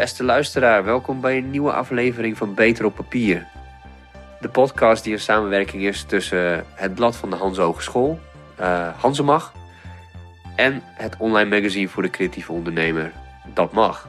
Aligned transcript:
Beste 0.00 0.24
luisteraar, 0.24 0.84
welkom 0.84 1.20
bij 1.20 1.36
een 1.36 1.50
nieuwe 1.50 1.72
aflevering 1.72 2.36
van 2.36 2.54
Beter 2.54 2.84
op 2.84 2.94
Papier. 2.94 3.46
De 4.40 4.48
podcast 4.48 5.04
die 5.04 5.12
een 5.12 5.20
samenwerking 5.20 5.82
is 5.82 6.02
tussen 6.02 6.64
het 6.74 6.94
blad 6.94 7.16
van 7.16 7.30
de 7.30 7.36
Hans 7.36 7.58
Hogeschool, 7.58 8.20
uh, 8.60 8.88
Hansemag, 8.96 9.52
en 10.56 10.82
het 10.84 11.16
online 11.18 11.50
magazine 11.50 11.88
voor 11.88 12.02
de 12.02 12.10
creatieve 12.10 12.52
ondernemer, 12.52 13.12
Dat 13.54 13.72
Mag. 13.72 14.08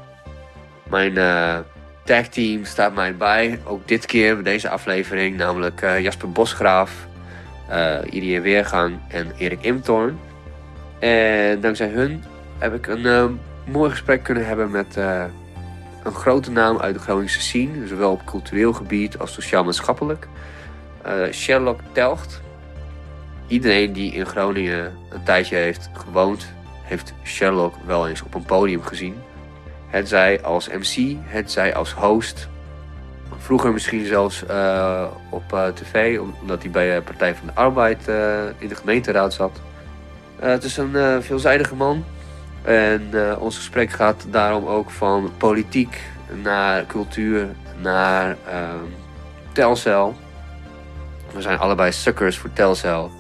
Mijn 0.89 1.12
uh, 1.12 1.57
tag 2.03 2.27
team 2.27 2.66
staat 2.66 2.95
mij 2.95 3.16
bij, 3.16 3.59
ook 3.66 3.88
dit 3.88 4.05
keer 4.05 4.34
bij 4.34 4.44
deze 4.44 4.70
aflevering, 4.70 5.38
namelijk 5.38 5.81
Jasper 5.81 6.31
Bosgraaf, 6.31 7.08
uh, 7.70 7.98
Irie 8.09 8.41
Weergang 8.41 8.99
en 9.08 9.31
Erik 9.38 9.63
Imtorn. 9.63 10.20
En 10.99 11.62
dankzij 11.62 11.88
hun 11.88 12.23
heb 12.58 12.73
ik 12.73 12.88
een 12.88 13.39
mooi 13.66 13.89
gesprek 13.89 14.23
kunnen 14.23 14.45
hebben 14.45 14.71
met 14.71 14.98
een 16.04 16.14
grote 16.14 16.52
naam 16.52 16.80
uit 16.80 16.94
de 16.94 17.00
Groningse 17.00 17.41
scene, 17.41 17.88
zowel 17.88 18.12
op 18.12 18.26
cultureel 18.26 18.73
gebied 18.73 19.18
als 19.18 19.34
sociaal-maatschappelijk. 19.34 20.27
Uh, 21.08 21.32
Sherlock 21.32 21.80
Telgt. 21.91 22.41
Iedereen 23.48 23.94
die 23.94 24.12
in 24.14 24.26
Groningen 24.26 24.98
een 25.10 25.24
tijdje 25.24 25.55
heeft 25.55 25.90
gewoond, 25.94 26.54
heeft 26.82 27.14
Sherlock 27.24 27.76
wel 27.86 28.08
eens 28.08 28.22
op 28.22 28.34
een 28.34 28.46
podium 28.46 28.84
gezien. 28.84 29.16
Het 29.88 30.08
zij 30.08 30.41
als 30.41 30.68
MC, 30.68 31.18
het 31.24 31.52
zij 31.52 31.76
als 31.76 31.94
host. 31.94 32.48
Vroeger 33.38 33.72
misschien 33.74 34.05
zelfs 34.05 34.44
uh, 34.49 35.05
op 35.30 35.54
uh, 35.54 35.68
tv, 35.68 36.20
omdat 36.41 36.62
hij 36.62 36.72
bij 36.72 36.96
de 36.96 37.02
Partij 37.02 37.36
van 37.36 37.48
de 37.48 37.54
Arbeid 37.54 38.08
in 38.58 38.68
de 38.68 38.76
gemeenteraad 38.76 39.34
zat. 39.34 39.62
het 40.40 40.63
is 40.63 40.77
een 40.77 41.24
veelzijdige 41.24 41.76
man 41.76 42.04
en 42.63 43.09
uh, 43.13 43.35
ons 43.40 43.55
gesprek 43.55 43.90
gaat 43.90 44.26
daarom 44.29 44.65
ook 44.65 44.90
van 44.90 45.31
politiek 45.37 46.01
naar 46.43 46.85
cultuur 46.85 47.48
naar 47.81 48.29
uh, 48.48 48.70
Telcel. 49.51 50.15
We 51.34 51.41
zijn 51.41 51.57
allebei 51.57 51.91
suckers 51.91 52.37
voor 52.37 52.53
Telcel. 52.53 53.12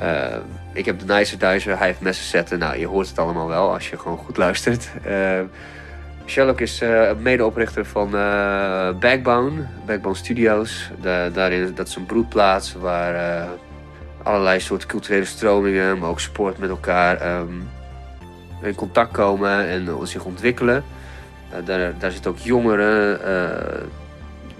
Uh, 0.00 0.36
ik 0.72 0.84
heb 0.84 0.98
de 0.98 1.14
Nicer 1.14 1.38
Duizer, 1.38 1.78
hij 1.78 1.86
heeft 1.86 2.00
messen 2.00 2.26
zetten. 2.26 2.58
Nou, 2.58 2.78
je 2.78 2.86
hoort 2.86 3.08
het 3.08 3.18
allemaal 3.18 3.48
wel 3.48 3.72
als 3.72 3.90
je 3.90 3.98
gewoon 3.98 4.18
goed 4.18 4.36
luistert. 4.36 4.90
Sherlock 6.26 6.60
is 6.60 6.82
medeoprichter 7.18 7.86
van 7.86 8.10
Backbone, 9.00 9.66
Backbone 9.86 10.14
Studios. 10.14 10.90
Daarin, 11.32 11.74
dat 11.74 11.88
is 11.88 11.96
een 11.96 12.06
broedplaats 12.06 12.74
waar 12.74 13.48
allerlei 14.22 14.60
soorten 14.60 14.88
culturele 14.88 15.24
stromingen, 15.24 15.98
maar 15.98 16.08
ook 16.08 16.20
sport 16.20 16.58
met 16.58 16.70
elkaar... 16.70 17.38
Um, 17.38 17.68
in 18.62 18.74
contact 18.74 19.12
komen 19.12 19.68
en 19.68 19.98
zich 20.02 20.24
ontwikkelen. 20.24 20.84
Uh, 21.50 21.66
daar, 21.66 21.98
daar 21.98 22.10
zitten 22.10 22.30
ook 22.30 22.38
jongeren 22.38 23.20
uh, 23.26 23.86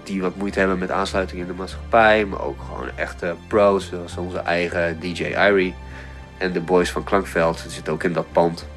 die 0.03 0.21
wat 0.21 0.35
moeite 0.35 0.59
hebben 0.59 0.77
met 0.77 0.91
aansluiting 0.91 1.41
in 1.41 1.47
de 1.47 1.53
maatschappij. 1.53 2.25
Maar 2.25 2.41
ook 2.41 2.61
gewoon 2.61 2.89
echte 2.95 3.35
pros, 3.47 3.89
zoals 3.89 4.17
onze 4.17 4.39
eigen 4.39 4.99
DJ 4.99 5.23
Irie. 5.23 5.75
En 6.37 6.51
de 6.51 6.61
boys 6.61 6.91
van 6.91 7.03
Klankveld 7.03 7.65
zitten 7.67 7.93
ook 7.93 8.03
in 8.03 8.13
dat 8.13 8.31
pand. 8.31 8.67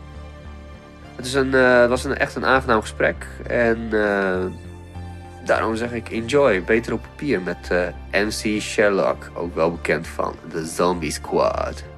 Het 1.17 1.27
is 1.27 1.35
een, 1.35 1.55
uh, 1.55 1.87
was 1.87 2.05
een, 2.05 2.17
echt 2.17 2.35
een 2.35 2.47
aangenaam 2.47 2.81
gesprek. 2.81 3.27
En 3.47 3.89
daarom 5.45 5.77
zeg 5.77 5.93
ik 5.93 6.11
enjoy. 6.11 6.65
Beter 6.65 6.93
op 6.93 7.03
papier 7.03 7.41
met 7.41 7.71
MC 8.13 8.61
Sherlock. 8.61 9.31
Ook 9.35 9.55
wel 9.55 9.71
bekend 9.71 10.07
van 10.07 10.35
The 10.51 10.67
Zombie 10.67 11.13
Squad. 11.13 11.90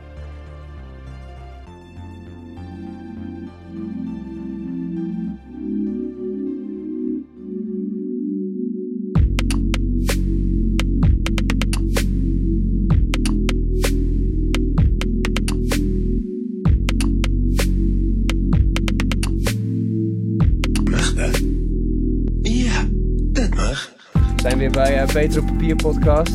Beter 25.13 25.41
op 25.41 25.47
Papier 25.47 25.77
podcast. 25.77 26.33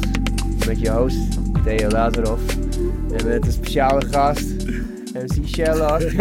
Met 0.68 0.80
je 0.80 0.90
host, 0.90 1.38
Theo 1.64 1.90
Lazarov. 1.90 2.40
En 3.18 3.28
met 3.28 3.46
een 3.46 3.52
speciale 3.52 4.06
gast, 4.06 4.66
MC 5.14 5.48
Sherlock. 5.48 6.02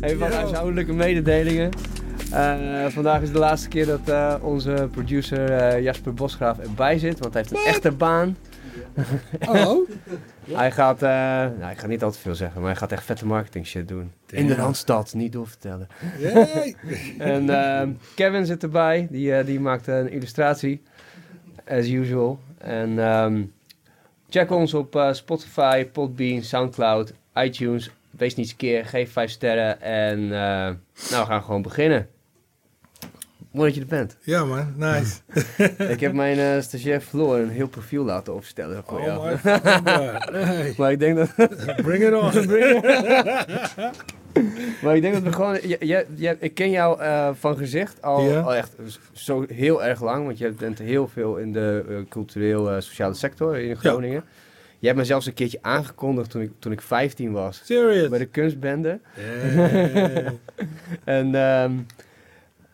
Even 0.00 0.18
wat 0.18 0.32
huishoudelijke 0.32 0.92
mededelingen. 0.92 1.70
Uh, 2.32 2.86
vandaag 2.86 3.22
is 3.22 3.32
de 3.32 3.38
laatste 3.38 3.68
keer 3.68 3.86
dat 3.86 4.08
uh, 4.08 4.34
onze 4.40 4.88
producer 4.90 5.82
Jasper 5.82 6.14
Bosgraaf 6.14 6.58
erbij 6.58 6.98
zit, 6.98 7.18
want 7.18 7.34
hij 7.34 7.42
heeft 7.42 7.54
een 7.54 7.72
echte 7.72 7.90
baan. 7.90 8.36
Oh? 9.48 9.90
hij 10.60 10.72
gaat, 10.72 11.02
uh, 11.02 11.08
nou, 11.58 11.70
ik 11.70 11.78
ga 11.78 11.86
niet 11.86 12.02
al 12.02 12.10
te 12.10 12.18
veel 12.18 12.34
zeggen, 12.34 12.60
maar 12.60 12.70
hij 12.70 12.78
gaat 12.78 12.92
echt 12.92 13.04
vette 13.04 13.26
marketing 13.26 13.66
shit 13.66 13.88
doen. 13.88 14.12
In 14.30 14.46
de 14.46 14.54
Randstad, 14.54 15.14
niet 15.14 15.32
doorvertellen. 15.32 15.88
En 17.18 17.44
uh, 17.44 17.82
Kevin 18.14 18.46
zit 18.46 18.62
erbij, 18.62 19.06
die, 19.10 19.30
uh, 19.30 19.44
die 19.44 19.60
maakt 19.60 19.86
een 19.86 20.10
illustratie, 20.10 20.82
as 21.68 21.88
usual. 21.88 22.38
En 22.58 22.98
um, 22.98 23.52
check 24.28 24.50
ons 24.50 24.74
op 24.74 24.96
uh, 24.96 25.12
Spotify, 25.12 25.86
Podbean, 25.86 26.42
Soundcloud, 26.42 27.12
iTunes. 27.34 27.90
Wees 28.10 28.34
niet 28.34 28.56
keer, 28.56 28.86
geef 28.86 29.12
5 29.12 29.30
sterren 29.30 29.80
en 29.80 30.28
nou, 30.28 30.76
we 30.94 31.24
gaan 31.24 31.42
gewoon 31.42 31.62
beginnen. 31.62 32.08
Mooi 33.50 33.66
dat 33.66 33.74
je 33.74 33.80
er 33.80 33.86
bent. 33.86 34.16
Ja 34.20 34.44
man, 34.44 34.74
nice. 34.76 35.16
ik 35.94 36.00
heb 36.00 36.12
mijn 36.12 36.38
uh, 36.38 36.60
stagiair 36.60 37.00
Floor 37.00 37.38
een 37.38 37.48
heel 37.48 37.68
profiel 37.68 38.04
laten 38.04 38.34
opstellen 38.34 38.82
voor 38.86 38.98
oh 38.98 39.04
jou. 39.04 39.36
maar 40.78 40.92
ik 40.92 40.98
denk 40.98 41.16
dat... 41.16 41.34
Bring 41.86 42.04
it 42.04 42.14
on. 42.14 42.46
maar 44.82 44.96
ik 44.96 45.02
denk 45.02 45.14
dat 45.14 45.22
we 45.22 45.32
gewoon... 45.32 45.58
Je, 45.68 46.06
je, 46.16 46.36
ik 46.38 46.54
ken 46.54 46.70
jou 46.70 47.00
uh, 47.00 47.30
van 47.34 47.56
gezicht 47.56 48.02
al, 48.02 48.36
al, 48.36 48.54
echt 48.54 48.74
zo 49.12 49.44
heel 49.48 49.84
erg 49.84 50.02
lang. 50.02 50.26
Want 50.26 50.38
je 50.38 50.50
bent 50.50 50.78
heel 50.78 51.08
veel 51.08 51.36
in 51.36 51.52
de 51.52 51.84
uh, 51.88 51.98
cultureel 52.08 52.80
sociale 52.80 53.14
sector 53.14 53.58
in 53.58 53.76
Groningen. 53.76 54.14
Ja. 54.16 54.24
Je 54.78 54.86
hebt 54.86 54.98
me 54.98 55.04
zelfs 55.04 55.26
een 55.26 55.34
keertje 55.34 55.58
aangekondigd 55.62 56.30
toen 56.30 56.42
ik, 56.42 56.50
toen 56.58 56.72
ik 56.72 56.80
15 56.80 57.32
was. 57.32 57.60
Serious? 57.64 58.08
Bij 58.08 58.18
de 58.18 58.26
kunstbende. 58.26 59.00
Yeah. 59.16 60.32
en... 61.04 61.34
Um, 61.34 61.86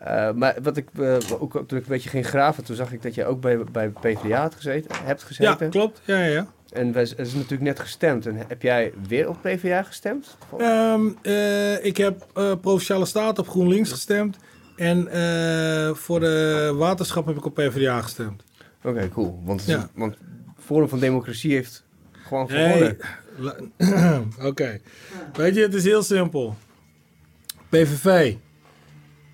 uh, 0.03 0.33
maar 0.33 0.57
wat 0.63 0.77
ik, 0.77 0.89
uh, 0.99 1.17
ook 1.39 1.53
toen 1.53 1.79
ik 1.79 1.85
een 1.85 1.85
beetje 1.87 2.09
ging 2.09 2.27
graven, 2.27 2.65
toen 2.65 2.77
zag 2.77 2.93
ik 2.93 3.03
dat 3.03 3.15
je 3.15 3.25
ook 3.25 3.41
bij, 3.41 3.65
bij 3.73 3.89
PvdA 3.89 4.41
had 4.41 4.55
gezeten, 4.55 4.97
hebt 5.05 5.23
gezeten. 5.23 5.65
Ja, 5.65 5.71
klopt. 5.71 6.01
Ja, 6.05 6.25
ja. 6.25 6.47
En 6.73 6.95
het 6.95 7.19
is 7.19 7.35
natuurlijk 7.35 7.63
net 7.63 7.81
gestemd. 7.81 8.27
En 8.27 8.37
heb 8.49 8.63
jij 8.63 8.93
weer 9.09 9.29
op 9.29 9.37
PvdA 9.43 9.83
gestemd? 9.83 10.37
Um, 10.61 11.17
uh, 11.23 11.85
ik 11.85 11.97
heb 11.97 12.27
Provinciale 12.61 13.05
Staat 13.05 13.39
op 13.39 13.49
GroenLinks 13.49 13.91
gestemd. 13.91 14.37
En 14.77 15.09
voor 15.97 16.21
de 16.21 16.73
waterschap 16.77 17.27
heb 17.27 17.37
ik 17.37 17.45
op 17.45 17.55
PvdA 17.55 18.03
gestemd. 18.03 18.45
Oké, 18.79 18.89
okay, 18.89 19.09
cool. 19.09 19.41
Want, 19.45 19.65
ja. 19.65 19.89
want 19.95 20.17
Forum 20.59 20.89
van 20.89 20.99
Democratie 20.99 21.53
heeft 21.53 21.85
gewoon 22.13 22.51
gewonnen. 22.51 22.79
Hey. 22.79 22.97
Oké. 24.39 24.47
Okay. 24.47 24.81
Weet 25.33 25.55
je, 25.55 25.61
het 25.61 25.75
is 25.75 25.85
heel 25.85 26.03
simpel. 26.03 26.57
PVV 27.69 28.35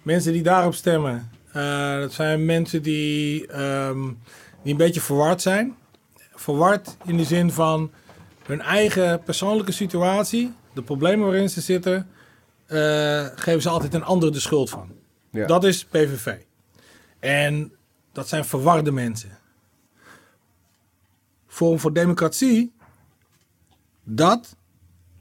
mensen 0.03 0.33
die 0.33 0.43
daarop 0.43 0.75
stemmen, 0.75 1.31
uh, 1.57 1.99
dat 1.99 2.13
zijn 2.13 2.45
mensen 2.45 2.83
die, 2.83 3.59
um, 3.61 4.19
die 4.63 4.73
een 4.73 4.79
beetje 4.79 5.01
verward 5.01 5.43
zijn. 5.43 5.77
Verward 6.35 6.97
in 7.05 7.17
de 7.17 7.25
zin 7.25 7.51
van 7.51 7.91
hun 8.47 8.61
eigen 8.61 9.23
persoonlijke 9.23 9.73
situatie, 9.73 10.53
de 10.75 10.83
problemen 10.83 11.27
waarin 11.27 11.51
ze 11.51 11.61
zitten, 11.61 12.09
uh, 12.69 13.27
geven 13.35 13.63
ze 13.63 13.69
altijd 13.69 13.95
een 13.95 14.05
ander 14.05 14.33
de 14.33 14.41
schuld 14.41 14.71
van. 14.71 14.91
Ja. 15.31 15.47
Dat 15.47 15.65
is 15.65 15.85
PVV. 15.85 16.35
En 17.19 17.73
dat 18.13 18.29
zijn 18.29 18.45
verwarde 18.45 18.93
mensen. 18.93 19.39
Vorm 21.47 21.79
voor 21.79 21.93
Democratie, 21.93 22.73
dat 24.05 24.57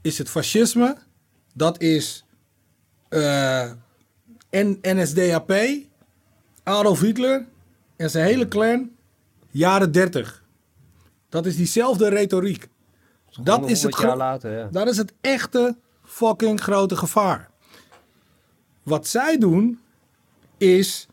is 0.02 0.18
het 0.18 0.30
fascisme, 0.30 0.96
dat 1.54 1.80
is 1.80 2.24
uh, 3.10 3.70
en 4.52 4.78
NSDAP, 4.82 5.52
Adolf 6.62 7.00
Hitler 7.00 7.46
en 7.96 8.10
zijn 8.10 8.26
hele 8.26 8.48
clan, 8.48 8.90
jaren 9.50 9.92
30. 9.92 10.44
Dat 11.28 11.46
is 11.46 11.56
diezelfde 11.56 12.08
retoriek. 12.08 12.68
Dat 13.42 13.70
is, 13.70 13.82
het 13.82 14.02
later, 14.02 14.58
ja. 14.58 14.68
dat 14.70 14.88
is 14.88 14.96
het 14.96 15.12
echte 15.20 15.76
fucking 16.04 16.60
grote 16.60 16.96
gevaar. 16.96 17.50
Wat 18.82 19.06
zij 19.06 19.38
doen 19.38 19.80
is 20.58 21.06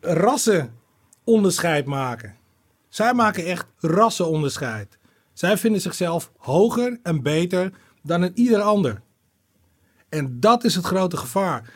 rassenonderscheid 0.00 1.86
maken. 1.86 2.36
Zij 2.88 3.14
maken 3.14 3.44
echt 3.44 3.66
rassenonderscheid. 3.78 4.98
Zij 5.32 5.56
vinden 5.58 5.80
zichzelf 5.80 6.32
hoger 6.36 6.98
en 7.02 7.22
beter 7.22 7.72
dan 8.02 8.22
een 8.22 8.32
ieder 8.34 8.60
ander. 8.60 9.02
En 10.14 10.40
dat 10.40 10.64
is 10.64 10.74
het 10.74 10.84
grote 10.84 11.16
gevaar. 11.16 11.72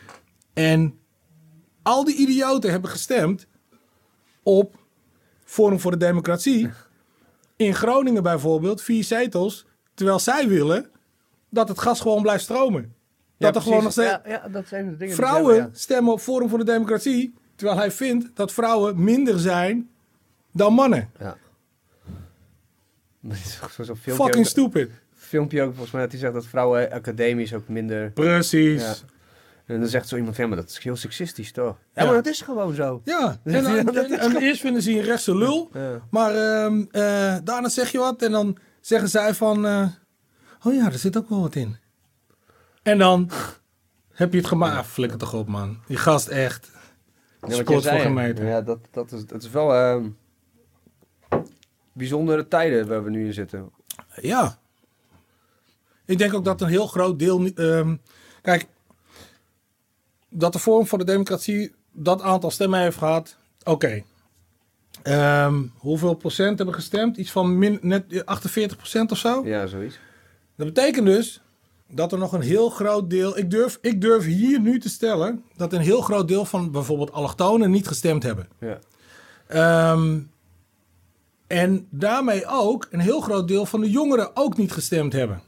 En 0.53 0.99
al 1.81 2.03
die 2.03 2.15
idioten 2.15 2.71
hebben 2.71 2.89
gestemd 2.89 3.47
op 4.43 4.75
Forum 5.43 5.79
voor 5.79 5.91
de 5.91 5.97
Democratie. 5.97 6.69
In 7.55 7.75
Groningen 7.75 8.23
bijvoorbeeld, 8.23 8.81
vier 8.81 9.03
zetels. 9.03 9.65
Terwijl 9.93 10.19
zij 10.19 10.47
willen 10.47 10.89
dat 11.49 11.67
het 11.67 11.79
gas 11.79 12.01
gewoon 12.01 12.21
blijft 12.21 12.43
stromen. 12.43 12.93
Dat 13.37 13.55
er 13.55 13.61
gewoon 13.61 13.83
nog 13.83 13.91
steeds... 13.91 14.09
Ja, 14.09 14.21
ja, 14.25 14.47
dat 14.47 14.67
zijn 14.67 14.83
de 14.83 14.97
dingen. 14.97 15.15
die 15.15 15.25
Vrouwen 15.25 15.69
stemmen 15.73 16.13
op 16.13 16.19
Forum 16.19 16.49
voor 16.49 16.57
de 16.57 16.65
Democratie. 16.65 17.33
Terwijl 17.55 17.79
hij 17.79 17.91
vindt 17.91 18.29
dat 18.33 18.51
vrouwen 18.51 19.03
minder 19.03 19.39
zijn 19.39 19.89
dan 20.51 20.73
mannen. 20.73 21.11
ja. 21.19 21.37
Dat 23.21 23.37
is 23.37 23.59
filmpje, 23.75 24.13
Fucking 24.13 24.47
stupid. 24.47 24.91
Filmpje 25.29 25.61
ook 25.61 25.69
volgens 25.71 25.91
mij 25.91 26.01
dat 26.01 26.11
hij 26.11 26.19
zegt 26.19 26.33
dat 26.33 26.45
vrouwen 26.45 26.91
academisch 26.91 27.53
ook 27.53 27.67
minder... 27.67 28.11
Precies. 28.11 28.81
Ja. 28.81 28.93
En 29.65 29.79
dan 29.79 29.89
zegt 29.89 30.07
zo 30.07 30.15
iemand 30.15 30.35
van, 30.35 30.43
ja, 30.43 30.49
maar 30.49 30.59
dat 30.59 30.69
is 30.69 30.79
heel 30.79 30.95
seksistisch 30.95 31.51
toch? 31.51 31.77
Ja, 31.93 32.01
Ja. 32.01 32.05
maar 32.05 32.15
dat 32.15 32.27
is 32.27 32.41
gewoon 32.41 32.73
zo. 32.73 33.01
Ja, 33.03 33.37
en, 33.43 33.63
dan- 33.63 33.95
en- 33.95 34.19
en 34.19 34.37
eerst 34.37 34.61
vinden 34.61 34.81
ze 34.81 34.91
je 34.93 34.99
een 34.99 35.05
rechtse 35.05 35.37
lul. 35.37 35.69
Ja. 35.73 36.01
Maar 36.09 36.31
eh, 36.35 37.37
daarna 37.43 37.69
zeg 37.69 37.91
je 37.91 37.97
wat 37.97 38.21
en 38.21 38.31
dan 38.31 38.57
zeggen 38.81 39.09
zij 39.09 39.33
van... 39.33 39.65
eh, 39.65 39.87
oh 40.63 40.73
ja, 40.73 40.85
er 40.85 40.97
zit 40.97 41.17
ook 41.17 41.29
wel 41.29 41.41
wat 41.41 41.55
in. 41.55 41.77
En 42.83 42.97
dan 42.97 43.29
heb 44.13 44.31
je 44.31 44.37
het 44.37 44.47
gemaakt. 44.47 44.77
Ah, 44.77 44.83
flikker 44.83 45.17
toch 45.17 45.33
op, 45.33 45.47
man. 45.47 45.77
Die 45.87 45.97
gast 45.97 46.27
echt. 46.27 46.71
Sport 47.47 47.87
voor 47.87 47.99
gemeten. 47.99 48.45
Ja, 48.45 48.61
dat, 48.61 48.79
dat, 48.91 49.11
is, 49.11 49.25
dat 49.25 49.43
is 49.43 49.49
wel 49.49 49.73
ehm, 49.73 50.05
bijzondere 51.93 52.47
tijden 52.47 52.87
waar 52.87 53.03
we 53.03 53.09
nu 53.09 53.25
in 53.25 53.33
zitten. 53.33 53.71
Ja. 54.21 54.59
Ik 56.09 56.17
denk 56.17 56.33
ook 56.33 56.45
dat 56.45 56.61
een 56.61 56.67
heel 56.67 56.87
groot 56.87 57.19
deel... 57.19 57.45
ehm, 57.45 57.95
kijk, 58.41 58.67
dat 60.29 60.53
de 60.53 60.59
Forum 60.59 60.87
voor 60.87 60.97
de 60.97 61.03
Democratie 61.03 61.73
dat 61.91 62.21
aantal 62.21 62.51
stemmen 62.51 62.79
heeft 62.79 62.97
gehad. 62.97 63.35
Oké. 63.63 64.03
Ehm, 65.01 65.63
hoeveel 65.77 66.13
procent 66.13 66.57
hebben 66.57 66.75
gestemd? 66.75 67.17
Iets 67.17 67.31
van 67.31 67.57
min, 67.57 67.79
net 67.81 68.25
48 68.25 68.77
procent 68.77 69.11
of 69.11 69.17
zo? 69.17 69.45
Ja, 69.45 69.67
zoiets. 69.67 69.99
Dat 70.55 70.67
betekent 70.67 71.05
dus 71.05 71.41
dat 71.87 72.11
er 72.11 72.17
nog 72.17 72.33
een 72.33 72.41
heel 72.41 72.69
groot 72.69 73.09
deel. 73.09 73.37
Ik 73.37 73.51
durf, 73.51 73.77
ik 73.81 74.01
durf 74.01 74.25
hier 74.25 74.59
nu 74.59 74.79
te 74.79 74.89
stellen 74.89 75.43
dat 75.55 75.73
een 75.73 75.81
heel 75.81 76.01
groot 76.01 76.27
deel 76.27 76.45
van 76.45 76.71
bijvoorbeeld 76.71 77.11
allochtonen 77.11 77.71
niet 77.71 77.87
gestemd 77.87 78.23
hebben. 78.23 78.47
Ja. 78.59 78.79
Ehm, 79.47 80.19
en 81.47 81.87
daarmee 81.89 82.47
ook 82.47 82.87
een 82.91 82.99
heel 82.99 83.21
groot 83.21 83.47
deel 83.47 83.65
van 83.65 83.81
de 83.81 83.89
jongeren 83.89 84.35
ook 84.35 84.57
niet 84.57 84.71
gestemd 84.71 85.13
hebben. 85.13 85.41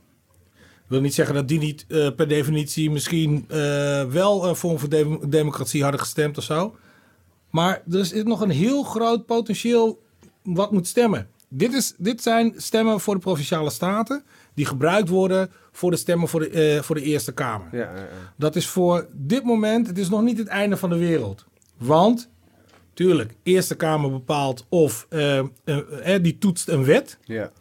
Wil 0.91 1.01
niet 1.01 1.13
zeggen 1.13 1.35
dat 1.35 1.47
die 1.47 1.59
niet 1.59 1.85
eh, 1.88 2.09
per 2.15 2.27
definitie 2.27 2.91
misschien 2.91 3.45
eh, 3.47 4.03
wel 4.05 4.47
uh, 4.47 4.53
voor 4.53 4.89
de 4.89 5.19
democratie 5.27 5.81
hadden 5.81 5.99
gestemd 5.99 6.38
of 6.38 6.43
zo. 6.43 6.75
Maar 7.49 7.81
er 7.91 7.99
is 7.99 8.13
nog 8.23 8.41
een 8.41 8.49
heel 8.49 8.83
groot 8.83 9.25
potentieel 9.25 10.01
wat 10.43 10.71
moet 10.71 10.88
stemmen. 10.88 11.27
Dit, 11.47 11.73
is, 11.73 11.93
dit 11.97 12.21
zijn 12.21 12.53
stemmen 12.57 12.99
voor 12.99 13.13
de 13.13 13.19
provinciale 13.19 13.69
staten 13.69 14.23
die 14.53 14.65
gebruikt 14.65 15.09
worden 15.09 15.51
voor 15.71 15.91
de 15.91 15.97
stemmen 15.97 16.27
voor 16.27 16.39
de, 16.39 16.49
eh, 16.49 16.81
voor 16.81 16.95
de 16.95 17.01
Eerste 17.01 17.31
Kamer. 17.31 17.67
Ja, 17.71 17.77
ja, 17.77 17.95
ja. 17.95 18.33
Dat 18.35 18.55
is 18.55 18.67
voor 18.67 19.07
dit 19.13 19.44
moment, 19.44 19.87
het 19.87 19.97
is 19.97 20.09
nog 20.09 20.21
niet 20.21 20.37
het 20.37 20.47
einde 20.47 20.77
van 20.77 20.89
de 20.89 20.97
wereld. 20.97 21.45
Want, 21.77 22.29
tuurlijk, 22.94 23.33
Eerste 23.44 23.75
Kamer 23.75 24.11
bepaalt 24.11 24.65
of 24.69 25.05
eh, 25.09 25.37
eh, 25.37 25.45
eh, 26.03 26.23
die 26.23 26.37
toetst 26.37 26.67
een 26.67 26.85
wet. 26.85 27.17
ja. 27.23 27.51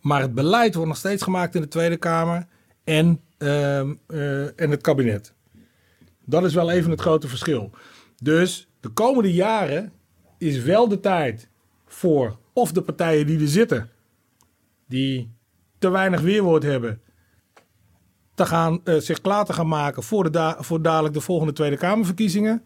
Maar 0.00 0.20
het 0.20 0.34
beleid 0.34 0.74
wordt 0.74 0.88
nog 0.88 0.98
steeds 0.98 1.22
gemaakt 1.22 1.54
in 1.54 1.60
de 1.60 1.68
Tweede 1.68 1.96
Kamer 1.96 2.46
en, 2.84 3.20
ehm, 3.38 3.94
eh, 4.06 4.60
en 4.60 4.70
het 4.70 4.80
kabinet. 4.80 5.32
Dat 6.24 6.44
is 6.44 6.54
wel 6.54 6.70
even 6.70 6.90
het 6.90 7.00
grote 7.00 7.28
verschil. 7.28 7.70
Dus 8.22 8.68
de 8.80 8.88
komende 8.88 9.32
jaren 9.32 9.92
is 10.38 10.62
wel 10.62 10.88
de 10.88 11.00
tijd 11.00 11.48
voor 11.86 12.38
of 12.52 12.72
de 12.72 12.82
partijen 12.82 13.26
die 13.26 13.40
er 13.40 13.48
zitten, 13.48 13.88
die 14.86 15.30
te 15.78 15.88
weinig 15.90 16.20
weerwoord 16.20 16.62
hebben, 16.62 17.00
te 18.34 18.46
gaan, 18.46 18.80
eh, 18.84 18.96
zich 18.96 19.20
klaar 19.20 19.44
te 19.44 19.52
gaan 19.52 19.68
maken 19.68 20.02
voor, 20.02 20.22
de 20.24 20.30
da- 20.30 20.56
voor 20.58 20.82
dadelijk 20.82 21.14
de 21.14 21.20
volgende 21.20 21.52
Tweede 21.52 21.76
Kamerverkiezingen. 21.76 22.62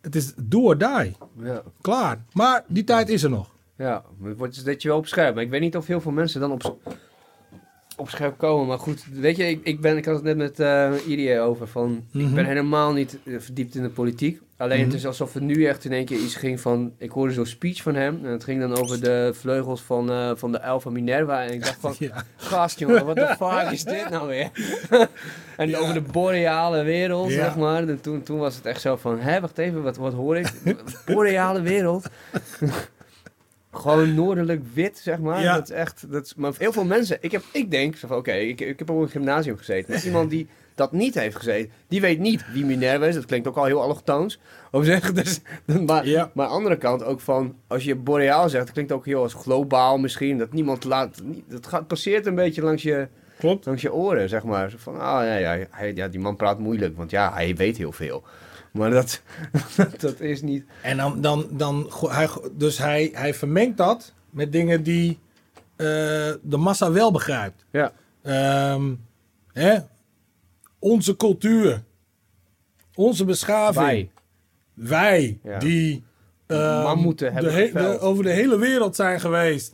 Het 0.00 0.16
is 0.16 0.32
do 0.36 0.60
or 0.62 0.78
die. 0.78 1.16
ja. 1.42 1.62
Klaar. 1.80 2.24
Maar 2.32 2.64
die 2.68 2.84
tijd 2.84 3.08
is 3.08 3.22
er 3.22 3.30
nog. 3.30 3.53
Ja, 3.78 4.04
het 4.24 4.36
wordt 4.36 4.54
zet 4.54 4.82
je 4.82 4.88
wel 4.88 4.96
op 4.96 5.06
scherp. 5.06 5.34
Maar 5.34 5.44
ik 5.44 5.50
weet 5.50 5.60
niet 5.60 5.76
of 5.76 5.86
heel 5.86 6.00
veel 6.00 6.12
mensen 6.12 6.40
dan 6.40 6.52
op, 6.52 6.76
op 7.96 8.08
scherp 8.10 8.38
komen. 8.38 8.66
Maar 8.66 8.78
goed, 8.78 9.04
weet 9.12 9.36
je, 9.36 9.48
ik, 9.48 9.60
ik, 9.64 9.80
ben, 9.80 9.96
ik 9.96 10.04
had 10.04 10.14
het 10.14 10.24
net 10.36 10.36
met 10.36 10.58
Irie 11.06 11.40
over. 11.40 11.66
Van, 11.68 12.04
Ik 12.12 12.20
Mhm. 12.20 12.34
ben 12.34 12.44
helemaal 12.44 12.92
niet 12.92 13.18
eh, 13.24 13.34
verdiept 13.38 13.74
in 13.74 13.82
de 13.82 13.88
politiek. 13.88 14.40
Alleen 14.56 14.78
Mhm. 14.78 14.86
het 14.86 14.96
is 14.96 15.06
alsof 15.06 15.34
het 15.34 15.42
nu 15.42 15.64
echt 15.66 15.84
in 15.84 15.92
één 15.92 16.04
keer 16.04 16.18
iets 16.18 16.34
ging 16.34 16.60
van... 16.60 16.92
Ik 16.98 17.10
hoorde 17.10 17.32
zo'n 17.32 17.46
speech 17.46 17.82
van 17.82 17.94
hem. 17.94 18.20
En 18.24 18.30
het 18.30 18.44
ging 18.44 18.60
dan 18.60 18.76
over 18.78 19.00
de 19.00 19.30
vleugels 19.34 19.80
van, 19.82 20.10
eh, 20.10 20.30
van 20.34 20.52
de 20.52 20.60
uil 20.60 20.80
van 20.80 20.92
Minerva. 20.92 21.42
En 21.44 21.52
ik 21.52 21.64
dacht 21.64 21.76
van, 21.80 21.94
Ja. 22.08 22.24
gast 22.36 22.78
jongen, 22.78 23.04
wat 23.06 23.16
de 23.16 23.34
fuck 23.38 23.70
is 23.70 23.84
dit 23.84 24.10
nou 24.10 24.28
weer? 24.28 24.50
en 25.56 25.68
Ja. 25.68 25.78
over 25.78 25.94
de 25.94 26.00
boreale 26.00 26.82
wereld, 26.82 27.30
Ja. 27.30 27.34
zeg 27.44 27.56
maar. 27.56 27.88
En 27.88 28.00
toen, 28.00 28.22
toen 28.22 28.38
was 28.38 28.56
het 28.56 28.66
echt 28.66 28.80
zo 28.80 28.96
van, 28.96 29.18
hé, 29.20 29.40
wacht 29.40 29.58
even, 29.58 29.82
wat, 29.82 29.96
wat 29.96 30.12
hoor 30.12 30.36
ik? 30.36 30.52
boreale 31.06 31.60
wereld? 31.60 32.06
Gewoon 33.74 34.14
noordelijk 34.14 34.62
wit, 34.74 34.98
zeg 34.98 35.18
maar. 35.18 35.42
Ja. 35.42 35.54
Dat 35.54 35.70
is 35.70 35.74
echt, 35.76 36.04
dat 36.12 36.24
is, 36.24 36.34
maar 36.34 36.52
heel 36.58 36.72
veel 36.72 36.84
mensen, 36.84 37.16
ik, 37.20 37.32
heb, 37.32 37.42
ik 37.52 37.70
denk, 37.70 37.96
oké, 38.10 38.32
ik, 38.32 38.60
ik 38.60 38.78
heb 38.78 38.90
op 38.90 39.00
een 39.02 39.08
gymnasium 39.08 39.56
gezeten. 39.56 39.92
Maar 39.94 40.04
iemand 40.04 40.30
die 40.30 40.48
dat 40.74 40.92
niet 40.92 41.14
heeft 41.14 41.36
gezeten, 41.36 41.70
die 41.88 42.00
weet 42.00 42.18
niet 42.18 42.44
wie 42.52 42.64
Minerva 42.64 43.06
is. 43.06 43.14
Dat 43.14 43.24
klinkt 43.26 43.48
ook 43.48 43.56
al 43.56 43.64
heel 43.64 43.82
allochtoons. 43.82 44.40
Of 44.70 44.84
dus, 44.84 45.40
maar, 45.86 46.06
Ja. 46.06 46.30
maar 46.34 46.44
aan 46.46 46.50
de 46.50 46.56
andere 46.56 46.76
kant 46.76 47.04
ook 47.04 47.20
van, 47.20 47.54
als 47.66 47.84
je 47.84 47.94
boreaal 47.94 48.48
zegt, 48.48 48.64
dat 48.64 48.72
klinkt 48.74 48.92
ook 48.92 49.06
heel 49.06 49.22
als 49.22 49.34
globaal 49.34 49.98
misschien. 49.98 50.38
Dat 50.38 50.52
niemand 50.52 50.84
laat, 50.84 51.22
dat 51.48 51.66
gaat, 51.66 51.86
passeert 51.86 52.26
een 52.26 52.34
beetje 52.34 52.62
langs 52.62 52.82
je, 52.82 53.08
Klopt. 53.38 53.66
langs 53.66 53.82
je 53.82 53.92
oren, 53.92 54.28
zeg 54.28 54.42
maar. 54.44 54.72
Van, 54.76 54.94
ah 54.94 55.24
ja, 55.24 55.36
ja, 55.36 55.58
hij, 55.70 55.92
ja, 55.94 56.08
die 56.08 56.20
man 56.20 56.36
praat 56.36 56.58
moeilijk, 56.58 56.96
want 56.96 57.10
ja, 57.10 57.32
hij 57.32 57.54
weet 57.54 57.76
heel 57.76 57.92
veel. 57.92 58.22
Maar 58.74 58.90
dat, 58.90 59.22
dat 59.98 60.20
is 60.20 60.42
niet... 60.42 60.64
En 60.82 60.96
dan, 60.96 61.20
dan, 61.20 61.46
dan 61.50 61.90
hij, 62.08 62.28
dus 62.52 62.78
hij, 62.78 63.10
hij 63.12 63.34
vermengt 63.34 63.76
dat 63.76 64.12
met 64.30 64.52
dingen 64.52 64.82
die 64.82 65.18
eh, 65.76 65.86
de 66.42 66.56
massa 66.56 66.92
wel 66.92 67.12
begrijpt. 67.12 67.64
Ja, 67.70 67.92
Ehm, 68.22 68.94
hè? 69.52 69.78
Onze 70.78 71.16
cultuur, 71.16 71.82
onze 72.94 73.24
beschaving, 73.24 73.84
wij. 73.84 74.10
wij 74.74 75.38
Ja. 75.42 75.58
die 75.58 76.04
ehm, 76.46 76.86
hebben 77.22 77.42
de 77.52 77.70
de- 77.72 77.98
over 77.98 78.24
de 78.24 78.30
hele 78.30 78.58
wereld 78.58 78.96
zijn 78.96 79.20
geweest. 79.20 79.72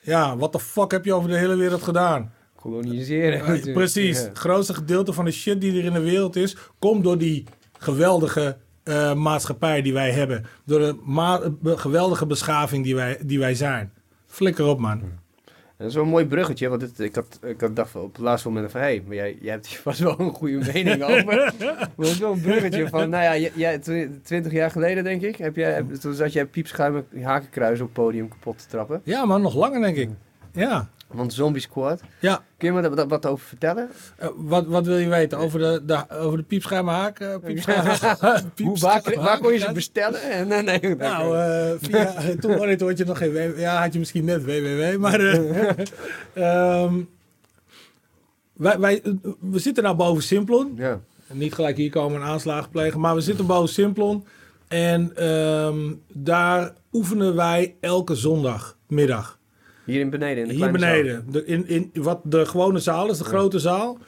Ja, 0.00 0.36
wat 0.36 0.52
de 0.52 0.60
fuck 0.60 0.90
heb 0.90 1.04
je 1.04 1.12
over 1.14 1.30
de 1.30 1.36
hele 1.36 1.56
wereld 1.56 1.82
gedaan? 1.82 2.32
Koloniseren. 2.54 3.62
Eh. 3.64 3.72
Precies. 3.72 4.18
Ja. 4.18 4.24
Het 4.28 4.38
grootste 4.38 4.74
gedeelte 4.74 5.12
van 5.12 5.24
de 5.24 5.30
shit 5.30 5.60
die 5.60 5.78
er 5.78 5.84
in 5.84 5.92
de 5.92 6.00
wereld 6.00 6.36
is, 6.36 6.56
komt 6.78 7.04
door 7.04 7.18
die 7.18 7.44
geweldige 7.80 8.56
eh, 8.82 9.14
maatschappij 9.14 9.82
die 9.82 9.92
wij 9.92 10.10
hebben. 10.10 10.46
Door 10.64 10.78
de 10.80 11.76
geweldige 11.76 12.26
beschaving 12.26 12.84
die 12.84 12.94
wij, 12.94 13.18
die 13.24 13.38
wij 13.38 13.54
zijn. 13.54 13.92
Flikker 14.26 14.66
op, 14.66 14.78
man. 14.78 15.02
Dat 15.76 15.88
is 15.88 15.94
wel 15.94 16.04
een 16.04 16.10
mooi 16.10 16.26
bruggetje, 16.26 16.68
want 16.68 16.82
het, 16.82 17.00
ik, 17.00 17.14
had, 17.14 17.38
ik 17.42 17.60
had 17.60 17.76
dacht 17.76 17.94
op 17.94 18.12
het 18.12 18.22
laatste 18.22 18.48
moment 18.48 18.70
van... 18.70 18.80
Hé, 18.80 18.86
hey, 18.86 19.02
maar 19.06 19.14
jij, 19.14 19.38
jij 19.40 19.52
hebt 19.52 19.66
hier 19.66 19.78
vast 19.88 19.98
wel 19.98 20.20
een 20.20 20.32
goede 20.34 20.72
mening 20.72 21.02
over. 21.02 21.24
maar 21.26 21.54
het 21.96 22.06
is 22.06 22.18
wel 22.18 22.32
een 22.32 22.40
bruggetje 22.40 22.88
van... 22.88 23.10
Nou 23.10 23.22
ja, 23.40 23.48
jij- 23.54 23.78
twintig 24.22 24.52
jaar 24.52 24.70
geleden 24.70 25.04
denk 25.04 25.22
ik... 25.22 25.36
Heb 25.36 25.56
jij, 25.56 25.82
toen 26.00 26.14
zat 26.14 26.32
jij 26.32 26.46
piepschuim 26.46 27.04
hakenkruis 27.22 27.80
op 27.80 27.84
het 27.86 27.92
podium 27.92 28.28
kapot 28.28 28.58
te 28.58 28.66
trappen. 28.68 29.00
Ja, 29.04 29.24
man, 29.24 29.42
nog 29.42 29.54
langer, 29.54 29.80
denk 29.80 29.96
ik. 29.96 30.10
Ja. 30.52 30.88
Want 31.12 31.32
Zombie 31.34 31.60
Squad. 31.62 32.00
Ja, 32.20 32.42
Kun 32.58 32.68
je 32.74 32.80
me 32.80 32.94
daar 32.94 33.08
wat, 33.08 33.26
over 33.26 33.46
vertellen? 33.46 33.88
eh, 34.16 34.28
wat, 34.36 34.66
wat 34.66 34.86
wil 34.86 34.96
je 34.96 35.08
weten? 35.08 35.38
Over 35.38 35.58
de, 35.58 35.82
de, 35.86 36.04
over 36.10 36.38
de 36.38 36.44
piepschuime 36.44 36.90
haak? 36.90 37.20
eh, 37.20 37.34
piepschuime- 37.44 37.90
Hoe, 37.98 37.98
waar, 38.16 38.42
piepschuime 38.54 39.22
waar 39.22 39.38
kon 39.38 39.52
je 39.52 39.58
ze 39.58 39.72
bestellen? 39.72 40.20
En, 40.30 40.48
nee, 40.48 40.62
nee, 40.62 40.94
Nou, 40.96 41.36
eh, 41.38 41.70
via, 41.80 42.12
toen 42.40 42.52
had 42.68 42.78
je- 42.78 42.84
had 42.84 42.98
je 42.98 43.04
nog 43.04 43.18
geen. 43.18 43.58
Ja, 43.58 43.80
had 43.82 43.92
je 43.92 43.98
misschien 43.98 44.24
net 44.24 44.44
www, 44.44 44.98
maar... 44.98 45.20
eh, 45.20 45.70
ehm, 46.84 46.94
wij, 48.52 48.78
wij, 48.78 49.02
we 49.40 49.58
zitten 49.58 49.82
nou 49.82 49.96
boven 49.96 50.22
Simplon. 50.22 50.72
ja. 50.76 51.00
Niet 51.32 51.54
gelijk 51.54 51.76
hier 51.76 51.90
komen 51.90 52.20
en 52.20 52.26
aanslagen 52.26 52.70
plegen, 52.70 53.00
maar 53.00 53.14
we 53.14 53.20
zitten 53.20 53.46
boven 53.46 53.68
Simplon. 53.68 54.24
En 54.68 55.16
ehm, 55.16 55.92
daar 56.12 56.72
oefenen 56.92 57.34
wij 57.36 57.74
elke 57.80 58.14
zondagmiddag. 58.14 59.38
Hier 59.84 60.00
in 60.00 60.10
beneden, 60.10 60.42
in 60.42 60.48
de 60.48 60.54
Hier 60.54 60.68
kleine 60.68 60.78
zaal. 60.78 60.90
beneden. 60.90 61.24
De, 61.32 61.44
in, 61.44 61.68
in, 61.68 61.90
wat 61.94 62.20
de 62.22 62.46
gewone 62.46 62.78
zaal 62.78 63.10
is, 63.10 63.18
de 63.18 63.24
grote 63.24 63.58
zaal. 63.58 63.98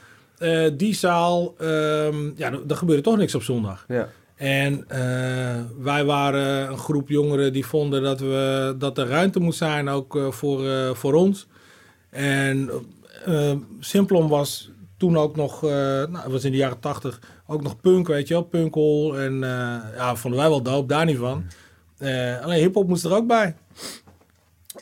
Eh, 0.42 0.70
die 0.76 0.94
zaal, 0.94 1.54
ehm 1.58 2.30
ja, 2.36 2.52
er 2.68 2.76
gebeurde 2.76 3.02
toch 3.02 3.16
niks 3.16 3.34
op 3.34 3.42
zondag. 3.42 3.84
Ja. 3.88 4.08
En 4.34 4.84
eh, 4.88 5.60
wij 5.78 6.04
waren 6.04 6.70
een 6.70 6.78
groep 6.78 7.08
jongeren 7.08 7.52
die 7.52 7.66
vonden 7.66 8.02
dat, 8.02 8.20
we, 8.20 8.74
dat 8.78 8.98
er 8.98 9.06
ruimte 9.06 9.40
moest 9.40 9.58
zijn, 9.58 9.88
ook 9.88 10.16
eh, 10.16 10.30
voor, 10.30 10.60
voor 10.96 11.14
ons. 11.14 11.46
En 12.10 12.70
Simplon 13.80 14.28
was 14.28 14.70
toen 14.96 15.16
ook 15.16 15.36
nog, 15.36 15.62
nou, 15.62 16.18
was 16.28 16.44
in 16.44 16.50
de 16.50 16.56
jaren 16.56 16.80
tachtig, 16.80 17.20
ook 17.46 17.62
nog 17.62 17.80
punk, 17.80 18.06
weet 18.06 18.28
je 18.28 18.34
wel, 18.34 18.42
punkhol. 18.42 19.18
En 19.18 19.38
ja, 19.96 20.16
vonden 20.16 20.40
wij 20.40 20.48
wel 20.48 20.62
doop, 20.62 20.88
daar 20.88 21.04
niet 21.04 21.18
van. 21.18 21.44
Alleen 22.42 22.60
hip-hop 22.60 22.88
moest 22.88 23.04
er 23.04 23.14
ook 23.14 23.26
bij. 23.26 23.56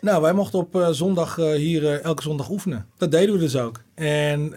Nou, 0.01 0.23
wij 0.23 0.33
mochten 0.33 0.59
op 0.59 0.77
eh, 0.77 0.89
zondag 0.89 1.39
eh, 1.39 1.53
hier 1.53 1.87
eh, 1.87 2.05
elke 2.05 2.23
zondag 2.23 2.51
oefenen. 2.51 2.87
Dat 2.97 3.11
deden 3.11 3.35
we 3.35 3.41
dus 3.41 3.57
ook. 3.57 3.81
En 3.95 4.51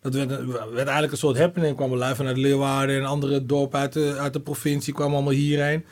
dat 0.00 0.14
werd, 0.14 0.28
werd 0.46 0.76
eigenlijk 0.76 1.12
een 1.12 1.18
soort 1.18 1.38
happening. 1.38 1.76
Kwamen 1.76 1.98
lui 1.98 2.14
vanuit 2.14 2.36
Leeuwarden 2.36 2.96
en 2.96 3.04
andere 3.04 3.46
dorpen 3.46 3.80
uit 3.80 3.92
de, 3.92 4.16
uit 4.18 4.32
de 4.32 4.40
provincie 4.40 4.94
kwamen 4.94 5.14
allemaal 5.14 5.32
hierheen. 5.32 5.84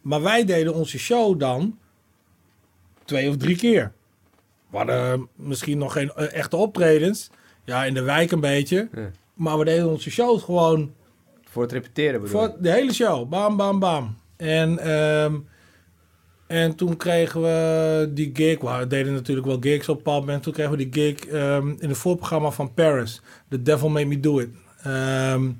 Maar 0.00 0.22
wij 0.22 0.44
deden 0.44 0.74
onze 0.74 0.98
show 0.98 1.40
dan 1.40 1.78
twee 3.04 3.28
of 3.28 3.36
drie 3.36 3.56
keer. 3.56 3.92
We 4.70 4.76
hadden 4.76 5.28
misschien 5.34 5.78
nog 5.78 5.92
geen 5.92 6.12
echte 6.14 6.56
optredens. 6.56 7.30
Ja, 7.64 7.84
in 7.84 7.94
de 7.94 8.02
wijk 8.02 8.30
een 8.30 8.40
beetje. 8.40 8.88
Ja. 8.94 9.10
Maar 9.34 9.58
we 9.58 9.64
deden 9.64 9.88
onze 9.88 10.10
shows 10.10 10.42
gewoon 10.42 10.92
Voor 11.44 11.62
het 11.62 11.72
repeteren 11.72 12.20
bedoel 12.20 12.40
voor 12.40 12.56
de 12.60 12.70
hele 12.70 12.92
show. 12.92 13.28
Bam, 13.28 13.56
bam, 13.56 13.78
bam. 13.78 14.16
En, 14.36 14.78
ehm, 14.78 15.34
en 16.52 16.74
toen 16.74 16.96
kregen 16.96 17.40
we 17.40 18.10
die 18.14 18.30
gig. 18.34 18.60
We 18.60 18.86
deden 18.86 19.12
natuurlijk 19.12 19.46
wel 19.46 19.56
gigs 19.60 19.88
op 19.88 20.02
pub. 20.02 20.28
En 20.28 20.40
toen 20.40 20.52
kregen 20.52 20.72
we 20.72 20.88
die 20.88 20.92
gig 20.92 21.26
ehm, 21.26 21.68
in 21.78 21.88
het 21.88 21.98
voorprogramma 21.98 22.50
van 22.50 22.74
Paris. 22.74 23.20
The 23.48 23.62
Devil 23.62 23.88
Made 23.88 24.06
Me 24.06 24.20
Do 24.20 24.38
It. 24.38 24.48
Ehm, 24.82 25.50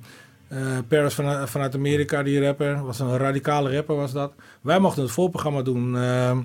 eh, 0.49 0.79
Paris 0.89 1.15
vanuit, 1.15 1.51
vanuit 1.51 1.75
Amerika, 1.75 2.23
die 2.23 2.41
rapper. 2.41 2.85
Was 2.85 2.99
een 2.99 3.17
radicale 3.17 3.75
rapper 3.75 3.97
was 3.97 4.13
dat. 4.13 4.33
Wij 4.61 4.79
mochten 4.79 5.03
het 5.03 5.13
voorprogramma 5.13 5.63
doen. 5.63 5.97
Ehm, 5.97 6.39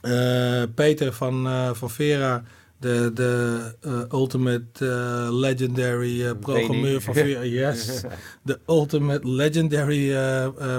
eh, 0.00 0.62
Peter 0.74 1.12
van, 1.12 1.46
eh, 1.46 1.70
van 1.72 1.90
Vera. 1.90 2.42
De, 2.78 3.10
de 3.14 4.06
ultimate 4.12 4.84
legendary 5.32 6.34
programmeur 6.34 7.00
van 7.00 7.14
Vera. 7.14 7.42
Yes 7.60 8.02
de 8.42 8.58
ultimate 8.66 9.28
legendary 9.28 10.16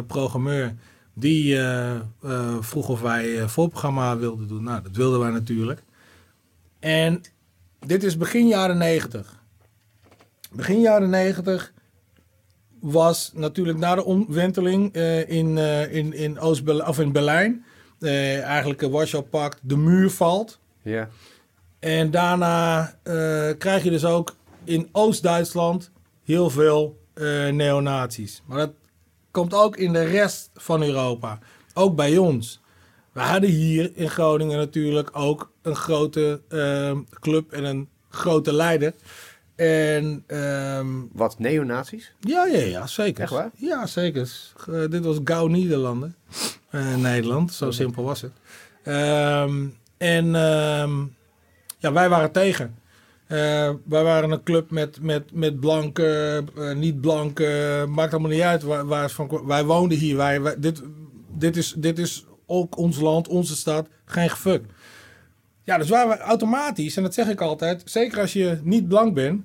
programmeur. 0.07 0.73
Die 1.17 1.57
eh, 1.57 1.95
eh, 1.95 2.01
vroeg 2.59 2.89
of 2.89 3.01
wij 3.01 3.41
een 3.41 3.49
voorprogramma 3.49 4.17
wilden 4.17 4.47
doen. 4.47 4.63
Nou, 4.63 4.81
dat 4.81 4.95
wilden 4.95 5.19
wij 5.19 5.29
natuurlijk. 5.31 5.83
En 6.79 7.21
dit 7.79 8.03
is 8.03 8.17
begin 8.17 8.47
jaren 8.47 8.77
90. 8.77 9.43
Begin 10.51 10.81
jaren 10.81 11.09
90 11.09 11.73
was 12.79 13.31
natuurlijk 13.33 13.77
na 13.77 13.95
de 13.95 14.03
omwenteling 14.05 14.93
eh, 14.93 15.29
in, 15.29 15.57
eh, 15.57 15.93
in, 15.95 16.13
in, 16.13 16.39
Oost 16.39 16.81
of 16.87 16.99
in 16.99 17.11
Berlijn. 17.11 17.65
eh, 17.99 18.41
eigenlijk 18.43 18.81
uh, 18.81 18.89
Warschau 18.89 19.23
pakt, 19.23 19.59
de 19.61 19.77
muur 19.77 20.09
valt. 20.09 20.59
Ja. 20.81 21.09
En 21.79 22.11
daarna 22.11 22.93
eh, 23.03 23.49
krijg 23.57 23.83
je 23.83 23.89
dus 23.89 24.05
ook 24.05 24.35
in 24.63 24.89
Oost-Duitsland 24.91 25.91
heel 26.23 26.49
veel 26.49 27.03
eh 27.13 27.47
neonazies. 27.47 28.41
Maar 28.45 28.57
dat 28.57 28.71
komt 29.35 29.53
ook 29.53 29.77
in 29.77 29.93
de 29.93 30.03
rest 30.03 30.49
van 30.53 30.83
Europa. 30.83 31.39
Ook 31.73 31.95
bij 31.95 32.17
ons. 32.17 32.61
We 33.11 33.19
hadden 33.19 33.49
hier 33.49 33.91
in 33.93 34.09
Groningen 34.09 34.57
natuurlijk 34.57 35.09
ook 35.13 35.51
een 35.61 35.75
grote 35.75 36.41
eh, 36.49 36.97
club 37.19 37.51
en 37.51 37.63
een 37.63 37.89
grote 38.09 38.53
leider. 38.53 38.93
En 39.55 40.23
ehm, 40.27 40.87
Wat, 41.11 41.39
neonazies? 41.39 42.13
ja, 42.19 42.45
ja, 42.45 42.59
ja, 42.59 42.87
zeker. 42.87 43.23
Echt 43.23 43.31
waar? 43.31 43.51
Ja, 43.55 43.85
zeker. 43.85 44.29
Eh, 44.67 44.89
dit 44.89 45.05
was 45.05 45.17
Gauw 45.23 45.47
Nederlanden. 45.47 46.15
Eh, 46.69 46.95
Nederland, 46.95 47.53
zo 47.53 47.71
simpel 47.71 48.03
was 48.03 48.21
het. 48.21 48.33
Ehm, 48.83 49.65
en 49.97 50.35
ehm, 50.35 51.03
ja, 51.77 51.91
wij 51.93 52.09
waren 52.09 52.31
tegen. 52.31 52.75
Eh, 53.27 53.71
wij 53.85 54.03
waren 54.03 54.31
een 54.31 54.43
club 54.43 54.71
met, 54.71 55.01
met, 55.01 55.33
met 55.33 55.59
blanke, 55.59 56.43
eh, 56.57 56.75
niet 56.75 57.01
blanke, 57.01 57.85
maakt 57.89 58.11
allemaal 58.13 58.31
niet 58.31 58.41
uit 58.41 58.63
waar, 58.63 58.85
waar 58.85 59.09
van. 59.09 59.41
Wij 59.45 59.63
woonden 59.65 59.97
hier. 59.97 60.17
Wij, 60.17 60.41
wij- 60.41 60.59
dit, 60.59 60.81
dit, 61.37 61.57
is, 61.57 61.73
dit 61.77 61.99
is 61.99 62.25
ook 62.45 62.77
ons 62.77 62.99
land, 62.99 63.27
onze 63.27 63.55
stad. 63.55 63.87
Geen 64.05 64.29
gefuk. 64.29 64.63
Ja, 65.63 65.77
dus 65.77 65.89
waren 65.89 66.09
we 66.09 66.17
automatisch, 66.23 66.97
en 66.97 67.03
dat 67.03 67.13
zeg 67.13 67.27
ik 67.29 67.41
altijd, 67.41 67.81
zeker 67.85 68.19
als 68.19 68.33
je 68.33 68.59
niet 68.63 68.87
blank 68.87 69.13
bent, 69.13 69.41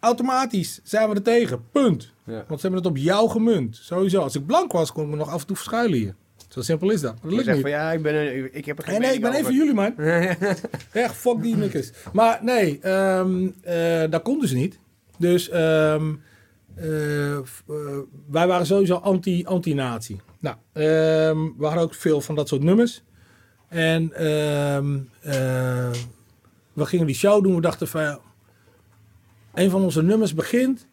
automatisch 0.00 0.80
zijn 0.82 1.08
we 1.08 1.14
er 1.14 1.22
tegen. 1.22 1.64
Punt. 1.72 2.12
Ja. 2.24 2.44
Want 2.48 2.60
ze 2.60 2.66
hebben 2.66 2.78
het 2.84 2.86
op 2.90 2.96
jou 2.96 3.30
gemunt. 3.30 3.76
Sowieso. 3.82 4.20
Als 4.20 4.34
ik 4.34 4.46
blank 4.46 4.72
was, 4.72 4.92
kon 4.92 5.04
ik 5.04 5.10
me 5.10 5.16
nog 5.16 5.30
af 5.30 5.40
en 5.40 5.46
toe 5.46 5.56
verschuilen 5.56 5.98
hier. 5.98 6.14
Zo 6.56 6.62
simpel 6.62 6.90
is 6.90 7.00
dat. 7.00 7.12
Maar 7.12 7.20
dat 7.22 7.32
lukt 7.32 7.50
niet. 7.52 7.60
van 7.60 7.70
ja, 7.70 7.92
ik, 7.92 8.02
ben 8.02 8.14
een, 8.14 8.48
ik 8.52 8.64
heb 8.64 8.78
er 8.78 8.84
geen 8.84 8.92
Nee, 9.00 9.02
nee, 9.08 9.16
ik 9.16 9.20
ben 9.22 9.30
mening 9.30 9.48
even 9.48 9.74
over. 9.74 9.74
jullie, 9.98 10.44
man. 10.44 10.54
Echt, 11.02 11.14
fuck 11.14 11.42
die 11.42 11.56
nikkers. 11.56 11.90
Maar 12.12 12.38
nee, 12.42 12.78
ehm, 12.80 13.46
eh, 13.62 14.10
dat 14.10 14.22
kon 14.22 14.40
dus 14.40 14.52
niet. 14.52 14.78
Dus 15.18 15.48
ehm, 15.48 16.14
eh, 16.74 17.32
eh, 17.36 17.42
wij 18.30 18.46
waren 18.46 18.66
sowieso 18.66 18.94
anti- 18.94 19.44
anti-nazi. 19.44 20.20
nou, 20.38 20.56
ehm, 20.72 21.38
we 21.58 21.64
hadden 21.64 21.82
ook 21.82 21.94
veel 21.94 22.20
van 22.20 22.34
dat 22.34 22.48
soort 22.48 22.62
nummers. 22.62 23.02
En 23.68 24.08
we 26.72 26.84
gingen 26.86 27.06
die 27.06 27.14
show 27.16 27.42
doen. 27.42 27.54
We 27.54 27.60
dachten 27.60 27.88
van, 27.88 28.18
een 29.54 29.70
van 29.70 29.82
onze 29.82 30.02
nummers 30.02 30.34
begint 30.34 30.86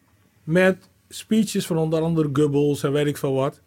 met 0.44 0.88
speeches 1.08 1.66
van 1.66 1.78
onder 1.78 2.00
andere 2.02 2.28
Goebbels 2.32 2.82
en 2.82 2.92
weet 2.92 3.06
ik 3.06 3.16
veel 3.16 3.34
wat. 3.34 3.60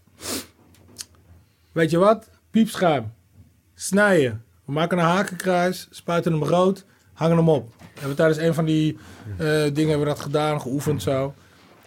Weet 1.78 1.92
je 1.92 1.98
wat? 1.98 2.30
Piepschuim. 2.52 3.14
Snijden. 3.76 4.44
We 4.66 4.72
maken 4.72 4.98
een 4.98 5.04
hakenkruis, 5.04 5.88
spuiten 5.92 6.32
hem 6.32 6.44
rood, 6.44 6.86
hangen 7.14 7.38
hem 7.38 7.50
op. 7.50 7.74
We 7.78 8.00
hebben 8.00 8.16
tijdens 8.16 8.40
een 8.40 8.54
van 8.54 8.66
die 8.66 8.98
eh, 9.32 9.38
dingen 9.48 9.88
hebben 9.90 10.00
we 10.00 10.06
dat 10.06 10.20
gedaan, 10.20 10.62
geoefend 10.62 11.02
zo. 11.02 11.34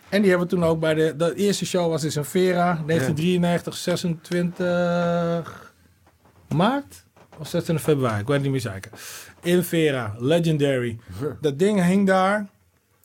En 0.08 0.20
die 0.20 0.30
hebben 0.30 0.48
we 0.48 0.54
toen 0.54 0.64
ook 0.64 0.80
bij 0.80 0.94
de, 0.94 1.14
de 1.16 1.34
eerste 1.34 1.66
show 1.66 1.90
was 1.90 2.02
dus 2.02 2.16
in 2.16 2.24
Vera, 2.24 2.82
1993, 2.86 3.76
26 3.76 5.74
maart 6.48 7.04
of 7.38 7.48
26 7.48 7.84
februari, 7.84 8.20
ik 8.20 8.26
weet 8.26 8.42
niet 8.42 8.50
meer 8.50 8.60
zeker. 8.60 8.90
In 9.42 9.62
Vera, 9.62 10.14
Legendary. 10.18 10.98
Dat 11.40 11.58
ding 11.58 11.84
hing 11.84 12.06
daar. 12.06 12.48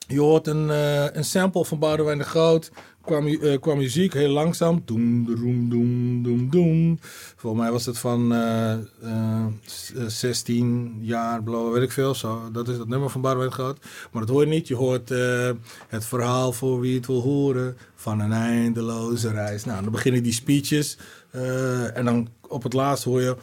Je 0.08 0.20
hoort 0.20 0.48
een, 0.48 0.70
eh, 0.70 1.16
een 1.16 1.24
sample 1.24 1.66
van 1.66 1.80
Boudewijn 1.80 2.18
de 2.18 2.24
Groot. 2.24 2.72
Mu- 3.10 3.38
eh, 3.42 3.60
qua 3.60 3.76
muziek 3.76 4.14
heel 4.14 4.30
langzaam. 4.30 4.82
Doem, 4.86 5.26
doem, 5.26 5.70
doem, 5.70 6.24
doem, 6.24 6.50
doem. 6.50 6.98
Volgens 7.36 7.62
mij 7.62 7.72
was 7.72 7.86
het 7.86 7.98
van 7.98 8.34
eh, 8.34 8.72
eh, 8.74 9.46
s- 9.66 9.94
eh, 9.96 10.06
16 10.08 10.98
jaar, 11.02 11.44
bla, 11.44 11.70
weet 11.70 11.84
ik 11.84 11.92
veel. 11.92 12.16
Zo. 12.16 12.52
Dat 12.52 12.68
is 12.68 12.78
het 12.78 12.88
nummer 12.88 13.10
van 13.10 13.22
de 13.22 13.52
Groot. 13.52 13.78
Maar 14.12 14.22
dat 14.22 14.30
hoor 14.32 14.42
je 14.42 14.48
niet. 14.48 14.68
Je 14.68 14.76
hoort 14.76 15.10
het 15.88 16.06
verhaal 16.06 16.52
voor 16.54 16.80
wie 16.80 16.96
het 16.96 17.08
wil 17.08 17.22
horen. 17.22 17.78
Van 17.96 18.20
een 18.20 18.32
eindeloze 18.32 19.30
reis. 19.32 19.66
Nou, 19.66 19.84
dan 19.84 19.92
beginnen 19.92 20.24
die 20.24 20.34
speeches. 20.34 20.98
en 21.94 22.06
dan 22.06 22.28
op 22.48 22.64
het 22.64 22.74
laatst 22.74 23.04
hoor 23.04 23.22
je... 23.22 23.36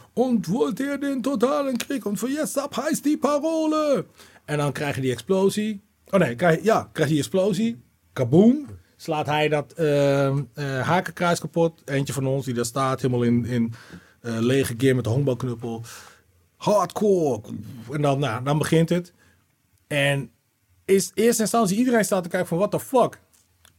Ihr 0.79 0.99
den 0.99 1.21
totalen 1.21 1.77
Krieg? 1.77 2.05
Und 2.05 2.17
für 2.19 2.29
jetzt 2.29 2.57
ab 2.57 2.75
heißt 2.75 3.03
die 3.03 3.17
Parole. 3.17 4.05
En 4.45 4.57
dan 4.57 4.71
krijg 4.71 4.95
je 4.95 5.01
die 5.01 5.11
explosie. 5.11 5.81
Oh 6.09 6.19
nee, 6.19 6.35
je- 6.37 6.59
ja, 6.63 6.89
krijg 6.91 7.07
je 7.09 7.15
die 7.15 7.23
explosie. 7.23 7.81
Kaboom. 8.13 8.65
Slaat 9.03 9.25
hij 9.25 9.49
dat 9.49 9.73
ehm, 9.73 10.41
eh, 10.53 10.87
hakenkruis 10.87 11.39
kapot. 11.39 11.81
Eentje 11.85 12.13
van 12.13 12.27
ons 12.27 12.45
die 12.45 12.53
daar 12.53 12.65
staat, 12.65 13.01
helemaal 13.01 13.23
in, 13.23 13.45
in 13.45 13.73
eh, 14.21 14.37
lege 14.39 14.73
gear 14.77 14.95
met 14.95 15.03
de 15.03 15.09
honkbalknuppel. 15.09 15.81
Hardcore. 16.55 17.41
En 17.91 18.01
dan, 18.01 18.19
nou, 18.19 18.43
dan 18.43 18.57
begint 18.57 18.89
het. 18.89 19.13
En 19.87 20.31
is 20.85 21.11
eerste 21.13 21.41
instantie 21.41 21.77
iedereen 21.77 22.05
staat 22.05 22.23
te 22.23 22.29
kijken 22.29 22.47
van 22.47 22.57
what 22.57 22.71
the 22.71 22.79
fuck. 22.79 23.19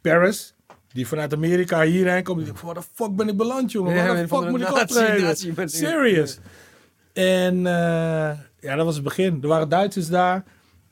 Paris, 0.01 0.55
die 0.93 1.07
vanuit 1.07 1.33
Amerika 1.33 1.83
hierheen 1.83 2.23
komt. 2.23 2.37
Die 2.37 2.47
denkt 2.47 2.61
van 2.61 2.69
what 2.69 2.85
the 2.85 2.91
fuck 2.95 3.17
ben 3.17 3.29
ik 3.29 3.37
beland 3.37 3.73
jongen. 3.73 3.95
Ja, 3.95 4.07
Waar 4.07 4.17
de 4.17 4.29
fuck 4.29 4.41
de 4.41 4.51
moet 4.51 4.61
ik 4.61 4.81
optreden? 4.81 5.69
Serious. 5.69 6.39
En 7.13 7.67
eh, 7.67 8.39
ja, 8.61 8.77
dat 8.77 8.85
was 8.85 8.95
het 8.95 9.05
begin. 9.05 9.39
Er 9.43 9.49
waren 9.49 9.69
Duitsers 9.69 10.09
daar. 10.09 10.45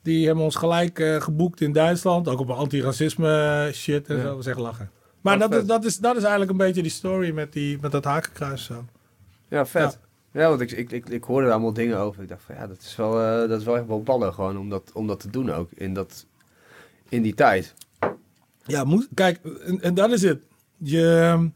Die 0.03 0.25
hebben 0.25 0.43
ons 0.43 0.55
gelijk 0.55 0.99
eh, 0.99 1.21
geboekt 1.21 1.61
in 1.61 1.71
Duitsland. 1.71 2.27
Ook 2.27 2.39
op 2.39 2.49
anti-racisme 2.49 3.69
shit 3.73 4.07
en 4.07 4.15
Ja. 4.15 4.21
zo. 4.21 4.27
Dat 4.27 4.35
was 4.35 4.45
echt 4.45 4.57
lachen. 4.59 4.89
Maar 5.21 5.37
Wat 5.39 5.51
dat 5.51 5.61
is, 5.61 5.67
dat, 5.67 5.85
is, 5.85 5.97
dat 5.97 6.15
is 6.15 6.21
eigenlijk 6.21 6.51
een 6.51 6.57
beetje 6.57 6.81
die 6.81 6.91
story 6.91 7.31
met, 7.33 7.53
die, 7.53 7.77
met 7.81 7.91
dat 7.91 8.03
hakenkruis. 8.03 8.63
Zo. 8.63 8.85
Ja, 9.47 9.65
vet. 9.65 9.99
Ja, 10.31 10.49
want 10.49 10.61
ik, 10.61 10.71
ik, 10.71 10.91
ik, 10.91 11.09
ik 11.09 11.23
hoorde 11.23 11.45
er 11.47 11.51
allemaal 11.53 11.73
dingen 11.73 11.97
over. 11.97 12.23
Ik 12.23 12.29
dacht 12.29 12.41
van 12.45 12.55
ja, 12.55 12.67
dat 12.67 12.77
is 12.81 12.95
wel, 12.95 13.21
eh, 13.21 13.49
dat 13.49 13.59
is 13.59 13.65
wel 13.65 13.77
echt 13.77 13.87
wel 13.87 14.01
ballen 14.03 14.33
gewoon 14.33 14.57
om 14.57 14.69
dat, 14.69 14.91
om 14.93 15.07
dat 15.07 15.19
te 15.19 15.29
doen 15.29 15.51
ook. 15.51 15.69
In, 15.73 15.93
dat, 15.93 16.25
in 17.09 17.21
die 17.21 17.33
tijd. 17.33 17.73
Ja, 18.65 18.83
moet, 18.83 19.07
kijk, 19.13 19.39
en, 19.65 19.81
en 19.81 19.93
dat 19.93 20.11
is 20.11 20.21
het. 20.21 20.43
Je, 20.77 21.49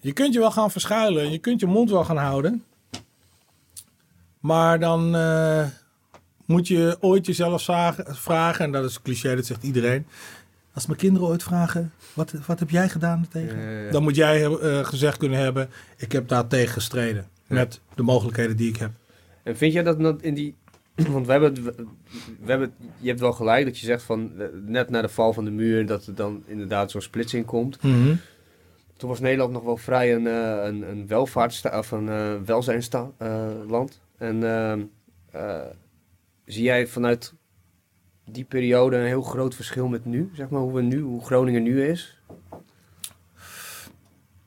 je 0.00 0.12
kunt 0.12 0.32
je 0.34 0.38
wel 0.38 0.50
gaan 0.50 0.70
verschuilen. 0.70 1.30
Je 1.30 1.38
kunt 1.38 1.60
je 1.60 1.66
mond 1.66 1.90
wel 1.90 2.04
gaan 2.04 2.16
houden. 2.16 2.64
Maar 4.40 4.80
dan 4.80 5.14
eh, 5.14 5.66
moet 6.44 6.68
je 6.68 6.96
ooit 7.00 7.26
jezelf 7.26 7.60
zagen- 7.60 8.16
vragen. 8.16 8.64
En 8.64 8.72
dat 8.72 8.84
is 8.84 8.94
een 8.94 9.02
cliché, 9.02 9.36
dat 9.36 9.46
zegt 9.46 9.62
iedereen. 9.62 10.06
Als 10.74 10.86
mijn 10.86 10.98
kinderen 10.98 11.28
ooit 11.28 11.42
vragen, 11.42 11.92
wat, 12.14 12.32
wat 12.46 12.58
heb 12.58 12.70
jij 12.70 12.88
gedaan 12.88 13.26
tegen? 13.30 13.56
Dan 13.90 14.02
moet 14.02 14.16
jij 14.16 14.44
eh, 14.46 14.84
gezegd 14.84 15.16
kunnen 15.16 15.38
hebben, 15.38 15.68
ik 15.96 16.12
heb 16.12 16.28
daar 16.28 16.46
tegen 16.46 16.72
gestreden. 16.72 17.26
Met 17.46 17.80
de 17.94 18.02
mogelijkheden 18.02 18.56
die 18.56 18.68
ik 18.68 18.76
heb. 18.76 18.90
En 19.42 19.56
vind 19.56 19.72
jij 19.72 19.82
dat 19.82 20.22
in 20.22 20.34
die 20.34 20.54
want 21.12 21.26
we 21.26 21.32
hebben, 21.32 21.64
we, 21.64 21.74
hebben, 22.44 22.74
je 22.98 23.08
hebt 23.08 23.20
wel 23.20 23.32
gelijk 23.32 23.64
dat 23.64 23.78
je 23.78 23.86
zegt 23.86 24.02
van 24.02 24.32
eh, 24.38 24.46
net 24.66 24.90
na 24.90 25.02
de 25.02 25.08
val 25.08 25.32
van 25.32 25.44
de 25.44 25.50
muur 25.50 25.86
dat 25.86 26.06
er 26.06 26.14
dan 26.14 26.42
inderdaad 26.46 26.90
zo'n 26.90 27.00
splitsing 27.00 27.46
komt. 27.46 27.82
Mhm. 27.82 28.14
Toen 28.96 29.08
was 29.08 29.20
Nederland 29.20 29.52
nog 29.52 29.62
wel 29.62 29.76
vrij 29.76 30.14
een, 30.14 30.26
eh, 30.26 30.64
een, 30.64 30.90
een 30.90 31.06
welvaartssta 31.06 31.78
of 31.78 31.90
een 31.90 32.44
welzijnsland. 32.44 33.12
en 34.18 34.44
ehm, 34.44 34.80
eh, 35.30 35.60
zie 36.52 36.62
jij 36.62 36.86
vanuit 36.86 37.34
die 38.24 38.44
periode 38.44 38.96
een 38.96 39.06
heel 39.06 39.22
groot 39.22 39.54
verschil 39.54 39.88
met 39.88 40.04
nu, 40.04 40.30
zeg 40.34 40.48
maar, 40.48 40.60
hoe 40.60 40.74
we 40.74 40.82
nu, 40.82 41.00
hoe 41.00 41.24
Groningen 41.24 41.62
nu 41.62 41.86
is? 41.86 42.18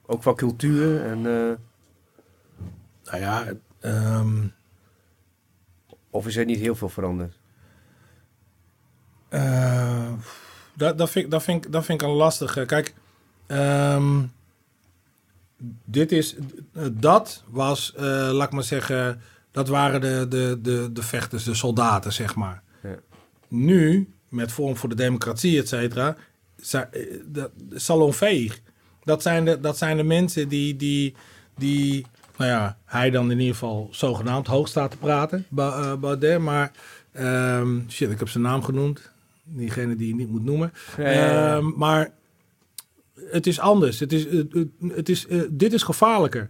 Ook 0.06 0.22
qua 0.22 0.34
cultuur 0.34 1.02
en 1.06 1.18
eh, 1.18 1.54
Nou 3.12 3.20
ja, 3.24 3.46
ehm, 3.80 4.48
of 6.10 6.28
is 6.28 6.36
er 6.36 6.46
niet 6.46 6.60
heel 6.60 6.76
veel 6.76 6.90
veranderd? 6.90 7.40
eh, 9.30 10.14
dat, 10.76 10.98
dat, 10.98 11.10
vind, 11.10 11.26
ik- 11.26 11.32
dat, 11.32 11.44
vind, 11.44 11.72
dat 11.72 11.86
vind 11.86 12.02
ik 12.02 12.08
een 12.08 12.14
lastige. 12.14 12.66
Kijk, 12.66 12.94
ehm, 13.48 14.24
dit 15.86 16.12
is, 16.12 16.36
dat 16.92 17.44
was, 17.48 17.94
eh, 17.96 18.02
laat 18.32 18.48
ik 18.48 18.54
maar 18.54 18.64
zeggen, 18.64 19.22
dat 19.56 19.68
waren 19.68 20.02
de, 20.02 20.26
de, 20.30 20.60
de, 20.62 20.90
de 20.94 21.04
vechters, 21.04 21.44
de 21.44 21.54
soldaten, 21.54 22.14
zeg 22.14 22.36
maar. 22.36 22.64
Ja. 22.84 22.96
Nu, 23.48 24.14
met 24.30 24.52
Forum 24.52 24.76
voor 24.78 24.90
de 24.90 24.96
Democratie, 24.96 25.60
et 25.60 25.68
cetera, 25.68 26.16
eh, 26.72 26.82
dat- 27.26 27.52
salonveeg. 27.74 28.62
Dat 29.04 29.22
zijn 29.22 29.46
de, 29.46 29.60
dat 29.60 29.78
zijn 29.78 29.98
de 29.98 30.04
mensen 30.04 30.48
die, 30.48 30.76
die, 30.76 31.16
die, 31.58 32.06
nou 32.38 32.50
ja, 32.52 32.78
hij 32.86 33.10
dan 33.10 33.32
in 33.32 33.40
ieder 33.40 33.54
geval 33.54 33.88
zogenaamd 33.92 34.48
hoog 34.48 34.68
staat 34.68 34.92
te 34.92 34.98
praten, 34.98 35.46
eh, 35.58 35.96
Baudet. 35.96 36.40
Maar, 36.40 36.72
ehm, 37.12 37.80
shit, 37.90 38.12
ik 38.12 38.20
heb 38.20 38.30
zijn 38.30 38.44
naam 38.44 38.64
genoemd. 38.64 39.12
Diegene 39.44 39.96
die 39.96 40.08
je 40.08 40.16
niet 40.16 40.30
moet 40.30 40.44
noemen. 40.44 40.74
Ja, 40.98 41.10
ja, 41.10 41.12
ja. 41.12 41.56
Ehm, 41.56 41.72
maar 41.76 42.12
het 43.32 43.48
is 43.48 43.60
anders. 43.60 44.00
Het 44.00 44.14
is, 44.14 44.24
het, 44.26 44.54
het- 44.54 44.70
het 44.96 45.10
is, 45.10 45.28
eh, 45.28 45.42
dit 45.50 45.74
is 45.74 45.84
gevaarlijker. 45.84 46.50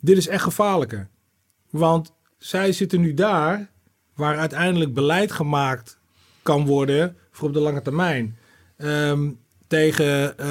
Dit 0.00 0.16
is 0.16 0.28
echt 0.28 0.42
gevaarlijker. 0.42 1.08
Want 1.70 2.12
zij 2.38 2.72
zitten 2.72 3.00
nu 3.00 3.14
daar 3.14 3.70
waar 4.14 4.38
uiteindelijk 4.38 4.94
beleid 4.94 5.32
gemaakt 5.32 5.98
kan 6.42 6.66
worden 6.66 7.16
voor 7.30 7.48
op 7.48 7.54
de 7.54 7.60
lange 7.60 7.82
termijn. 7.82 8.38
Ehm, 8.76 9.30
tegen, 9.66 10.38
eh, 10.38 10.48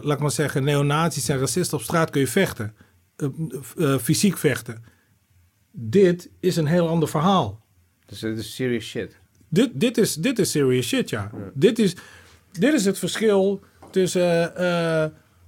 laat 0.00 0.16
ik 0.16 0.18
maar 0.18 0.30
zeggen, 0.30 0.64
neonazies 0.64 1.28
en 1.28 1.38
racisten 1.38 1.78
op 1.78 1.84
straat 1.84 2.10
kun 2.10 2.20
je 2.20 2.26
vechten. 2.26 2.74
Eh, 3.16 3.28
eh, 3.78 3.98
fysiek 3.98 4.38
vechten. 4.38 4.84
Dit 5.70 6.30
is 6.40 6.56
een 6.56 6.66
heel 6.66 6.88
ander 6.88 7.08
verhaal. 7.08 7.64
Dus 8.06 8.20
het 8.20 8.38
is 8.38 8.54
serious 8.54 8.84
shit. 8.84 9.16
Dit, 9.48 9.70
dit, 9.74 9.98
is, 9.98 10.14
dit 10.14 10.38
is 10.38 10.50
serious 10.50 10.86
shit, 10.86 11.10
ja. 11.10 11.30
Dit, 11.54 11.78
is, 11.78 11.96
dit 12.52 12.74
is 12.74 12.84
het 12.84 12.98
verschil 12.98 13.60
tussen 13.90 14.52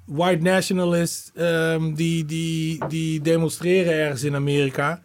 white 0.05 0.43
nationalists 0.43 1.31
ehm, 1.35 1.95
die, 1.95 2.25
die, 2.25 2.87
die 2.89 3.21
demonstreren 3.21 3.93
ergens 3.93 4.25
in 4.25 4.35
Amerika 4.35 5.03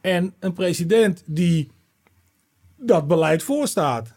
en 0.00 0.34
een 0.38 0.52
president 0.52 1.22
die 1.26 1.70
dat 2.76 3.08
beleid 3.08 3.42
voorstaat. 3.42 4.12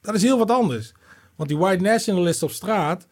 Dat 0.00 0.14
is 0.14 0.22
heel 0.22 0.38
wat 0.38 0.50
anders. 0.50 0.92
Want 1.36 1.48
die 1.48 1.58
white 1.58 1.82
nationalists 1.82 2.42
op 2.42 2.50
straat, 2.50 3.06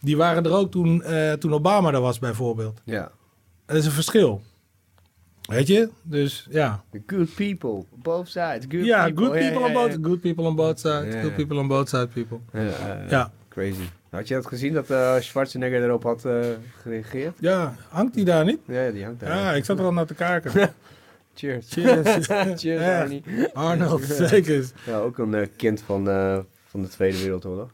die 0.00 0.16
waren 0.16 0.44
er 0.44 0.52
ook 0.52 0.70
toen, 0.70 1.02
eh, 1.02 1.32
toen 1.32 1.52
Obama 1.52 1.92
er 1.92 2.00
was 2.00 2.18
bijvoorbeeld. 2.18 2.80
Ja. 2.84 3.10
Dat 3.66 3.76
is 3.76 3.86
een 3.86 3.92
verschil. 3.92 4.42
Weet 5.48 5.66
je? 5.66 5.88
Dus 6.02 6.46
ja. 6.50 6.84
The 6.90 7.02
good 7.06 7.34
people, 7.34 7.84
both 8.02 8.28
sides. 8.28 8.64
Good 8.68 8.84
Ja, 8.84 9.04
people. 9.04 9.24
good 9.24 9.32
people 9.38 9.60
ja, 9.60 9.66
on 9.66 9.72
ja, 9.72 9.86
both, 9.86 9.98
good 10.06 10.20
people 10.20 10.44
on 10.44 10.56
both 10.56 10.78
sides. 10.80 11.14
Good 11.14 11.34
people 11.34 11.58
on 11.58 11.68
both 11.68 11.88
sides, 11.88 12.08
people. 12.12 12.38
Ja. 13.08 13.32
Crazy. 13.48 13.88
Had 14.10 14.28
je 14.28 14.34
dat 14.34 14.46
gezien 14.46 14.72
dat 14.72 14.90
eh, 14.90 15.14
Schwarzenegger 15.20 15.82
erop 15.82 16.02
had 16.02 16.24
eh, 16.24 16.40
gereageerd? 16.82 17.36
Ja, 17.40 17.74
hangt 17.88 18.14
die 18.14 18.24
daar 18.24 18.44
niet? 18.44 18.58
Ja, 18.66 18.90
die 18.90 19.04
hangt 19.04 19.20
daar. 19.20 19.36
Ja, 19.36 19.52
ik 19.52 19.64
zat 19.64 19.78
er 19.78 19.84
al 19.84 19.92
naar 19.92 20.06
te 20.06 20.14
kijken. 20.14 20.52
Cheers. 21.34 21.66
Cheers. 21.68 22.26
Cheers, 22.26 22.62
Ja. 22.62 23.00
Arnie. 23.00 23.22
Arnold, 23.52 24.04
zeker. 24.28 24.70
Ja, 24.86 24.98
ook 24.98 25.18
een 25.18 25.34
eh, 25.34 25.46
kind 25.56 25.82
van, 25.82 26.08
eh, 26.10 26.38
van 26.66 26.82
de 26.82 26.88
Tweede 26.88 27.18
Wereldoorlog. 27.18 27.70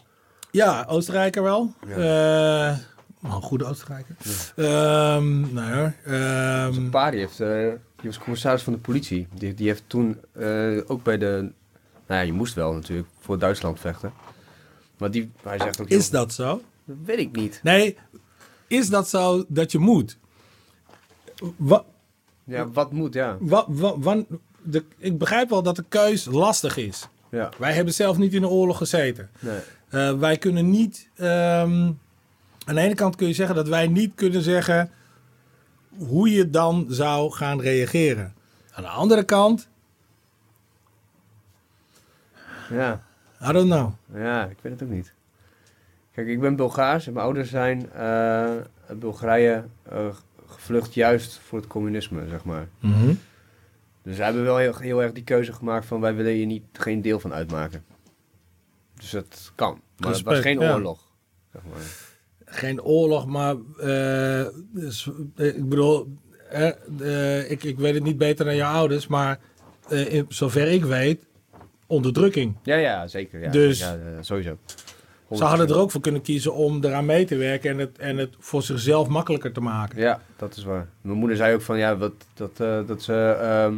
Ja, 0.50 0.84
Oostenrijker 0.88 1.42
wel. 1.42 1.74
Ja. 1.86 2.70
Eh, 2.70 2.78
een 3.22 3.30
goede 3.42 3.64
Oostenrijker. 3.64 4.16
Ehm 4.56 5.54
nou 5.54 5.70
ja. 5.76 5.94
ehm, 6.04 6.72
Zijn 6.72 6.90
pa 6.90 7.10
die 7.10 7.20
heeft, 7.20 7.36
die 7.38 7.78
was 8.10 8.18
commissaris 8.18 8.62
van 8.62 8.72
de 8.72 8.78
politie. 8.78 9.28
Die, 9.34 9.54
die 9.54 9.66
heeft 9.68 9.82
toen 9.86 10.20
eh, 10.32 10.78
ook 10.86 11.02
bij 11.02 11.18
de... 11.18 11.26
Nou 12.06 12.20
ja, 12.20 12.26
je 12.26 12.32
moest 12.32 12.54
wel 12.54 12.72
natuurlijk 12.72 13.08
voor 13.18 13.38
Duitsland 13.38 13.80
vechten. 13.80 14.12
Maar 14.98 15.10
die, 15.10 15.30
hij 15.42 15.58
zegt 15.58 15.80
ook... 15.80 15.88
heel- 15.88 15.98
is 15.98 16.10
dat 16.10 16.32
zo? 16.32 16.62
Dat 16.84 16.96
weet 17.04 17.18
ik 17.18 17.36
niet. 17.36 17.60
Nee, 17.62 17.96
is 18.66 18.88
dat 18.88 19.08
zo 19.08 19.44
dat 19.48 19.72
je 19.72 19.78
moet? 19.78 20.18
Wat, 21.56 21.84
Ja, 22.50 22.68
wat 22.68 22.92
moet, 22.92 23.14
ja. 23.14 23.36
wat, 23.40 23.66
wat, 23.68 24.24
de, 24.62 24.84
ik 24.98 25.18
begrijp 25.18 25.48
wel 25.48 25.62
dat 25.62 25.76
de 25.76 25.84
keus 25.88 26.24
lastig 26.24 26.76
is. 26.76 27.08
Ja, 27.30 27.50
Wij 27.58 27.72
hebben 27.72 27.94
zelf 27.94 28.18
niet 28.18 28.34
in 28.34 28.40
de 28.40 28.48
oorlog 28.48 28.76
gezeten. 28.76 29.30
nee. 29.38 29.58
Eh, 29.88 30.18
wij 30.18 30.36
kunnen 30.38 30.70
niet. 30.70 31.08
ehm, 31.16 31.90
aan 32.64 32.74
de 32.74 32.80
ene 32.80 32.94
kant 32.94 33.16
kun 33.16 33.26
je 33.26 33.32
zeggen 33.34 33.54
dat 33.54 33.68
wij 33.68 33.86
niet 33.86 34.12
kunnen 34.14 34.42
zeggen 34.42 34.90
hoe 35.98 36.30
je 36.30 36.50
dan 36.50 36.86
zou 36.88 37.30
gaan 37.32 37.60
reageren. 37.60 38.34
Aan 38.72 38.82
de 38.82 38.88
andere 38.88 39.22
kant, 39.22 39.68
Ja. 42.70 43.02
I 43.48 43.52
don't 43.52 43.70
know. 43.70 43.92
Ja, 44.14 44.44
ik 44.46 44.56
weet 44.60 44.72
het 44.72 44.82
ook 44.82 44.88
niet. 44.94 45.12
Kijk, 46.12 46.26
ik 46.26 46.40
ben 46.40 46.56
Bulgaars 46.56 47.04
mijn 47.06 47.18
ouders 47.18 47.50
zijn 47.50 47.90
uit 47.92 48.98
Bulgarije 48.98 49.64
eh, 49.82 50.06
gevlucht 50.70 50.94
juist 50.94 51.40
voor 51.44 51.58
het 51.58 51.68
communisme, 51.68 52.28
zeg 52.28 52.44
maar. 52.44 52.68
Dus 54.02 54.16
zij 54.16 54.24
hebben 54.24 54.44
wel 54.44 54.56
heel, 54.56 54.76
heel 54.76 55.02
erg 55.02 55.12
die 55.12 55.24
keuze 55.24 55.52
gemaakt 55.52 55.86
van 55.86 56.00
wij 56.00 56.14
willen 56.14 56.32
hier 56.32 56.46
niet, 56.46 56.64
geen 56.72 57.02
deel 57.02 57.20
van 57.20 57.32
uitmaken. 57.32 57.84
Dus 58.94 59.10
dat 59.10 59.52
kan. 59.54 59.80
Maar 59.96 60.12
het 60.12 60.22
was 60.22 60.38
geen 60.38 60.60
ja. 60.60 60.72
oorlog. 60.72 61.00
Zeg 61.52 61.62
maar. 61.70 61.80
Geen 62.44 62.82
oorlog, 62.82 63.26
maar 63.26 63.56
eh, 63.78 64.46
dus, 64.72 65.10
eh, 65.36 65.46
ik 65.46 65.68
bedoel, 65.68 66.16
eh, 66.50 67.50
ik, 67.50 67.62
ik 67.64 67.78
weet 67.78 67.94
het 67.94 68.02
niet 68.02 68.18
beter 68.18 68.44
dan 68.44 68.54
je 68.54 68.64
ouders, 68.64 69.06
maar 69.06 69.38
in, 69.88 70.24
zover 70.28 70.68
ik 70.68 70.84
weet, 70.84 71.26
onderdrukking. 71.86 72.56
Ja, 72.62 72.76
ja, 72.76 73.06
zeker. 73.06 73.40
Ja, 73.40 73.50
Dus- 73.50 73.78
ja, 73.78 74.22
sowieso. 74.22 74.58
Ze 75.36 75.44
hadden 75.44 75.68
er 75.68 75.78
ook 75.78 75.90
voor 75.90 76.00
kunnen 76.00 76.22
kiezen 76.22 76.54
om 76.54 76.84
eraan 76.84 77.04
mee 77.06 77.24
te 77.24 77.36
werken 77.36 77.70
en 77.70 77.78
het, 77.78 77.98
en 77.98 78.16
het 78.16 78.34
voor 78.38 78.62
zichzelf 78.62 79.08
makkelijker 79.08 79.52
te 79.52 79.60
maken. 79.60 80.00
Ja, 80.00 80.20
dat 80.36 80.56
is 80.56 80.64
waar. 80.64 80.88
Mijn 81.00 81.18
moeder 81.18 81.36
zei 81.36 81.54
ook 81.54 81.62
van 81.62 81.78
ja, 81.78 81.96
wat, 81.96 82.12
dat, 82.34 82.60
eh, 82.60 82.86
dat 82.86 83.02
ze. 83.02 83.36
ehm, 83.40 83.74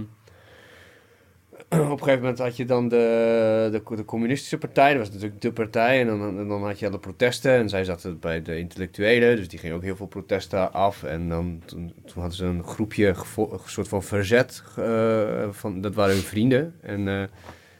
op 1.72 1.78
een 1.90 1.98
gegeven 1.98 2.20
moment 2.20 2.38
had 2.38 2.56
je 2.56 2.64
dan 2.64 2.88
de, 2.88 3.68
de, 3.72 3.96
de 3.96 4.04
communistische 4.04 4.58
partij, 4.58 4.90
dat 4.94 4.98
was 4.98 5.10
natuurlijk 5.10 5.40
de 5.40 5.52
partij. 5.52 6.00
En 6.00 6.06
dan, 6.06 6.48
dan 6.48 6.64
had 6.64 6.78
je 6.78 6.88
alle 6.88 6.98
protesten. 6.98 7.52
En 7.52 7.68
zij 7.68 7.84
zaten 7.84 8.18
bij 8.18 8.42
de 8.42 8.58
intellectuelen, 8.58 9.36
dus 9.36 9.48
die 9.48 9.58
gingen 9.58 9.76
ook 9.76 9.82
heel 9.82 9.96
veel 9.96 10.06
protesten 10.06 10.72
af. 10.72 11.02
En 11.02 11.28
dan, 11.28 11.62
toen, 11.64 11.92
toen 12.04 12.14
hadden 12.20 12.32
ze 12.32 12.44
een 12.44 12.64
groepje, 12.64 13.06
een 13.36 13.58
soort 13.64 13.88
van 13.88 14.02
verzet. 14.02 14.62
eh, 14.76 15.48
van, 15.50 15.80
dat 15.80 15.94
waren 15.94 16.14
hun 16.14 16.22
vrienden. 16.24 16.74
En 16.80 17.08
eh, 17.08 17.22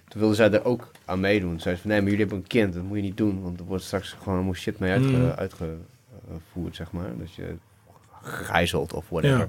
toen 0.09 0.21
wilden 0.21 0.37
zij 0.37 0.51
er 0.51 0.65
ook 0.65 0.91
aan 1.05 1.21
meedoen. 1.21 1.61
Zeiden 1.61 1.75
ze 1.77 1.81
van 1.81 1.91
nee, 1.91 2.01
maar 2.01 2.11
jullie 2.11 2.27
hebben 2.27 2.39
een 2.43 2.49
kind, 2.49 2.75
dat 2.75 2.83
moet 2.83 2.97
je 2.97 3.03
niet 3.03 3.17
doen. 3.17 3.43
Want 3.43 3.61
er 3.61 3.65
wordt 3.67 3.85
straks 3.85 4.13
gewoon 4.13 4.35
allemaal 4.35 4.55
shit 4.55 4.79
mee 4.79 4.91
uitge, 4.93 5.17
Mm. 5.17 5.31
uitgevoerd, 5.31 6.77
zeg 6.77 6.93
maar. 6.93 7.17
Dat 7.19 7.35
je 7.35 7.55
gegijzeld 8.23 8.93
of 8.93 9.09
whatever. 9.09 9.39
Ja. 9.39 9.49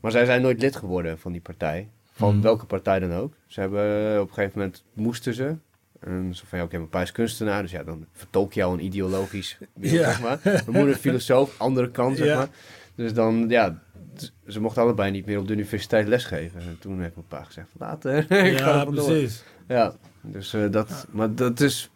Maar 0.00 0.10
zij 0.10 0.24
zijn 0.24 0.42
nooit 0.42 0.60
lid 0.60 0.76
geworden 0.76 1.18
van 1.18 1.32
die 1.32 1.40
partij. 1.40 1.88
Van 2.12 2.32
Mhm. 2.34 2.42
welke 2.42 2.66
partij 2.66 2.98
dan 2.98 3.12
ook. 3.12 3.32
Ze 3.46 3.60
hebben 3.60 4.20
op 4.20 4.28
een 4.28 4.34
gegeven 4.34 4.58
moment 4.58 4.84
moesten 4.92 5.34
ze. 5.34 5.54
En 6.00 6.34
zo 6.34 6.44
van 6.46 6.58
ja, 6.58 6.64
oké, 6.64 6.76
mijn 6.76 6.88
pa 6.88 7.02
is 7.02 7.12
kunstenaar, 7.12 7.62
dus 7.62 7.70
ja, 7.70 7.82
dan 7.82 8.06
vertolk 8.12 8.52
je 8.52 8.62
al 8.62 8.72
een 8.72 8.84
ideologisch 8.84 9.58
beeld, 9.74 9.92
Ja. 9.94 10.04
zeg 10.04 10.20
maar. 10.22 10.40
Mijn 10.44 10.64
moeder 10.66 10.94
filosoof, 11.06 11.60
andere 11.60 11.90
kant, 11.90 12.16
zeg 12.16 12.26
Ja. 12.26 12.36
maar. 12.36 12.48
Dus 12.94 13.14
dan, 13.14 13.44
ja, 13.48 13.82
ze 14.46 14.60
mochten 14.60 14.82
allebei 14.82 15.10
niet 15.10 15.26
meer 15.26 15.38
op 15.38 15.46
de 15.46 15.52
universiteit 15.52 16.08
lesgeven. 16.08 16.60
En 16.60 16.76
toen 16.78 17.00
heeft 17.00 17.14
mijn 17.14 17.26
pa 17.26 17.44
gezegd, 17.44 17.68
later, 17.78 18.16
ik 18.46 18.58
ga 18.58 18.74
Ja, 18.74 18.84
precies. 18.84 19.44
Ja, 19.68 19.94
dus 20.22 20.54
eh, 20.54 20.70
dat, 20.70 21.06
maar 21.10 21.34
dat 21.34 21.60
is... 21.60 21.90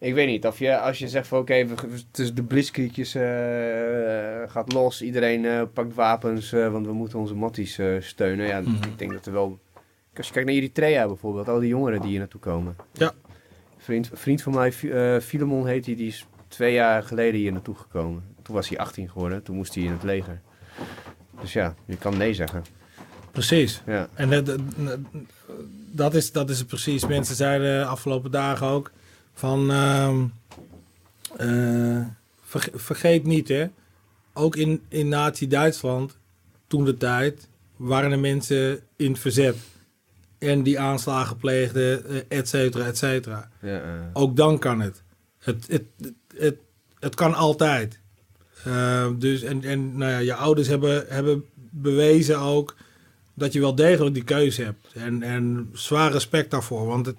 Ik 0.00 0.14
weet 0.14 0.26
niet, 0.26 0.46
of 0.46 0.58
je, 0.58 0.78
als 0.78 0.98
je 0.98 1.08
zegt 1.08 1.26
van 1.26 1.38
oké, 1.38 1.54
het 1.54 2.18
is 2.18 2.34
de 2.34 2.42
blitzkriegjes 2.42 3.14
eh, 3.14 3.22
gaat 4.50 4.72
los, 4.72 5.02
iedereen 5.02 5.44
eh, 5.44 5.62
pakt 5.72 5.94
wapens, 5.94 6.52
eh, 6.52 6.72
want 6.72 6.86
we 6.86 6.92
moeten 6.92 7.18
onze 7.18 7.34
matties 7.34 7.78
eh, 7.78 7.86
steunen. 8.00 8.46
Ja, 8.46 8.60
Mhm. 8.60 8.82
ik 8.88 8.98
denk 8.98 9.12
dat 9.12 9.26
er 9.26 9.32
wel... 9.32 9.58
Als 10.16 10.26
je 10.26 10.32
kijkt 10.32 10.48
naar 10.48 10.58
Eritrea 10.58 11.06
bijvoorbeeld, 11.06 11.48
al 11.48 11.58
die 11.58 11.68
jongeren 11.68 12.00
die 12.00 12.10
hier 12.10 12.18
naartoe 12.18 12.40
komen. 12.40 12.76
Ja. 12.92 13.12
Vriend, 13.76 14.10
vriend 14.12 14.42
van 14.42 14.54
mij, 14.54 14.72
Fi- 14.72 14.90
eh, 14.90 15.18
Filemon 15.20 15.66
heet 15.66 15.86
hij, 15.86 15.94
die 15.96 16.06
is 16.06 16.26
twee 16.48 16.72
jaar 16.72 17.02
geleden 17.02 17.40
hier 17.40 17.52
naartoe 17.52 17.74
gekomen. 17.74 18.24
Toen 18.42 18.54
was 18.54 18.68
hij 18.68 18.78
18 18.78 19.08
geworden, 19.10 19.42
toen 19.42 19.56
moest 19.56 19.74
hij 19.74 19.84
in 19.84 19.92
het 19.92 20.02
leger. 20.02 20.40
Dus 21.40 21.52
ja, 21.52 21.74
je 21.84 21.96
kan 21.96 22.16
nee 22.16 22.34
zeggen. 22.34 22.64
Precies. 23.30 23.82
Ja. 23.86 24.08
En 24.14 24.28
dat, 25.90 26.14
is, 26.14 26.32
dat 26.32 26.50
is 26.50 26.58
het 26.58 26.66
precies. 26.66 27.06
Mensen 27.06 27.36
zeiden 27.36 27.78
de 27.80 27.84
afgelopen 27.86 28.30
dagen 28.30 28.66
ook 28.66 28.90
van... 29.34 29.70
ehm, 29.70 30.24
eh, 31.36 32.06
verge- 32.42 32.72
vergeet 32.74 33.24
niet, 33.24 33.48
hè. 33.48 33.66
Ook 34.32 34.56
in, 34.56 34.82
in 34.88 35.08
Nazi-Duitsland, 35.08 36.16
toen 36.66 36.84
de 36.84 36.96
tijd, 36.96 37.48
waren 37.76 38.12
er 38.12 38.18
mensen 38.18 38.80
in 38.96 39.10
het 39.10 39.20
verzet. 39.20 39.56
En 40.38 40.62
die 40.62 40.80
aanslagen 40.80 41.36
pleegden, 41.36 42.06
eh, 42.06 42.38
et 42.38 42.48
cetera, 42.48 42.84
et 42.86 42.98
cetera. 42.98 43.48
Ja, 43.62 43.80
eh, 43.80 43.90
Ook 44.12 44.36
dan 44.36 44.58
kan 44.58 44.80
het. 44.80 45.02
Het, 45.38 45.66
het, 45.68 45.84
het, 46.00 46.12
het, 46.36 46.56
het 46.98 47.14
kan 47.14 47.34
altijd. 47.34 47.98
Eh, 48.64 49.08
dus, 49.18 49.42
en 49.42 49.64
en 49.64 49.96
nou 49.96 50.10
ja, 50.12 50.18
je 50.18 50.34
ouders 50.34 50.68
hebben, 50.68 51.04
hebben 51.08 51.44
bewezen 51.70 52.38
ook 52.38 52.76
dat 53.38 53.52
je 53.52 53.60
wel 53.60 53.74
degelijk 53.74 54.14
die 54.14 54.24
keuze 54.24 54.62
hebt. 54.62 54.86
En, 54.94 55.22
en 55.22 55.70
zwaar 55.72 56.12
respect 56.12 56.50
daarvoor. 56.50 56.86
Want 56.86 57.06
het, 57.06 57.16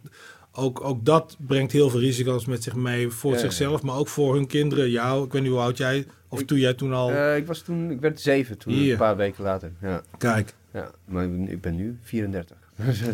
ook, 0.52 0.84
ook 0.84 1.06
dat 1.06 1.38
brengt 1.40 1.72
heel 1.72 1.90
veel 1.90 2.00
risico's 2.00 2.46
met 2.46 2.64
zich 2.64 2.76
mee 2.76 3.10
voor 3.10 3.32
Ja, 3.32 3.36
ja. 3.38 3.44
zichzelf, 3.44 3.82
maar 3.82 3.96
ook 3.96 4.08
voor 4.08 4.36
hun 4.36 4.48
kinderen. 4.48 4.90
Jou, 4.90 5.26
ik 5.26 5.32
weet 5.32 5.42
niet 5.42 5.52
hoe 5.52 5.60
oud 5.60 5.78
jij, 5.78 6.06
of 6.28 6.40
Ik- 6.40 6.48
toen 6.48 6.58
jij 6.60 6.74
toen 6.74 6.94
al... 6.94 7.12
eh, 7.12 7.38
ik 7.38 7.48
was 7.48 7.62
toen, 7.62 7.92
ik 7.92 8.00
werd 8.00 8.20
zeven 8.22 8.58
toen, 8.58 8.74
Hier. 8.74 8.92
een 8.92 8.98
paar 8.98 9.16
weken 9.18 9.44
later. 9.44 9.72
Ja, 9.82 10.02
Kijk, 10.18 10.54
ja. 10.74 10.92
Maar 11.06 11.24
ik 11.24 11.62
ben, 11.62 11.76
nu 11.76 11.98
34. 12.02 12.58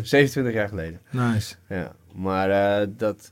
27 0.02 0.52
jaar 0.60 0.68
geleden. 0.68 1.00
nice. 1.10 1.54
Ja, 1.68 1.94
maar 2.14 2.80
eh, 2.80 2.88
dat... 2.96 3.30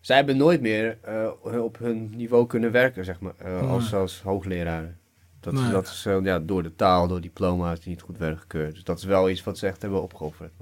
Zij 0.00 0.16
hebben 0.16 0.36
nooit 0.36 0.60
meer 0.60 0.98
eh, 1.00 1.30
op 1.62 1.78
hun 1.78 2.10
niveau 2.16 2.46
kunnen 2.46 2.72
werken, 2.72 3.04
zeg 3.04 3.20
maar, 3.20 3.32
als, 3.60 3.94
als 3.94 4.20
hoogleraren. 4.22 4.96
Dat, 5.40 5.52
Nee. 5.52 5.70
dat 5.70 5.86
is 5.86 6.04
eh, 6.06 6.16
ja, 6.22 6.38
door 6.38 6.62
de 6.62 6.74
taal, 6.76 7.08
door 7.08 7.20
diploma's 7.20 7.80
die 7.80 7.88
niet 7.88 8.02
goed 8.02 8.18
werden 8.18 8.38
gekeurd. 8.38 8.74
Dus 8.74 8.84
dat 8.84 8.98
is 8.98 9.04
wel 9.04 9.30
iets 9.30 9.44
wat 9.44 9.58
ze 9.58 9.66
echt 9.66 9.82
hebben 9.82 10.02
opgeofferd. 10.02 10.52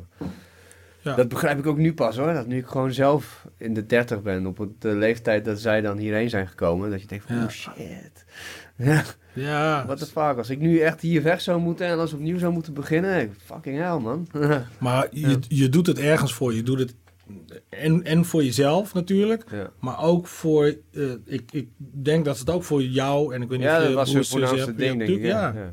Ja. 1.00 1.14
Dat 1.14 1.28
begrijp 1.28 1.58
ik 1.58 1.66
ook 1.66 1.76
nu 1.78 1.94
pas 1.94 2.16
hoor. 2.16 2.32
Dat 2.32 2.46
nu 2.46 2.56
ik 2.58 2.66
gewoon 2.66 2.92
zelf 2.92 3.46
in 3.56 3.74
de 3.74 3.86
30 3.86 4.22
ben, 4.22 4.46
op 4.46 4.68
de 4.78 4.94
leeftijd 4.94 5.44
dat 5.44 5.60
zij 5.60 5.80
dan 5.80 5.98
hierheen 5.98 6.30
zijn 6.30 6.48
gekomen. 6.48 6.90
Dat 6.90 7.00
je 7.00 7.06
denkt 7.06 7.24
van, 7.26 7.36
Ja. 7.36 7.42
oh 7.44 7.48
shit. 7.48 8.24
Ja, 9.32 9.84
what 9.86 9.98
the 9.98 10.06
fuck. 10.06 10.36
Als 10.36 10.50
ik 10.50 10.58
nu 10.58 10.78
echt 10.78 11.00
hier 11.00 11.22
weg 11.22 11.40
zou 11.40 11.60
moeten 11.60 11.86
en 11.86 11.98
als 11.98 12.12
opnieuw 12.12 12.38
zou 12.38 12.52
moeten 12.52 12.74
beginnen. 12.74 13.34
Fucking 13.44 13.78
hell 13.78 13.98
man. 13.98 14.28
maar 14.78 15.06
je, 15.10 15.38
je 15.48 15.68
doet 15.68 15.86
het 15.86 15.98
ergens 15.98 16.34
voor. 16.34 16.54
Je 16.54 16.62
doet 16.62 16.78
het 16.78 16.94
en, 17.68 18.04
en 18.04 18.24
voor 18.24 18.44
jezelf 18.44 18.94
natuurlijk. 18.94 19.44
ja. 19.50 19.70
Maar 19.80 20.02
ook 20.02 20.26
voor, 20.26 20.64
eh, 20.92 21.02
ik, 21.24 21.52
ik 21.52 21.68
denk 21.78 22.24
dat 22.24 22.38
het 22.38 22.50
ook 22.50 22.64
voor 22.64 22.82
jou, 22.82 23.34
en 23.34 23.42
ik 23.42 23.48
weet 23.48 23.58
niet 23.58 23.68
ja, 23.68 23.76
of 23.76 23.88
je 23.88 23.94
dat 23.94 24.12
was 24.12 24.28
voornaamste 24.28 24.64
hebt, 24.64 24.78
ding 24.78 24.92
ja, 24.92 25.06
denk 25.06 25.18
ik. 25.18 25.24
Ja. 25.24 25.68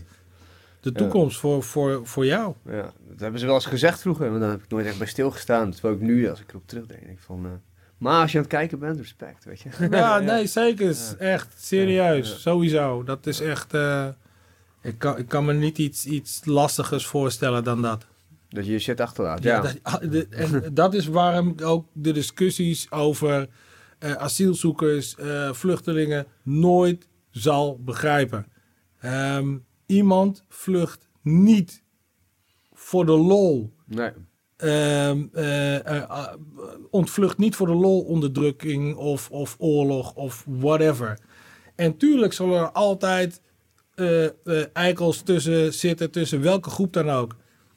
de 0.80 0.92
toekomst 0.92 1.40
voor, 1.40 1.64
voor, 1.64 2.08
voor 2.08 2.26
jou. 2.26 2.54
Ja, 2.66 2.94
dat 3.10 3.20
hebben 3.20 3.40
ze 3.40 3.46
wel 3.46 3.56
eens 3.56 3.66
gezegd 3.66 4.02
vroeger, 4.02 4.32
maar 4.32 4.40
dan 4.40 4.50
heb 4.50 4.64
ik 4.64 4.70
nooit 4.70 4.86
echt 4.86 4.98
bij 4.98 5.08
stilgestaan. 5.08 5.72
Terwijl 5.72 5.94
ik 5.94 6.02
nu, 6.02 6.30
als 6.30 6.40
ik 6.40 6.50
erop 6.50 6.68
terugdenk, 6.68 7.02
denk 7.02 7.18
ik 7.18 7.24
van... 7.24 7.46
eh, 7.46 7.52
maar 7.98 8.22
als 8.22 8.32
je 8.32 8.38
aan 8.38 8.44
het 8.44 8.54
kijken 8.54 8.80
bent, 8.80 8.98
respect, 8.98 9.46
weet 9.46 9.62
je. 9.62 9.70
Ja, 9.90 10.20
nee, 10.32 10.48
zeker. 10.48 10.96
Echt, 11.20 11.54
serieus. 11.58 12.42
Sowieso. 12.42 13.04
Dat 13.04 13.28
is 13.28 13.40
echt, 13.40 13.74
eh, 13.74 14.08
ik, 14.82 14.98
kan, 14.98 15.18
ik 15.18 15.28
kan 15.28 15.46
me 15.46 15.54
niet 15.54 15.78
iets, 15.78 16.06
iets 16.06 16.42
lastigers 16.46 17.06
voorstellen 17.06 17.64
dan 17.64 17.82
dat. 17.82 18.06
Dat 18.56 18.66
je 18.66 18.72
je 18.72 18.80
shit 18.80 19.00
achterlaat, 19.02 19.44
Ja, 19.44 19.56
ja. 19.56 19.62
dat, 19.62 19.78
ah, 19.82 20.12
de- 20.12 20.28
en 20.30 20.74
dat 20.74 20.94
is 20.94 21.08
waarom 21.08 21.48
ik 21.50 21.62
ook 21.62 21.88
de 21.94 22.12
discussies 22.12 22.92
over 22.92 23.48
eh, 24.00 24.12
asielzoekers, 24.14 25.16
eh, 25.16 25.54
vluchtelingen 25.54 26.26
nooit 26.44 27.08
zal 27.32 27.80
begrijpen. 27.84 28.46
Ehm, 29.00 29.58
iemand 29.86 30.44
vlucht 30.50 31.08
niet 31.22 31.84
voor 32.74 33.06
de 33.06 33.12
lol. 33.18 33.74
Nee, 33.86 34.12
Ehm, 34.56 35.24
eh, 35.34 36.04
ah, 36.10 36.34
ontvlucht 36.92 37.38
niet 37.38 37.56
voor 37.56 37.68
de 37.68 37.74
lol 37.74 38.02
onderdrukking 38.02 38.96
of, 38.96 39.30
of 39.32 39.56
oorlog 39.60 40.14
of 40.14 40.46
whatever. 40.48 41.20
En 41.76 41.98
tuurlijk 41.98 42.34
zullen 42.34 42.60
er 42.60 42.72
altijd 42.72 43.42
eh, 43.96 44.26
eh, 44.26 44.32
eikels 44.74 45.22
tussen 45.22 45.74
zitten, 45.74 46.12
tussen 46.12 46.42
welke 46.42 46.70
groep 46.70 46.94
dan 46.94 47.10
ook. 47.10 47.36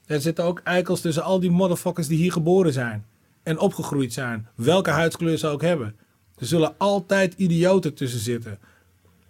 Er 0.08 0.20
zitten 0.20 0.44
ook 0.44 0.60
eikels 0.64 1.00
tussen 1.00 1.22
al 1.22 1.40
die 1.40 1.50
motherfuckers 1.50 2.08
die 2.08 2.18
hier 2.18 2.32
geboren 2.32 2.72
zijn 2.72 3.06
en 3.42 3.58
opgegroeid 3.58 4.12
zijn, 4.12 4.48
welke 4.54 4.90
huidskleur 4.90 5.38
ze 5.38 5.46
ook 5.46 5.62
hebben. 5.62 5.96
Er 6.38 6.46
zullen 6.46 6.74
altijd 6.78 7.34
idioten 7.34 7.94
tussen 7.94 8.20
zitten. 8.20 8.58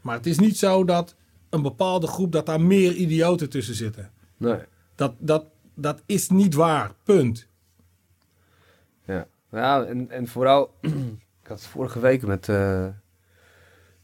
Maar 0.00 0.16
het 0.16 0.26
is 0.26 0.38
niet 0.38 0.58
zo 0.58 0.84
dat 0.84 1.14
een 1.50 1.62
bepaalde 1.62 2.06
groep, 2.06 2.32
dat 2.32 2.46
daar 2.46 2.60
meer 2.60 2.94
idioten 2.94 3.50
tussen 3.50 3.74
zitten. 3.74 4.10
nee. 4.36 4.60
Dat, 4.94 5.14
dat, 5.18 5.44
dat 5.74 6.02
is 6.06 6.28
niet 6.28 6.54
waar. 6.54 6.92
Punt. 7.02 7.46
Ja, 9.04 9.26
ja 9.50 9.84
en, 9.84 10.10
en 10.10 10.28
vooral, 10.28 10.74
ik 11.42 11.48
had 11.48 11.58
het 11.58 11.66
vorige 11.66 12.00
week 12.00 12.22
met 12.22 12.48
eh 12.48 12.86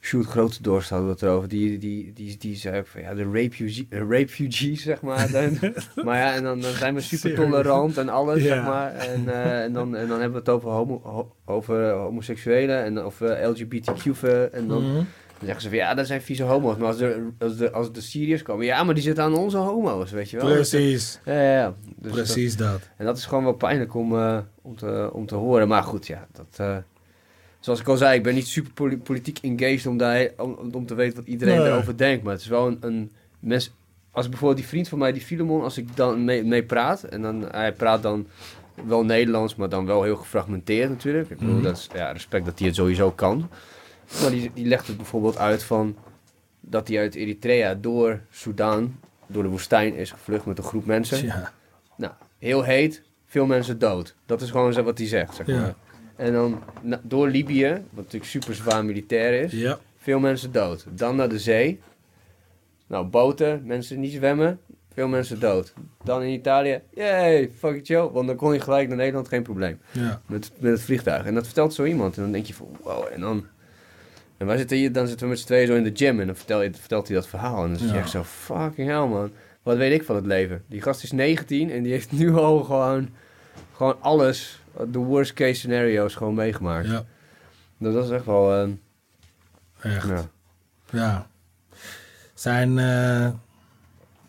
Sjoerd 0.05 0.27
Grote 0.27 0.63
Dorst 0.63 0.89
hadden 0.91 1.07
we 1.09 1.13
het 1.13 1.23
erover. 1.23 1.49
Die, 1.49 1.79
die, 1.79 2.13
die, 2.13 2.37
die 2.39 2.57
zei 2.57 2.79
ook 2.79 2.87
van 2.87 3.01
ja, 3.01 3.15
de 3.15 3.31
refugee, 3.31 3.87
eh, 3.91 4.01
refugees, 4.09 4.83
zeg 4.83 5.01
maar. 5.03 5.31
Dan, 5.31 5.59
maar 6.05 6.19
ja, 6.19 6.35
en 6.35 6.43
dan, 6.43 6.61
dan 6.61 6.73
zijn 6.73 6.95
we 6.95 7.01
super 7.01 7.35
tolerant 7.35 7.97
en 7.99 8.09
alles, 8.09 8.43
zeg 8.43 8.63
maar. 8.65 8.95
En, 8.95 9.29
eh, 9.29 9.63
en, 9.63 9.73
dan, 9.73 9.97
en 9.97 10.09
dan 10.09 10.21
hebben 10.21 10.33
we 10.33 10.39
het 10.39 10.49
over, 10.49 10.71
homo, 10.71 11.01
ho- 11.05 11.33
over 11.45 11.91
homoseksuelen 11.91 12.83
en 12.85 12.99
over 12.99 13.49
LGBTQ. 13.49 14.23
En 14.53 14.69
dan, 14.69 14.83
Mhm. 14.83 14.95
dan 14.95 15.07
zeggen 15.41 15.61
ze 15.63 15.69
van 15.69 15.77
ja, 15.79 15.95
dat 15.95 16.07
zijn 16.07 16.23
vieze 16.23 16.43
homo's. 16.43 16.77
Maar 16.77 16.87
als 16.87 16.97
de, 16.99 17.29
als 17.39 17.57
de, 17.57 17.71
als 17.73 17.93
de 17.93 18.01
Syriërs 18.01 18.43
komen, 18.43 18.65
ja, 18.67 18.85
maar 18.85 18.95
die 18.95 19.03
zitten 19.03 19.25
aan 19.25 19.35
onze 19.37 19.57
homo's, 19.57 20.11
weet 20.11 20.31
je 20.31 20.37
wel. 20.37 20.47
Precies. 20.53 21.21
Ja, 21.25 21.33
ja, 21.33 21.53
ja. 21.59 21.75
Dus 21.85 21.95
dat- 22.03 22.13
Precies 22.13 22.57
dat. 22.57 22.81
en 22.97 23.05
dat 23.05 23.17
is 23.17 23.25
gewoon 23.27 23.45
wel 23.45 23.53
pijnlijk 23.53 23.95
om, 23.95 24.17
eh, 24.19 24.39
om, 24.63 24.77
te, 24.77 25.11
om 25.13 25.27
te 25.27 25.35
horen. 25.35 25.69
Maar 25.69 25.83
goed, 25.83 26.07
ja, 26.07 26.27
dat, 26.33 26.47
eh, 26.57 26.77
zoals 27.65 27.81
ik 27.81 27.89
al 27.89 27.97
zei, 27.97 28.17
ik 28.17 28.23
ben 28.23 28.35
niet 28.35 28.47
super 28.47 28.73
poli- 28.73 28.99
politiek 28.99 29.39
engaged 29.43 29.87
om, 29.87 29.97
daar, 29.97 30.29
om, 30.37 30.59
om 30.73 30.87
te 30.87 30.95
weten 30.95 31.17
wat 31.17 31.27
iedereen 31.27 31.59
Nee. 31.59 31.67
erover 31.67 31.97
denkt. 31.97 32.23
Maar 32.25 32.33
het 32.33 32.43
is 32.43 32.49
wel 32.49 32.67
een, 32.67 32.77
een 32.81 33.13
mens. 33.39 33.73
Als 34.11 34.25
ik 34.25 34.31
bijvoorbeeld 34.31 34.61
die 34.61 34.69
vriend 34.71 34.89
van 34.89 34.99
mij, 34.99 35.13
die 35.13 35.23
Filemon, 35.23 35.63
als 35.63 35.79
ik 35.79 35.97
dan 35.97 36.25
mee, 36.25 36.45
mee 36.45 36.63
praat. 36.65 37.03
En 37.03 37.23
dan, 37.23 37.45
hij 37.51 37.73
praat 37.73 38.03
dan 38.03 38.27
wel 38.87 39.05
Nederlands, 39.05 39.55
maar 39.55 39.69
dan 39.69 39.87
wel 39.87 40.03
heel 40.03 40.17
gefragmenteerd 40.17 40.89
natuurlijk. 40.91 41.31
Ik 41.31 41.39
bedoel, 41.39 41.55
Mhm. 41.55 41.63
dat 41.65 41.77
is 41.77 41.89
ja, 41.95 42.11
respect 42.13 42.45
dat 42.45 42.59
hij 42.59 42.67
het 42.69 42.77
sowieso 42.77 43.11
kan. 43.11 43.49
Maar 44.21 44.31
die, 44.31 44.51
die 44.55 44.67
legt 44.67 44.87
het 44.87 44.97
bijvoorbeeld 44.97 45.39
uit 45.39 45.63
van 45.63 45.97
dat 46.61 46.89
hij 46.89 46.99
uit 46.99 47.15
Eritrea 47.15 47.75
door 47.75 48.21
Soudaan, 48.31 48.99
door 49.27 49.43
de 49.43 49.49
woestijn 49.49 49.95
is 49.95 50.11
gevlucht 50.11 50.47
met 50.47 50.59
een 50.59 50.65
groep 50.65 50.87
mensen. 50.87 51.25
Ja. 51.27 51.53
Nou, 51.97 52.13
heel 52.39 52.63
heet, 52.63 53.03
veel 53.27 53.47
mensen 53.47 53.79
dood. 53.79 54.15
Dat 54.27 54.41
is 54.43 54.51
gewoon 54.51 54.83
wat 54.83 54.99
hij 54.99 55.07
zegt, 55.07 55.35
zeg 55.35 55.47
Ja. 55.47 55.75
En 56.17 56.33
dan 56.33 56.63
door 57.03 57.29
Libië, 57.29 57.69
wat 57.91 58.05
natuurlijk 58.05 58.25
super 58.31 58.55
zwaar 58.55 58.85
militair 58.85 59.43
is, 59.43 59.53
Ja. 59.53 59.79
veel 59.99 60.19
mensen 60.19 60.53
dood. 60.53 60.87
Dan 60.91 61.17
naar 61.17 61.29
de 61.29 61.39
zee. 61.39 61.81
Nou, 62.87 63.07
boten, 63.07 63.63
mensen 63.65 64.01
niet 64.01 64.13
zwemmen, 64.13 64.61
veel 64.93 65.09
mensen 65.09 65.41
dood. 65.41 65.73
Dan 66.05 66.23
in 66.23 66.29
Italië, 66.33 66.81
yay, 66.95 67.51
fuck 67.59 67.75
it 67.77 67.87
joh, 67.87 68.13
want 68.13 68.27
dan 68.27 68.37
kon 68.37 68.53
je 68.53 68.61
gelijk 68.61 68.89
naar 68.89 68.97
Nederland, 68.97 69.29
geen 69.29 69.43
probleem. 69.43 69.79
Ja. 69.91 70.21
Met, 70.27 70.51
met 70.59 70.73
het 70.73 70.83
vliegtuig. 70.83 71.25
En 71.27 71.35
dat 71.35 71.45
vertelt 71.45 71.75
zo 71.75 71.85
iemand. 71.85 72.17
En 72.17 72.23
dan 72.23 72.33
denk 72.33 72.47
je 72.47 72.55
van, 72.55 72.69
wow, 72.83 73.05
en 73.13 73.21
dan... 73.21 73.47
En 74.37 74.47
wij 74.47 74.57
zitten 74.57 74.77
hier, 74.77 74.93
dan 74.93 75.07
zitten 75.07 75.27
we 75.27 75.33
met 75.33 75.41
z'n 75.41 75.47
tweeën 75.47 75.67
zo 75.67 75.75
in 75.75 75.85
de 75.85 75.91
gym 75.95 76.21
en 76.21 76.27
dan 76.27 76.37
vertel 76.37 76.63
je, 76.63 76.71
vertelt 76.73 77.07
hij 77.09 77.17
dat 77.17 77.27
verhaal. 77.29 77.63
En 77.63 77.69
dan 77.69 77.79
zit 77.79 77.89
je 77.89 77.95
Ja. 77.95 78.01
echt 78.01 78.11
zo, 78.11 78.23
fucking 78.23 78.89
hell 78.89 79.07
man. 79.07 79.31
Wat 79.63 79.77
weet 79.77 79.93
ik 79.93 80.05
van 80.05 80.17
het 80.17 80.27
leven? 80.27 80.63
Die 80.69 80.83
gast 80.83 81.03
is 81.03 81.13
19 81.13 81.71
en 81.71 81.83
die 81.83 81.93
heeft 81.93 82.13
nu 82.13 82.35
al 82.35 82.63
gewoon, 82.65 83.09
gewoon 83.73 83.97
alles, 84.01 84.63
de 84.91 84.99
worst 84.99 85.33
case 85.33 85.55
scenario's 85.55 86.15
gewoon 86.15 86.35
meegemaakt. 86.35 86.87
Ja. 86.89 87.05
Dus 87.79 87.95
dat 87.95 88.05
is 88.05 88.11
echt 88.11 88.25
wel, 88.25 88.53
eh, 88.55 88.69
Echt. 89.97 90.09
ja. 90.09 90.25
Ja. 90.91 91.27
Zijn, 92.35 92.79
eh, 92.79 93.31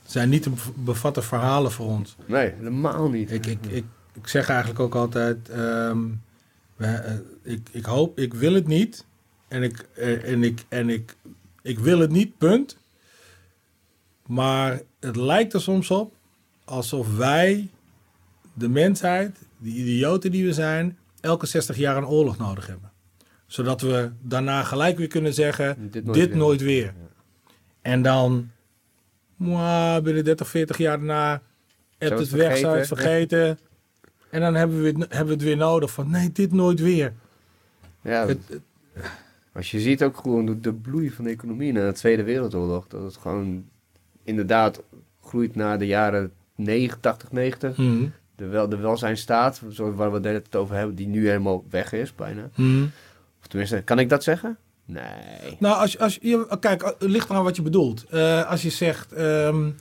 zijn 0.06 0.30
niet 0.30 0.44
te 0.44 0.50
bev- 0.50 0.70
bevatten 0.76 1.24
verhalen 1.24 1.72
voor 1.72 1.88
ons. 1.88 2.16
Nee, 2.26 2.54
helemaal 2.58 3.10
niet. 3.10 3.32
Ik, 3.32 3.46
ik, 3.46 3.66
ik, 3.66 3.86
ik 4.14 4.28
zeg 4.28 4.50
eigenlijk 4.50 4.80
ook 4.80 4.96
altijd: 4.96 5.50
ehm, 5.50 6.00
we, 6.76 6.86
eh, 6.86 7.14
ik, 7.42 7.68
ik 7.72 7.86
hoop, 7.86 8.20
ik 8.20 8.34
wil 8.34 8.54
het 8.54 8.68
niet. 8.68 9.06
En 9.48 9.64
ik, 9.64 9.80
en 10.24 10.44
ik, 10.44 10.66
en 10.70 10.90
ik, 10.90 11.16
ik 11.62 11.80
wil 11.80 12.00
het 12.00 12.12
niet, 12.12 12.38
punt. 12.38 12.78
Maar 14.26 14.82
het 15.00 15.16
lijkt 15.16 15.54
er 15.54 15.62
soms 15.62 15.92
op 15.92 16.14
alsof 16.64 17.16
wij, 17.18 17.70
de 18.54 18.70
mensheid, 18.70 19.38
de 19.58 19.70
idioten 19.70 20.32
die 20.32 20.46
we 20.46 20.54
zijn, 20.54 20.98
elke 21.20 21.46
60 21.46 21.78
jaar 21.78 21.98
een 21.98 22.06
oorlog 22.08 22.38
nodig 22.38 22.68
hebben. 22.68 22.92
Zodat 23.48 23.82
we 23.82 24.12
daarna 24.22 24.64
gelijk 24.64 24.98
weer 24.98 25.08
kunnen 25.08 25.34
zeggen: 25.34 25.76
Dit 25.80 25.94
dit 25.94 26.06
nooit 26.06 26.34
nooit, 26.36 26.62
weer. 26.62 26.94
En 27.82 28.02
dan, 28.02 28.50
mwah, 29.36 30.04
binnen 30.04 30.24
30, 30.24 30.48
40 30.50 30.78
jaar 30.78 30.98
daarna, 30.98 31.42
hebt 31.98 32.12
het 32.12 32.20
het 32.20 32.30
weg, 32.30 32.58
zou 32.58 32.78
het 32.78 32.88
vergeten. 32.88 33.60
En 34.30 34.42
dan 34.42 34.56
hebben 34.56 34.82
we, 34.82 34.88
het, 34.88 34.98
hebben 34.98 35.26
we 35.26 35.34
het 35.34 35.44
weer 35.44 35.58
nodig 35.58 35.92
van, 35.92 36.10
nee, 36.10 36.32
dit 36.32 36.52
nooit 36.52 36.80
weer. 36.80 37.14
Ja, 38.02 38.28
Het, 38.28 38.40
het- 38.50 38.62
als 39.54 39.72
je 39.72 39.80
ziet 39.80 40.04
ook 40.04 40.18
gewoon 40.18 40.62
de, 40.62 40.74
bloei 40.74 41.12
van 41.12 41.24
de 41.24 41.30
economie 41.32 41.72
na 41.74 41.88
de 41.88 41.94
Tweede 41.94 42.24
Wereldoorlog, 42.24 42.88
dat 42.88 43.04
het 43.04 43.18
gewoon 43.18 43.66
inderdaad 44.24 44.82
groeit 45.24 45.56
naar 45.56 45.80
de 45.80 45.86
jaren 45.86 46.32
9, 46.56 47.00
80, 47.00 47.32
90. 47.32 47.78
Mhm. 47.78 48.06
De, 48.36 48.46
wel, 48.46 48.70
de 48.70 48.78
welzijnstaat, 48.78 49.62
waar 49.78 50.12
we 50.12 50.20
tijd 50.20 50.56
over 50.56 50.76
hebben, 50.76 50.96
die 50.96 51.08
nu 51.08 51.28
helemaal 51.28 51.64
weg 51.70 51.92
is, 51.94 52.16
bijna. 52.16 52.50
Mhm. 52.56 52.84
Of 53.42 53.48
tenminste, 53.48 53.82
kan 53.82 54.00
ik 54.00 54.10
dat 54.10 54.24
zeggen? 54.24 54.58
Nee. 54.86 55.58
Nou, 55.60 55.78
als, 55.80 56.00
als 56.00 56.18
je, 56.22 56.58
kijk, 56.60 56.84
het 56.84 56.96
ligt 57.00 57.30
eraan 57.30 57.44
wat 57.44 57.56
je 57.56 57.62
bedoelt. 57.62 58.04
Eh, 58.10 58.50
als 58.50 58.62
je 58.62 58.70
zegt 58.70 59.12
ehm, 59.12 59.72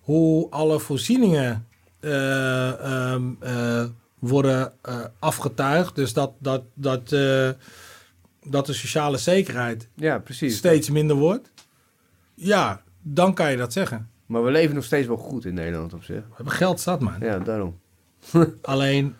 hoe 0.00 0.50
alle 0.50 0.78
voorzieningen 0.80 1.66
eh, 2.00 3.12
ehm, 3.12 3.22
eh, 3.40 3.84
worden 4.18 4.72
eh, 4.82 5.04
afgetuigd, 5.18 5.94
dus 5.94 6.12
dat, 6.12 6.32
dat, 6.38 6.62
dat, 6.74 7.12
eh, 7.12 7.50
dat 8.44 8.66
de 8.66 8.72
sociale 8.72 9.16
zekerheid 9.18 9.88
Ja, 9.94 10.18
precies. 10.18 10.56
steeds 10.56 10.90
minder 10.90 11.16
wordt, 11.16 11.52
ja, 12.34 12.82
dan 13.02 13.34
kan 13.34 13.50
je 13.50 13.56
dat 13.56 13.72
zeggen. 13.72 14.10
Maar 14.26 14.44
we 14.44 14.50
leven 14.50 14.74
nog 14.74 14.84
steeds 14.84 15.06
wel 15.06 15.16
goed 15.16 15.44
in 15.44 15.54
Nederland 15.54 15.92
op 15.94 16.04
zich. 16.04 16.22
We 16.28 16.34
hebben 16.34 16.52
geld 16.54 16.80
zat, 16.80 17.00
man. 17.00 17.14
Ja, 17.20 17.38
daarom. 17.38 17.78
Alleen, 18.62 19.14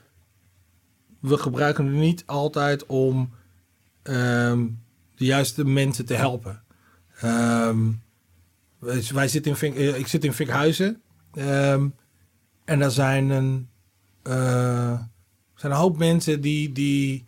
we 1.21 1.39
gebruiken 1.39 1.87
het 1.87 1.95
niet 1.95 2.23
altijd 2.27 2.87
om 2.87 3.31
ehm, 4.03 4.67
de 5.15 5.25
juiste 5.25 5.65
mensen 5.65 6.07
te 6.07 6.15
helpen. 6.15 6.63
Ehm, 7.21 7.91
wij, 8.79 9.29
zitten 9.29 9.57
in 9.61 9.75
eh, 9.75 9.99
ik 9.99 10.07
zit 10.07 10.25
in 10.25 10.33
Vinkhuizen. 10.33 11.03
ehm, 11.33 11.89
en 12.65 12.79
daar 12.79 12.91
zijn 12.91 13.31
een, 13.31 13.69
eh, 14.23 15.01
zijn 15.55 15.73
een 15.73 15.79
hoop 15.79 15.99
mensen 15.99 16.41
die, 16.41 16.73
die, 16.73 17.25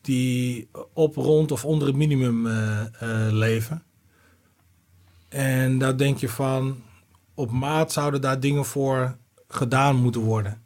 die 0.00 0.68
op, 0.92 1.16
rond 1.16 1.52
of 1.52 1.64
onder 1.64 1.86
het 1.86 1.96
minimum 1.96 2.46
eh, 2.46 2.86
leven. 3.30 3.82
En 5.28 5.78
daar 5.78 5.96
denk 5.96 6.18
je 6.18 6.28
van, 6.28 6.82
op 7.34 7.50
maat 7.50 7.92
zouden 7.92 8.20
daar 8.20 8.40
dingen 8.40 8.64
voor 8.64 9.16
gedaan 9.48 9.96
moeten 9.96 10.20
worden. 10.20 10.62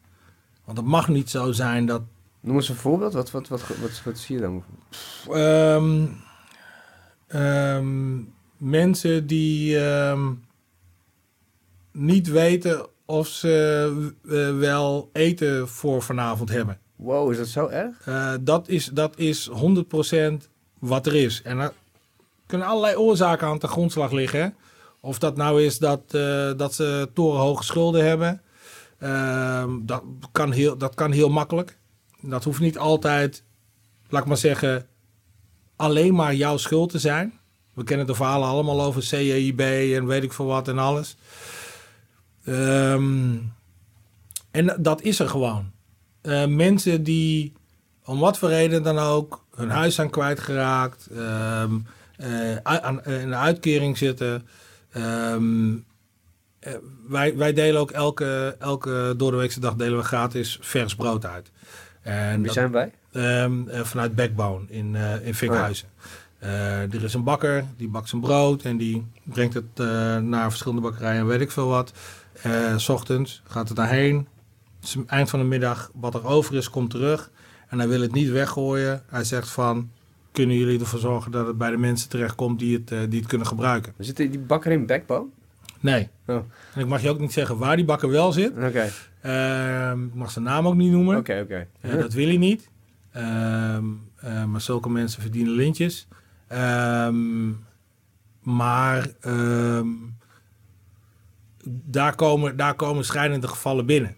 Want 0.67 0.79
het 0.79 0.87
mag 0.87 1.09
niet 1.09 1.31
zo 1.31 1.53
zijn 1.53 1.87
dat 1.87 2.03
Noem 2.41 2.57
eens 2.57 2.69
een 2.69 2.75
voorbeeld. 2.75 3.13
Wat, 3.13 3.31
wat, 3.31 3.49
wat, 3.49 3.67
wat, 3.67 4.03
wat 4.05 4.19
zie 4.19 4.35
je 4.37 4.41
dan? 4.41 4.65
ehm, 5.31 6.07
ehm, 7.27 8.21
mensen 8.57 9.27
die 9.27 9.79
ehm, 9.79 10.33
niet 11.93 12.29
weten 12.29 12.87
of 13.05 13.27
ze 13.27 14.11
eh, 14.29 14.59
wel 14.59 15.11
eten 15.13 15.69
voor 15.69 16.03
vanavond 16.03 16.49
hebben. 16.49 16.79
Wow, 16.97 17.31
is 17.31 17.37
dat 17.37 17.47
zo 17.47 17.67
erg? 17.67 18.07
Eh, 18.07 18.33
dat, 18.41 18.69
is, 18.69 18.87
dat 18.87 19.19
is 19.19 19.51
100% 19.51 20.49
wat 20.79 21.07
er 21.07 21.15
is. 21.15 21.43
En 21.43 21.59
er 21.59 21.73
kunnen 22.47 22.67
allerlei 22.67 22.97
oorzaken 22.97 23.47
aan 23.47 23.59
ten 23.59 23.69
grondslag 23.69 24.13
liggen. 24.13 24.55
Of 25.01 25.19
dat 25.19 25.37
nou 25.37 25.63
is 25.63 25.79
dat, 25.79 26.03
eh, 26.11 26.51
dat 26.57 26.75
ze 26.75 27.11
torenhoge 27.13 27.65
schulden 27.65 28.05
hebben. 28.05 28.41
Ehm, 28.99 29.71
dat, 29.83 30.03
kan 30.33 30.53
heel, 30.53 30.77
dat 30.79 30.95
kan 30.95 31.13
heel 31.13 31.31
makkelijk. 31.31 31.79
Dat 32.21 32.45
hoeft 32.45 32.61
niet 32.61 32.79
altijd, 32.79 33.43
laat 34.09 34.23
ik 34.23 34.29
maar 34.29 34.37
zeggen, 34.37 34.87
alleen 35.77 36.15
maar 36.15 36.35
jouw 36.35 36.57
schuld 36.57 36.91
te 36.91 36.99
zijn. 36.99 37.39
We 37.75 37.85
kennen 37.85 38.07
de 38.07 38.15
verhalen 38.15 38.49
allemaal 38.49 38.83
over 38.83 39.03
CEIB 39.03 39.61
en 39.61 40.07
weet 40.07 40.23
ik 40.23 40.33
veel 40.33 40.47
wat 40.47 40.69
en 40.69 40.79
alles. 40.79 41.17
Ehm, 42.45 43.37
en 44.51 44.77
dat 44.79 45.03
is 45.03 45.19
er 45.19 45.29
gewoon. 45.29 45.71
Eh, 46.21 46.47
mensen 46.47 47.03
die 47.03 47.53
om 48.05 48.19
wat 48.19 48.39
voor 48.39 48.49
reden 48.49 48.83
dan 48.83 48.99
ook 48.99 49.45
hun 49.55 49.71
huis 49.71 49.95
zijn 49.95 50.11
kwijtgeraakt, 50.11 51.09
ui- 51.11 52.61
aan, 52.63 53.05
in 53.05 53.13
een 53.13 53.35
uitkering 53.35 53.99
zitten. 53.99 54.47
Wij, 57.09 57.37
wij 57.37 57.53
delen 57.53 57.81
ook 57.81 57.91
elke, 57.91 58.57
elke 58.59 59.15
doordeweekse 59.17 59.61
dag 59.61 59.75
delen 59.75 59.99
we 59.99 60.05
gratis 60.05 60.59
vers 60.61 60.95
brood 60.95 61.27
uit. 61.27 61.51
En 62.03 62.35
Wie 62.37 62.45
dat- 62.45 62.55
zijn 62.55 62.71
wij? 62.73 62.93
Ehm, 63.13 63.69
eh, 63.69 63.81
vanuit 63.85 64.15
Backbone 64.15 64.65
in, 64.69 64.97
eh 64.97 65.27
in 65.27 65.35
Vinkhuizen. 65.35 65.89
Eh, 66.39 66.81
er 66.95 67.05
is 67.05 67.15
een 67.15 67.25
bakker, 67.25 67.65
die 67.77 67.89
bakt 67.89 68.09
zijn 68.09 68.21
brood 68.21 68.63
en 68.63 68.77
die 68.77 69.07
brengt 69.23 69.55
het 69.55 69.65
eh, 69.75 69.87
naar 70.19 70.49
verschillende 70.49 70.83
bakkerijen, 70.83 71.27
weet 71.27 71.41
ik 71.41 71.51
veel 71.51 71.69
wat. 71.69 71.93
Eh, 72.43 72.77
s 72.77 72.89
ochtends 72.89 73.43
gaat 73.47 73.69
het 73.69 73.77
daarheen. 73.77 74.29
Eind 75.07 75.31
van 75.31 75.39
de 75.39 75.45
middag, 75.45 75.91
wat 75.95 76.15
er 76.15 76.25
over 76.27 76.55
is, 76.55 76.71
komt 76.71 76.91
terug. 76.91 77.31
En 77.69 77.79
hij 77.79 77.89
wil 77.89 78.01
het 78.01 78.13
niet 78.13 78.31
weggooien. 78.31 79.03
Hij 79.07 79.25
zegt 79.25 79.49
van, 79.49 79.91
kunnen 80.33 80.57
jullie 80.57 80.81
ervoor 80.81 80.99
zorgen 80.99 81.31
dat 81.31 81.47
het 81.47 81.59
bij 81.59 81.71
de 81.71 81.77
mensen 81.77 82.09
terechtkomt 82.09 82.59
die 82.59 82.77
het, 82.77 82.91
eh, 82.93 82.99
die 83.09 83.19
het 83.19 83.29
kunnen 83.29 83.47
gebruiken? 83.47 83.93
Zitten 83.99 84.31
die 84.31 84.41
bakker 84.41 84.73
in 84.73 84.87
Backbone? 84.87 85.27
Nee. 85.81 86.09
Oh. 86.27 86.37
En 86.75 86.81
ik 86.81 86.87
mag 86.87 87.03
je 87.03 87.09
ook 87.11 87.21
niet 87.21 87.33
zeggen 87.33 87.59
waar 87.59 87.77
die 87.77 87.85
bakker 87.85 88.09
wel 88.11 88.33
zit. 88.33 88.53
Oké, 88.57 88.91
Ehm, 89.21 90.05
ik 90.05 90.15
mag 90.15 90.31
zijn 90.31 90.45
naam 90.45 90.67
ook 90.67 90.75
niet 90.75 90.91
noemen. 90.93 91.17
oké, 91.17 91.41
oké. 91.43 91.67
Eh, 91.81 91.93
dat 91.93 92.13
wil 92.13 92.27
hij 92.27 92.37
niet. 92.37 92.69
Ehm, 93.13 93.85
eh, 94.17 94.45
maar 94.45 94.61
zulke 94.61 94.89
mensen 94.91 95.23
verdienen 95.23 95.53
lintjes. 95.53 96.09
Ehm, 96.49 97.49
maar 98.43 99.09
daar, 101.65 102.15
komen, 102.15 102.57
daar 102.57 102.75
komen 102.75 103.05
schrijnende 103.05 103.49
gevallen 103.49 103.87
binnen. 103.87 104.17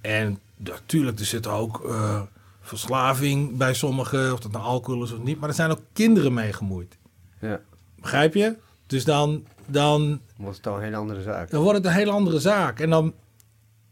En 0.00 0.38
natuurlijk, 0.56 1.18
er 1.18 1.24
zit 1.24 1.46
ook 1.46 1.84
eh, 1.84 2.20
verslaving 2.60 3.56
bij 3.56 3.74
sommigen, 3.74 4.32
of 4.32 4.40
dat 4.40 4.52
nou 4.52 4.64
alcohol 4.64 5.02
is 5.04 5.12
of 5.12 5.22
niet. 5.22 5.40
Maar 5.40 5.48
er 5.48 5.54
zijn 5.54 5.70
ook 5.70 5.80
kinderen 5.92 6.34
mee 6.34 6.52
gemoeid. 6.52 6.98
Ja, 7.40 7.60
Begrijp 8.00 8.34
je? 8.34 8.56
Dus 8.86 9.04
dan, 9.04 9.46
dan 9.66 10.20
was 10.36 10.56
het 10.56 10.66
al 10.66 10.76
een 10.76 10.82
hele 10.82 10.96
andere 10.96 11.22
zaak. 11.22 11.50
dan 11.50 11.62
wordt 11.62 11.76
het 11.78 11.86
een 11.86 11.92
hele 11.92 12.10
andere 12.10 12.38
zaak. 12.38 12.80
En 12.80 12.90
dan, 12.90 13.12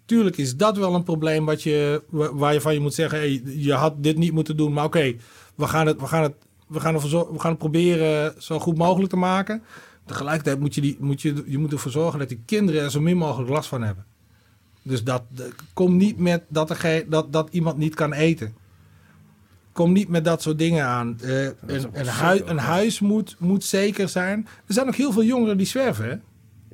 tuurlijk 0.05 0.37
is 0.37 0.57
dat 0.57 0.77
wel 0.77 0.95
een 0.95 1.03
probleem 1.03 1.45
wat 1.45 1.63
je, 1.63 2.03
wa- 2.09 2.35
waar 2.35 2.53
je 2.53 2.61
van 2.61 2.75
je 2.75 2.81
moet 2.81 2.95
zeggen, 2.95 3.19
hey, 3.19 3.43
je 3.45 3.73
had 3.73 3.95
dit 4.03 4.17
niet 4.19 4.33
moeten 4.33 4.57
doen, 4.57 4.73
maar 4.73 4.85
oké, 4.85 5.15
we 5.55 5.67
gaan 5.67 5.87
het, 5.87 6.01
we 6.01 6.07
gaan 6.07 6.23
het, 6.23 6.35
we 6.69 6.81
gaan 6.81 6.95
ervoor 6.95 7.33
we 7.33 7.41
gaan 7.41 7.51
het 7.51 7.59
proberen 7.59 8.35
zo 8.39 8.59
goed 8.59 8.77
mogelijk 8.77 9.11
te 9.11 9.17
maken. 9.17 9.63
Tegelijkertijd 10.07 10.61
moet 10.61 10.75
je, 10.75 10.81
die, 10.81 10.97
moet 11.01 11.23
je, 11.23 11.45
je 11.47 11.59
moet 11.59 11.73
ervoor 11.73 11.91
zorgen 11.93 12.19
dat 12.19 12.29
die 12.29 12.43
kinderen 12.47 12.83
er 12.83 12.91
zo 12.91 13.01
min 13.01 13.17
mogelijk 13.17 13.51
last 13.51 13.69
van 13.69 13.83
hebben. 13.83 14.05
Dus 14.83 15.05
dat, 15.05 15.23
de- 15.29 15.51
kom 15.73 15.97
niet 15.97 16.19
met 16.19 16.43
dat, 16.49 16.71
er 16.71 17.05
dat, 17.09 17.33
dat 17.33 17.49
iemand 17.51 17.77
niet 17.77 17.95
kan 17.95 18.13
eten. 18.13 18.55
Kom 19.73 19.93
niet 19.93 20.09
met 20.09 20.25
dat 20.25 20.43
soort 20.43 20.59
dingen 20.59 20.85
aan. 20.85 21.17
Eh, 21.23 21.45
een, 21.45 21.55
een, 21.93 22.07
hui- 22.07 22.43
een 22.47 22.59
huis 22.59 23.01
moet, 23.01 23.37
moet 23.39 23.65
zeker 23.65 24.09
zijn. 24.09 24.47
Er 24.67 24.75
zijn 24.75 24.87
ook 24.87 24.95
heel 24.95 25.13
veel 25.13 25.25
jongeren 25.25 25.57
die 25.57 25.67
zwerven. 25.67 26.05
Hè? 26.05 26.15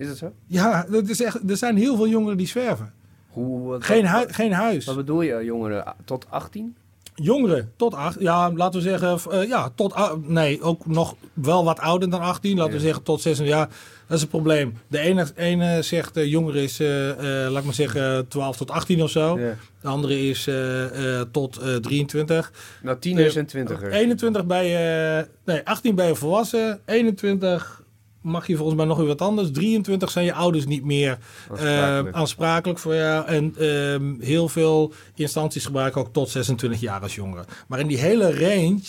Is 0.03 0.07
dat 0.09 0.17
zo? 0.17 0.33
Ja, 0.47 0.87
dat 0.91 1.09
is 1.09 1.23
echt, 1.23 1.51
er 1.51 1.57
zijn 1.57 1.77
heel 1.77 1.97
veel 1.97 2.09
jongeren 2.09 2.37
die 2.37 2.47
zwerven. 2.47 2.93
Hoe, 3.29 3.69
wat, 3.69 3.85
Geen, 3.85 4.07
hui- 4.07 4.33
geen 4.33 4.53
huis. 4.53 4.85
Wat 4.85 4.97
bedoel 4.97 5.23
je, 5.23 5.45
jongeren 5.45 5.95
tot 6.05 6.27
18? 6.31 6.77
Jongeren 7.23 7.73
tot 7.77 7.95
acht, 7.95 8.17
ja, 8.21 8.53
laten 8.53 8.81
we 8.81 8.89
zeggen, 8.89 9.19
eh, 9.31 9.49
ja, 9.49 9.71
tot, 9.75 9.95
nee, 10.27 10.63
ook 10.63 10.87
nog 10.87 11.17
wel 11.33 11.65
wat 11.65 11.81
ouder 11.81 12.11
dan 12.11 12.21
18, 12.21 12.57
laten 12.57 12.73
we 12.73 12.81
zeggen 12.81 13.03
tot 13.03 13.21
16 13.21 13.47
jaar. 13.47 13.69
Dat 14.09 14.17
is 14.17 14.23
een 14.23 14.29
probleem. 14.29 14.79
De 14.87 14.99
ene, 14.99 15.27
ene 15.37 15.83
zegt 15.83 16.17
uh, 16.17 16.27
jongeren 16.27 16.63
is, 16.63 16.81
eh, 16.81 16.89
laat 17.49 17.59
ik 17.59 17.65
maar 17.65 17.75
zeggen, 17.75 18.29
12 18.29 18.57
tot 18.57 18.71
18 18.71 19.03
of 19.03 19.11
zo. 19.11 19.39
Ja. 19.39 19.57
De 19.81 19.89
andere 19.89 20.29
is 20.29 20.49
tot 21.33 21.57
eh, 21.57 21.75
23. 21.75 22.53
Nou, 22.83 22.99
tieners 22.99 23.37
en 23.37 23.47
twintigers. 23.47 23.95
21 23.95 24.47
bij 24.47 24.69
nee, 25.45 25.61
18 25.65 25.95
bij 25.95 26.07
je 26.07 26.15
volwassen. 26.15 26.81
21 26.87 27.83
mag 28.21 28.47
je 28.47 28.57
volgens 28.57 28.77
mij 28.77 28.87
nog 28.87 28.97
weer 28.99 29.07
wat 29.07 29.21
anders. 29.21 29.51
23 29.53 30.11
zijn 30.11 30.25
je 30.25 30.33
ouders 30.33 30.67
niet 30.67 30.85
meer 30.85 31.19
Aansprakelijk. 31.51 32.09
eh, 32.09 32.21
aansprakelijk 32.21 32.79
voor 32.79 32.95
jou. 32.95 33.27
En 33.27 33.55
ehm, 33.59 34.21
heel 34.21 34.49
veel 34.49 34.93
instanties 35.15 35.65
gebruiken 35.67 36.01
ook 36.01 36.13
tot 36.13 36.31
26 36.31 36.81
jaar 36.81 37.01
als 37.01 37.15
jongeren. 37.15 37.45
Maar 37.69 37.81
in 37.81 37.87
die 37.87 37.99
hele 37.99 38.39
range 38.39 38.83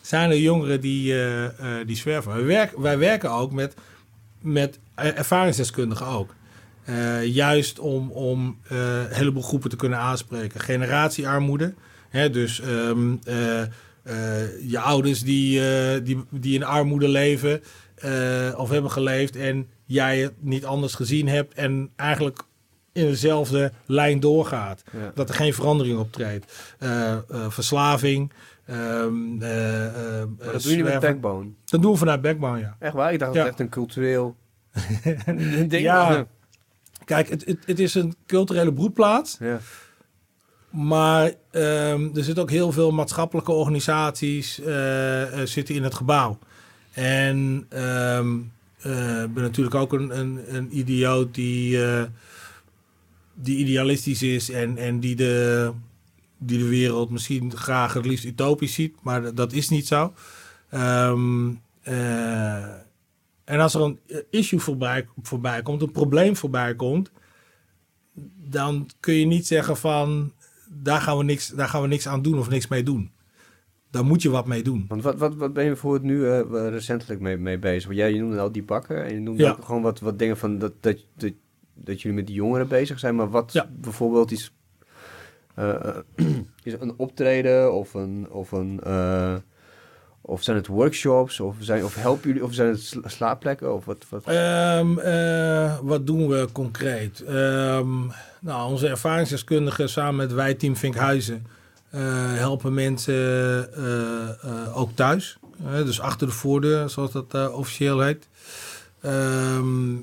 zijn 0.00 0.30
er 0.30 0.38
jongeren 0.38 0.80
die, 0.80 1.12
eh, 1.12 1.44
eh, 1.44 1.86
die 1.86 1.96
zwerven. 1.96 2.32
Wij, 2.34 2.44
werken 2.44 2.80
wij 2.82 2.98
werken 2.98 3.30
ook 3.30 3.52
met, 3.52 3.74
met 4.40 4.78
ervaringsdeskundigen 4.94 6.06
ook. 6.06 6.34
Juist 7.24 7.78
om, 7.78 8.10
om 8.10 8.58
een 8.68 9.06
heleboel 9.10 9.42
groepen 9.42 9.70
te 9.70 9.76
kunnen 9.76 9.98
aanspreken. 9.98 10.60
Generatiearmoede. 10.60 11.74
Hè, 12.08 12.30
dus 12.30 12.60
ehm, 12.60 13.14
eh, 13.24 13.60
eh, 13.62 13.68
je 14.68 14.78
ouders 14.78 15.20
die, 15.22 15.60
die, 16.02 16.24
die 16.30 16.54
in 16.54 16.64
armoede 16.64 17.08
leven 17.08 17.62
eh, 17.96 18.54
of 18.56 18.70
hebben 18.70 18.90
geleefd 18.90 19.36
en 19.36 19.68
jij 19.84 20.18
het 20.18 20.32
niet 20.38 20.64
anders 20.64 20.94
gezien 20.94 21.28
hebt 21.28 21.54
en 21.54 21.90
eigenlijk 21.96 22.42
in 22.92 23.06
dezelfde 23.06 23.72
lijn 23.86 24.20
doorgaat. 24.20 24.82
Ja. 24.92 25.12
Dat 25.14 25.28
er 25.28 25.34
geen 25.34 25.54
verandering 25.54 25.98
optreedt. 25.98 26.74
Eh, 26.78 27.16
verslaving. 27.48 28.32
ehm, 28.66 29.42
eh, 29.42 29.86
eh, 29.86 30.28
Maar 30.38 30.52
dat 30.52 30.62
doen 30.62 30.70
jullie 30.76 30.84
met. 30.84 31.00
Backbone. 31.00 31.48
Dat 31.64 31.82
doen 31.82 31.92
we 31.92 31.98
vanuit 31.98 32.20
Backbone, 32.22 32.58
ja. 32.60 32.76
Echt 32.78 32.94
waar? 32.94 33.12
Ik 33.12 33.18
dacht 33.18 33.34
Ja. 33.34 33.38
dat 33.38 33.50
het 33.50 33.52
echt 33.52 33.60
een 33.60 33.68
cultureel 33.74 34.36
ding 35.68 35.82
Ja. 35.82 36.08
was. 36.08 36.24
Kijk, 37.04 37.28
het, 37.28 37.44
het, 37.44 37.58
het 37.66 37.78
is 37.78 37.94
een 37.94 38.14
culturele 38.26 38.72
broedplaats. 38.72 39.36
Ja. 39.40 39.58
Maar 40.70 41.32
ehm, 41.50 42.08
er 42.14 42.24
zitten 42.24 42.42
ook 42.42 42.50
heel 42.50 42.72
veel 42.72 42.90
maatschappelijke 42.90 43.52
organisaties 43.52 44.54
zitten 45.44 45.74
in 45.74 45.82
het 45.82 45.94
gebouw. 45.94 46.38
En 46.96 47.66
ik 49.26 49.34
ben 49.34 49.42
natuurlijk 49.42 49.74
ook 49.74 49.92
een, 49.92 50.18
een, 50.18 50.54
een 50.56 50.78
idioot 50.78 51.34
die, 51.34 51.84
eh, 51.84 52.04
die 53.34 53.56
idealistisch 53.56 54.22
is 54.22 54.50
en, 54.50 54.78
en 54.78 55.00
die, 55.00 55.16
de, 55.16 55.72
die 56.38 56.58
de 56.58 56.68
wereld 56.68 57.10
misschien 57.10 57.56
graag 57.56 57.92
het 57.92 58.06
liefst 58.06 58.24
utopisch 58.24 58.74
ziet, 58.74 58.94
maar 59.02 59.34
dat 59.34 59.52
is 59.52 59.68
niet 59.68 59.86
zo. 59.86 60.12
Ehm, 60.70 61.50
eh, 61.82 62.64
en 63.44 63.60
als 63.60 63.74
er 63.74 63.80
een 63.80 63.98
issue 64.30 64.60
voorbij, 64.60 65.08
voorbij 65.22 65.62
komt, 65.62 65.82
een 65.82 65.92
probleem 65.92 66.36
voorbij 66.36 66.74
komt, 66.74 67.10
dan 68.36 68.90
kun 69.00 69.14
je 69.14 69.26
niet 69.26 69.46
zeggen 69.46 69.76
van 69.76 70.32
daar 70.68 71.00
gaan 71.00 71.18
we 71.18 71.24
niks, 71.24 71.48
daar 71.48 71.68
gaan 71.68 71.82
we 71.82 71.88
niks 71.88 72.08
aan 72.08 72.22
doen 72.22 72.38
of 72.38 72.48
niks 72.48 72.68
mee 72.68 72.82
doen. 72.82 73.10
Daar 73.90 74.04
moet 74.04 74.22
je 74.22 74.30
wat 74.30 74.46
mee 74.46 74.62
doen. 74.62 74.84
Want 74.88 75.02
wat, 75.02 75.18
wat, 75.18 75.34
wat 75.34 75.52
ben 75.52 75.64
je 75.64 75.76
voor 75.76 75.94
het 75.94 76.02
nu 76.02 76.28
eh, 76.30 76.40
recentelijk 76.50 77.20
mee, 77.20 77.36
mee 77.36 77.58
bezig? 77.58 77.84
Want 77.84 77.96
jij 77.96 78.12
je 78.12 78.20
noemde 78.20 78.38
al 78.40 78.52
die 78.52 78.62
bakken 78.64 79.04
en 79.04 79.14
je 79.14 79.20
noemde 79.20 79.42
Ja. 79.42 79.50
ook 79.50 79.64
gewoon 79.64 79.82
wat, 79.82 80.00
wat 80.00 80.18
dingen 80.18 80.36
van 80.36 80.58
dat, 80.58 80.72
dat, 80.80 80.96
dat, 81.16 81.32
dat 81.74 82.02
jullie 82.02 82.16
met 82.16 82.26
die 82.26 82.36
jongeren 82.36 82.68
bezig 82.68 82.98
zijn. 82.98 83.14
Maar 83.16 83.30
wat 83.30 83.52
Ja. 83.52 83.68
bijvoorbeeld 83.72 84.30
is, 84.32 84.52
eh, 85.54 85.96
is 86.62 86.72
een 86.78 86.94
optreden 86.96 87.72
of 87.72 87.94
een... 87.94 88.26
Of 88.30 88.52
een 88.52 88.80
eh, 88.84 89.34
of 90.28 90.42
zijn 90.42 90.56
het 90.56 90.66
workshops? 90.66 91.40
Of, 91.40 91.56
zijn, 91.60 91.84
of 91.84 91.94
helpen 91.94 92.28
jullie? 92.28 92.44
Of 92.44 92.52
zijn 92.54 92.68
het 92.68 92.80
sla- 92.82 93.08
slaapplekken? 93.08 93.74
Of 93.74 93.84
wat? 93.84 94.06
wat? 94.10 94.24
Ehm, 94.24 94.98
eh, 94.98 95.78
wat 95.82 96.06
doen 96.06 96.28
we 96.28 96.48
concreet? 96.52 97.20
Ehm, 97.24 98.06
nou, 98.40 98.70
onze 98.70 98.88
ervaringsdeskundigen 98.88 99.88
samen 99.88 100.16
met 100.16 100.32
wij 100.32 100.54
Team 100.54 100.76
Vinkhuizen 100.76 101.46
helpen 101.90 102.74
mensen 102.74 103.14
eh, 103.74 104.28
eh, 104.28 104.78
ook 104.78 104.90
thuis. 104.94 105.38
Eh, 105.64 105.74
dus 105.74 106.00
achter 106.00 106.26
de 106.26 106.32
voordeur, 106.32 106.90
zoals 106.90 107.12
dat 107.12 107.34
eh, 107.34 107.58
officieel 107.58 108.00
heet. 108.00 108.28
Ehm, 109.00 109.96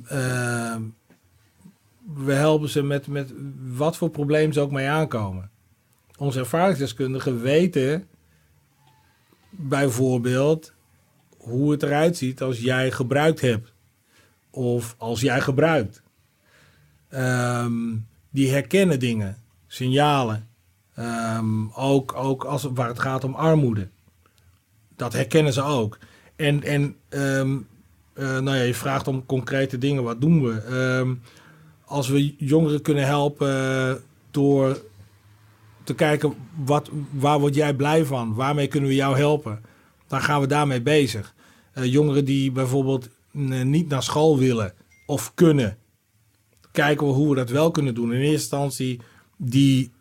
we 2.15 2.33
helpen 2.33 2.69
ze 2.69 2.83
met, 2.83 3.07
met 3.07 3.33
wat 3.73 3.97
voor 3.97 4.09
probleem 4.09 4.51
ze 4.51 4.59
ook 4.59 4.71
mee 4.71 4.87
aankomen. 4.87 5.49
Onze 6.17 6.39
ervaringsdeskundigen 6.39 7.41
weten 7.41 8.07
bijvoorbeeld 9.49 10.73
hoe 11.37 11.71
het 11.71 11.83
eruit 11.83 12.17
ziet 12.17 12.41
als 12.41 12.59
jij 12.59 12.91
gebruikt 12.91 13.41
hebt. 13.41 13.73
Of 14.49 14.95
als 14.97 15.21
jij 15.21 15.41
gebruikt. 15.41 16.01
Ehm, 17.09 17.95
die 18.29 18.51
herkennen 18.51 18.99
dingen, 18.99 19.37
signalen. 19.67 20.47
Ehm, 20.95 21.67
ook 21.75 22.13
ook 22.15 22.43
als, 22.43 22.63
waar 22.73 22.87
het 22.87 22.99
gaat 22.99 23.23
om 23.23 23.33
armoede. 23.33 23.87
Dat 24.95 25.13
herkennen 25.13 25.53
ze 25.53 25.61
ook. 25.61 25.97
En, 26.35 26.63
en 26.63 26.95
ehm, 27.09 27.57
eh, 28.13 28.39
nou 28.39 28.57
ja, 28.57 28.63
je 28.63 28.73
vraagt 28.73 29.07
om 29.07 29.25
concrete 29.25 29.77
dingen, 29.77 30.03
wat 30.03 30.21
doen 30.21 30.43
we? 30.43 30.61
Ehm, 30.61 31.13
als 31.85 32.07
we 32.07 32.35
jongeren 32.37 32.81
kunnen 32.81 33.05
helpen 33.05 34.01
door 34.31 34.81
te 35.83 35.93
kijken, 35.93 36.33
wat, 36.63 36.89
waar 37.11 37.39
word 37.39 37.55
jij 37.55 37.73
blij 37.73 38.05
van? 38.05 38.33
Waarmee 38.33 38.67
kunnen 38.67 38.89
we 38.89 38.95
jou 38.95 39.17
helpen? 39.17 39.61
Dan 40.07 40.21
gaan 40.21 40.41
we 40.41 40.47
daarmee 40.47 40.81
bezig. 40.81 41.33
Eh, 41.71 41.85
jongeren 41.85 42.25
die 42.25 42.51
bijvoorbeeld 42.51 43.09
mm, 43.31 43.69
niet 43.69 43.87
naar 43.87 44.03
school 44.03 44.37
willen 44.37 44.73
of 45.05 45.31
kunnen, 45.33 45.77
kijken 46.71 47.07
we 47.07 47.13
hoe 47.13 47.29
we 47.29 47.35
dat 47.35 47.49
wel 47.49 47.71
kunnen 47.71 47.95
doen. 47.95 48.13
In 48.13 48.19
eerste 48.19 48.31
instantie 48.31 48.99
die 49.37 49.91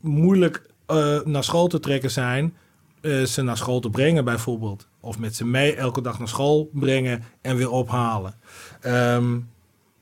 moeilijk 0.00 0.62
eh, 0.86 1.20
naar 1.24 1.44
school 1.44 1.66
te 1.66 1.80
trekken 1.80 2.10
zijn, 2.10 2.54
eh, 3.00 3.22
ze 3.22 3.42
naar 3.42 3.56
school 3.56 3.80
te 3.80 3.90
brengen 3.90 4.24
bijvoorbeeld. 4.24 4.88
Of 5.00 5.18
met 5.18 5.36
ze 5.36 5.46
mee 5.46 5.74
elke 5.74 6.02
dag 6.02 6.18
naar 6.18 6.28
school 6.28 6.70
brengen 6.72 7.22
en 7.40 7.56
weer 7.56 7.70
ophalen. 7.70 8.34
Ehm, 8.80 9.32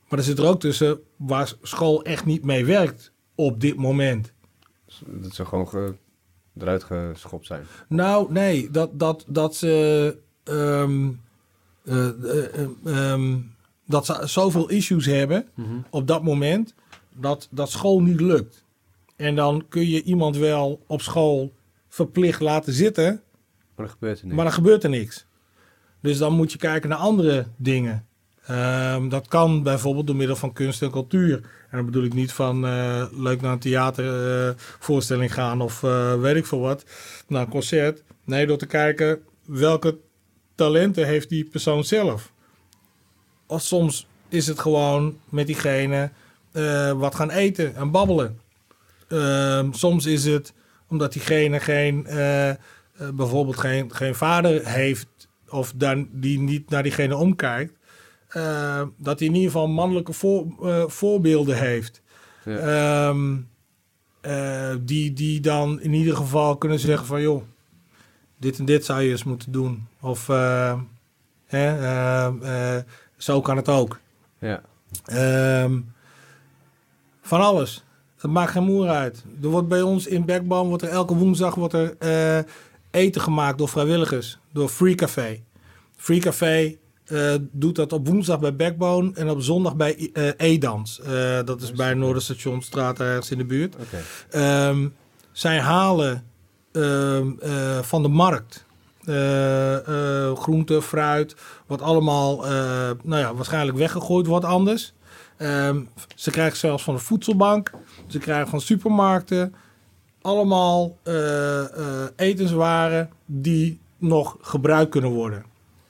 maar 0.08 0.18
er 0.18 0.22
zit 0.22 0.38
er 0.38 0.46
ook 0.46 0.61
tussen 0.61 1.00
waar 1.16 1.52
school 1.62 2.02
echt 2.04 2.24
niet 2.24 2.44
mee 2.44 2.64
werkt 2.64 3.12
op 3.34 3.61
dit 3.61 3.76
moment. 3.76 4.32
Dat 5.06 5.34
ze 5.34 5.44
gewoon 5.44 5.68
ge- 5.68 5.94
eruit 6.58 6.84
geschopt 6.84 7.46
zijn. 7.46 7.64
Nou, 7.88 8.32
nee, 8.32 8.70
dat, 8.70 8.90
dat, 8.98 9.24
dat 9.28 9.56
ze. 9.56 10.16
ehm, 10.44 11.08
eh, 11.84 12.08
eh, 12.08 12.44
eh, 12.84 13.12
ehm, 13.12 13.37
dat 13.87 14.06
ze 14.06 14.20
zoveel 14.24 14.68
issues 14.70 15.06
hebben 15.06 15.46
op 15.90 16.06
dat 16.06 16.22
moment. 16.22 16.74
Dat, 17.12 17.48
dat 17.50 17.70
school 17.70 18.02
niet 18.02 18.20
lukt. 18.20 18.64
En 19.18 19.35
dan 19.35 19.64
kun 19.68 19.88
je 19.88 20.02
iemand 20.02 20.37
wel 20.37 20.85
op 20.87 21.00
school 21.02 21.52
verplicht 21.88 22.40
laten 22.40 22.72
zitten. 22.72 23.22
Maar 23.76 23.87
er 23.87 23.92
gebeurt 23.92 24.18
er 24.18 24.24
niks. 24.24 24.37
Maar 24.37 24.44
dan 24.44 24.54
gebeurt 24.54 24.85
er 24.85 24.90
niks. 24.90 25.26
Dus 26.00 26.18
dan 26.18 26.33
moet 26.33 26.52
je 26.52 26.59
kijken 26.59 26.88
naar 26.88 26.98
andere 26.98 27.46
dingen. 27.57 28.07
Ehm, 28.46 29.09
dat 29.09 29.28
kan 29.28 29.62
bijvoorbeeld 29.62 30.07
door 30.07 30.16
middel 30.16 30.37
van 30.37 30.52
kunst 30.52 30.83
en 30.83 30.90
cultuur. 30.90 31.37
En 31.70 31.76
dan 31.76 31.85
bedoel 31.85 32.04
ik 32.04 32.14
niet 32.14 32.33
van 32.33 32.66
eh, 32.66 33.04
leuk 33.12 33.40
naar 33.40 33.52
een 33.52 33.59
theatervoorstelling 33.59 35.35
gaan 35.35 35.61
of 35.61 35.83
eh, 35.83 36.20
weet 36.20 36.37
ik 36.37 36.46
veel 36.46 36.61
wat. 36.61 36.85
Naar 37.26 37.42
een 37.42 37.48
concert. 37.48 38.02
Nee, 38.24 38.46
door 38.46 38.59
te 38.59 38.66
kijken 38.66 39.22
welke 39.44 39.98
talenten 40.54 41.07
heeft 41.07 41.28
die 41.28 41.44
persoon 41.44 41.85
zelf. 41.85 42.33
Of 43.46 43.62
soms 43.62 44.07
is 44.28 44.46
het 44.46 44.59
gewoon 44.59 45.18
met 45.28 45.46
diegene 45.46 46.11
eh, 46.52 46.92
wat 46.92 47.14
gaan 47.14 47.31
eten 47.31 47.76
en 47.76 47.90
babbelen. 47.90 48.40
Ehm, 49.08 49.72
soms 49.72 50.06
is 50.06 50.24
het 50.24 50.52
omdat 50.88 51.12
diegene 51.12 51.60
geen, 51.60 52.06
eh, 52.06 52.50
eh, 52.50 52.56
bijvoorbeeld 53.14 53.58
geen, 53.58 53.94
geen 53.94 54.14
vader 54.14 54.66
heeft 54.66 55.28
of 55.48 55.72
dan, 55.76 56.08
die 56.12 56.38
niet 56.38 56.70
naar 56.70 56.82
diegene 56.82 57.16
omkijkt, 57.16 57.72
eh, 58.28 58.82
dat 58.96 59.18
hij 59.18 59.28
in 59.28 59.34
ieder 59.34 59.50
geval 59.50 59.68
mannelijke 59.68 60.12
voor, 60.12 60.46
eh, 60.62 60.84
voorbeelden 60.86 61.58
heeft. 61.58 62.02
Ja. 62.44 62.56
Ehm, 62.58 63.36
eh, 64.20 64.74
die, 64.80 65.12
die 65.12 65.40
dan 65.40 65.80
in 65.80 65.92
ieder 65.92 66.16
geval 66.16 66.56
kunnen 66.56 66.78
zeggen 66.78 67.06
van 67.06 67.20
joh, 67.20 67.42
dit 68.36 68.58
en 68.58 68.64
dit 68.64 68.84
zou 68.84 69.02
je 69.02 69.10
eens 69.10 69.24
moeten 69.24 69.52
doen. 69.52 69.86
Of 70.00 70.26
hè, 71.46 72.32
zo 73.16 73.40
kan 73.40 73.56
het 73.56 73.68
ook. 73.68 73.98
Ja. 74.38 74.62
Ehm, 75.04 75.80
van 77.22 77.40
alles. 77.40 77.84
Het 78.18 78.31
maakt 78.31 78.50
geen 78.50 78.64
moer 78.64 78.88
uit. 78.88 79.24
Er 79.42 79.48
wordt 79.48 79.68
bij 79.68 79.83
ons 79.83 80.07
in 80.07 80.24
Backbone, 80.24 80.68
wordt 80.68 80.83
er 80.83 80.88
elke 80.88 81.14
woensdag 81.14 81.54
wordt 81.54 81.74
er, 81.74 81.96
eh, 81.98 82.38
eten 82.90 83.20
gemaakt 83.20 83.59
door 83.59 83.68
vrijwilligers. 83.68 84.38
Door 84.52 84.68
Free 84.68 84.94
Café. 84.94 85.40
Free 85.96 86.20
Café 86.20 86.76
eh, 87.04 87.35
doet 87.50 87.76
dat 87.76 87.92
op 87.92 88.09
woensdag 88.09 88.40
bij 88.40 88.57
Backbone 88.57 89.11
en 89.14 89.31
op 89.31 89.40
zondag 89.40 89.76
bij 89.76 90.11
eh 90.12 90.31
Edans. 90.37 91.00
Dat 91.44 91.62
is 91.62 91.72
bij 91.72 91.94
Noorderstationstraat 91.94 93.00
ergens 93.00 93.31
in 93.31 93.38
de 93.38 93.44
buurt. 93.44 93.76
Ehm, 94.31 94.88
zij 95.33 95.61
halen 95.61 96.24
ehm, 96.72 97.31
eh, 97.40 97.78
van 97.78 98.02
de 98.02 98.09
markt 98.09 98.66
groente, 100.35 100.83
fruit, 100.83 101.37
wat 101.66 101.83
allemaal 101.83 102.40
nou 103.02 103.20
ja, 103.20 103.35
waarschijnlijk 103.35 103.78
weggegooid 103.78 104.26
wordt 104.26 104.44
anders. 104.44 104.94
Ehm, 105.38 105.81
ze 106.14 106.31
krijgen 106.31 106.59
zelfs 106.59 106.83
van 106.83 106.94
de 106.94 107.01
voedselbank, 107.01 107.70
ze 108.07 108.18
krijgen 108.18 108.48
van 108.48 108.61
supermarkten 108.61 109.55
allemaal 110.22 110.98
eh, 111.03 111.61
eh, 111.61 112.05
etenswaren 112.16 113.11
die 113.27 113.81
nog 113.98 114.37
gebruikt 114.40 114.90
kunnen 114.90 115.11
worden. 115.11 115.44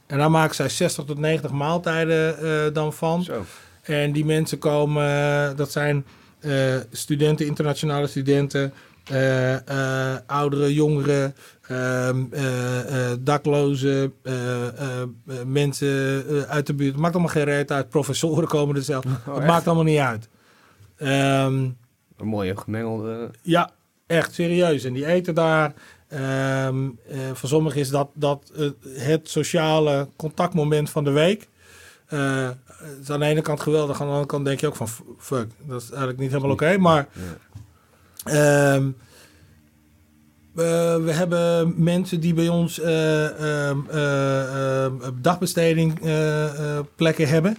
En 0.07 0.19
daar 0.19 0.31
maken 0.31 0.55
zij 0.55 0.69
60 0.69 1.05
tot 1.05 1.19
90 1.19 1.51
maaltijden 1.51 2.39
eh, 2.39 2.75
dan 2.75 2.93
van. 2.93 3.23
Zo. 3.23 3.45
En 3.83 4.13
die 4.13 4.25
mensen 4.25 4.59
komen, 4.59 5.57
dat 5.57 5.73
zijn 5.73 6.05
studenten, 6.91 7.47
internationale 7.47 8.07
studenten, 8.07 8.73
ouderen, 10.27 10.73
jongeren, 10.73 11.35
daklozen, 13.21 14.15
eh, 14.23 14.67
eh, 14.69 15.03
eh, 15.03 15.09
mensen 15.47 16.25
uit 16.49 16.67
de 16.67 16.75
buurt. 16.75 16.93
Het 16.93 17.01
maakt 17.01 17.15
allemaal 17.15 17.33
geen 17.33 17.45
reet 17.45 17.73
uit. 17.73 17.89
Professoren 17.89 18.49
komen 18.49 18.77
er 18.77 18.83
zelf. 18.83 19.05
het 19.25 19.37
echt? 19.37 19.47
maakt 19.47 19.67
allemaal 19.67 19.85
niet 19.85 19.99
uit. 19.99 20.29
Ehm, 20.97 21.69
Een 22.17 22.27
mooie 22.27 22.57
gemengelde... 22.57 23.31
ja, 23.43 23.71
echt 24.07 24.35
serieus. 24.35 24.85
En 24.85 24.93
die 24.93 25.07
eten 25.07 25.35
daar. 25.35 25.75
Ehm, 26.09 26.89
eh, 27.09 27.19
voor 27.33 27.49
sommigen 27.49 27.81
is 27.81 27.89
dat, 27.89 28.09
dat 28.15 28.53
het 28.89 29.29
sociale 29.29 30.09
contactmoment 30.17 30.91
van 30.91 31.05
de 31.05 31.11
week. 31.11 31.49
Het 32.07 32.99
is 33.03 33.11
aan 33.11 33.21
de 33.21 33.27
ene 33.27 33.41
kant 33.41 33.61
geweldig, 33.61 34.01
aan 34.01 34.07
de 34.07 34.13
andere 34.13 34.31
kant 34.31 34.45
denk 34.45 34.61
je 34.61 34.67
ook 34.67 34.77
van 34.77 34.89
fuck, 35.19 35.51
dat 35.67 35.83
is 35.83 35.89
eigenlijk 35.89 36.19
niet 36.19 36.31
helemaal 36.31 36.51
oké. 36.51 36.77
maar 36.79 37.09
ehm, 38.25 38.91
we 41.05 41.13
hebben 41.13 41.75
mensen 41.77 42.21
die 42.21 42.35
bij 42.35 42.49
ons 42.49 42.81
eh, 42.81 43.25
ehm, 43.25 43.79
eh, 43.91 44.85
ehm, 44.85 44.93
dagbesteding 45.21 46.01
eh, 46.01 46.79
plekken 46.95 47.29
hebben. 47.29 47.59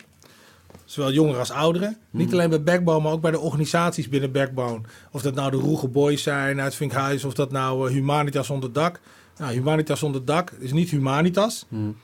Zowel 0.85 1.11
jongeren 1.11 1.39
als 1.39 1.51
ouderen. 1.51 1.97
Niet 2.09 2.33
alleen 2.33 2.49
bij 2.49 2.63
Backbone, 2.63 3.03
maar 3.03 3.11
ook 3.11 3.21
bij 3.21 3.31
de 3.31 3.39
organisaties 3.39 4.09
binnen 4.09 4.31
Backbone. 4.31 4.81
Of 5.11 5.21
dat 5.21 5.35
nou 5.35 5.51
de 5.51 5.57
Roege 5.57 5.87
Boys 5.87 6.23
zijn 6.23 6.61
uit 6.61 6.75
Vinkhuis, 6.75 7.23
of 7.23 7.33
dat 7.33 7.51
nou 7.51 7.91
Humanitas 7.91 8.49
onder 8.49 8.73
dak. 8.73 8.99
Nou, 9.37 9.53
Humanitas 9.53 10.03
onder 10.03 10.25
dak 10.25 10.51
is 10.59 10.71
niet 10.71 10.89
Humanitas. 10.89 11.65
Hmm. 11.69 11.95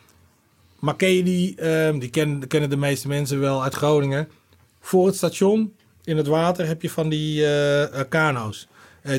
Maar 0.79 0.95
ken 0.95 1.09
je 1.09 1.23
die, 1.23 1.55
ehm, 1.55 1.99
die 1.99 2.09
kennen, 2.09 2.47
kennen 2.47 2.69
de 2.69 2.77
meeste 2.77 3.07
mensen 3.07 3.39
wel 3.39 3.63
uit 3.63 3.73
Groningen. 3.73 4.29
Voor 4.79 5.05
het 5.05 5.15
station 5.15 5.73
in 6.03 6.17
het 6.17 6.27
water 6.27 6.67
heb 6.67 6.81
je 6.81 6.89
van 6.89 7.09
die 7.09 7.45
kano's 8.09 8.67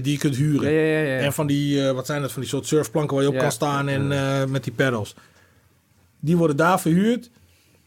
die 0.03 0.13
je 0.13 0.19
kunt 0.19 0.37
huren. 0.37 0.73
Ja, 0.73 0.81
ja, 0.81 0.99
ja. 0.99 1.15
ja. 1.15 1.19
En 1.19 1.33
van 1.33 1.47
die, 1.47 1.87
eh, 1.87 1.93
wat 1.95 2.07
zijn 2.07 2.23
dat, 2.23 2.33
van 2.33 2.41
die 2.41 2.51
soort 2.51 2.67
surfplanken 2.67 3.15
waar 3.17 3.25
je 3.25 3.31
op 3.31 3.39
kan 3.39 3.53
staan 3.53 3.89
en 3.89 4.13
eh, 4.13 4.45
met 4.45 4.65
die 4.65 4.73
pedals. 4.73 5.15
Die 6.21 6.37
worden 6.37 6.57
daar 6.57 6.81
verhuurd. 6.81 7.31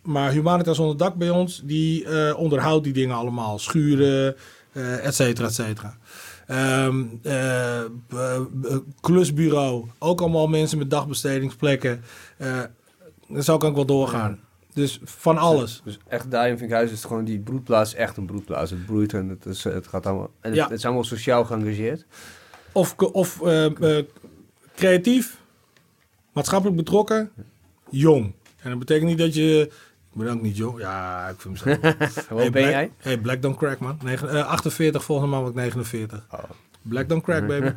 Maar 0.01 0.31
Humanitas 0.31 0.79
onder 0.79 0.97
dak 0.97 1.15
bij 1.15 1.29
ons, 1.29 1.61
die 1.63 2.05
eh, 2.05 2.37
onderhoudt 2.37 2.83
die 2.83 2.93
dingen 2.93 3.15
allemaal. 3.15 3.59
Schuren, 3.59 4.35
eh 4.71 5.05
et 5.05 5.15
cetera, 5.15 5.47
et 5.47 5.53
cetera. 5.53 5.97
Eh, 6.47 6.87
b- 8.07 8.83
klusbureau, 9.01 9.85
ook 9.99 10.21
allemaal 10.21 10.47
mensen 10.47 10.77
met 10.77 10.89
dagbestedingsplekken. 10.89 12.03
Eh 12.37 12.61
zo 13.39 13.57
kan 13.57 13.69
ik 13.69 13.75
wel 13.75 13.85
doorgaan. 13.85 14.39
Dus 14.73 14.99
van 15.03 15.37
alles. 15.37 15.81
Dus 15.83 15.97
echt 16.07 16.31
daar 16.31 16.49
in 16.49 16.57
Vinkhuizen 16.57 16.93
is 16.95 16.99
het 17.01 17.07
gewoon 17.09 17.25
die 17.25 17.39
broedplaats 17.39 17.93
echt 17.93 18.17
een 18.17 18.25
broedplaats. 18.25 18.71
Het 18.71 18.85
broeit 18.85 19.13
en 19.13 19.29
het, 19.29 19.45
is, 19.45 19.63
het 19.63 19.87
gaat 19.87 20.05
allemaal... 20.05 20.29
En 20.41 20.49
het, 20.49 20.55
Ja. 20.59 20.63
het 20.67 20.77
is 20.77 20.85
allemaal 20.85 21.03
sociaal 21.03 21.45
geëngageerd. 21.45 22.05
Of, 22.71 22.95
of 22.97 23.41
eh, 23.41 23.97
eh, 23.97 24.05
creatief, 24.75 25.37
maatschappelijk 26.33 26.77
betrokken, 26.77 27.31
jong. 27.89 28.33
En 28.61 28.69
dat 28.69 28.79
betekent 28.79 29.07
niet 29.09 29.17
dat 29.17 29.33
je... 29.35 29.61
Ik 30.13 30.25
ben 30.25 30.33
ook 30.33 30.41
niet 30.41 30.57
jong. 30.57 30.79
Ja, 30.79 31.27
ik 31.27 31.41
vind 31.41 31.53
mezelf... 31.65 31.77
Hoe 32.29 32.39
Hey, 32.39 32.49
ben 32.49 32.51
Black- 32.51 32.63
jij? 32.73 32.91
Hey, 32.97 33.17
Black 33.17 33.41
Don't 33.41 33.57
Crack, 33.57 33.79
man. 33.79 33.97
Negen- 34.03 34.29
eh, 34.29 34.47
48, 34.47 35.03
volgende 35.03 35.31
maand 35.31 35.43
word 35.43 35.55
ik 35.55 35.61
49. 35.61 36.25
Oh. 36.31 36.39
Black 36.81 37.09
Don't 37.09 37.23
Crack, 37.23 37.47
baby. 37.47 37.71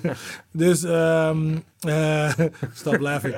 dus, 0.50 0.84
ehm 0.84 1.56
eh, 1.80 2.32
stop 2.74 2.98
laughing. 3.00 3.34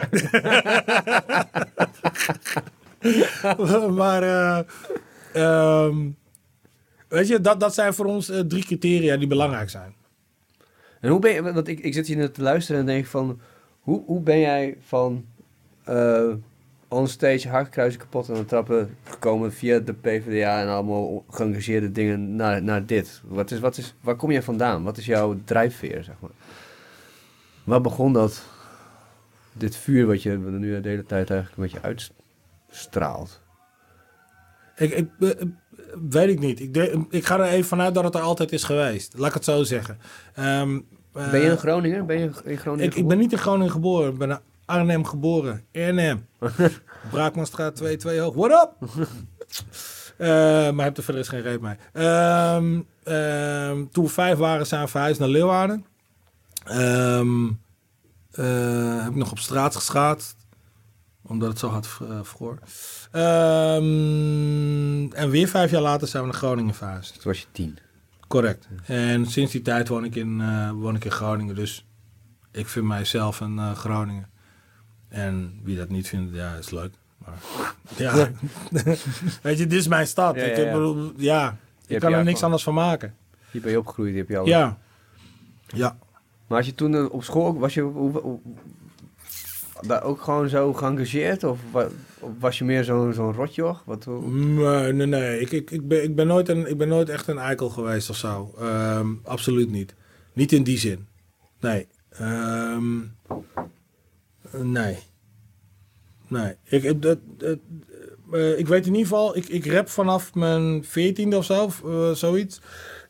maar, 3.90 4.22
eh, 4.22 4.60
ehm, 5.32 6.10
weet 7.08 7.28
je, 7.28 7.40
dat, 7.40 7.60
dat 7.60 7.74
zijn 7.74 7.94
voor 7.94 8.06
ons 8.06 8.28
eh, 8.28 8.40
drie 8.40 8.64
criteria 8.64 9.16
die 9.16 9.26
belangrijk 9.26 9.70
zijn. 9.70 9.94
En 11.00 11.10
hoe 11.10 11.20
ben 11.20 11.32
je, 11.32 11.42
want 11.42 11.68
ik, 11.68 11.80
ik 11.80 11.94
zit 11.94 12.06
hier 12.06 12.16
net 12.16 12.34
te 12.34 12.42
luisteren 12.42 12.80
en 12.80 12.86
denk 12.86 13.06
van, 13.06 13.40
hoe, 13.80 14.02
hoe 14.06 14.20
ben 14.20 14.38
jij 14.38 14.76
van 14.80 15.24
eh 15.84 16.32
onstage 16.88 17.48
hakenkruisen 17.48 18.00
kapot 18.00 18.30
aan 18.30 18.36
het 18.36 18.48
trappen 18.48 18.96
gekomen 19.04 19.52
via 19.52 19.78
de 19.78 19.92
PvdA 19.92 20.60
en 20.60 20.68
allemaal 20.68 21.24
geëngageerde 21.30 21.92
dingen 21.92 22.36
naar, 22.36 22.62
naar 22.62 22.86
dit? 22.86 23.22
Wat 23.24 23.50
is, 23.50 23.58
wat 23.60 23.76
is, 23.76 23.94
waar 24.00 24.16
kom 24.16 24.30
je 24.30 24.42
vandaan? 24.42 24.82
Wat 24.82 24.96
is 24.96 25.06
jouw 25.06 25.36
drijfveer, 25.44 26.04
zeg 26.04 26.14
maar? 26.20 26.30
Waar 27.64 27.80
begon 27.80 28.12
dat, 28.12 28.42
dit 29.52 29.76
vuur 29.76 30.06
wat 30.06 30.22
je 30.22 30.36
nu 30.36 30.80
de 30.80 30.88
hele 30.88 31.06
tijd 31.06 31.30
eigenlijk 31.30 31.58
een 31.58 31.62
beetje 31.62 31.88
uitstraalt? 32.68 33.40
Ik, 34.76 34.90
ik, 34.90 35.08
eh, 35.20 35.30
eh, 35.30 35.46
weet 36.08 36.28
ik 36.28 36.38
niet. 36.38 36.60
Ik, 36.60 36.74
de- 36.74 37.04
ik 37.10 37.26
ga 37.26 37.38
er 37.38 37.44
even 37.44 37.68
vanuit 37.68 37.94
dat 37.94 38.04
het 38.04 38.14
er 38.14 38.20
altijd 38.20 38.52
is 38.52 38.64
geweest. 38.64 39.12
Laat 39.16 39.28
ik 39.28 39.34
het 39.34 39.44
zo 39.44 39.62
zeggen. 39.62 39.98
Ehm, 40.34 40.80
eh, 41.12 41.30
Ben 41.30 41.40
je 41.40 41.50
een 41.50 41.58
Groninger? 41.58 42.04
Ben 42.04 42.18
je 42.18 42.30
in 42.44 42.58
Groningen 42.58 42.86
ik, 42.90 42.94
ik 42.94 43.08
ben 43.08 43.18
niet 43.18 43.32
in 43.32 43.38
Groningen 43.38 43.72
geboren. 43.72 44.12
Ik 44.12 44.18
ben 44.18 44.30
in 44.30 44.38
Arnhem 44.64 45.04
geboren. 45.04 45.64
Arnhem. 45.74 46.26
Braakmanstraat 47.10 47.76
2, 47.76 47.96
2 47.96 48.20
hoog. 48.20 48.34
What 48.34 48.50
up? 48.50 48.88
Eh, 50.18 50.70
maar 50.70 50.84
heb 50.84 50.96
er 50.96 51.02
verder 51.02 51.24
geen 51.24 51.40
reet 51.40 51.60
mee. 51.60 51.76
Ehm, 51.92 52.80
ehm, 53.04 53.84
toen 53.92 54.04
we 54.04 54.10
vijf 54.10 54.38
waren 54.38 54.66
zijn 54.66 54.82
we 54.84 54.88
verhuisd 54.88 55.20
naar 55.20 55.28
Leeuwarden. 55.28 55.84
Ehm, 56.64 57.46
eh, 58.30 59.02
heb 59.02 59.08
ik 59.10 59.14
nog 59.14 59.30
op 59.30 59.38
straat 59.38 59.76
geschaatst. 59.76 60.36
Omdat 61.28 61.48
het 61.48 61.58
zo 61.58 61.68
hard 61.68 61.88
uh, 62.02 62.18
vroor. 62.22 62.58
Ehm, 63.10 63.82
en 65.12 65.30
weer 65.30 65.48
vijf 65.48 65.70
jaar 65.70 65.82
later 65.82 66.08
zijn 66.08 66.22
we 66.22 66.28
naar 66.28 66.38
Groningen 66.38 66.74
verhuisd. 66.74 67.12
Toen 67.12 67.22
was 67.24 67.40
je 67.40 67.46
tien. 67.52 67.78
Correct. 68.28 68.68
En 68.86 69.26
sinds 69.26 69.52
die 69.52 69.62
tijd 69.62 69.88
woon 69.88 70.04
ik 70.04 70.14
in, 70.14 70.40
eh, 70.40 70.70
woon 70.70 70.94
ik 70.94 71.04
in 71.04 71.10
Groningen. 71.10 71.54
Dus 71.54 71.86
ik 72.52 72.66
vind 72.66 72.86
mijzelf 72.86 73.40
een 73.40 73.58
eh, 73.58 73.72
Groningen. 73.72 74.28
En 75.08 75.60
wie 75.62 75.76
dat 75.76 75.88
niet 75.88 76.08
vindt, 76.08 76.34
ja, 76.34 76.54
is 76.54 76.70
leuk. 76.70 76.94
Maar, 77.18 77.38
ja. 77.96 78.14
Weet 79.42 79.58
je, 79.58 79.66
dit 79.66 79.72
is 79.72 79.88
mijn 79.88 80.06
stad. 80.06 80.34
Ja, 80.34 80.42
ik, 80.42 80.56
ja, 80.56 80.62
ja. 80.62 80.72
bedoel, 80.72 81.12
ja, 81.16 81.56
ik 81.86 82.00
kan 82.00 82.12
er 82.12 82.24
niks 82.24 82.42
anders 82.42 82.62
van 82.62 82.74
maken. 82.74 83.14
Hier 83.50 83.62
ben 83.62 83.70
je 83.70 83.78
opgegroeid, 83.78 84.10
hier 84.10 84.18
heb 84.18 84.28
je 84.28 84.38
al. 84.38 84.46
Ja. 84.46 84.78
Ja. 85.66 85.98
Maar 86.46 86.58
als 86.58 86.66
je 86.66 86.74
toen 86.74 86.94
eh, 86.94 87.12
op 87.12 87.24
school, 87.24 87.58
was 87.58 87.74
je 87.74 87.82
daar 89.86 90.02
ook 90.02 90.20
gewoon 90.22 90.48
zo 90.48 90.72
geëngageerd? 90.72 91.44
Of, 91.44 91.58
wa- 91.72 91.88
of 92.20 92.30
was 92.38 92.58
je 92.58 92.64
meer 92.64 92.84
zo'n 92.84 93.12
zo'n 93.12 93.32
rotjoch? 93.32 93.82
Wat, 93.84 94.06
Nee, 94.06 94.92
nee, 94.92 95.06
nee. 95.06 95.40
Ik, 95.40 95.50
ik, 95.52 95.70
ik, 95.70 95.88
ben, 95.88 96.02
ik, 96.02 96.14
ben 96.14 96.26
nooit 96.26 96.48
een, 96.48 96.70
ik 96.70 96.76
ben 96.78 96.88
nooit 96.88 97.08
echt 97.08 97.26
een 97.28 97.38
eikel 97.38 97.68
geweest 97.68 98.10
of 98.10 98.16
zo. 98.16 98.54
Ehm, 98.58 99.08
absoluut 99.24 99.70
niet. 99.70 99.94
Niet 100.32 100.52
in 100.52 100.62
die 100.62 100.78
zin. 100.78 101.06
Nee. 101.60 101.86
Ehm, 102.10 102.98
nee. 104.52 104.98
Nee. 106.28 106.54
Ik, 106.64 106.82
ik, 106.82 107.02
dat, 107.02 107.18
eh, 108.32 108.58
ik 108.58 108.66
weet 108.68 108.86
in 108.86 108.92
ieder 108.94 109.08
geval, 109.08 109.36
ik, 109.36 109.48
ik 109.48 109.66
rap 109.66 109.88
vanaf 109.88 110.34
mijn 110.34 110.84
veertiende 110.84 111.36
of 111.36 111.44
zo, 111.44 111.70
eh, 111.84 112.10
zoiets. 112.10 112.60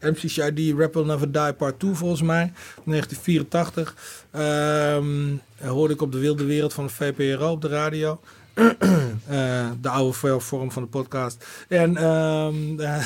MC 0.01 0.29
Shady, 0.29 0.75
Rap 0.77 0.95
Will 0.95 1.05
Never 1.05 1.33
Die 1.33 1.53
Part 1.53 1.79
2 1.79 1.95
volgens 1.95 2.23
mij, 2.23 2.53
1984. 2.85 3.95
Ehm, 4.31 5.37
hoorde 5.73 5.95
ik 5.95 6.03
op 6.03 6.13
de 6.13 6.19
wilde 6.19 6.45
wereld 6.45 6.73
van 6.73 6.87
de 6.87 6.93
VPRO 6.93 7.51
op 7.51 7.63
de 7.63 7.69
radio. 7.69 8.21
Eh, 9.29 9.71
de 9.81 9.89
oude 9.89 10.41
vorm 10.41 10.73
van 10.73 10.83
de 10.83 10.89
podcast. 10.89 11.47
En, 11.69 11.97
eh, 12.07 12.49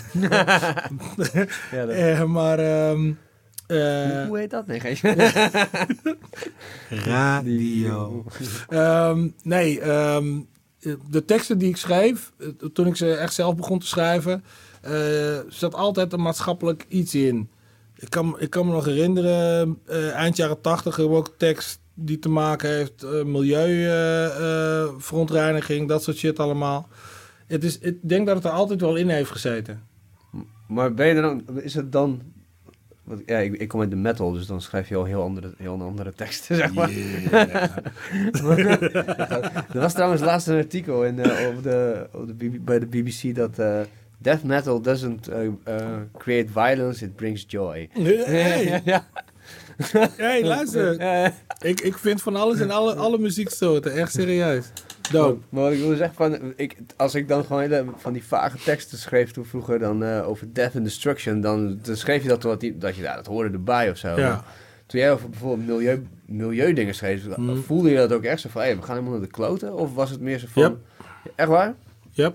ja, 1.73 1.87
eh, 1.87 2.25
maar, 2.25 2.59
ehm, 2.59 3.13
hoe, 3.67 3.79
eh, 3.79 4.27
hoe 4.27 4.39
heet 4.39 4.51
dat? 4.51 4.67
Nee, 4.67 4.81
geen... 4.81 4.97
radio. 7.13 8.25
Nee, 9.43 9.81
de 11.11 11.25
teksten 11.25 11.59
die 11.59 11.69
ik 11.69 11.77
schreef, 11.77 12.33
eh, 12.39 12.49
toen 12.73 12.87
ik 12.87 12.97
ze 12.97 13.15
echt 13.15 13.35
zelf 13.35 13.57
begon 13.57 13.79
te 13.79 13.87
schrijven, 13.87 14.45
eh, 14.83 15.39
zat 15.49 15.75
altijd 15.75 16.13
een 16.13 16.23
maatschappelijk 16.23 16.85
iets 16.89 17.15
in. 17.15 17.51
Ik 17.97 18.11
kan, 18.11 18.41
ik 18.41 18.51
kan 18.51 18.67
me 18.67 18.73
nog 18.73 18.85
herinneren, 18.85 19.79
eh, 19.87 20.13
eind 20.13 20.37
jaren 20.37 20.61
tachtig 20.61 20.97
hebben 20.97 21.15
we 21.15 21.21
ook 21.21 21.35
tekst 21.37 21.81
die 21.95 22.19
te 22.19 22.29
maken 22.29 22.71
heeft, 22.71 23.05
uh, 23.05 23.25
milieuverontreiniging, 23.25 25.89
dat 25.89 26.03
soort 26.03 26.17
shit 26.17 26.39
allemaal. 26.39 26.89
Het 27.47 27.65
is, 27.65 27.79
ik 27.79 28.09
denk 28.09 28.27
dat 28.27 28.37
het 28.37 28.45
er 28.45 28.51
altijd 28.51 28.81
wel 28.81 28.97
in 28.97 29.09
heeft 29.09 29.31
gezeten. 29.31 29.83
Maar 30.69 30.95
ben 30.95 31.07
je 31.07 31.15
er 31.15 31.23
dan, 31.23 31.61
is 31.61 31.75
het 31.75 31.93
dan... 31.93 32.23
Want, 33.05 33.23
ja, 33.27 33.39
ik, 33.39 33.53
ik 33.53 33.69
kom 33.69 33.81
uit 33.81 33.91
de 33.91 33.97
metal, 33.97 34.33
dus 34.33 34.47
dan 34.47 34.61
schrijf 34.61 34.89
je 34.89 34.97
al 34.97 35.05
heel 35.05 35.23
andere, 35.23 35.55
heel 35.57 35.83
andere 35.83 36.13
teksten, 36.13 36.57
zeg 36.63 36.75
maar. 36.75 36.91
er 39.73 39.81
was 39.81 39.93
trouwens 39.93 40.23
laatst 40.23 40.47
een 40.47 40.57
artikel 40.57 41.05
in, 41.05 41.19
eh, 41.19 41.57
op 41.57 41.63
de, 41.63 42.09
op 42.13 42.39
de, 42.39 42.61
bij 42.61 42.79
de 42.79 42.87
BBC 42.87 43.35
dat... 43.35 43.59
eh, 43.59 43.81
Death 44.23 44.43
metal 44.43 44.81
doesn't 44.81 45.29
uh, 45.29 45.37
uh, 45.69 45.97
create 46.19 46.49
violence, 46.53 47.05
it 47.05 47.17
brings 47.17 47.45
joy. 47.49 47.89
Hey, 47.93 48.83
ja. 48.85 49.05
hey 50.17 50.45
luister. 50.45 51.01
ik, 51.61 51.81
ik 51.81 51.99
vind 51.99 52.23
van 52.23 52.37
alles 52.37 52.61
en 52.61 52.71
alle, 52.71 52.95
alle 52.95 53.19
muzieksoorten, 53.19 53.93
echt 53.93 54.13
serieus. 54.13 54.71
Dope. 55.11 55.41
Maar 55.49 55.63
wat 55.63 55.73
ik 55.73 55.79
wil 55.79 55.97
zeggen, 55.97 56.15
van, 56.17 56.53
ik, 56.57 56.77
als 56.97 57.15
ik 57.15 57.29
dan 57.29 57.45
gewoon 57.45 57.63
hele, 57.63 57.85
van 57.97 58.13
die 58.13 58.25
vage 58.25 58.59
teksten 58.65 58.99
schreef 58.99 59.31
toen 59.31 59.45
vroeger 59.45 59.79
dan, 59.79 60.03
uh, 60.03 60.29
over 60.29 60.53
death 60.53 60.77
and 60.77 60.85
destruction, 60.85 61.41
dan, 61.41 61.79
dan 61.83 61.97
schreef 61.97 62.23
je 62.23 62.29
dat 62.29 62.43
wat 62.43 62.61
die, 62.61 62.79
dat 62.79 62.97
je 62.97 63.03
ja, 63.03 63.17
dat 63.17 63.27
hoorde 63.27 63.51
erbij 63.51 63.91
of 63.91 63.97
zo. 63.97 64.21
Ja. 64.21 64.45
Toen 64.87 65.01
jij 65.01 65.13
over 65.13 65.29
bijvoorbeeld 65.29 65.69
milieu, 65.69 66.07
milieudingen 66.27 66.95
schreef, 66.95 67.37
Mm. 67.37 67.63
voelde 67.63 67.91
je 67.91 67.97
dat 67.97 68.13
ook 68.13 68.23
echt 68.23 68.41
zo 68.41 68.49
van, 68.49 68.61
hey, 68.63 68.77
we 68.77 68.83
gaan 68.83 68.91
helemaal 68.97 69.13
naar 69.19 69.27
de 69.27 69.33
kloten? 69.35 69.75
Of 69.75 69.95
was 69.95 70.11
het 70.11 70.21
meer 70.21 70.39
zo 70.39 70.47
van, 70.51 70.63
Yep. 70.63 70.77
echt 71.35 71.49
waar? 71.49 71.75
Yep. 72.11 72.35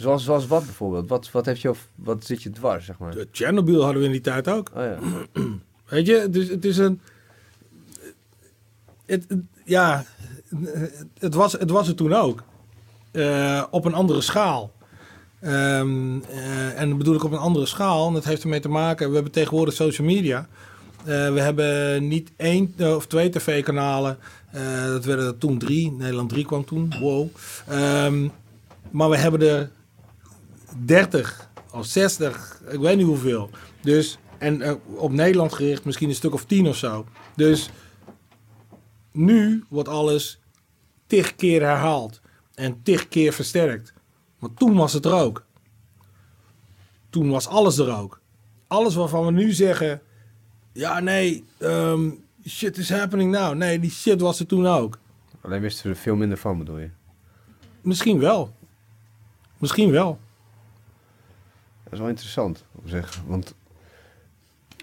Zoals, 0.00 0.24
zoals 0.24 0.46
wat 0.46 0.64
bijvoorbeeld? 0.64 1.08
Wat, 1.08 1.30
wat, 1.30 1.46
heeft 1.46 1.60
je, 1.60 1.72
wat 1.94 2.24
zit 2.24 2.42
je 2.42 2.50
dwars, 2.50 2.84
zeg 2.84 2.98
maar? 2.98 3.14
De 3.14 3.28
Chernobyl 3.32 3.82
hadden 3.82 4.00
we 4.00 4.06
in 4.06 4.12
die 4.12 4.20
tijd 4.20 4.48
ook. 4.48 4.70
Oh 4.74 4.82
ja. 4.82 4.98
Weet 5.88 6.06
je, 6.06 6.26
dus 6.30 6.48
het 6.48 6.64
is 6.64 6.78
een. 6.78 7.00
Het, 9.06 9.24
het- 9.28 9.38
ja, 9.64 10.04
het 11.18 11.34
was, 11.34 11.52
het 11.52 11.70
was 11.70 11.88
er 11.88 11.94
toen 11.94 12.12
ook. 12.14 12.42
Eh, 13.10 13.64
op 13.70 13.84
een 13.84 13.94
andere 13.94 14.20
schaal. 14.20 14.72
Ehm, 15.40 16.20
eh, 16.28 16.80
en 16.80 16.88
dat 16.88 16.98
bedoel 16.98 17.14
ik 17.14 17.24
op 17.24 17.32
een 17.32 17.38
andere 17.38 17.66
schaal. 17.66 18.06
En 18.08 18.14
dat 18.14 18.24
heeft 18.24 18.42
ermee 18.42 18.60
te 18.60 18.68
maken. 18.68 19.08
We 19.08 19.14
hebben 19.14 19.32
tegenwoordig 19.32 19.74
social 19.74 20.06
media. 20.06 20.48
Eh, 20.98 21.32
we 21.32 21.40
hebben 21.40 22.08
niet 22.08 22.30
één 22.36 22.74
of 22.78 23.06
twee 23.06 23.28
tv-kanalen. 23.30 24.18
Dat 24.86 25.04
werden 25.04 25.26
er 25.26 25.38
toen 25.38 25.58
drie. 25.58 25.92
Nederland 25.92 26.28
3 26.28 26.44
kwam 26.44 26.64
toen. 26.64 26.92
Wow. 27.00 27.28
Ehm, 27.68 28.28
maar 28.90 29.10
we 29.10 29.16
hebben 29.16 29.40
er 29.48 29.70
30 30.84 31.50
of 31.72 31.86
60. 31.86 32.62
Ik 32.68 32.78
weet 32.78 32.96
niet 32.96 33.06
hoeveel. 33.06 33.50
Dus, 33.82 34.18
en 34.38 34.62
eh, 34.62 34.74
op 34.94 35.12
Nederland 35.12 35.52
gericht 35.52 35.84
misschien 35.84 36.08
een 36.08 36.14
stuk 36.14 36.34
of 36.34 36.44
10 36.44 36.68
of 36.68 36.76
zo. 36.76 37.06
Dus 37.36 37.70
nu 39.12 39.64
wordt 39.68 39.88
alles 39.88 40.40
tig 41.06 41.36
keer 41.36 41.62
herhaald. 41.62 42.20
En 42.54 42.82
tig 42.82 43.08
keer 43.08 43.32
versterkt. 43.32 43.92
Maar 44.38 44.54
toen 44.54 44.74
was 44.74 44.92
het 44.92 45.04
er 45.04 45.12
ook. 45.14 45.48
toen 47.10 47.30
was 47.30 47.48
alles 47.48 47.78
er 47.78 47.96
ook. 47.96 48.20
Alles 48.66 48.94
waarvan 48.94 49.24
we 49.24 49.32
nu 49.32 49.52
zeggen, 49.52 50.00
ja 50.72 51.00
nee, 51.00 51.44
ehm, 51.58 52.10
shit 52.46 52.78
is 52.78 52.90
happening 52.90 53.30
now. 53.32 53.54
Nee, 53.54 53.78
die 53.78 53.90
shit 53.90 54.20
was 54.20 54.40
er 54.40 54.46
toen 54.46 54.66
ook. 54.66 54.98
Alleen 55.40 55.60
wisten 55.60 55.82
we 55.82 55.90
er 55.90 55.96
veel 55.96 56.16
minder 56.16 56.38
van, 56.38 56.58
bedoel 56.58 56.78
je? 56.78 56.90
Misschien 57.80 58.18
wel. 58.18 58.54
Misschien 59.58 59.90
wel. 59.90 60.20
Dat 61.90 61.98
is 61.98 61.98
wel 61.98 62.08
interessant 62.08 62.64
om 62.74 62.82
te 62.82 62.88
zeggen. 62.88 63.22
Want 63.26 63.54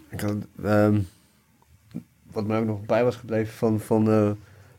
ik 0.10 0.20
had, 0.20 0.36
ehm, 0.64 1.00
wat 2.32 2.48
mij 2.48 2.60
ook 2.60 2.66
nog 2.66 2.86
bij 2.86 3.04
was 3.04 3.16
gebleven 3.16 3.54
van, 3.54 3.80
van, 3.80 4.10
eh, 4.12 4.32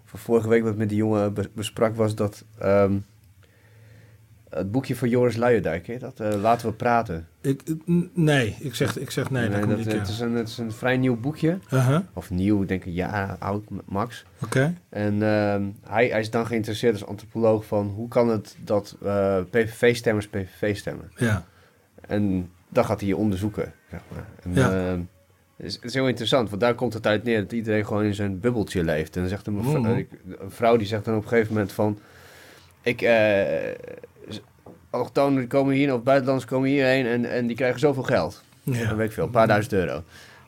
van 0.04 0.18
vorige 0.18 0.48
week, 0.48 0.62
wat 0.62 0.72
ik 0.72 0.78
met 0.78 0.88
die 0.88 0.98
jongen 0.98 1.34
be- 1.34 1.50
besprak, 1.52 1.96
was 1.96 2.14
dat 2.14 2.44
ehm, 2.58 2.96
het 4.50 4.70
boekje 4.70 4.96
van 4.96 5.08
Joris 5.08 5.36
Luijendijk, 5.36 5.86
hè, 5.86 5.98
dat 5.98 6.20
eh, 6.20 6.40
Laten 6.40 6.68
we 6.68 6.74
praten. 6.74 7.28
Ik, 7.40 7.62
nee, 8.14 8.56
ik 8.60 8.74
zeg, 8.74 8.98
ik 8.98 9.10
zeg 9.10 9.30
nee. 9.30 9.48
dat 9.48 9.58
komt 9.60 9.68
dat, 9.68 9.78
niet 9.78 9.92
het, 9.92 10.08
is 10.08 10.20
een, 10.20 10.32
het 10.34 10.48
is 10.48 10.58
een 10.58 10.72
vrij 10.72 10.96
nieuw 10.96 11.16
boekje. 11.20 11.58
Uh-huh, 11.72 12.00
Of 12.12 12.30
nieuw, 12.30 12.62
ik 12.62 12.68
denk 12.68 12.84
een 12.84 12.92
jaar 12.92 13.36
oud, 13.38 13.64
max. 13.84 14.24
Oké. 14.42 14.74
En 14.88 15.22
ehm, 15.22 15.62
hij, 15.88 16.08
hij 16.08 16.20
is 16.20 16.30
dan 16.30 16.46
geïnteresseerd 16.46 16.92
als 16.92 17.06
antropoloog 17.06 17.66
van 17.66 17.86
hoe 17.86 18.08
kan 18.08 18.28
het 18.28 18.56
dat 18.64 18.96
eh, 19.02 19.40
PVV-stemmers 19.50 20.28
PVV 20.28 20.76
stemmen. 20.76 21.10
Ja. 21.16 21.44
En 22.08 22.50
dat 22.68 22.86
gaat 22.86 23.00
hij 23.00 23.12
onderzoeken, 23.12 23.72
zeg 23.90 24.00
maar. 24.12 24.24
En, 24.42 24.50
Ja. 24.54 24.70
ehm, 24.90 25.00
het, 25.56 25.66
is, 25.66 25.74
het 25.74 25.84
is 25.84 25.94
heel 25.94 26.08
interessant, 26.08 26.48
want 26.48 26.60
daar 26.60 26.74
komt 26.74 26.94
het 26.94 27.06
uit 27.06 27.24
neer 27.24 27.40
dat 27.40 27.52
iedereen 27.52 27.86
gewoon 27.86 28.04
in 28.04 28.14
zijn 28.14 28.40
bubbeltje 28.40 28.84
leeft. 28.84 29.14
En 29.14 29.20
dan 29.20 29.30
zegt 29.30 29.46
een, 29.46 29.62
vrou- 29.64 29.78
Mhm. 29.78 29.96
ik- 29.96 30.10
een 30.38 30.50
vrouw 30.50 30.76
die 30.76 30.86
zegt 30.86 31.04
dan 31.04 31.16
op 31.16 31.22
een 31.22 31.28
gegeven 31.28 31.52
moment 31.52 31.72
van... 31.72 31.98
Ik, 32.82 33.02
allochtonen 34.90 35.38
die 35.38 35.46
komen 35.46 35.74
hier, 35.74 35.94
of 35.94 36.02
buitenlanders 36.02 36.48
komen 36.50 36.68
hierheen 36.68 37.06
en, 37.06 37.24
en 37.30 37.46
die 37.46 37.56
krijgen 37.56 37.80
zoveel 37.80 38.02
geld. 38.02 38.42
Ja. 38.62 38.86
Dan 38.88 38.96
weet 38.96 39.06
ik 39.08 39.12
veel, 39.12 39.24
een 39.24 39.30
paar 39.30 39.46
duizend 39.46 39.72
euro. 39.72 39.94
En 39.94 40.02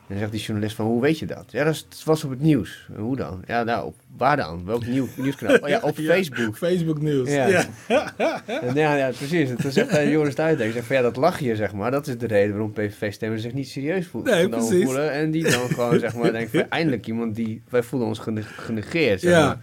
dan 0.07 0.17
zegt 0.17 0.31
die 0.31 0.41
journalist 0.41 0.75
van, 0.75 0.85
hoe 0.85 1.01
weet 1.01 1.19
je 1.19 1.25
dat? 1.25 1.51
Ja, 1.51 1.63
dat 1.63 1.85
was 2.05 2.23
op 2.23 2.29
het 2.29 2.41
nieuws. 2.41 2.87
Hoe 2.97 3.15
dan? 3.15 3.43
Ja, 3.47 3.63
nou, 3.63 3.85
op, 3.85 3.95
waar 4.17 4.37
dan? 4.37 4.65
Welk 4.65 4.85
nieuw, 4.85 5.07
nieuwskanaal? 5.15 5.57
Oh 5.59 5.67
ja, 5.69 5.79
op 5.81 5.97
Ja. 5.97 6.13
Facebook. 6.13 6.57
Facebook 6.57 7.01
nieuws. 7.01 7.29
Ja. 7.29 7.47
Ja. 7.47 8.43
En 8.45 8.73
ja, 8.75 8.95
ja, 8.95 9.07
precies. 9.17 9.49
En 9.49 9.55
toen 9.57 9.71
zegt 9.71 9.89
hij 9.91 10.09
Joris 10.09 10.35
Duidelijk, 10.35 10.73
zegt 10.73 10.85
van 10.85 10.95
ja, 10.95 11.01
dat 11.01 11.15
lachje, 11.15 11.55
zeg 11.55 11.73
maar. 11.73 11.91
Dat 11.91 12.07
is 12.07 12.17
de 12.17 12.27
reden 12.27 12.51
waarom 12.51 12.71
PVV-stemmers 12.71 13.41
zich 13.41 13.53
niet 13.53 13.67
serieus 13.69 14.07
voelen, 14.07 14.33
Nee, 14.33 14.43
genomen 14.43 14.67
precies. 14.67 14.85
voelen. 14.85 15.11
En 15.11 15.31
die 15.31 15.43
dan 15.43 15.67
gewoon, 15.69 15.99
zeg 15.99 16.15
maar, 16.15 16.31
denken 16.31 16.59
van 16.59 16.69
eindelijk 16.79 17.07
iemand 17.07 17.35
die, 17.35 17.61
wij 17.69 17.83
voelen 17.83 18.07
ons 18.07 18.19
gene- 18.19 18.41
genegeerd, 18.43 19.19
zeg 19.21 19.31
Ja. 19.31 19.45
maar. 19.45 19.59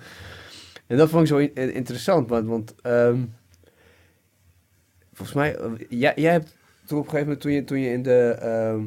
En 0.86 0.96
dat 0.96 1.08
vond 1.08 1.22
ik 1.22 1.28
zo 1.28 1.36
in- 1.36 1.74
interessant, 1.74 2.28
want, 2.28 2.46
want 2.46 2.74
ehm, 2.82 3.16
volgens 5.12 5.36
mij, 5.36 5.56
eh, 5.56 5.70
jij, 5.88 6.12
jij 6.16 6.32
hebt 6.32 6.56
toen 6.86 6.98
op 6.98 7.04
een 7.04 7.10
gegeven 7.10 7.24
moment, 7.26 7.40
toen 7.40 7.52
je, 7.52 7.64
toen 7.64 7.80
je 7.80 7.90
in 7.92 8.02
de, 8.02 8.36
ehm, 8.40 8.80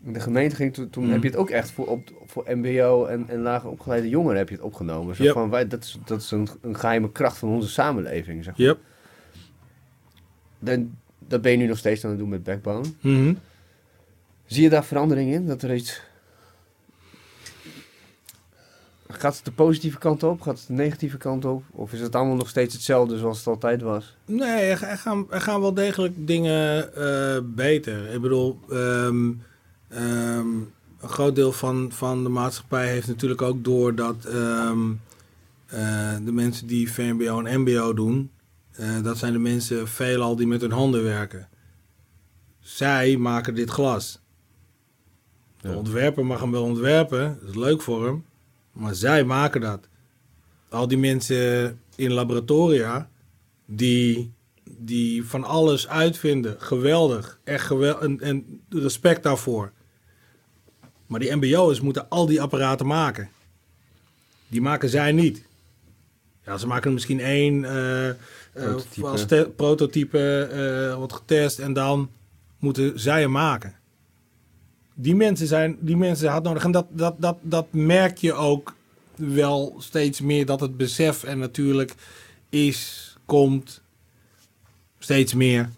de 0.00 0.20
gemeente 0.20 0.54
ging, 0.54 0.74
toen, 0.74 0.90
toen 0.90 1.08
heb 1.10 1.22
je 1.22 1.28
het 1.28 1.38
ook 1.38 1.50
echt 1.50 1.70
voor, 1.70 1.86
op, 1.86 2.22
voor 2.26 2.44
mbo 2.48 3.04
en, 3.04 3.24
en 3.28 3.40
lager 3.40 3.70
opgeleide 3.70 4.08
jongeren 4.08 4.38
heb 4.38 4.48
je 4.48 4.54
het 4.54 4.64
opgenomen. 4.64 5.16
Zo 5.16 5.22
Yep. 5.22 5.32
van, 5.32 5.50
wij, 5.50 5.68
dat 5.68 5.84
is, 5.84 5.98
dat 6.04 6.20
is 6.20 6.30
een, 6.30 6.48
een 6.60 6.76
geheime 6.78 7.12
kracht 7.12 7.38
van 7.38 7.48
onze 7.48 7.68
samenleving, 7.68 8.44
zeg 8.44 8.56
maar. 8.58 8.66
Yep. 8.66 8.78
Dan, 10.58 10.96
dat 11.18 11.42
ben 11.42 11.52
je 11.52 11.58
nu 11.58 11.66
nog 11.66 11.78
steeds 11.78 12.04
aan 12.04 12.10
het 12.10 12.18
doen 12.18 12.28
met 12.28 12.42
Backbone. 12.42 12.84
Mhm. 13.00 13.34
Zie 14.46 14.62
je 14.62 14.68
daar 14.68 14.84
verandering 14.84 15.32
in? 15.32 15.46
Dat 15.46 15.62
er 15.62 15.74
iets... 15.74 16.00
Gaat 19.10 19.36
het 19.36 19.44
de 19.44 19.52
positieve 19.52 19.98
kant 19.98 20.22
op? 20.22 20.40
Gaat 20.40 20.58
het 20.58 20.66
de 20.66 20.72
negatieve 20.72 21.16
kant 21.16 21.44
op? 21.44 21.62
Of 21.70 21.92
is 21.92 22.00
het 22.00 22.14
allemaal 22.14 22.36
nog 22.36 22.48
steeds 22.48 22.74
hetzelfde 22.74 23.18
zoals 23.18 23.38
het 23.38 23.46
altijd 23.46 23.82
was? 23.82 24.16
Nee, 24.24 24.70
er, 24.70 24.76
gaan, 24.76 25.26
er 25.30 25.40
gaan 25.40 25.60
wel 25.60 25.74
degelijk 25.74 26.12
dingen 26.16 26.94
eh, 26.94 27.38
beter. 27.44 28.12
Ik 28.14 28.20
bedoel, 28.20 28.58
ehm, 28.70 29.30
ehm, 29.88 30.48
een 31.00 31.08
groot 31.08 31.34
deel 31.34 31.52
van, 31.52 31.92
van 31.92 32.22
de 32.22 32.28
maatschappij 32.28 32.88
heeft 32.88 33.06
natuurlijk 33.06 33.42
ook 33.42 33.64
door 33.64 33.94
dat 33.94 34.24
ehm, 34.24 34.90
eh, 35.66 36.16
de 36.24 36.32
mensen 36.32 36.66
die 36.66 36.92
VMBO 36.92 37.42
en 37.42 37.60
MBO 37.60 37.94
doen, 37.94 38.30
eh, 38.70 39.02
dat 39.02 39.18
zijn 39.18 39.32
de 39.32 39.38
mensen 39.38 39.88
veelal 39.88 40.36
die 40.36 40.46
met 40.46 40.60
hun 40.60 40.72
handen 40.72 41.02
werken. 41.02 41.48
Zij 42.60 43.16
maken 43.16 43.54
dit 43.54 43.70
glas. 43.70 44.20
De 45.60 45.68
Ja. 45.68 45.74
ontwerper 45.74 46.26
mag 46.26 46.40
hem 46.40 46.50
wel 46.50 46.62
ontwerpen, 46.62 47.38
dat 47.40 47.48
is 47.48 47.54
leuk 47.56 47.82
voor 47.82 48.04
hem, 48.06 48.24
maar 48.72 48.94
zij 48.94 49.24
maken 49.24 49.60
dat. 49.60 49.88
Al 50.68 50.88
die 50.88 50.98
mensen 50.98 51.78
in 51.96 52.12
laboratoria, 52.12 53.10
die, 53.66 54.32
die 54.78 55.24
van 55.24 55.44
alles 55.44 55.88
uitvinden. 55.88 56.56
Geweldig. 56.58 57.40
Echt 57.44 57.66
geweldig. 57.66 58.02
En, 58.02 58.20
en 58.20 58.60
respect 58.68 59.22
daarvoor. 59.22 59.72
Maar 61.08 61.20
die 61.20 61.36
MBO's 61.36 61.80
moeten 61.80 62.08
al 62.08 62.26
die 62.26 62.40
apparaten 62.40 62.86
maken. 62.86 63.28
Die 64.48 64.60
maken 64.60 64.88
zij 64.88 65.12
niet. 65.12 65.46
Ja, 66.44 66.56
ze 66.56 66.66
maken 66.66 66.86
er 66.86 66.92
misschien 66.92 67.20
één 67.20 67.64
eh, 67.64 68.08
eh, 68.08 68.16
Prototype. 68.52 69.06
als 69.06 69.26
prototype 69.56 70.42
eh, 70.42 70.94
wordt 70.96 71.12
getest 71.12 71.58
en 71.58 71.72
dan 71.72 72.10
moeten 72.58 73.00
zij 73.00 73.20
hem 73.20 73.30
maken. 73.30 73.74
Die 74.94 75.14
mensen 75.14 75.46
zijn, 75.46 75.76
die 75.80 75.96
mensen 75.96 76.30
hard 76.30 76.44
nodig. 76.44 76.64
En 76.64 76.70
dat, 76.70 76.86
dat, 76.90 77.14
dat, 77.18 77.36
dat 77.40 77.66
merk 77.70 78.18
je 78.18 78.32
ook 78.32 78.74
wel 79.14 79.74
steeds 79.78 80.20
meer 80.20 80.46
dat 80.46 80.60
het 80.60 80.76
besef 80.76 81.24
en 81.24 81.38
natuurlijk 81.38 81.94
is, 82.48 83.16
komt 83.24 83.80
steeds 84.98 85.34
meer. 85.34 85.70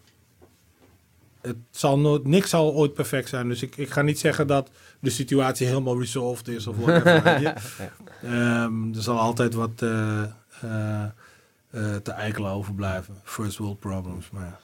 Het 1.40 1.56
zal 1.70 1.98
nooit, 1.98 2.26
niks 2.26 2.50
zal 2.50 2.74
ooit 2.74 2.94
perfect 2.94 3.28
zijn. 3.28 3.48
Dus 3.48 3.62
ik, 3.62 3.76
ik 3.76 3.90
ga 3.90 4.02
niet 4.02 4.18
zeggen 4.18 4.46
dat 4.46 4.70
de 5.00 5.10
situatie 5.10 5.66
helemaal 5.66 5.98
resolved 5.98 6.48
is 6.48 6.66
of 6.66 6.76
whatever. 6.76 7.40
je. 7.40 7.52
Ehm, 8.22 8.94
er 8.94 9.02
zal 9.02 9.18
altijd 9.18 9.54
wat 9.54 9.82
eh, 9.82 10.22
eh, 10.60 11.04
eh, 11.70 11.96
te 12.02 12.12
eikelen 12.12 12.50
overblijven. 12.50 13.14
First 13.22 13.58
world 13.58 13.78
problems. 13.78 14.30
Maar 14.30 14.44
ja. 14.44 14.58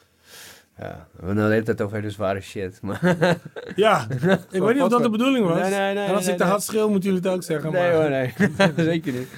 Ja, 0.79 1.07
we 1.13 1.27
hebben 1.27 1.65
tijd 1.65 1.83
over 1.83 1.97
hele 1.97 2.11
zware 2.11 2.41
shit. 2.41 2.79
Maar 2.83 3.01
ja, 3.77 4.07
ik 4.51 4.61
weet 4.61 4.75
niet 4.75 4.83
of 4.83 4.89
dat 4.89 5.03
de 5.03 5.11
bedoeling 5.11 5.47
was. 5.47 5.61
Nee, 5.61 5.71
nee, 5.71 5.95
nee, 5.95 6.07
en 6.07 6.15
als 6.15 6.27
ik 6.27 6.37
te 6.37 6.45
hard 6.45 6.63
schreeuw, 6.63 6.89
moeten 6.89 7.11
jullie 7.11 7.25
het 7.25 7.35
ook 7.35 7.43
zeggen. 7.43 7.73
nee 7.73 7.93
maar... 7.93 8.01
hoor, 8.01 8.11
nee. 8.11 8.33
Zeker 8.77 9.13
niet. 9.13 9.29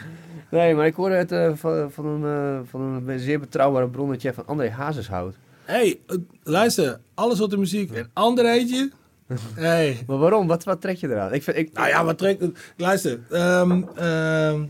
Nee, 0.50 0.74
maar 0.74 0.86
ik 0.86 0.94
hoorde 0.94 1.14
het 1.14 1.58
van, 1.58 1.92
van, 1.92 2.06
een, 2.06 2.66
van 2.66 2.80
een 2.80 3.18
zeer 3.18 3.40
betrouwbare 3.40 3.88
bronnetje 3.88 4.32
van 4.32 4.46
André 4.46 4.70
Hazeshout. 4.70 5.34
hey, 5.64 5.98
eh, 6.06 6.16
luister. 6.42 6.98
Alles 7.14 7.38
wat 7.38 7.50
de 7.50 7.56
muziek. 7.56 7.90
En 7.90 8.10
Andreetje. 8.12 8.90
hey. 9.54 10.04
Maar 10.06 10.18
waarom? 10.18 10.46
Wat, 10.46 10.64
wat 10.64 10.80
trek 10.80 10.96
je 10.96 11.08
eraan? 11.08 11.32
Ik 11.34 11.42
vind, 11.42 11.56
ik, 11.56 11.72
Nou 11.72 11.88
ja, 11.88 12.04
wat 12.04 12.18
trekt... 12.18 12.44
Luister. 12.76 13.20
ehm, 13.30 13.82
ehm, 13.94 14.62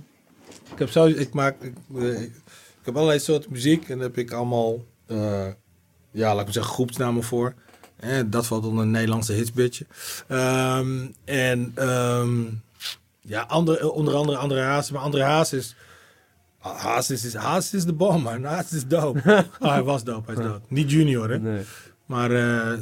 ik 0.72 0.78
heb 0.78 0.90
zo... 0.90 1.06
Ik 1.06 1.32
maak... 1.32 1.62
Ik, 1.62 1.74
eh, 1.94 2.22
ik 2.22 2.84
heb 2.84 2.94
allerlei 2.94 3.18
soorten 3.18 3.52
muziek. 3.52 3.88
En 3.88 3.98
daar 3.98 4.06
heb 4.06 4.18
ik 4.18 4.32
allemaal... 4.32 4.84
eh, 5.06 5.46
ja, 6.10 6.34
laat 6.34 6.46
ik 6.46 6.52
zeggen, 6.52 6.72
groepsnamen 6.72 7.22
voor. 7.22 7.54
Eh, 7.96 8.20
dat 8.26 8.46
valt 8.46 8.64
onder 8.64 8.84
een 8.84 8.90
Nederlandse 8.90 9.32
hitsbitje. 9.32 9.86
Ehm, 10.26 11.06
en... 11.24 11.74
ja, 13.20 13.42
andere, 13.42 13.92
onder 13.92 14.14
andere 14.14 14.38
André 14.38 14.60
Haas. 14.60 14.90
Maar 14.90 15.02
André 15.02 15.22
Haas 15.22 15.52
is... 15.52 15.76
Haas 16.58 17.10
is, 17.10 17.34
Haas 17.34 17.74
is 17.74 17.84
de 17.84 17.92
bom, 17.92 18.22
man. 18.22 18.44
Haas 18.44 18.72
is 18.72 18.86
dope. 18.86 19.46
oh, 19.60 19.70
hij 19.72 19.82
was 19.82 20.04
dope, 20.04 20.32
hij 20.32 20.44
is 20.44 20.50
dope. 20.50 20.66
Niet 20.68 20.90
junior, 20.90 21.30
hè. 21.30 21.38
nee. 21.38 21.64
Maar 22.06 22.30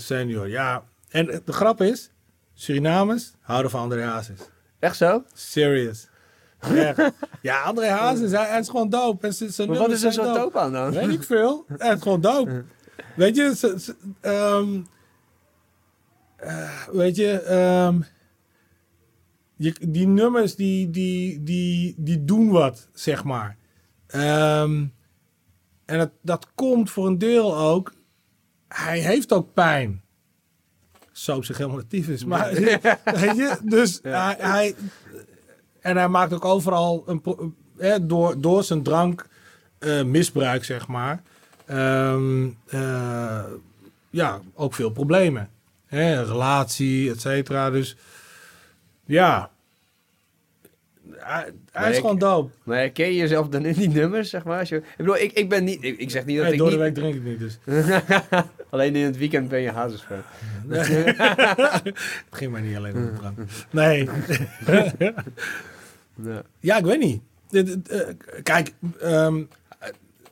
senior, 0.01 0.49
ja. 0.49 0.85
En 1.09 1.27
de 1.45 1.53
grap 1.53 1.81
is, 1.81 2.11
Surinamers 2.55 3.33
houden 3.41 3.71
van 3.71 3.81
André 3.81 4.03
Hazes. 4.03 4.41
Echt 4.79 4.97
zo? 4.97 5.25
Serious. 5.33 6.09
Echt. 6.61 7.13
Ja, 7.43 7.61
André 7.63 7.87
Hazes, 7.89 8.31
hij, 8.31 8.47
hij 8.49 8.59
is 8.61 8.69
gewoon 8.69 8.89
dope. 8.91 9.27
En 9.27 9.35
zijn- 9.35 9.53
zijn 9.53 9.69
Maar 9.69 9.79
wat 9.79 9.91
is 9.91 10.03
er 10.03 10.13
zo 10.13 10.33
dope 10.35 10.59
aan 10.59 10.73
dan? 10.73 10.91
Weet 10.91 11.09
ik 11.09 11.23
veel. 11.23 11.65
Hij 11.77 11.95
is 11.95 12.03
gewoon 12.03 12.21
dope. 12.21 12.65
Weet 13.17 13.37
je, 13.37 13.55
ze- 13.57 13.81
ze- 13.81 13.97
ehm, 14.21 14.81
eh, 16.37 16.87
weet 16.89 17.17
je, 17.17 17.41
ehm, 17.41 18.01
je, 19.57 19.75
die 19.89 20.07
nummers 20.07 20.55
die, 20.57 20.91
die, 20.91 21.43
die, 21.43 21.95
die 21.99 22.25
doen 22.25 22.51
wat, 22.51 22.89
zeg 22.93 23.25
maar. 23.25 23.57
Ehm, 24.07 24.85
en 25.85 25.99
dat, 25.99 26.11
dat 26.23 26.49
komt 26.55 26.91
voor 26.91 27.07
een 27.07 27.19
deel 27.19 27.57
ook. 27.59 27.95
Hij 28.69 28.99
heeft 29.01 29.33
ook 29.33 29.55
pijn. 29.55 30.03
Zo 31.17 31.37
op 31.37 31.45
zich 31.45 31.57
helemaal 31.57 31.79
actief 31.79 32.09
is. 32.09 32.25
Maar 32.25 32.53
weet 32.55 33.37
je, 33.37 33.59
dus 33.63 33.99
hij, 34.03 34.37
hij. 34.39 34.75
En 35.81 35.97
hij 35.97 36.09
maakt 36.09 36.33
ook 36.33 36.45
overal 36.45 37.03
een, 37.07 37.23
hè, 37.79 38.07
door, 38.07 38.41
door 38.41 38.65
zijn 38.65 38.83
drank 38.83 39.27
eh, 39.79 40.03
misbruik, 40.03 40.65
zeg 40.65 40.87
maar. 40.87 41.23
ehm, 41.67 42.49
eh, 42.67 43.45
ja, 44.11 44.41
ook 44.55 44.75
veel 44.75 44.91
problemen. 44.91 45.51
Hè, 45.87 46.23
relatie, 46.23 47.11
et 47.11 47.21
cetera. 47.21 47.71
Dus 47.71 47.97
ja. 49.05 49.51
Hij, 51.17 51.53
Nee, 51.75 51.91
is 51.91 51.97
gewoon 51.97 52.19
dope. 52.19 52.53
Maar 52.63 52.77
herken 52.77 53.07
je 53.07 53.15
jezelf 53.15 53.49
dan 53.49 53.65
in 53.65 53.75
die 53.75 53.89
nummers, 53.89 54.31
zeg 54.31 54.45
maar? 54.45 54.59
Als 54.59 54.69
je, 54.69 54.77
ik 54.77 54.97
bedoel, 54.97 55.17
ik, 55.17 55.33
ik 55.33 55.49
ben 55.49 55.65
niet... 55.65 55.85
Ik, 55.85 55.99
ik 55.99 56.11
zeg 56.11 56.25
niet 56.25 56.37
dat 56.37 56.45
Hey, 56.45 56.55
ik 56.55 56.59
door 56.59 56.71
de 56.71 56.77
niet... 56.77 56.85
week 56.85 56.95
drink 56.95 57.15
ik 57.15 57.23
niet, 57.23 57.39
dus. 57.39 57.59
Alleen 58.71 58.97
in 58.97 59.05
het 59.05 59.17
weekend 59.17 59.49
ben 59.49 59.61
je 59.61 59.71
hazesfan. 59.71 60.23
Het 60.69 61.95
ging 62.31 62.53
maar 62.53 62.61
niet 62.61 62.77
alleen 62.77 62.95
om 62.95 63.05
de 63.05 63.13
drank. 63.19 63.39
Nee. 63.71 64.09
Ja. 66.61 66.77
Ik 66.79 66.85
weet 66.85 67.01
niet. 67.01 67.23
Eh, 67.51 68.01
kijk, 68.43 68.73
ehm 69.01 69.43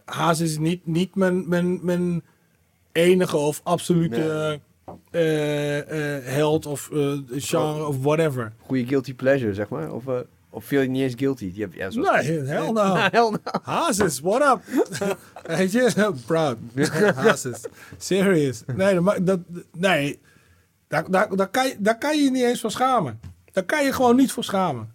Haas 0.05 0.41
is 0.41 0.59
niet, 0.59 0.87
niet 0.87 1.15
mijn, 1.15 1.49
mijn, 1.49 1.85
mijn 1.85 2.23
enige 2.93 3.37
of 3.37 3.61
absolute 3.65 4.61
eh, 5.11 6.17
eh, 6.17 6.25
held 6.25 6.67
of 6.67 6.91
eh, 6.93 7.19
genre 7.29 7.87
of 7.87 8.03
whatever. 8.03 8.53
Goede 8.61 8.87
guilty 8.87 9.15
pleasure, 9.15 9.55
zeg 9.55 9.69
maar? 9.69 9.93
Of, 9.93 10.05
of 10.55 10.65
viel 10.65 10.81
je 10.81 10.89
niet 10.89 11.03
eens 11.03 11.15
guilty? 11.17 11.53
Die 11.53 11.63
heb, 11.63 11.75
ja, 11.75 11.91
zoals- 11.91 12.27
Nee, 12.27 12.39
hell 12.41 12.71
no. 12.71 12.95
Hell 13.17 13.31
no. 13.31 13.39
Hazes, 13.63 14.21
what 14.21 14.43
up? 14.43 14.87
Weet 15.57 15.73
je, 15.73 16.13
proud. 16.27 16.57
Hazes. 17.15 17.61
Serious. 17.99 18.63
Nee, 18.77 19.23
dat, 19.23 19.41
nee. 19.73 20.21
Daar, 20.89 21.11
daar, 21.11 21.37
daar, 21.37 21.49
kan 21.49 21.67
je, 21.67 21.77
daar 21.79 21.99
kan 21.99 22.17
je 22.17 22.23
je 22.23 22.31
niet 22.31 22.43
eens 22.43 22.61
voor 22.61 22.71
schamen. 22.71 23.21
Daar 23.53 23.65
kan 23.65 23.85
je 23.85 23.93
gewoon 23.93 24.17
niet 24.17 24.33
voor 24.33 24.45
schamen. 24.45 24.93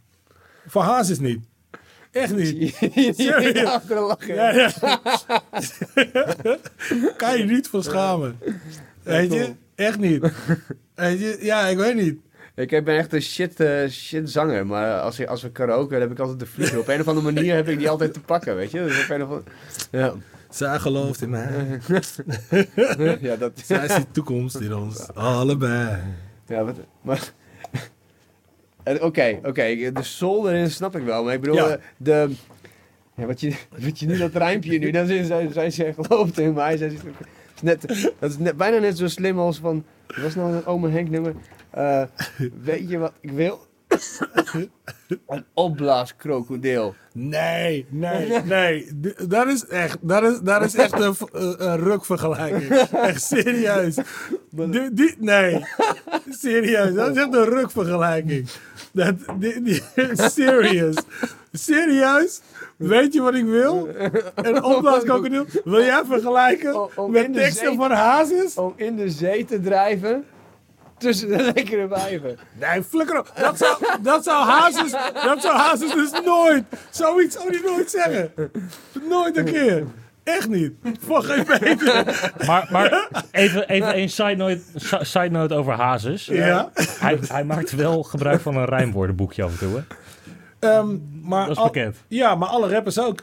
Voor 0.68 0.82
Hazes 0.82 1.20
niet. 1.20 1.40
Echt 2.12 2.36
niet. 2.36 2.76
Serieus? 3.16 3.82
Lachen. 3.90 4.36
Ja, 4.36 4.50
ja. 4.52 4.72
kan 7.18 7.38
je 7.38 7.44
niet 7.44 7.68
voor 7.68 7.84
schamen. 7.84 8.40
Weet 9.04 9.34
je? 9.34 9.54
Echt 9.76 10.00
niet. 10.00 10.32
Weet 10.96 11.20
je? 11.20 11.38
Ja, 11.42 11.68
ik 11.68 11.78
weet 11.78 11.96
niet. 11.96 12.20
Ik 12.60 12.84
ben 12.84 12.98
echt 12.98 13.14
een 13.14 13.22
shit, 13.22 13.60
eh, 13.60 13.90
shit 13.90 14.30
zanger, 14.30 14.66
maar 14.66 15.00
als, 15.00 15.28
als 15.28 15.42
we 15.42 15.52
karaoke, 15.52 15.92
dan 15.92 16.02
heb 16.02 16.12
ik 16.12 16.20
altijd 16.20 16.40
de 16.40 16.46
vlieger. 16.46 16.80
Op 16.80 16.88
een 16.88 17.00
of 17.00 17.08
andere 17.08 17.32
manier 17.32 17.56
heb 17.56 17.68
ik 17.68 17.78
die 17.78 17.90
altijd 17.90 18.14
te 18.14 18.20
pakken, 18.20 18.56
weet 18.56 18.72
je? 18.72 18.80
Dus 18.84 19.04
op 19.04 19.10
een 19.10 19.24
of 19.24 19.30
andere... 19.30 19.50
Ja. 19.92 20.14
Zij 20.50 20.80
gelooft 20.80 21.22
in 21.22 21.30
mij. 21.30 21.80
ja, 23.22 23.36
dat... 23.36 23.52
Zij 23.66 23.88
ziet 23.90 24.14
toekomst 24.14 24.56
in 24.60 24.74
ons. 24.76 25.14
Allebei. 25.14 25.98
Ja, 26.48 26.64
wat, 26.64 26.76
maar... 27.02 27.32
En 28.84 29.04
Oké, 29.04 29.40
oké, 29.44 29.92
de 29.94 30.04
soul 30.04 30.50
erin 30.50 30.72
snap 30.72 30.96
ik 30.96 31.04
wel, 31.04 31.24
maar 31.24 31.34
ik 31.34 31.42
bedoel, 31.42 31.56
Ja. 31.56 31.68
eh, 31.70 31.82
de... 31.98 32.30
Ja, 33.16 33.26
wat, 33.26 33.40
je, 33.42 33.54
wat 33.84 34.00
je 34.00 34.06
nu, 34.06 34.18
dat 34.18 34.34
rijmpje 34.34 34.80
nu, 34.80 34.92
dat 34.92 35.10
is, 35.10 35.28
zij, 35.28 35.50
zij, 35.52 35.70
zij 35.70 35.94
gelooft 36.00 36.40
in 36.40 36.54
mij, 36.54 36.78
zij 36.78 36.88
is, 36.88 37.00
net, 37.62 37.82
dat 38.20 38.30
is 38.30 38.38
net, 38.38 38.58
bijna 38.58 38.78
net 38.78 38.98
zo 38.98 39.08
slim 39.08 39.40
als 39.40 39.58
van, 39.58 39.84
wat 40.08 40.18
was 40.18 40.36
nou 40.36 40.54
een 40.54 40.66
ome 40.66 40.90
Henk 40.90 41.10
nummer? 41.10 41.34
Eh, 41.72 42.02
weet 42.64 42.90
je 42.90 42.98
wat 42.98 43.14
ik 43.22 43.32
wil? 43.32 43.68
een 45.28 45.46
opblaaskrokodil. 45.54 46.96
Nee, 47.14 47.86
nee, 47.90 48.42
nee. 48.44 48.88
Dat 49.28 49.48
is 49.48 49.66
echt, 49.66 49.98
dat 50.02 50.24
is, 50.24 50.40
dat 50.40 50.64
is 50.64 50.76
echt 50.76 51.00
een, 51.00 51.16
een, 51.58 51.78
rukvergelijking. 51.78 52.70
Echt 52.92 53.22
serieus. 53.24 53.96
Die, 54.50 54.94
die, 54.94 55.16
nee, 55.20 55.66
serieus. 56.30 56.94
Dat 56.94 57.10
is 57.16 57.24
echt 57.24 57.34
een 57.34 57.46
rukvergelijking. 57.46 58.50
Dat, 58.94 59.16
die, 59.40 59.62
die, 59.62 59.82
serious. 60.14 60.96
Serieus? 61.52 62.42
Weet 62.78 63.14
je 63.14 63.22
wat 63.22 63.34
ik 63.36 63.46
wil? 63.46 63.90
Een 64.36 64.64
opblaaskrokodil. 64.74 65.46
Wil 65.64 65.82
jij 65.84 66.02
vergelijken 66.06 66.82
Om- 66.82 66.90
om 66.96 67.12
met 67.12 67.34
teksten 67.34 67.68
zee- 67.68 67.76
van 67.76 67.92
Hazes? 67.92 68.56
Om 68.56 68.74
in 68.76 68.96
de 68.96 69.10
zee 69.10 69.46
te 69.46 69.60
drijven 69.62 70.24
tussen 71.00 71.28
de 71.28 71.52
lekkere 71.56 71.88
wijven. 71.88 72.38
Nee, 72.60 72.84
flikker 72.84 73.20
op. 73.20 73.32
Dat 73.36 73.58
zou, 73.58 73.78
dat 74.02 74.24
zou 74.24 74.46
Hazes, 74.50 74.92
dat 75.24 75.42
zou 75.42 75.58
Hazes 75.58 75.94
dus 75.94 76.12
nooit. 76.26 76.64
Zoiets 76.90 77.36
zou 77.36 77.50
hij 77.50 77.62
nooit 77.72 77.90
zeggen. 77.92 78.32
Nooit 79.10 79.38
een 79.38 79.46
keer. 79.46 79.84
Echt 80.24 80.48
niet. 80.50 80.72
Voor 81.00 81.24
geen 81.24 81.46
beter. 81.60 82.32
Maar, 82.46 82.68
maar 82.72 83.08
even, 83.32 83.70
even 83.70 83.98
een 83.98 84.10
side 84.10 84.36
note, 84.36 84.62
si- 84.76 84.98
side 85.06 85.30
note 85.30 85.56
over 85.56 85.74
Hazes. 85.74 86.26
Ja. 86.26 86.70
Hij, 87.00 87.20
hij 87.28 87.44
maakt 87.44 87.72
wel 87.72 88.04
gebruik 88.04 88.42
van 88.42 88.56
een 88.56 88.66
rijmwoordenboekje 88.66 89.44
af 89.44 89.52
en 89.52 89.58
toe. 89.58 89.76
Hè? 89.78 89.82
Ehm, 90.70 90.98
maar 91.24 91.42
Dat 91.48 91.52
is 91.56 91.58
al- 91.58 91.66
bekend. 91.66 91.98
ja, 92.08 92.36
maar 92.36 92.50
alle 92.50 92.70
rappers 92.70 93.00
ook. 93.00 93.20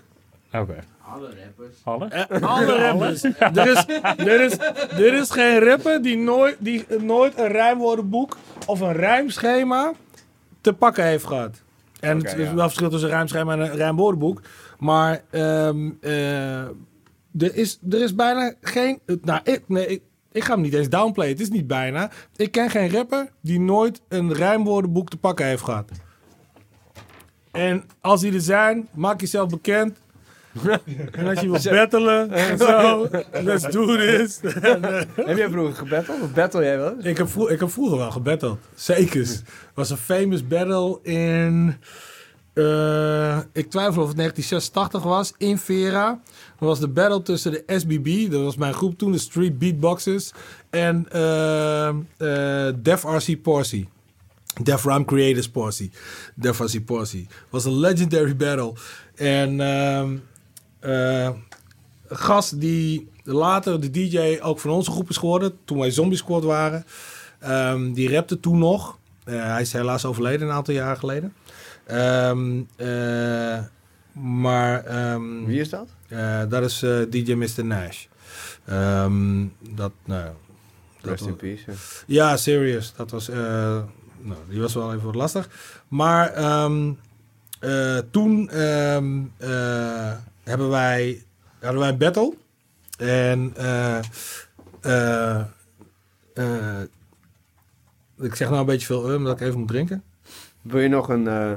Oké. 0.52 0.76
Alle 1.16 1.28
rappers. 1.44 1.76
Alle? 1.84 2.06
Eh, 2.06 2.42
Alle 2.56 2.78
rappers. 2.78 3.22
Er 3.22 3.66
is, 3.70 3.84
er, 4.16 4.40
is, 4.40 4.58
er 4.90 5.14
is 5.14 5.30
geen 5.30 5.58
rapper 5.58 6.02
die 6.02 6.16
nooit, 6.16 6.56
die 6.58 6.84
nooit 7.00 7.38
een 7.38 7.48
rijmwoordenboek 7.48 8.36
of 8.66 8.80
een 8.80 8.92
rijmschema 8.92 9.92
te 10.60 10.72
pakken 10.72 11.04
heeft 11.04 11.24
gehad. 11.24 11.62
En 12.00 12.18
Oké, 12.18 12.28
het 12.28 12.38
is 12.38 12.48
ja. 12.48 12.54
wel 12.54 12.64
verschil 12.64 12.90
tussen 12.90 13.08
een 13.08 13.14
rijmschema 13.14 13.52
en 13.52 13.60
een 13.60 13.76
rijmwoordenboek. 13.76 14.40
Maar 14.78 15.22
ehm, 15.30 15.90
eh, 16.00 16.60
er, 17.38 17.54
is, 17.54 17.78
er 17.90 18.02
is 18.02 18.14
bijna 18.14 18.54
geen... 18.60 19.00
Nou, 19.22 19.40
ik, 19.44 19.62
nee, 19.66 19.86
ik, 19.86 20.02
ik 20.32 20.44
ga 20.44 20.52
hem 20.52 20.62
niet 20.62 20.74
eens 20.74 20.88
downplayen. 20.88 21.32
Het 21.32 21.40
is 21.40 21.50
niet 21.50 21.66
bijna. 21.66 22.10
Ik 22.36 22.52
ken 22.52 22.70
geen 22.70 22.90
rapper 22.90 23.30
die 23.40 23.60
nooit 23.60 24.00
een 24.08 24.32
rijmwoordenboek 24.32 25.08
te 25.08 25.16
pakken 25.16 25.46
heeft 25.46 25.62
gehad. 25.62 25.90
En 27.52 27.84
als 28.00 28.20
die 28.20 28.32
er 28.32 28.40
zijn, 28.40 28.88
maak 28.94 29.20
jezelf 29.20 29.48
bekend. 29.48 29.98
En 31.12 31.26
als 31.26 31.40
je 31.40 31.50
wil 31.50 31.72
battelen 31.76 32.30
en 32.48 32.58
zo, 32.58 33.08
let's 33.42 33.70
do 33.70 33.96
this. 33.96 34.40
En, 34.40 34.82
Heb 35.26 35.36
jij 35.36 35.48
vroeger 35.48 35.74
gebatteld? 35.74 36.22
Of 36.22 36.32
battle 36.32 36.62
jij 36.62 36.78
wel? 36.78 36.94
ik, 36.98 37.16
heb 37.16 37.28
ik 37.48 37.60
heb 37.60 37.70
vroeger 37.70 37.98
wel 37.98 38.10
gebatteld. 38.10 38.58
Zeker. 38.74 39.20
Het 39.20 39.44
was 39.74 39.90
een 39.90 39.96
famous 39.96 40.46
battle 40.46 40.98
in... 41.02 41.76
eh, 42.54 43.38
ik 43.52 43.70
twijfel 43.70 44.02
of 44.02 44.08
het 44.08 44.16
1986 44.16 45.02
was, 45.02 45.32
in 45.38 45.58
Vera. 45.58 46.20
Dat 46.58 46.68
was 46.68 46.80
de 46.80 46.88
battle 46.88 47.22
tussen 47.22 47.50
de 47.50 47.62
SBB, 47.66 48.30
dat 48.30 48.42
was 48.42 48.56
mijn 48.56 48.74
groep 48.74 48.98
toen, 48.98 49.12
de 49.12 49.18
Street 49.18 49.58
Beatboxers, 49.58 50.32
en 50.70 51.06
eh, 51.10 51.88
eh, 51.88 52.74
Def 52.82 53.04
RC 53.04 53.42
Posse. 53.42 53.86
Def 54.62 54.84
Rhyme 54.84 55.04
Creators 55.04 55.48
Posse. 55.48 55.90
Def 56.34 56.58
RC. 56.58 56.72
Het 56.72 57.26
was 57.50 57.64
een 57.64 57.78
legendary 57.78 58.36
battle. 58.36 58.72
En 59.14 59.60
ehm, 59.60 60.16
een 60.80 61.42
gast 62.08 62.60
die 62.60 63.08
later 63.22 63.80
de 63.80 63.90
DJ 63.90 64.38
ook 64.42 64.58
van 64.60 64.70
onze 64.70 64.90
groep 64.90 65.08
is 65.10 65.16
geworden, 65.16 65.58
toen 65.64 65.78
wij 65.78 65.90
Zombie 65.90 66.18
Squad 66.18 66.44
waren. 66.44 66.84
Ehm, 67.38 67.92
die 67.92 68.10
rapte 68.14 68.40
toen 68.40 68.58
nog. 68.58 68.98
Eh, 69.24 69.42
hij 69.44 69.60
is 69.60 69.72
helaas 69.72 70.04
overleden 70.04 70.48
een 70.48 70.54
aantal 70.54 70.74
jaren 70.74 70.98
geleden. 70.98 71.34
Ehm, 71.86 72.60
eh, 72.76 73.58
maar 74.22 74.84
ehm, 74.84 75.44
Wie 75.44 75.60
is 75.60 75.68
dat? 75.68 75.88
dat 76.48 76.62
is 76.62 76.78
DJ 77.10 77.32
Mr. 77.34 77.64
Nash. 77.64 78.04
Dat, 79.74 79.92
nou, 80.04 80.30
dat 81.00 81.10
Rest 81.10 81.22
in 81.24 81.28
was- 81.30 81.38
peace. 81.38 81.64
ja. 82.06 82.36
serious. 82.36 82.92
Dat 82.96 83.10
was, 83.10 83.28
nou, 83.28 84.38
die 84.48 84.60
was 84.60 84.74
wel 84.74 84.92
even 84.94 85.04
wat 85.06 85.14
lastig. 85.14 85.48
Maar 85.88 86.32
toen 88.10 88.50
hebben 90.48 90.68
wij, 90.68 91.22
hadden 91.60 91.80
wij 91.80 91.88
een 91.88 91.98
battle. 91.98 92.34
En 92.98 93.52
eh, 93.56 93.98
eh, 94.80 95.40
eh, 96.34 96.80
ik 98.18 98.34
zeg 98.34 98.48
nou 98.48 98.60
een 98.60 98.66
beetje 98.66 98.86
veel, 98.86 99.10
uh, 99.10 99.16
omdat 99.16 99.40
ik 99.40 99.46
even 99.46 99.58
moet 99.58 99.68
drinken. 99.68 100.02
Wil 100.62 100.80
je 100.80 100.88
nog 100.88 101.08
een... 101.08 101.28
eh 101.28 101.52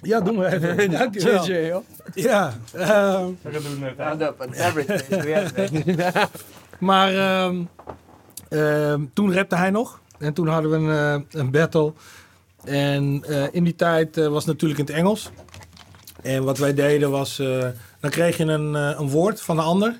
Ja, 0.00 0.20
doen 0.20 0.38
we 0.38 0.46
even. 0.46 0.90
Dankjewel. 0.90 1.46
Joh? 1.46 1.82
Ja, 2.14 2.52
ehm, 2.72 3.30
Round 3.96 4.22
up 4.22 4.40
an 4.40 4.56
average. 4.56 5.04
Doe 5.08 5.28
jij 5.28 5.50
het? 5.54 6.30
Maar 6.78 7.14
ehm, 7.14 7.62
ehm, 8.48 9.04
toen 9.12 9.34
rapte 9.34 9.56
hij 9.56 9.70
nog. 9.70 10.00
En 10.18 10.32
toen 10.32 10.48
hadden 10.48 10.70
we 10.70 10.76
een, 10.76 11.26
een 11.30 11.50
battle. 11.50 11.92
En 12.64 13.24
eh, 13.28 13.44
in 13.50 13.64
die 13.64 13.74
tijd 13.74 14.16
was 14.16 14.44
het 14.44 14.46
natuurlijk 14.46 14.80
in 14.80 14.86
het 14.86 14.94
Engels. 14.94 15.30
En 16.26 16.44
wat 16.44 16.58
wij 16.58 16.74
deden 16.74 17.10
was... 17.10 17.38
eh, 17.38 17.66
dan 18.00 18.10
kreeg 18.10 18.36
je 18.36 18.44
een, 18.44 18.76
eh, 18.76 18.98
een 18.98 19.08
woord 19.08 19.40
van 19.40 19.56
de 19.56 19.62
ander. 19.62 19.98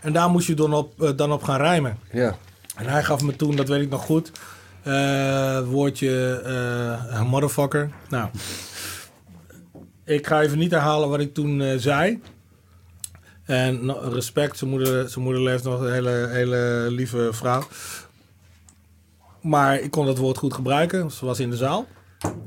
En 0.00 0.12
daar 0.12 0.30
moest 0.30 0.46
je 0.46 0.54
dan 0.54 0.74
op, 0.74 1.02
eh, 1.02 1.10
dan 1.16 1.32
op 1.32 1.42
gaan 1.42 1.60
rijmen. 1.60 1.98
Ja. 2.12 2.36
En 2.76 2.86
hij 2.86 3.04
gaf 3.04 3.22
me 3.22 3.36
toen, 3.36 3.56
dat 3.56 3.68
weet 3.68 3.82
ik 3.82 3.90
nog 3.90 4.04
goed... 4.04 4.32
het 4.82 5.66
woordje 5.66 6.42
motherfucker. 7.26 7.90
Nou, 8.08 8.28
ik 10.04 10.26
ga 10.26 10.42
even 10.42 10.58
niet 10.58 10.70
herhalen 10.70 11.08
wat 11.08 11.20
ik 11.20 11.34
toen 11.34 11.78
zei. 11.78 12.22
En 13.44 13.92
respect, 14.12 14.58
zijn 14.58 14.70
moeder, 14.70 15.08
zijn 15.08 15.24
moeder 15.24 15.42
leeft 15.42 15.64
nog 15.64 15.80
een 15.80 15.92
hele, 15.92 16.28
hele 16.30 16.86
lieve 16.90 17.28
vrouw. 17.32 17.62
Maar 19.40 19.80
ik 19.80 19.90
kon 19.90 20.06
dat 20.06 20.18
woord 20.18 20.38
goed 20.38 20.54
gebruiken. 20.54 21.10
Ze 21.10 21.24
was 21.24 21.40
in 21.40 21.50
de 21.50 21.56
zaal. 21.56 21.86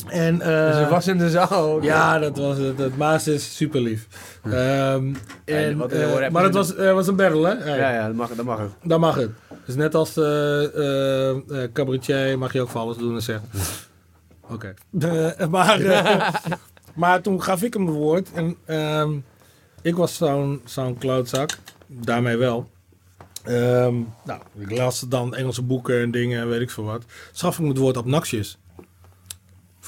En, 0.08 0.42
eh, 0.42 0.78
Dus 0.80 0.90
was 0.90 1.08
in 1.08 1.18
de 1.18 1.30
zaal 1.30 1.52
ook. 1.52 1.84
ja, 1.84 2.20
dat 2.20 2.38
was 2.38 2.58
het. 2.58 2.78
Het 2.80 2.98
Maas 2.98 3.28
is 3.28 3.56
super 3.56 3.82
lief. 3.82 4.08
Ehm, 4.44 5.14
en, 5.46 5.78
wat- 5.78 5.92
eh, 5.92 6.30
maar 6.30 6.44
het 6.44 6.54
was, 6.54 6.76
was 6.76 7.08
een 7.08 7.16
battle, 7.16 7.48
hè? 7.48 7.56
Hey. 7.58 7.78
Ja, 7.78 7.94
ja, 7.94 8.06
dat 8.08 8.16
mag, 8.16 8.30
dat 8.30 8.46
mag 8.46 8.60
ook. 8.60 8.72
Dan 8.84 9.00
mag 9.00 9.16
het. 9.16 9.30
Dus 9.66 9.76
net 9.76 9.96
als 9.96 10.18
uh, 10.18 11.64
cabaretier 11.74 12.38
mag 12.38 12.54
je 12.54 12.62
ook 12.62 12.70
voor 12.70 12.82
alles 12.82 12.98
doen 12.98 13.16
en 13.16 13.22
zeggen. 13.22 13.50
Oké. 14.50 14.74
Eh, 15.00 15.48
maar, 15.50 15.80
eh, 15.82 16.28
maar 16.94 17.22
toen 17.22 17.44
gaf 17.44 17.64
ik 17.64 17.74
hem 17.74 17.86
het 17.86 17.96
woord. 17.96 18.30
En 18.34 18.56
ehm, 18.66 19.12
ik 19.82 19.96
was 19.96 20.16
zo'n 20.16 20.62
zo'n 20.66 20.98
klootzak. 20.98 21.50
Daarmee 21.88 22.38
wel. 22.38 22.70
Ehm, 23.44 23.96
nou, 24.26 24.40
ik 24.58 24.72
las 24.78 25.00
dan 25.00 25.36
Engelse 25.36 25.62
boeken 25.62 26.02
en 26.02 26.12
dingen 26.12 26.42
en 26.42 26.50
weet 26.50 26.62
ik 26.62 26.70
veel 26.72 26.84
wat. 26.84 27.04
Schaf 27.32 27.52
ik 27.54 27.60
hem 27.60 27.68
het 27.68 27.78
woord 27.78 27.98
obnoxious. 27.98 28.58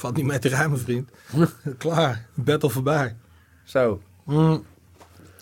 Valt 0.04 0.16
niet 0.16 0.26
mee 0.26 0.38
te 0.38 0.48
rijmen, 0.48 0.78
vriend. 0.78 1.10
Klaar. 1.78 2.26
Battle 2.34 2.70
voorbij. 2.70 3.16
Zo. 3.64 4.02
Mm. 4.24 4.64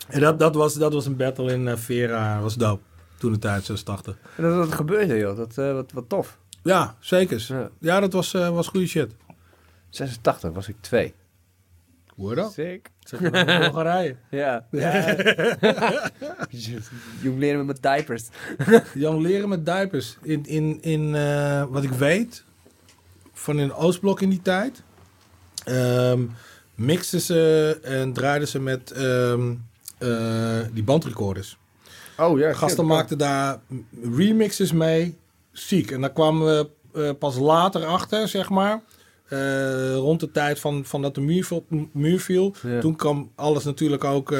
En 0.07 0.19
dat, 0.19 0.39
dat, 0.39 0.55
was, 0.55 0.73
dat 0.73 0.93
was 0.93 1.05
een 1.05 1.15
battle 1.15 1.51
in 1.51 1.67
eh, 1.67 1.75
Vera. 1.75 2.41
was 2.41 2.55
dope. 2.55 2.81
Toen 3.17 3.31
de 3.31 3.39
tijd, 3.39 3.65
86. 3.65 4.17
En 4.37 4.43
dat, 4.43 4.55
dat 4.55 4.73
gebeurde, 4.73 5.17
joh. 5.17 5.37
Dat, 5.37 5.57
eh, 5.57 5.73
wat, 5.73 5.91
wat 5.91 6.09
tof. 6.09 6.37
Ja, 6.61 6.95
zeker. 6.99 7.45
Ja. 7.47 7.69
Ja, 7.79 7.99
dat 7.99 8.13
was, 8.13 8.33
eh, 8.33 8.49
was 8.49 8.67
goede 8.67 8.87
shit. 8.87 9.15
86 9.89 10.51
was 10.51 10.67
ik 10.67 10.75
twee. 10.79 11.13
Hoor 12.15 12.35
dat? 12.35 12.53
Sick. 12.53 12.89
Zeg 12.99 13.19
je 13.19 13.29
dat 13.29 13.47
in 13.47 13.59
Bulgarije? 13.59 14.15
Ja. 14.29 14.67
ja. 14.71 15.15
Jong 17.21 17.37
leren 17.37 17.65
met 17.65 17.81
mijn 17.81 17.95
diapers. 17.95 18.27
Jan 18.93 19.21
leren 19.21 19.49
met 19.49 19.65
diapers. 19.65 20.17
In, 20.21 20.45
in, 20.45 20.81
in 20.81 21.11
wat 21.69 21.83
ik 21.83 21.91
weet, 21.91 22.43
van 23.33 23.59
in 23.59 23.73
Oostblok 23.73 24.21
in 24.21 24.29
die 24.29 24.41
tijd, 24.41 24.83
ehm, 25.65 26.21
mixten 26.75 27.21
ze 27.21 27.79
en 27.83 28.13
draaiden 28.13 28.47
ze 28.47 28.59
met 28.59 28.91
ehm, 28.91 29.53
eh, 29.97 30.59
die 30.71 30.83
bandrecorders. 30.83 31.57
Oh 32.17 32.39
ja. 32.39 32.53
Gasten 32.53 32.85
maakten 32.85 33.17
daar 33.17 33.59
remixes 34.15 34.71
mee. 34.71 35.17
Ziek. 35.51 35.91
En 35.91 36.01
daar 36.01 36.11
kwamen 36.11 36.45
we 36.45 36.69
eh, 37.01 37.09
pas 37.19 37.37
later 37.37 37.85
achter, 37.85 38.27
zeg 38.27 38.49
maar. 38.49 38.81
Eh, 39.27 39.95
rond 39.95 40.19
de 40.19 40.31
tijd 40.31 40.59
van, 40.59 40.85
van 40.85 41.01
dat 41.01 41.15
de 41.15 41.21
muur, 41.21 41.45
viel- 41.45 41.65
muur 41.91 42.19
viel. 42.19 42.55
Ja. 42.63 42.79
Toen 42.79 42.95
kwam 42.95 43.31
alles 43.35 43.63
natuurlijk 43.63 44.03
ook... 44.03 44.35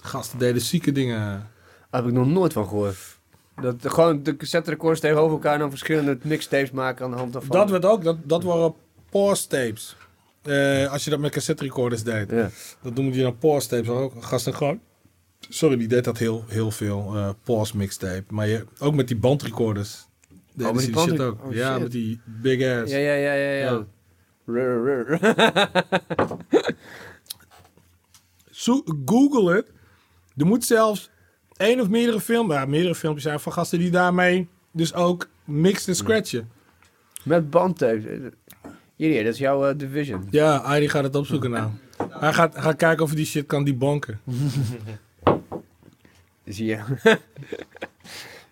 gasten 0.00 0.38
deden 0.38 0.62
zieke 0.62 0.92
dingen. 0.92 1.18
Daar 1.90 2.00
heb 2.00 2.06
ik 2.10 2.16
nog 2.16 2.26
nooit 2.26 2.52
van 2.52 2.68
gehoord. 2.68 2.96
Dat 3.60 3.92
gewoon 3.92 4.22
de 4.22 4.36
cassette 4.36 4.70
records 4.70 5.00
tegenover 5.00 5.32
elkaar 5.32 5.52
en 5.52 5.58
dan 5.58 5.70
verschillende 5.70 6.18
mixtapes 6.22 6.70
maken 6.70 7.04
aan 7.04 7.10
de 7.10 7.16
hand 7.16 7.32
daarvan. 7.32 7.56
Dat 7.56 7.70
werd 7.70 7.84
ook, 7.84 8.04
dat, 8.04 8.16
dat 8.24 8.42
waren 8.42 8.74
pause 9.10 9.46
tapes. 9.46 9.96
Eh, 10.42 10.92
als 10.92 11.04
je 11.04 11.10
dat 11.10 11.18
met 11.18 11.32
cassette 11.32 11.62
recorders 11.62 12.02
deed. 12.02 12.30
Ja. 12.30 12.50
Dat 12.82 12.94
noemen 12.94 13.12
die 13.12 13.22
dan 13.22 13.38
pause 13.38 13.68
tapes 13.68 13.88
ook. 13.88 14.24
Gasten 14.24 14.54
gewoon... 14.54 14.80
Sorry, 15.48 15.76
die 15.76 15.88
deed 15.88 16.04
dat 16.04 16.18
heel, 16.18 16.44
heel 16.48 16.70
veel. 16.70 17.12
eh 17.16 17.28
pause 17.44 17.76
mixtape. 17.76 18.24
Maar 18.28 18.46
je, 18.48 18.64
ook 18.78 18.94
met 18.94 19.08
die 19.08 19.16
bandrecorders. 19.16 20.06
deden 20.54 20.74
met 20.74 20.84
die 20.84 20.98
shit 20.98 21.20
ook. 21.20 21.44
oh, 21.44 21.52
ja, 21.52 21.72
shit. 21.72 21.82
met 21.82 21.92
die 21.92 22.20
big 22.24 22.82
ass. 22.82 22.92
Ja, 22.92 22.98
ja, 22.98 23.12
ja, 23.14 23.32
ja. 23.32 23.52
ja. 23.52 23.86
Zo- 28.50 28.84
Google 29.04 29.54
het. 29.54 29.66
Er 30.36 30.46
moet 30.46 30.64
zelfs 30.64 31.10
één 31.58 31.80
of 31.80 31.88
meerdere 31.88 32.20
filmpjes, 32.20 32.58
ja, 32.58 32.66
meerdere 32.66 32.94
filmpjes 32.94 33.24
zijn 33.24 33.40
van 33.40 33.52
gasten 33.52 33.78
die 33.78 33.90
daarmee 33.90 34.48
dus 34.70 34.94
ook 34.94 35.28
mixen 35.44 35.88
en 35.88 35.96
scratchen. 35.96 36.50
Met 37.22 37.50
bandtapes. 37.50 38.04
Hier, 38.96 39.24
dat 39.24 39.32
is 39.32 39.38
jouw 39.38 39.66
eh, 39.66 39.78
division. 39.78 40.26
Ja, 40.30 40.56
Arie 40.56 40.88
gaat 40.88 41.04
het 41.04 41.16
opzoeken 41.16 41.50
nou. 41.50 41.70
Hij 42.10 42.32
gaat, 42.32 42.58
gaat 42.58 42.76
kijken 42.76 43.02
of 43.02 43.08
hij 43.08 43.18
die 43.18 43.26
shit 43.26 43.46
kan 43.46 43.64
debunken. 43.64 44.20
Zie 46.44 46.66
je. 46.66 46.78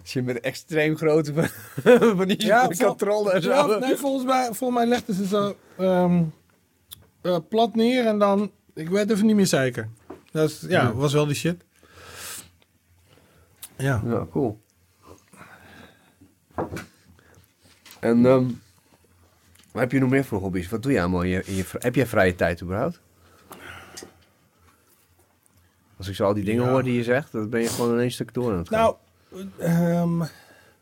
Zie 0.02 0.20
je 0.20 0.22
met 0.22 0.40
extreem 0.40 0.96
grote 0.96 1.32
van, 2.16 2.28
die 2.28 2.46
Ja, 2.46 2.68
controle 2.78 3.32
en 3.32 3.42
zo. 3.42 3.50
Ja, 3.50 3.78
nee, 3.78 3.96
volgens 3.96 4.24
mij, 4.24 4.44
volgens 4.44 4.78
mij 4.78 4.88
legden 4.88 5.14
ze 5.14 5.26
zo 5.26 5.56
ehm, 5.76 6.22
eh, 7.22 7.36
plat 7.48 7.74
neer 7.74 8.06
en 8.06 8.18
dan, 8.18 8.50
ik 8.74 8.88
weet 8.88 9.10
even 9.10 9.26
niet 9.26 9.36
meer 9.36 9.46
zeker. 9.46 9.88
Dat 10.32 10.50
is, 10.50 10.64
ja, 10.68 10.92
was 10.92 11.12
wel 11.12 11.26
die 11.26 11.34
shit. 11.34 11.64
Ja. 13.76 14.02
Ja, 14.04 14.26
cool. 14.30 14.60
En 18.00 18.26
ehm, 18.26 18.44
wat 19.72 19.82
heb 19.82 19.92
je 19.92 19.98
nog 19.98 20.10
meer 20.10 20.24
voor 20.24 20.40
hobby's? 20.40 20.68
Wat 20.68 20.82
doe 20.82 20.92
je 20.92 21.00
allemaal 21.00 21.22
in 21.22 21.28
je, 21.28 21.42
in 21.44 21.54
je 21.54 21.64
Heb 21.78 21.94
jij 21.94 22.06
vrije 22.06 22.34
tijd 22.34 22.62
überhaupt? 22.62 23.00
Als 25.96 26.08
ik 26.08 26.14
zo 26.14 26.24
al 26.24 26.34
die 26.34 26.44
dingen 26.44 26.64
Ja. 26.64 26.70
hoor 26.70 26.82
die 26.82 26.94
je 26.94 27.02
zegt, 27.02 27.32
dan 27.32 27.48
ben 27.50 27.60
je 27.60 27.68
gewoon 27.68 27.92
in 27.94 28.00
één 28.00 28.10
stuk 28.10 28.34
door 28.34 28.52
aan 28.52 28.58
het 28.58 28.68
gaan. 28.68 28.78
Nou, 28.80 28.96
ehm, 29.58 30.22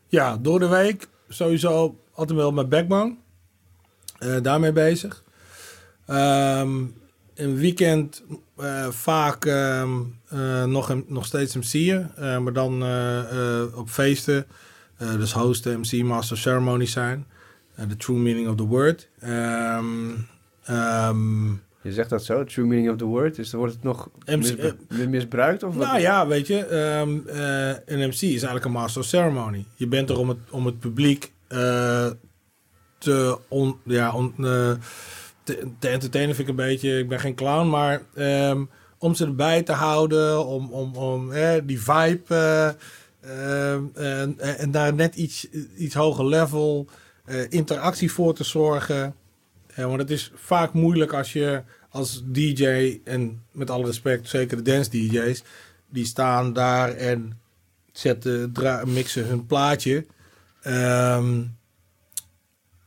ja, 0.07 0.37
door 0.37 0.59
de 0.59 0.67
week 0.67 1.07
sowieso 1.27 1.99
altijd 2.13 2.37
wel 2.37 2.51
met 2.51 2.69
Backbone. 2.69 3.15
Eh, 4.17 4.41
daarmee 4.41 4.71
bezig. 4.71 5.23
Ehm 6.05 6.83
een 7.35 7.55
weekend 7.55 8.23
eh, 8.57 8.87
vaak 8.89 9.45
ehm, 9.45 9.89
eh, 10.29 10.63
nog, 10.63 10.89
een- 10.89 11.05
nog 11.07 11.25
steeds 11.25 11.55
MC'en. 11.55 12.11
eh, 12.15 12.37
maar 12.39 12.53
dan 12.53 12.73
op 13.75 13.89
feesten. 13.89 14.45
Dus 15.17 15.31
hosten, 15.33 15.79
MC, 15.79 16.03
master 16.03 16.35
of 16.35 16.41
ceremony 16.41 16.85
zijn. 16.85 17.25
The 17.89 17.95
true 17.95 18.17
meaning 18.17 18.47
of 18.47 18.55
the 18.55 18.63
word. 18.65 19.09
Ehm, 19.19 19.85
ehm, 20.63 21.49
Je 21.81 21.91
zegt 21.93 22.09
dat 22.09 22.23
zo, 22.25 22.43
true 22.43 22.65
meaning 22.65 22.89
of 22.91 22.97
the 22.97 23.05
word. 23.05 23.35
Dus 23.35 23.49
dan 23.49 23.59
wordt 23.59 23.75
het 23.75 23.83
nog 23.83 24.09
MC 24.25 24.37
misbru- 24.37 25.07
misbruikt? 25.07 25.63
Of 25.63 25.75
wat? 25.75 25.85
Nou 25.87 25.99
ja, 25.99 26.27
weet 26.27 26.47
je, 26.47 26.69
een 27.85 27.99
MC 27.99 28.11
is 28.21 28.21
eigenlijk 28.29 28.65
een 28.65 28.71
master 28.71 29.01
of 29.01 29.07
ceremony. 29.07 29.65
Je 29.75 29.87
bent 29.87 30.09
er 30.09 30.17
om 30.17 30.29
het, 30.29 30.37
om 30.49 30.65
het 30.65 30.79
publiek 30.79 31.31
te, 32.97 33.37
on, 33.47 33.77
ja, 33.83 34.11
on, 34.13 34.33
te, 35.45 35.67
te 35.79 35.87
entertainen, 35.87 36.35
vind 36.35 36.47
ik 36.47 36.57
een 36.57 36.65
beetje. 36.65 36.97
Ik 36.97 37.09
ben 37.09 37.19
geen 37.19 37.35
clown, 37.35 37.69
maar 37.69 38.01
ehm, 38.15 38.65
om 38.97 39.15
ze 39.15 39.25
erbij 39.25 39.63
te 39.63 39.71
houden, 39.71 40.45
om, 40.45 40.73
om, 40.73 40.95
om 40.95 41.31
die 41.65 41.81
vibe 41.81 42.23
eh, 42.27 43.71
ehm, 43.71 43.83
en, 43.93 44.39
en 44.39 44.71
daar 44.71 44.93
net 44.93 45.15
iets, 45.15 45.47
iets 45.77 45.95
hoger 45.95 46.25
level 46.25 46.87
eh, 47.25 47.49
interactie 47.49 48.11
voor 48.11 48.33
te 48.33 48.43
zorgen. 48.43 49.15
Want 49.75 49.99
het 49.99 50.11
is 50.11 50.31
vaak 50.35 50.73
moeilijk 50.73 51.13
als 51.13 51.33
je 51.33 51.63
als 51.89 52.23
DJ, 52.25 52.99
en 53.03 53.43
met 53.51 53.69
alle 53.69 53.85
respect, 53.85 54.29
zeker 54.29 54.57
de 54.57 54.71
dance 54.71 54.89
DJ's, 54.89 55.43
die 55.89 56.05
staan 56.05 56.53
daar 56.53 56.89
en 56.93 57.39
zetten, 57.91 58.51
mixen 58.85 59.25
hun 59.25 59.45
plaatje. 59.45 60.05
Ehm, 60.61 61.43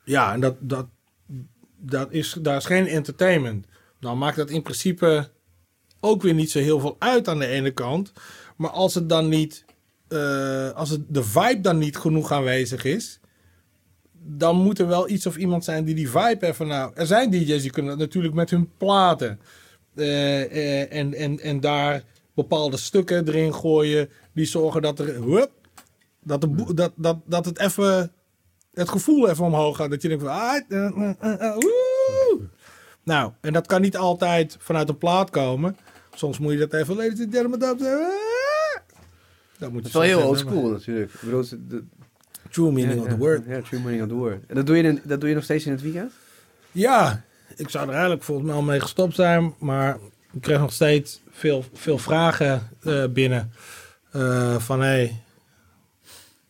ja, 0.05 0.33
en 0.33 0.41
dat, 0.41 0.57
dat, 0.61 0.87
dat 1.79 2.13
is, 2.13 2.37
daar 2.41 2.57
is 2.57 2.65
geen 2.65 2.87
entertainment. 2.87 3.67
Dan 4.01 4.19
maakt 4.19 4.37
dat 4.37 4.51
in 4.51 4.63
principe 4.63 5.29
ook 6.01 6.23
weer 6.23 6.35
niet 6.35 6.51
zo 6.51 6.59
heel 6.59 6.81
veel 6.81 6.97
uit 6.99 7.29
aan 7.29 7.39
de 7.39 7.47
ene 7.47 7.71
kant. 7.71 8.13
Maar 8.57 8.71
als 8.71 8.95
het 8.95 9.09
dan 9.09 9.29
niet, 9.29 9.65
eh, 10.09 10.71
als 10.71 10.91
het, 10.91 11.01
de 11.09 11.25
vibe 11.25 11.61
dan 11.61 11.79
niet 11.79 11.97
genoeg 11.97 12.33
aanwezig 12.33 12.85
is, 12.85 13.21
dan 14.13 14.57
moet 14.57 14.79
er 14.79 14.87
wel 14.87 15.09
iets 15.09 15.27
of 15.27 15.37
iemand 15.37 15.65
zijn 15.65 15.85
die 15.85 15.95
die 15.95 16.11
vibe 16.11 16.47
even 16.47 16.67
nou. 16.67 16.93
Er 16.95 17.07
zijn 17.07 17.31
DJ's 17.31 17.63
die 17.63 17.71
kunnen 17.71 17.91
dat 17.91 18.01
natuurlijk 18.01 18.35
met 18.35 18.51
hun 18.51 18.71
platen. 18.77 19.41
eh, 19.95 20.43
eh, 20.43 20.93
en, 20.93 21.15
en, 21.15 21.41
en 21.41 21.61
daar 21.61 22.05
bepaalde 22.35 22.77
stukken 22.77 23.29
erin 23.29 23.55
gooien. 23.55 24.09
Die 24.35 24.47
zorgen 24.47 24.83
dat 24.83 24.99
er. 24.99 25.23
Hup, 25.23 25.51
dat, 26.23 26.47
dat, 26.97 27.19
dat 27.27 27.45
het 27.45 27.59
even. 27.59 28.13
Het 28.79 28.89
gevoel 28.89 29.29
even 29.29 29.45
omhoog 29.45 29.77
gaat. 29.77 29.91
Dat 29.91 30.03
je 30.03 30.09
denkt 30.09 30.23
van. 30.25 30.33
Ah, 30.33 30.61
eh, 30.69 30.87
eh, 31.21 31.33
eh. 31.41 31.57
Nou, 33.03 33.33
en 33.41 33.53
dat 33.53 33.67
kan 33.67 33.81
niet 33.81 33.97
altijd 33.97 34.57
vanuit 34.59 34.89
een 34.89 34.99
plaat 34.99 35.31
komen. 35.31 35.77
Soms 36.15 36.39
moet 36.39 36.53
je 36.53 36.59
dat 36.59 36.73
even. 36.73 36.97
Ladies 36.97 37.21
and 37.21 37.35
gentlemen. 37.35 37.59
Dat 37.59 37.79
moet 39.73 39.83
je 39.83 39.89
is 39.89 39.93
wel 39.93 40.03
heel 40.03 40.19
soms 40.21 40.29
old 40.31 40.37
even 40.39 40.51
school 40.51 40.71
natuurlijk. 40.71 41.13
Ik 41.15 41.21
bedoel, 41.21 41.41
het- 41.41 41.71
de- 41.71 41.85
True 42.51 42.73
meaning 42.73 42.95
ja, 42.95 43.01
of 43.01 43.05
the 43.07 43.13
ja, 43.13 43.19
word. 43.19 43.43
Ja, 43.47 43.61
true 43.63 43.81
meaning 43.81 44.03
of 44.03 44.09
the 44.09 44.15
word. 44.15 44.41
En 44.47 44.55
dat 44.55 44.67
doe, 44.67 44.77
je, 44.77 44.83
in- 44.83 45.01
dat 45.05 45.21
doe 45.21 45.29
je 45.29 45.35
nog 45.35 45.45
steeds 45.45 45.67
in 45.67 45.73
het 45.73 45.83
weekend? 45.83 46.13
Ja, 46.73 47.25
ik 47.57 47.69
zou 47.69 47.85
er 47.87 47.93
eigenlijk 47.93 48.23
volgens 48.23 48.47
mij 48.47 48.57
al 48.57 48.63
mee 48.63 48.81
gestopt 48.81 49.15
zijn. 49.15 49.55
Maar 49.59 49.99
ik 50.33 50.41
kreeg 50.41 50.59
nog 50.59 50.73
steeds 50.73 51.21
veel, 51.31 51.65
veel 51.73 51.99
vragen 51.99 52.69
binnen. 53.13 53.53
Van 54.59 54.81
hé, 54.81 54.87
hey, 54.87 55.23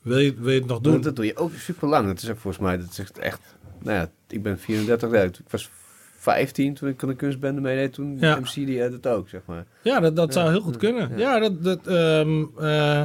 wil, 0.09 0.19
je, 0.19 0.35
wil 0.35 0.53
je 0.53 0.59
het 0.59 0.69
nog 0.69 0.81
doen? 0.81 0.93
Dat, 0.93 1.03
dat 1.03 1.17
doe 1.17 1.25
je 1.25 1.37
ook 1.37 1.53
super 1.55 1.89
lang. 1.89 2.07
Dat 2.07 2.23
is 2.23 2.31
ook 2.31 2.39
volgens 2.39 2.63
mij, 2.63 2.79
dat 2.79 2.89
is 2.91 2.99
echt, 2.99 3.19
echt 3.19 3.41
nou 3.83 3.97
ja, 3.99 4.11
ik 4.29 4.43
ben 4.43 4.59
34, 4.59 5.13
ja, 5.13 5.23
ik 5.23 5.39
was 5.51 5.71
15 6.19 6.75
toen 6.75 6.89
ik 6.89 7.03
aan 7.03 7.09
de 7.09 7.15
kunstbende 7.15 7.61
meedeed. 7.61 7.93
Toen 7.93 8.17
Ja. 8.21 8.37
MC 8.41 8.55
die 8.55 8.83
had 8.83 8.93
het 8.93 9.07
ook, 9.07 9.29
zeg 9.29 9.41
maar. 9.47 9.65
Ja, 9.83 10.01
dat, 10.01 10.17
dat 10.17 10.35
Ja. 10.35 10.41
zou 10.41 10.51
heel 10.51 10.61
goed 10.61 10.77
kunnen. 10.77 11.19
Ja. 11.19 11.39
Dat... 11.39 11.65
dat 11.65 11.87
ehm, 11.87 12.45
eh, 12.59 13.01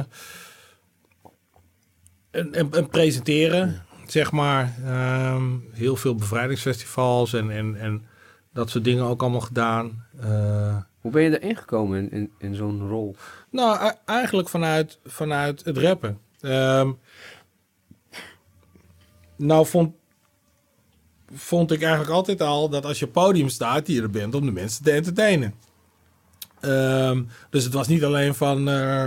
en, 2.30 2.52
en, 2.52 2.68
en 2.72 2.88
presenteren, 2.88 3.82
zeg 4.06 4.32
maar. 4.32 4.74
Ehm, 4.84 5.44
heel 5.72 5.96
veel 5.96 6.14
bevrijdingsfestivals 6.14 7.32
en, 7.32 7.50
en, 7.50 7.76
en 7.80 8.06
dat 8.52 8.70
soort 8.70 8.84
dingen 8.84 9.04
ook 9.04 9.22
allemaal 9.22 9.40
gedaan. 9.40 10.04
Eh, 10.20 10.76
Hoe 11.00 11.10
ben 11.12 11.22
je 11.22 11.40
erin 11.40 11.56
gekomen 11.56 11.98
in, 11.98 12.10
in, 12.10 12.30
in 12.38 12.54
zo'n 12.54 12.88
rol? 12.88 13.16
Nou, 13.50 13.92
eigenlijk 14.04 14.48
vanuit, 14.48 14.98
vanuit 15.04 15.64
het 15.64 15.78
rappen. 15.78 16.18
Ehm, 16.44 16.90
nou 19.36 19.66
vond... 19.66 19.94
vond 21.34 21.70
ik 21.72 21.82
eigenlijk 21.82 22.12
altijd 22.12 22.40
al 22.40 22.68
dat 22.68 22.84
als 22.84 22.98
je 22.98 23.06
podium 23.06 23.48
staat, 23.48 23.86
je 23.86 24.02
er 24.02 24.10
bent 24.10 24.34
om 24.34 24.44
de 24.44 24.52
mensen 24.52 24.84
te 24.84 24.90
entertainen. 24.90 25.54
Ehm, 26.60 27.22
dus 27.50 27.64
het 27.64 27.72
was 27.72 27.88
niet 27.88 28.04
alleen 28.04 28.34
van, 28.34 28.68
eh 28.68 29.04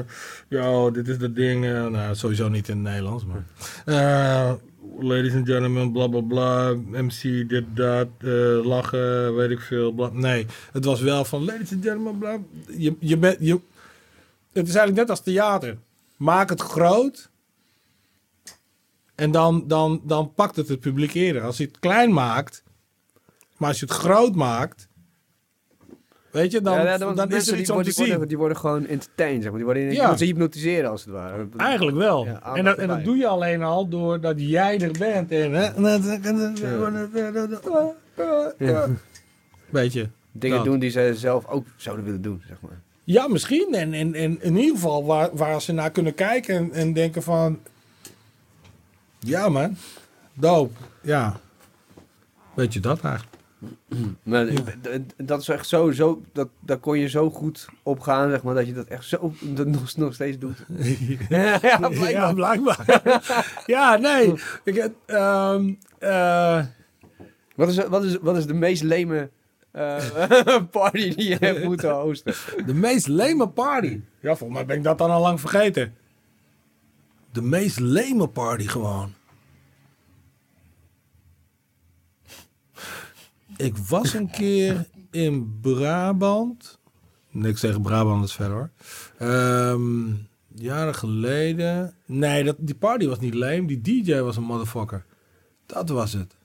ja, 0.49 0.89
dit 0.89 1.07
is 1.07 1.17
dat 1.17 1.35
ding. 1.35 1.65
eh, 1.65 1.87
nou, 1.87 2.15
sowieso 2.15 2.47
niet 2.49 2.67
in 2.67 2.75
het 2.75 2.83
Nederlands, 2.85 3.23
maar. 3.25 3.45
eh, 3.85 4.53
ladies 4.99 5.33
and 5.33 5.47
gentlemen, 5.47 5.91
bla 5.91 6.07
bla 6.07 6.21
bla. 6.21 6.73
MC, 6.91 7.49
dit, 7.49 7.63
dat, 7.75 8.07
lachen, 8.65 9.35
weet 9.35 9.49
ik 9.49 9.59
veel. 9.59 10.09
Nee, 10.13 10.45
het 10.71 10.85
was 10.85 11.01
wel 11.01 11.25
van, 11.25 11.45
ladies 11.45 11.71
and 11.73 11.83
gentlemen, 11.83 12.17
bla. 12.17 12.37
Je, 12.77 12.95
je 12.99 13.17
bent, 13.17 13.37
je, 13.39 13.59
het 14.53 14.67
is 14.67 14.75
eigenlijk 14.75 14.97
net 14.97 15.09
als 15.09 15.21
theater. 15.21 15.77
Maak 16.17 16.49
het 16.49 16.61
groot. 16.61 17.29
En 19.15 19.31
dan, 19.31 19.63
dan, 19.67 20.01
dan 20.03 20.33
pakt 20.33 20.55
het 20.55 20.67
het 20.67 20.79
publiek 20.79 21.13
eerder. 21.13 21.41
Als 21.41 21.57
je 21.57 21.63
het 21.65 21.79
klein 21.79 22.13
maakt, 22.13 22.63
maar 23.57 23.69
als 23.69 23.79
je 23.79 23.85
het 23.85 23.93
groot 23.93 24.35
maakt, 24.35 24.87
weet 26.31 26.51
je, 26.51 26.61
dan, 26.61 26.73
Ja, 26.73 26.83
ja, 26.83 26.97
dan, 26.97 27.31
is 27.31 27.33
er 27.33 27.37
iets 27.37 27.47
die 27.47 27.67
om 27.67 27.73
worden, 27.73 27.93
te 27.93 27.97
zien. 27.99 28.07
Worden, 28.09 28.27
die 28.27 28.37
worden 28.37 28.57
gewoon 28.57 28.85
entertained, 28.87 29.41
zeg 29.41 29.49
maar. 29.51 29.55
Die 29.57 29.65
worden, 29.65 29.91
Ja. 29.91 30.17
ze 30.17 30.25
hypnotiseren, 30.25 30.89
als 30.89 31.01
het 31.05 31.13
ware. 31.13 31.47
Eigenlijk 31.57 31.97
wel. 31.97 32.25
Ja, 32.25 32.55
en, 32.55 32.63
dat, 32.63 32.77
en 32.77 32.87
dat 32.87 33.03
doe 33.03 33.17
je 33.17 33.27
alleen 33.27 33.63
al 33.63 33.87
doordat 33.87 34.35
jij 34.37 34.81
er 34.81 34.91
bent. 34.91 35.31
En, 35.31 35.51
hè, 35.53 35.73
Weet 39.69 39.93
je. 39.93 40.09
Dingen 40.31 40.57
Dat. 40.57 40.65
doen 40.65 40.79
die 40.79 40.89
ze 40.89 41.11
zelf 41.15 41.47
ook 41.47 41.65
zouden 41.75 42.05
willen 42.05 42.21
doen, 42.21 42.41
zeg 42.47 42.61
maar. 42.61 42.81
Ja, 43.07 43.27
misschien. 43.27 43.73
En, 43.73 43.93
en, 43.93 44.13
en 44.13 44.41
in 44.41 44.57
ieder 44.57 44.75
geval 44.75 45.05
waar, 45.05 45.29
waar 45.33 45.61
ze 45.61 45.71
naar 45.71 45.91
kunnen 45.91 46.13
kijken 46.13 46.55
en, 46.55 46.71
en 46.71 46.93
denken 46.93 47.23
van... 47.23 47.59
Ja 49.19 49.49
man, 49.49 49.77
dope. 50.33 50.73
Ja. 51.01 51.39
Weet 52.53 52.73
je 52.73 52.79
dat 52.79 53.01
eigenlijk? 53.01 53.35
Maar 54.23 54.47
dat 55.17 55.41
is 55.41 55.47
echt 55.47 55.67
zo, 55.67 55.91
zo 55.91 56.21
dat, 56.33 56.49
daar 56.59 56.77
kon 56.77 56.99
je 56.99 57.09
zo 57.09 57.29
goed 57.29 57.67
op 57.83 57.99
gaan, 57.99 58.29
zeg 58.29 58.43
maar, 58.43 58.55
dat 58.55 58.67
je 58.67 58.73
dat 58.73 58.87
echt 58.87 59.05
zo 59.05 59.33
dat 59.41 59.67
nog, 59.77 59.95
nog 59.95 60.13
steeds 60.13 60.37
doet. 60.37 60.65
ja, 61.29 61.57
blijkbaar. 61.77 62.09
Ja, 62.09 62.33
blijkbaar. 62.33 63.63
ja, 63.65 63.97
nee. 63.97 64.33
Ik, 64.63 64.91
ehm, 65.05 65.73
eh, 65.99 66.65
Wat, 67.55 67.69
is, 67.69 67.87
wat, 67.87 68.03
is, 68.03 68.17
wat 68.21 68.37
is 68.37 68.45
de 68.45 68.53
meest 68.53 68.83
leme 68.83 69.29
eh, 69.71 70.63
party 70.71 71.15
die 71.15 71.29
je 71.29 71.37
hebt 71.39 71.63
moeten 71.63 71.91
hosten? 71.91 72.33
de 72.65 72.73
meest 72.73 73.07
leme 73.07 73.49
party. 73.49 74.01
Ja, 74.19 74.35
volgens 74.35 74.59
mij 74.59 74.65
ben 74.65 74.77
ik 74.77 74.83
dat 74.83 74.97
dan 74.97 75.09
al 75.09 75.21
lang 75.21 75.39
vergeten. 75.39 75.95
De 77.31 77.41
meest 77.41 77.79
leme 77.79 78.27
party 78.27 78.67
gewoon. 78.67 79.13
Ik 83.57 83.77
was 83.77 84.13
een 84.13 84.29
keer 84.29 84.85
in 85.11 85.59
Brabant. 85.61 86.79
Niks 87.29 87.59
tegen 87.59 87.81
Brabant 87.81 88.23
is 88.23 88.33
verder 88.33 88.57
hoor. 88.57 88.69
Ehm, 89.17 90.13
jaren 90.55 90.95
geleden. 90.95 91.95
Nee, 92.05 92.43
dat, 92.43 92.55
die 92.59 92.75
party 92.75 93.07
was 93.07 93.19
niet 93.19 93.33
lame. 93.33 93.65
Die 93.65 94.03
DJ 94.03 94.19
was 94.19 94.37
een 94.37 94.43
motherfucker. 94.43 95.05
Dat 95.65 95.89
was 95.89 96.13
het. 96.13 96.36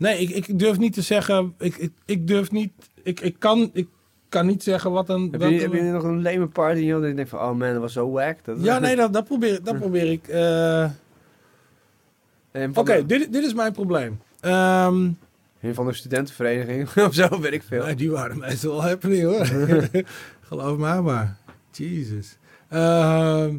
Nee, 0.00 0.18
ik, 0.18 0.46
ik 0.48 0.58
durf 0.58 0.78
niet 0.78 0.92
te 0.92 1.02
zeggen. 1.02 1.54
Ik, 1.58 1.76
ik, 1.76 1.92
ik 2.04 2.26
durf 2.26 2.50
niet. 2.50 2.72
Ik, 3.02 3.20
ik, 3.20 3.36
kan, 3.38 3.70
ik 3.72 3.88
kan 4.28 4.46
niet 4.46 4.62
zeggen 4.62 4.90
wat 4.90 5.08
een. 5.08 5.28
Heb 5.30 5.40
wat 5.40 5.50
je, 5.50 5.54
een- 5.56 5.60
heb 5.62 5.72
je 5.72 5.82
nog 5.82 6.02
een 6.02 6.22
leme 6.22 6.46
party 6.46 6.80
joh, 6.80 7.00
dat 7.00 7.08
je 7.08 7.14
denkt 7.14 7.30
van, 7.30 7.38
oh 7.40 7.46
man, 7.58 7.72
dat 7.72 7.80
was 7.80 7.92
zo 7.92 8.10
wack. 8.10 8.44
Dat, 8.44 8.56
ja, 8.62 8.78
nee, 8.78 8.96
dat, 8.96 9.12
dat, 9.12 9.24
probeer, 9.24 9.62
dat 9.62 9.78
probeer 9.78 10.10
ik. 10.10 10.28
eh, 10.28 10.90
Oké, 12.74 12.96
de, 12.96 13.06
dit, 13.06 13.32
dit 13.32 13.44
is 13.44 13.54
mijn 13.54 13.72
probleem. 13.72 14.20
Ehm, 14.40 15.08
een 15.60 15.74
van 15.74 15.86
de 15.86 15.92
studentenvereniging 15.94 16.88
of 17.06 17.14
zo, 17.14 17.40
weet 17.40 17.52
ik 17.52 17.62
veel. 17.62 17.84
nee, 17.84 17.94
die 17.94 18.10
waren 18.10 18.38
meestal 18.38 18.70
wel 18.70 18.82
happening 18.82 19.22
hoor. 19.22 19.46
Geloof 20.48 20.78
mij 20.78 21.00
maar. 21.00 21.36
Jesus. 21.72 22.36
Ehm, 22.68 23.56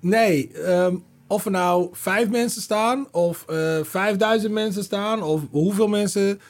nee, 0.00 0.52
ehm, 0.52 0.96
of 1.26 1.44
er 1.44 1.50
nou 1.50 1.88
vijf 1.92 2.28
mensen 2.30 2.62
staan, 2.62 3.06
of 3.10 3.44
eh 3.48 3.78
vijfduizend 3.82 4.52
mensen 4.52 4.84
staan, 4.84 5.22
of 5.22 5.42
hoeveel 5.50 5.88
mensen. 5.88 6.40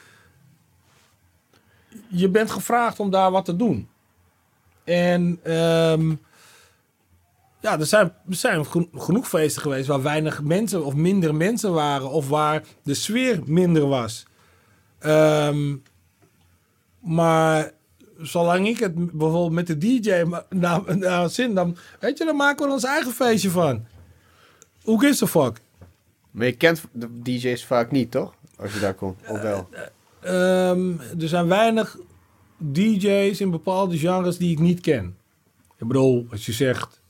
Je 2.07 2.29
bent 2.29 2.51
gevraagd 2.51 2.99
om 2.99 3.09
daar 3.09 3.31
wat 3.31 3.45
te 3.45 3.55
doen. 3.55 3.87
En 4.83 5.39
ehm, 5.43 6.09
ja, 7.61 7.79
er 7.79 7.85
zijn, 7.85 8.13
er 8.29 8.35
zijn 8.35 8.65
geno- 8.65 8.89
genoeg 8.95 9.27
feesten 9.27 9.61
geweest 9.61 9.87
waar 9.87 10.01
weinig 10.01 10.41
mensen 10.41 10.85
of 10.85 10.93
minder 10.93 11.35
mensen 11.35 11.73
waren, 11.73 12.09
of 12.09 12.29
waar 12.29 12.63
de 12.83 12.93
sfeer 12.93 13.41
minder 13.45 13.87
was. 13.87 14.25
Ehm, 14.99 15.75
maar 16.99 17.71
zolang 18.17 18.67
ik 18.67 18.79
het 18.79 18.95
bijvoorbeeld 18.95 19.51
met 19.51 19.67
de 19.67 19.77
DJ 19.77 20.23
nou, 20.49 20.95
nou, 20.95 21.29
zin, 21.29 21.53
dan, 21.53 21.77
weet 21.99 22.17
je, 22.17 22.25
dan 22.25 22.35
maken 22.35 22.65
we 22.67 22.71
ons 22.73 22.83
eigen 22.83 23.11
feestje 23.11 23.49
van. 23.49 23.85
Hoe 24.85 24.99
gives 24.99 25.23
a 25.23 25.27
fuck? 25.27 25.61
Maar 26.31 26.45
je 26.45 26.55
kent 26.55 26.83
de 26.91 27.21
DJ's 27.21 27.65
vaak 27.65 27.91
niet, 27.91 28.11
toch? 28.11 28.33
Als 28.57 28.73
je 28.73 28.79
daar 28.79 28.93
komt, 28.93 29.19
of 29.27 29.41
wel? 29.41 29.69
Ehm, 30.21 30.91
er 31.19 31.27
zijn 31.27 31.47
weinig 31.47 31.97
DJ's 32.57 33.39
in 33.41 33.51
bepaalde 33.51 33.97
genres 33.97 34.37
die 34.37 34.51
ik 34.51 34.59
niet 34.59 34.79
ken. 34.79 35.17
Ik 35.77 35.87
bedoel, 35.87 36.27
als 36.31 36.45
je 36.45 36.51
zegt 36.51 37.01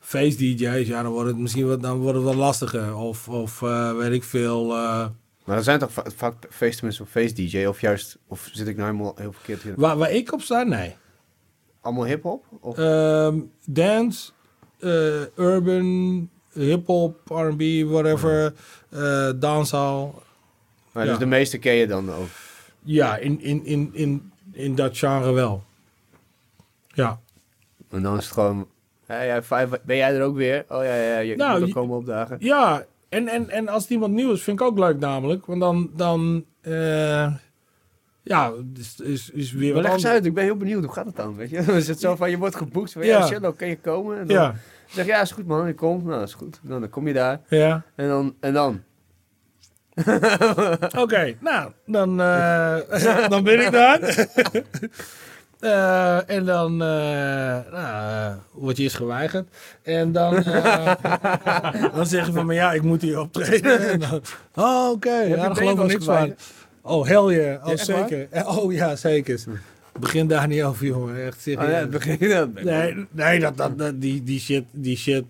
face 0.00 0.36
DJ's, 0.36 0.86
ja, 0.88 1.02
dan 1.02 1.12
wordt 1.12 1.28
het 1.28 1.38
misschien 1.38 1.66
wat, 1.68 1.82
dan 1.82 1.98
wordt 1.98 2.16
het 2.16 2.24
wat 2.26 2.34
lastiger. 2.34 2.96
Of, 2.96 3.28
of 3.28 3.62
eh, 3.62 3.96
weet 3.96 4.12
ik 4.12 4.22
veel. 4.24 4.72
eh, 4.72 5.06
Maar 5.44 5.56
er 5.56 5.62
zijn 5.62 5.78
toch 5.78 5.92
va- 5.92 6.06
vaak 6.16 6.34
feesten 6.50 6.86
met 6.86 6.94
zo'n 6.94 7.06
face 7.06 7.34
DJ, 7.34 7.64
of 7.64 7.80
juist, 7.80 8.18
of 8.26 8.48
zit 8.52 8.66
ik 8.68 8.76
nou 8.76 8.90
helemaal 8.90 9.14
heel 9.16 9.32
verkeerd 9.32 9.64
in? 9.64 9.74
waar, 9.76 9.96
waar 9.96 10.10
ik 10.10 10.32
op 10.32 10.40
sta, 10.40 10.62
nee. 10.62 10.94
Allemaal 11.80 12.04
hip-hop? 12.04 12.44
Of 12.60 12.78
Ehm, 12.78 13.38
dance, 13.66 14.30
eh, 14.78 15.20
urban, 15.36 16.28
hip-hop, 16.52 17.16
RB, 17.28 17.62
whatever, 17.86 18.52
eh 18.90 19.30
dancehall. 19.36 20.10
maar 20.92 21.04
dus 21.04 21.12
ja. 21.12 21.18
de 21.18 21.26
meeste 21.26 21.58
ken 21.58 21.74
je 21.74 21.86
dan 21.86 22.12
ook. 22.12 22.28
Ja, 22.82 23.16
in, 23.16 23.40
in, 23.40 23.64
in, 23.64 23.90
in, 23.92 24.32
in 24.52 24.74
dat 24.74 24.98
genre 24.98 25.32
wel. 25.32 25.62
Ja. 26.88 27.20
En 27.90 28.02
dan 28.02 28.16
is 28.18 28.24
het 28.24 28.32
gewoon, 28.32 28.68
ja, 29.08 29.22
ja, 29.22 29.42
vijf, 29.42 29.68
ben 29.82 29.96
jij 29.96 30.14
er 30.14 30.22
ook 30.22 30.36
weer? 30.36 30.64
Oh 30.68 30.84
ja, 30.84 30.94
ja, 30.94 31.18
je 31.18 31.36
Nou, 31.36 31.60
moet 31.60 31.72
komen 31.72 31.96
opdagen. 31.96 32.36
Ja, 32.40 32.84
en, 33.08 33.28
en, 33.28 33.50
en 33.50 33.68
als 33.68 33.82
het 33.82 33.92
iemand 33.92 34.12
nieuw 34.14 34.32
is, 34.32 34.42
vind 34.42 34.60
ik 34.60 34.66
ook 34.66 34.78
leuk 34.78 34.98
namelijk. 34.98 35.46
Want 35.46 35.60
dan, 35.60 35.90
dan 35.96 36.44
eh, 36.60 37.34
ja, 38.22 38.52
is, 38.78 39.00
is, 39.00 39.30
is 39.30 39.52
weer 39.52 39.64
Maar 39.74 39.74
wat 39.74 39.82
leg 39.82 39.92
eens 39.92 40.06
uit, 40.06 40.24
ik 40.24 40.34
ben 40.34 40.44
heel 40.44 40.56
benieuwd, 40.56 40.84
hoe 40.84 40.92
gaat 40.92 41.06
het 41.06 41.16
dan? 41.16 41.36
Weet 41.36 41.50
je? 41.50 41.62
Dan 41.64 41.74
is 41.82 41.88
het 41.88 42.00
zo 42.00 42.16
van, 42.16 42.30
je 42.30 42.38
wordt 42.38 42.56
geboekt 42.56 42.92
van, 42.92 43.04
Ja. 43.04 43.18
ja, 43.18 43.26
shit, 43.26 43.40
dan 43.40 43.56
kan 43.56 43.68
je 43.68 43.78
komen. 43.78 44.18
En 44.18 44.26
dan 44.26 44.36
Ja, 44.36 44.54
zeg 44.92 45.06
ja, 45.06 45.20
is 45.20 45.30
goed 45.30 45.46
man, 45.46 45.66
ik 45.68 45.76
kom. 45.76 46.06
Nou, 46.06 46.22
is 46.22 46.34
goed. 46.34 46.60
Dan, 46.62 46.80
dan 46.80 46.90
kom 46.90 47.06
je 47.06 47.12
daar. 47.14 47.40
ja. 47.48 47.82
En 47.94 48.08
dan, 48.08 48.34
en 48.40 48.52
dan? 48.52 48.82
Oké, 51.02 51.34
nou, 51.40 51.70
dan, 51.86 52.20
eh, 52.20 53.28
dan 53.32 53.44
ben 53.44 53.60
ik 53.60 53.70
daar. 53.72 54.00
Eh, 55.62 56.30
en 56.30 56.44
dan 56.44 56.72
uh, 56.72 56.78
nou, 56.78 57.64
eh, 57.72 58.32
word 58.52 58.76
je 58.76 58.82
eerst 58.82 58.96
geweigerd. 58.96 59.48
En 59.82 60.12
dan, 60.12 60.36
eh, 60.44 60.94
dan 61.94 62.06
zeg 62.06 62.26
je 62.26 62.32
van, 62.32 62.46
maar 62.46 62.54
ja, 62.54 62.72
ik 62.72 62.82
moet 62.82 63.02
hier 63.02 63.20
optreden. 63.20 63.88
En 63.90 64.00
dan, 64.00 64.20
oh, 64.54 64.90
oké, 64.90 65.14
je 65.20 65.28
ja, 65.28 65.36
daar 65.36 65.56
geloof 65.56 65.80
ik 65.80 65.86
niks 65.86 66.04
van. 66.04 66.34
Oh, 66.82 67.06
hell 67.06 67.36
yeah. 67.36 67.64
Oh, 67.64 67.70
Ja, 67.70 67.76
zeker. 67.76 68.28
Oh 68.46 68.72
ja, 68.72 68.96
zeker. 68.96 69.40
Begin 70.02 70.26
daar 70.26 70.46
niet 70.48 70.62
over, 70.62 70.86
jongen. 70.86 71.24
Echt 71.24 71.34
Oh 71.36 71.40
serieus. 71.42 71.70
ja, 71.70 71.76
het 71.78 71.90
begin 71.90 72.28
dan. 72.28 72.52
Nee, 72.64 73.06
nee 73.10 73.40
dat, 73.40 73.56
dat, 73.56 73.78
dat- 73.78 74.00
die, 74.00 74.22
die 74.22 74.40
shit, 74.40 74.64
die 74.70 74.96
shit. 74.96 75.24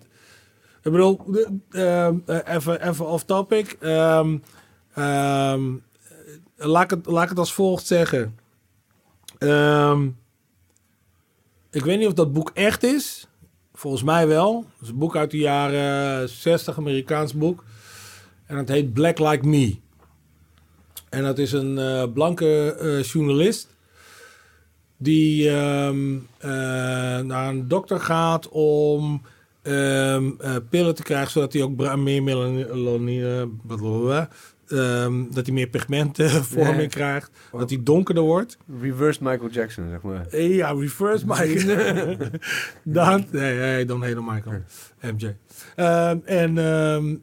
Ik 0.83 0.91
bedoel, 0.91 1.19
ehm, 1.71 2.15
eh, 2.25 2.37
even, 2.55 2.87
even 2.89 3.07
off 3.07 3.23
topic. 3.23 3.75
Ehm, 3.79 4.37
ehm, 4.93 5.61
eh, 6.57 6.65
laat, 6.67 6.83
ik 6.83 6.89
het, 6.89 7.05
laat 7.05 7.23
ik 7.23 7.29
het 7.29 7.37
als 7.37 7.53
volgt 7.53 7.85
zeggen. 7.85 8.35
Ik 11.71 11.83
weet 11.85 11.97
niet 11.99 12.07
of 12.07 12.13
dat 12.13 12.33
boek 12.33 12.51
echt 12.53 12.83
is. 12.83 13.27
Volgens 13.73 14.03
mij 14.03 14.27
wel. 14.27 14.65
Het 14.73 14.81
is 14.81 14.87
een 14.89 14.97
boek 14.97 15.15
uit 15.15 15.31
de 15.31 15.37
jaren 15.37 16.29
60, 16.29 16.77
Amerikaans 16.77 17.33
boek. 17.33 17.63
En 18.45 18.57
het 18.57 18.69
heet 18.69 18.93
Black 18.93 19.19
Like 19.19 19.47
Me. 19.47 19.75
En 21.09 21.23
dat 21.23 21.37
is 21.37 21.51
een 21.51 21.77
eh, 21.77 22.03
blanke 22.13 22.73
eh, 22.75 23.03
journalist 23.03 23.72
die 25.03 25.49
ehm, 25.49 26.15
eh, 26.37 26.49
naar 27.19 27.47
een 27.49 27.67
dokter 27.67 27.99
gaat 27.99 28.49
om 28.49 29.21
ehm, 29.61 30.29
eh, 30.39 30.55
pillen 30.69 30.95
te 30.95 31.03
krijgen, 31.03 31.31
zodat 31.31 31.53
hij 31.53 31.61
ook 31.61 31.95
meer 31.97 32.23
melanine, 32.23 33.49
blablabla, 33.67 34.29
ehm, 34.67 35.23
dat 35.31 35.45
hij 35.45 35.55
meer 35.55 35.67
pigmentvorming 35.67 36.81
Ja. 36.81 36.87
krijgt, 36.87 37.31
dat 37.51 37.69
hij 37.69 37.79
donkerder 37.83 38.23
wordt. 38.23 38.57
Reversed 38.81 39.21
Michael 39.21 39.49
Jackson, 39.49 39.85
zeg 39.89 40.01
maar. 40.01 40.25
Eh, 40.27 40.55
Ja, 40.55 40.71
reverse 40.71 41.25
Michael. 41.27 42.15
Dan, 42.83 43.25
nee, 43.31 43.57
nee, 43.57 43.85
dan 43.85 44.03
helemaal 44.03 44.33
Michael. 44.33 44.61
MJ. 45.01 45.35
En 46.25 47.21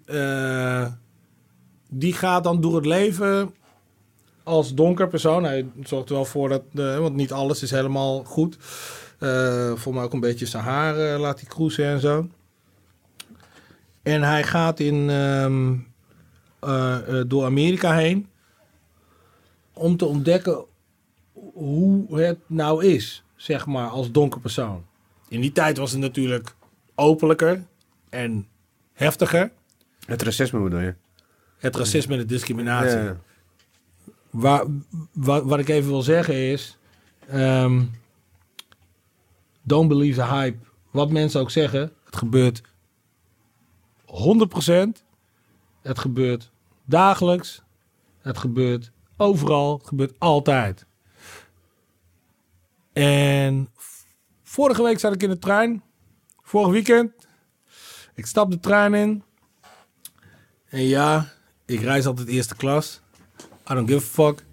die 1.91 2.12
gaat 2.12 2.45
dan 2.45 2.61
door 2.61 2.74
het 2.76 2.87
leven 2.87 3.55
als 4.51 4.74
donker 4.74 5.09
persoon. 5.09 5.44
Hij 5.44 5.66
zorgt 5.82 6.09
er 6.09 6.14
wel 6.14 6.24
voor 6.24 6.48
dat, 6.48 6.62
de, 6.70 6.96
want 7.01 7.14
niet 7.14 7.32
alles 7.32 7.62
is 7.62 7.70
helemaal 7.70 8.24
goed. 8.24 8.57
Eh 9.18 9.72
voor 9.74 9.94
mij 9.94 10.03
ook 10.03 10.12
een 10.12 10.20
beetje 10.20 10.46
zijn 10.46 10.64
haar 10.64 10.98
eh, 10.98 11.20
laat 11.20 11.40
hij 11.40 11.48
cruisen 11.48 11.84
en 11.84 12.01
zo. 12.01 12.28
En 14.03 14.22
hij 14.22 14.42
gaat 14.42 14.80
in, 14.80 15.11
ehm, 15.11 15.74
eh, 16.61 17.20
eh, 17.20 17.24
door 17.28 17.44
Amerika 17.44 17.94
heen 17.94 18.28
om 19.72 19.96
te 19.96 20.05
ontdekken 20.05 20.64
hoe 21.53 22.20
het 22.20 22.38
nou 22.46 22.84
is, 22.84 23.24
zeg 23.36 23.66
maar, 23.66 23.88
als 23.88 24.11
donker 24.11 24.40
persoon. 24.40 24.84
In 25.28 25.40
die 25.40 25.53
tijd 25.53 25.76
was 25.76 25.90
het 25.90 26.01
natuurlijk 26.01 26.55
openlijker 26.94 27.62
en 28.09 28.46
heftiger. 28.92 29.51
Het 30.07 30.22
racisme 30.22 30.61
bedoel 30.61 30.80
je? 30.80 30.94
Het 31.59 31.76
racisme 31.76 32.12
en 32.12 32.18
de 32.18 32.26
discriminatie. 32.26 32.98
Ja. 32.98 33.16
Waar, 34.31 34.64
wa- 35.12 35.45
wat 35.45 35.59
ik 35.59 35.68
even 35.68 35.91
wil 35.91 36.03
zeggen 36.03 36.35
is... 36.35 36.78
ehm, 37.28 37.85
don't 39.62 39.89
believe 39.89 40.20
the 40.20 40.26
hype. 40.26 40.59
Wat 40.91 41.11
mensen 41.11 41.41
ook 41.41 41.51
zeggen, 41.51 41.93
het 42.05 42.16
gebeurt 42.16 42.62
100%. 44.07 45.03
Het 45.83 45.99
gebeurt 45.99 46.51
dagelijks. 46.85 47.62
Het 48.18 48.39
gebeurt 48.39 48.91
overal. 49.16 49.76
Het 49.78 49.87
gebeurt 49.87 50.12
altijd. 50.18 50.87
En 52.93 53.68
vorige 54.43 54.83
week 54.83 54.99
zat 54.99 55.14
ik 55.14 55.22
in 55.22 55.28
de 55.28 55.39
trein. 55.39 55.83
Vorig 56.43 56.70
weekend. 56.72 57.12
Ik 58.14 58.26
stap 58.26 58.51
de 58.51 58.61
trein 58.61 58.95
in. 58.95 59.22
En 60.68 60.83
ja, 60.83 61.33
ik 61.64 61.81
reis 61.81 62.07
altijd 62.07 62.28
eerste 62.28 62.57
klas. 62.57 63.01
I 63.70 63.74
don't 63.74 63.88
give 63.88 64.04
a 64.04 64.26
fuck. 64.26 64.44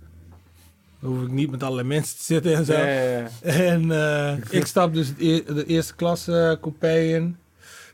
Dan 0.99 1.11
hoef 1.11 1.23
ik 1.23 1.31
niet 1.31 1.51
met 1.51 1.63
allerlei 1.63 1.87
mensen 1.87 2.17
te 2.17 2.23
zitten 2.23 2.55
en 2.55 2.65
zo. 2.65 2.73
Ja, 2.73 2.87
ja, 2.87 3.17
ja. 3.17 3.29
En 3.41 3.91
eh, 3.91 4.37
ik 4.49 4.65
stap 4.65 4.93
dus 4.93 5.15
de 5.15 5.65
eerste 5.65 5.95
klas 5.95 6.27
eh 6.27 6.53
coupé 6.61 6.99
in. 6.99 7.37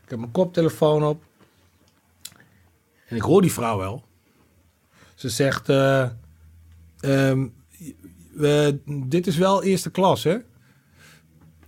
Ik 0.04 0.10
heb 0.10 0.18
mijn 0.18 0.30
koptelefoon 0.30 1.04
op. 1.04 1.22
En 3.06 3.16
ik 3.16 3.22
hoor 3.22 3.40
die 3.42 3.52
vrouw 3.52 3.78
wel. 3.78 4.04
Ze 5.14 5.28
zegt... 5.28 5.68
eh, 5.68 6.08
ehm, 7.00 7.46
dit 8.86 9.26
is 9.26 9.36
wel 9.36 9.62
eerste 9.62 9.90
klas, 9.90 10.24
hè? 10.24 10.36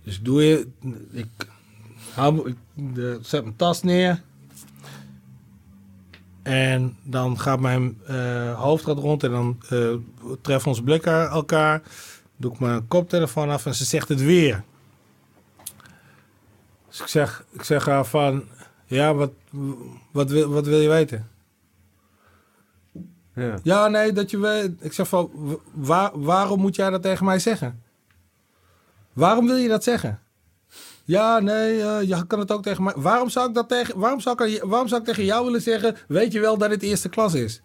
Dus 0.03 0.21
doe 0.21 0.43
je... 0.43 0.67
Ik, 1.11 1.27
hou, 2.13 2.49
ik 2.49 2.55
de, 2.73 3.19
zet 3.21 3.43
mijn 3.43 3.55
tas 3.55 3.83
neer. 3.83 4.21
En 6.47 6.97
dan 7.03 7.39
gaat 7.39 7.59
mijn 7.59 8.01
eh, 8.05 8.59
hoofd 8.59 8.83
gaat 8.83 8.97
rond 8.97 9.23
en 9.23 9.31
dan 9.31 9.57
eh, 9.69 9.93
treffen 10.41 10.69
onze 10.69 10.83
blikken 10.83 11.29
elkaar. 11.29 11.81
Doe 12.37 12.51
ik 12.51 12.59
mijn 12.59 12.87
koptelefoon 12.87 13.49
af 13.49 13.65
en 13.65 13.75
ze 13.75 13.85
zegt 13.85 14.09
het 14.09 14.21
weer. 14.21 14.63
Dus 16.87 17.01
ik 17.01 17.07
zeg, 17.07 17.45
ik 17.51 17.63
zeg 17.63 17.85
haar 17.85 18.05
van, 18.05 18.43
ja, 18.85 19.13
wat, 19.13 19.31
wat, 20.11 20.29
wil, 20.29 20.49
wat 20.49 20.65
wil 20.65 20.79
je 20.79 20.89
weten? 20.89 21.27
Ja. 23.33 23.59
Ja, 23.63 23.87
nee, 23.87 24.11
dat 24.11 24.31
je 24.31 24.39
weet. 24.39 24.71
Ik 24.79 24.93
zeg 24.93 25.07
van, 25.07 25.31
waar, 25.73 26.19
waarom 26.19 26.59
moet 26.59 26.75
jij 26.75 26.89
dat 26.89 27.01
tegen 27.01 27.25
mij 27.25 27.39
zeggen? 27.39 27.83
Waarom 29.13 29.45
wil 29.45 29.55
je 29.55 29.67
dat 29.67 29.83
zeggen? 29.83 30.19
Ja, 31.07 31.39
nee, 31.39 31.81
eh, 31.81 32.01
je 32.07 32.27
kan 32.27 32.39
het 32.39 32.51
ook 32.51 32.63
tegen 32.63 32.83
mij. 32.83 32.93
Waarom 32.95 33.29
zou 33.29 33.47
ik 33.47 33.53
dat 33.55 33.69
tegen, 33.69 33.99
waarom 33.99 34.19
zou 34.19 34.45
ik, 34.45 34.63
waarom 34.63 34.87
zou 34.87 35.01
ik 35.01 35.07
tegen 35.07 35.25
jou 35.25 35.45
willen 35.45 35.61
zeggen, 35.61 35.95
weet 36.07 36.31
je 36.31 36.39
wel 36.39 36.57
dat 36.57 36.69
het 36.69 36.81
eerste 36.83 37.09
klas 37.09 37.33
is? 37.33 37.61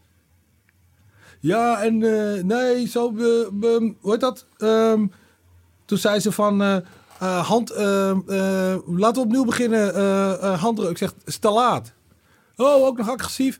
Ja, 1.41 1.83
en 1.83 2.03
eh, 2.03 2.43
nee, 2.45 2.87
zo, 2.89 3.13
be, 3.13 3.49
be- 3.53 3.95
hoe 4.01 4.11
heet 4.11 4.21
dat? 4.21 4.47
Ehm, 4.59 5.07
toen 5.85 5.99
zei 5.99 6.21
ze 6.21 6.33
van, 6.33 6.63
eh, 6.63 6.77
eh, 6.77 7.47
hand, 7.47 7.71
eh, 7.71 8.11
eh, 8.11 8.79
laten 8.87 9.15
we 9.23 9.27
opnieuw 9.29 9.45
beginnen, 9.45 9.95
eh 9.95 10.33
eh, 10.53 10.61
handdruk. 10.61 10.91
Ik 10.91 10.99
zeg, 10.99 11.15
is. 11.25 11.39
Oh, 12.57 12.85
ook 12.87 12.97
nog 12.99 13.11
agressief. 13.11 13.59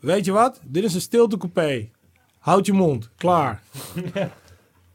Weet 0.00 0.24
je 0.24 0.32
wat? 0.32 0.60
Dit 0.64 0.84
is 0.84 0.94
een 0.94 1.00
stiltecoupé. 1.00 1.90
Houd 2.38 2.66
je 2.66 2.72
mond. 2.72 3.10
Klaar. 3.16 3.62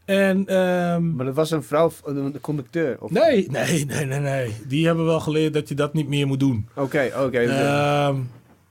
en, 0.08 0.46
ehm, 0.46 1.16
Maar 1.16 1.26
dat 1.26 1.36
was 1.36 1.52
een 1.52 1.64
vrouw, 1.64 1.92
een 2.06 2.40
conducteur? 2.42 2.98
Of... 3.00 3.12
nee, 3.12 3.48
nee, 3.52 3.86
nee, 3.86 4.06
nee, 4.06 4.20
nee. 4.20 4.56
Die 4.68 4.86
hebben 4.86 5.06
wel 5.06 5.20
geleerd 5.20 5.54
dat 5.54 5.68
je 5.70 5.76
dat 5.76 5.94
niet 5.94 6.08
meer 6.08 6.28
moet 6.28 6.40
doen. 6.40 6.70
Oké, 6.76 7.12
oké. 7.18 7.40
Ehm, 7.40 8.16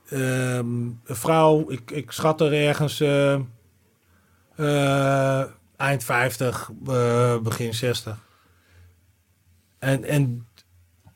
ehm, 0.08 0.66
een 1.04 1.16
vrouw, 1.16 1.70
ik, 1.70 1.90
ik 1.90 2.10
schat 2.10 2.40
er 2.40 2.52
ergens 2.52 3.00
eh, 3.00 3.34
eh, 4.56 5.44
eind 5.76 6.04
50, 6.04 6.70
eh, 6.86 7.38
begin 7.38 7.74
60. 7.74 8.18
En, 9.78 10.04
en 10.04 10.46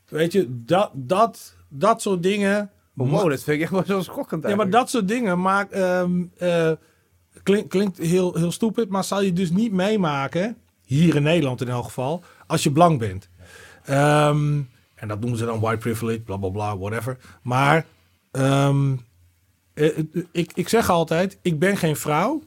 weet 0.07 0.31
je, 0.31 0.63
dat, 0.65 0.89
dat, 0.93 1.55
dat 1.69 2.01
soort 2.01 2.23
dingen. 2.23 2.71
Oh, 2.97 3.09
wow, 3.09 3.29
dat 3.29 3.43
vind 3.43 3.57
ik 3.57 3.61
echt 3.63 3.71
wel 3.71 3.85
zo 3.85 4.01
schokkend 4.01 4.47
Ja, 4.47 4.55
maar 4.55 4.69
dat 4.69 4.89
soort 4.89 5.07
dingen 5.07 5.41
maakt, 5.41 5.73
klink- 7.43 7.69
klinkt 7.69 7.97
heel, 7.97 8.35
heel 8.35 8.51
stupid, 8.51 8.89
maar 8.89 9.03
zal 9.03 9.21
je 9.21 9.33
dus 9.33 9.49
niet 9.51 9.71
meemaken, 9.71 10.57
hier 10.83 11.15
in 11.15 11.23
Nederland 11.23 11.61
in 11.61 11.69
elk 11.69 11.83
geval, 11.85 12.23
als 12.47 12.63
je 12.63 12.71
blank 12.71 12.99
bent. 12.99 13.29
Ehm, 13.85 14.59
en 14.95 15.07
dat 15.07 15.19
noemen 15.19 15.37
ze 15.39 15.45
dan 15.45 15.59
white 15.59 15.77
privilege, 15.77 16.19
bla 16.19 16.37
bla 16.37 16.49
bla, 16.49 16.77
whatever. 16.77 17.17
Maar 17.41 17.85
ehm, 18.31 18.95
eh, 19.73 19.97
eh, 19.97 20.03
ik, 20.31 20.51
ik 20.53 20.69
zeg 20.69 20.89
altijd, 20.89 21.37
ik 21.41 21.59
ben 21.59 21.77
geen 21.77 21.95
vrouw, 21.95 22.41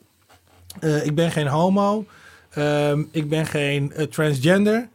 Eh, 0.80 1.06
ik 1.06 1.14
ben 1.14 1.30
geen 1.30 1.46
homo, 1.46 2.06
Ehm, 2.50 3.02
ik 3.10 3.28
ben 3.28 3.46
geen 3.46 3.92
transgender. 4.10 4.88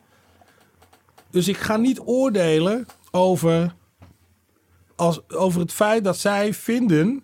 Dus 1.29 1.47
ik 1.47 1.57
ga 1.57 1.77
niet 1.77 1.99
oordelen 1.99 2.85
over 3.11 3.73
als, 4.95 5.29
over 5.29 5.59
het 5.61 5.73
feit 5.73 6.03
dat 6.03 6.17
zij 6.17 6.53
vinden 6.53 7.23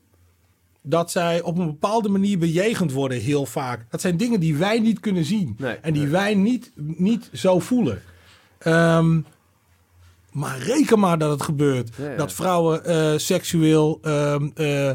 dat 0.85 1.11
zij 1.11 1.41
op 1.41 1.57
een 1.57 1.65
bepaalde 1.65 2.09
manier 2.09 2.37
bejegend 2.37 2.91
worden 2.91 3.19
heel 3.19 3.45
vaak. 3.45 3.85
Dat 3.89 4.01
zijn 4.01 4.17
dingen 4.17 4.39
die 4.39 4.55
wij 4.55 4.79
niet 4.79 4.99
kunnen 4.99 5.25
zien. 5.25 5.55
Nee, 5.57 5.75
en 5.75 5.93
die 5.93 6.01
nee. 6.01 6.11
wij 6.11 6.35
niet, 6.35 6.71
niet 6.75 7.29
zo 7.33 7.59
voelen. 7.59 8.01
Ehm, 8.57 9.21
maar 10.31 10.59
reken 10.59 10.99
maar 10.99 11.17
dat 11.17 11.31
het 11.31 11.41
gebeurt. 11.41 11.89
Ja, 11.97 12.09
ja. 12.09 12.15
Dat 12.15 12.33
vrouwen 12.33 12.85
eh, 12.85 13.17
seksueel 13.17 13.99
ehm, 14.01 14.49
eh, 14.55 14.91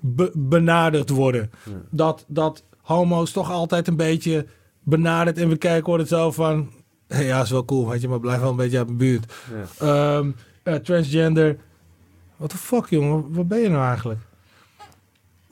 be- 0.00 0.32
benaderd 0.34 1.10
worden. 1.10 1.50
Dat, 1.90 2.24
dat 2.28 2.64
homo's 2.80 3.30
toch 3.30 3.50
altijd 3.50 3.88
een 3.88 3.96
beetje 3.96 4.46
benaderd 4.82 5.38
en 5.38 5.48
bekijken 5.48 5.86
worden 5.88 6.06
zo 6.06 6.30
van... 6.30 6.70
Hey, 7.08 7.24
ja, 7.24 7.42
is 7.42 7.50
wel 7.50 7.64
cool, 7.64 7.88
weet 7.88 8.00
je, 8.00 8.08
maar 8.08 8.20
blijf 8.20 8.40
wel 8.40 8.50
een 8.50 8.56
beetje 8.56 8.78
uit 8.78 8.86
mijn 8.86 8.98
buurt. 8.98 9.32
Ehm, 9.78 10.30
eh, 10.62 10.74
transgender. 10.74 11.56
Wat 12.36 12.50
de 12.50 12.56
fuck, 12.56 12.86
jongen? 12.86 13.32
Wat 13.32 13.48
ben 13.48 13.58
je 13.58 13.68
nou 13.68 13.86
eigenlijk? 13.86 14.20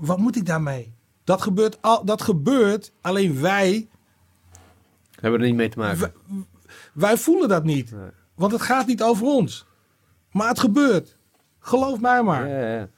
Wat 0.01 0.19
moet 0.19 0.37
ik 0.37 0.47
daarmee? 0.47 0.95
Dat 1.25 1.43
gebeurt, 1.43 1.83
al, 1.83 2.05
dat 2.05 2.23
gebeurt, 2.23 2.93
alleen 3.01 3.41
wij, 3.41 3.89
Hebben 5.21 5.41
er 5.41 5.47
niet 5.47 5.57
mee 5.57 5.69
te 5.69 5.79
maken. 5.79 6.13
wij 6.93 7.17
voelen 7.17 7.49
dat 7.49 7.65
niet. 7.65 7.93
Nee. 7.93 8.11
Want 8.35 8.53
het 8.53 8.63
gaat 8.63 8.87
niet 8.87 9.03
over 9.03 9.27
ons. 9.27 9.67
Maar 10.33 10.49
het 10.49 10.59
gebeurt. 10.59 11.17
Geloof 11.59 12.01
mij 12.01 12.23
maar. 12.23 12.49
Ja, 12.49 12.75
ja. 12.75 12.89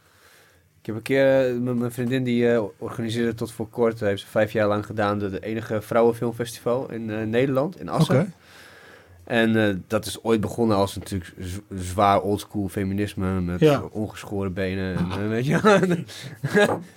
Ik 0.81 0.87
heb 0.87 0.97
een 0.97 1.03
keer, 1.03 1.55
eh, 1.55 1.61
mijn 1.61 1.93
vriendin 1.93 2.25
die 2.25 2.53
eh, 2.53 2.63
organiseerde 2.79 3.35
tot 3.35 3.53
voor 3.53 3.69
kort, 3.69 4.01
heeft 4.01 4.21
ze 4.21 4.27
vijf 4.27 4.53
jaar 4.53 4.69
lang 4.69 4.87
gedaan, 4.87 5.19
de, 5.19 5.31
de 5.31 5.41
enige 5.41 5.83
vrouwenfilmfestival 5.83 6.91
in 6.91 7.11
eh, 7.11 7.27
Nederland, 7.27 7.81
in 7.81 7.89
Assen. 7.89 8.21
Oké. 8.21 8.33
En 9.25 9.57
eh, 9.69 9.75
dat 9.87 10.07
is 10.07 10.23
ooit 10.25 10.41
begonnen 10.41 10.77
als 10.77 10.97
natuurlijk 10.97 11.35
zwaar 11.75 12.21
oldschool 12.21 12.69
feminisme 12.69 13.41
met 13.41 13.61
Ja. 13.61 13.83
ongeschoren 13.91 14.53
benen. 14.53 14.97
En, 14.97 15.07
eh, 15.11 15.29
weet 15.29 15.47
je. 15.47 16.05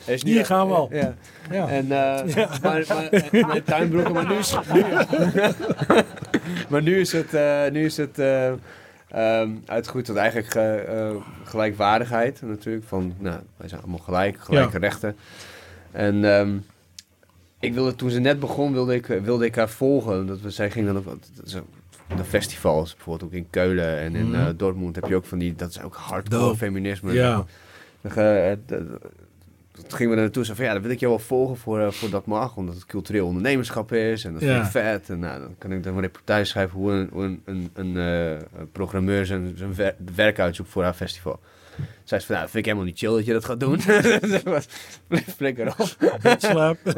Is 0.13 0.23
Hier 0.23 0.45
gaan 0.45 0.67
we 0.67 0.73
al. 0.73 0.89
Ja. 0.91 1.15
Ja. 1.51 1.67
En, 1.69 1.83
eh 1.91 2.35
maar, 2.61 2.85
maar, 2.87 3.07
en 3.09 3.47
mijn 3.47 3.63
tuinbroeken, 3.63 4.13
maar 4.13 4.27
nu 4.27 4.33
is, 4.35 4.55
nu, 4.73 4.83
maar 6.69 6.81
nu 6.81 6.99
is 6.99 7.11
het, 7.11 7.33
eh, 7.33 7.61
nu 7.71 7.85
is 7.85 7.97
het 7.97 8.19
eh, 8.19 8.47
ehm, 9.07 9.49
uitgegroeid 9.65 10.05
tot 10.05 10.15
eigenlijk 10.15 10.83
gelijkwaardigheid 11.43 12.41
natuurlijk. 12.41 12.85
Van, 12.87 13.13
nou, 13.19 13.39
wij 13.57 13.67
zijn 13.69 13.81
allemaal 13.81 13.99
gelijk, 13.99 14.37
gelijke 14.39 14.77
rechten. 14.77 15.15
En 15.91 16.25
ehm, 16.37 16.57
ik 17.59 17.73
wilde, 17.73 17.95
toen 17.95 18.09
ze 18.09 18.19
net 18.19 18.39
begon, 18.39 18.73
wilde 18.73 18.95
ik, 18.95 19.05
wilde 19.05 19.45
ik 19.45 19.55
haar 19.55 19.69
volgen. 19.69 20.27
Dat 20.27 20.41
we, 20.41 20.49
zij 20.49 20.71
ging 20.71 20.85
dan 20.85 20.97
ook 20.97 21.17
de 22.17 22.23
festivals, 22.23 22.93
bijvoorbeeld 22.95 23.29
ook 23.31 23.37
in 23.37 23.47
Keulen 23.49 23.97
en 23.97 24.15
in 24.15 24.29
Mhm. 24.29 24.35
eh, 24.35 24.47
Dortmund 24.57 24.95
heb 24.95 25.05
je 25.05 25.15
ook 25.15 25.25
van 25.25 25.37
die, 25.39 25.55
dat 25.55 25.69
is 25.69 25.81
ook 25.81 25.95
hardcore 25.95 26.41
Dope. 26.43 26.57
feminisme. 26.57 27.13
Ja. 27.13 27.45
Dan 28.01 28.11
eh, 28.11 28.51
Toen 29.71 29.97
gingen 29.97 30.09
we 30.11 30.15
er 30.17 30.21
naartoe. 30.23 30.45
Zo 30.45 30.53
van, 30.53 30.65
ja, 30.65 30.73
dan 30.73 30.81
wil 30.81 30.91
ik 30.91 30.99
jou 30.99 31.11
wel 31.11 31.21
volgen 31.21 31.57
voor, 31.57 31.79
eh, 31.79 31.91
voor 31.91 32.09
dat 32.09 32.25
mag. 32.25 32.55
Omdat 32.55 32.75
het 32.75 32.85
cultureel 32.85 33.25
ondernemerschap 33.27 33.91
is. 33.91 34.23
En 34.25 34.31
dat 34.33 34.41
vind 34.41 34.53
Ja. 34.53 34.63
ik 34.63 34.69
vet. 34.71 35.09
En 35.09 35.19
nou, 35.19 35.39
dan 35.41 35.55
kan 35.57 35.71
ik 35.71 35.83
dan 35.83 35.95
een 35.95 36.01
reportage 36.01 36.43
schrijven 36.45 36.79
hoe 36.79 36.91
een, 36.91 37.09
hoe 37.11 37.37
een, 37.45 37.69
een, 37.73 38.39
programmeur 38.71 39.25
zijn, 39.25 39.53
zijn 39.57 39.73
wer- 39.75 39.95
werk 40.15 40.39
uitzoekt 40.39 40.69
voor 40.69 40.83
haar 40.83 40.93
festival. 40.93 41.39
Zei 42.03 42.21
ze 42.21 42.27
van, 42.27 42.35
nou, 42.35 42.47
vind 42.49 42.57
ik 42.57 42.65
helemaal 42.65 42.85
niet 42.87 42.97
chill 42.97 43.09
dat 43.15 43.25
je 43.25 43.33
dat 43.33 43.45
gaat 43.45 43.59
doen. 43.59 43.79
Dat 44.31 44.43
was- 44.53 44.67
Flikker 45.35 45.67
op. 45.67 45.95
Slaap. 46.37 46.77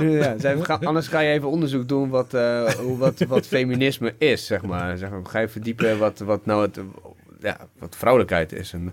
Ja, 0.00 0.38
zei, 0.38 0.64
ga- 0.64 0.78
anders 0.82 1.08
ga 1.08 1.20
je 1.20 1.32
even 1.32 1.48
onderzoek 1.48 1.88
doen 1.88 2.08
wat, 2.08 2.34
eh, 2.34 2.70
hoe, 2.70 2.98
wat, 2.98 3.18
wat 3.20 3.46
feminisme 3.46 4.14
is, 4.18 4.46
zeg 4.46 4.62
maar. 4.62 4.96
Zeg 4.98 5.10
maar. 5.10 5.26
Ga 5.26 5.38
je 5.38 5.48
verdiepen 5.48 5.98
wat, 5.98 6.18
wat 6.18 6.46
nou 6.46 6.62
het, 6.62 6.78
ja, 7.40 7.56
wat 7.78 7.96
vrouwelijkheid 7.96 8.52
is. 8.52 8.72
En 8.72 8.92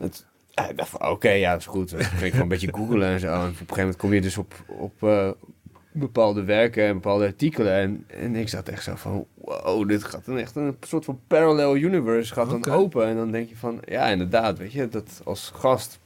het, 0.00 0.26
ja, 0.50 0.68
ik 0.68 0.76
dacht 0.76 0.88
van, 0.88 1.08
oké, 1.08 1.30
ja, 1.30 1.50
dat 1.50 1.60
is 1.60 1.66
goed. 1.66 1.90
Dan 1.90 2.00
ging 2.04 2.20
ik 2.22 2.26
gewoon 2.26 2.40
een 2.40 2.48
beetje 2.48 2.72
googlen 2.74 3.08
en 3.08 3.20
zo. 3.20 3.26
En 3.26 3.34
op 3.40 3.40
een 3.48 3.54
gegeven 3.54 3.76
moment 3.76 3.96
kom 3.96 4.12
je 4.14 4.20
dus 4.20 4.38
op, 4.38 4.54
op 4.66 5.02
eh, 5.02 5.30
bepaalde 5.94 6.44
werken 6.44 6.84
en 6.84 6.92
bepaalde 6.94 7.24
artikelen. 7.26 7.72
En, 7.72 8.04
en 8.06 8.36
ik 8.36 8.48
zat 8.48 8.68
echt 8.68 8.82
zo 8.82 8.94
van, 8.94 9.26
wow, 9.34 9.88
dit 9.88 10.04
gaat 10.04 10.24
dan 10.24 10.38
echt 10.38 10.56
een 10.56 10.76
soort 10.80 11.04
van 11.04 11.20
parallel 11.26 11.76
universe 11.76 12.32
gaat 12.34 12.50
dan 12.50 12.68
open. 12.74 13.06
En 13.06 13.16
dan 13.16 13.30
denk 13.30 13.48
je 13.48 13.56
van, 13.56 13.80
ja, 13.84 14.06
inderdaad, 14.06 14.58
weet 14.58 14.72
je, 14.72 14.88
dat 14.88 15.20
als 15.24 15.52
gast 15.54 15.98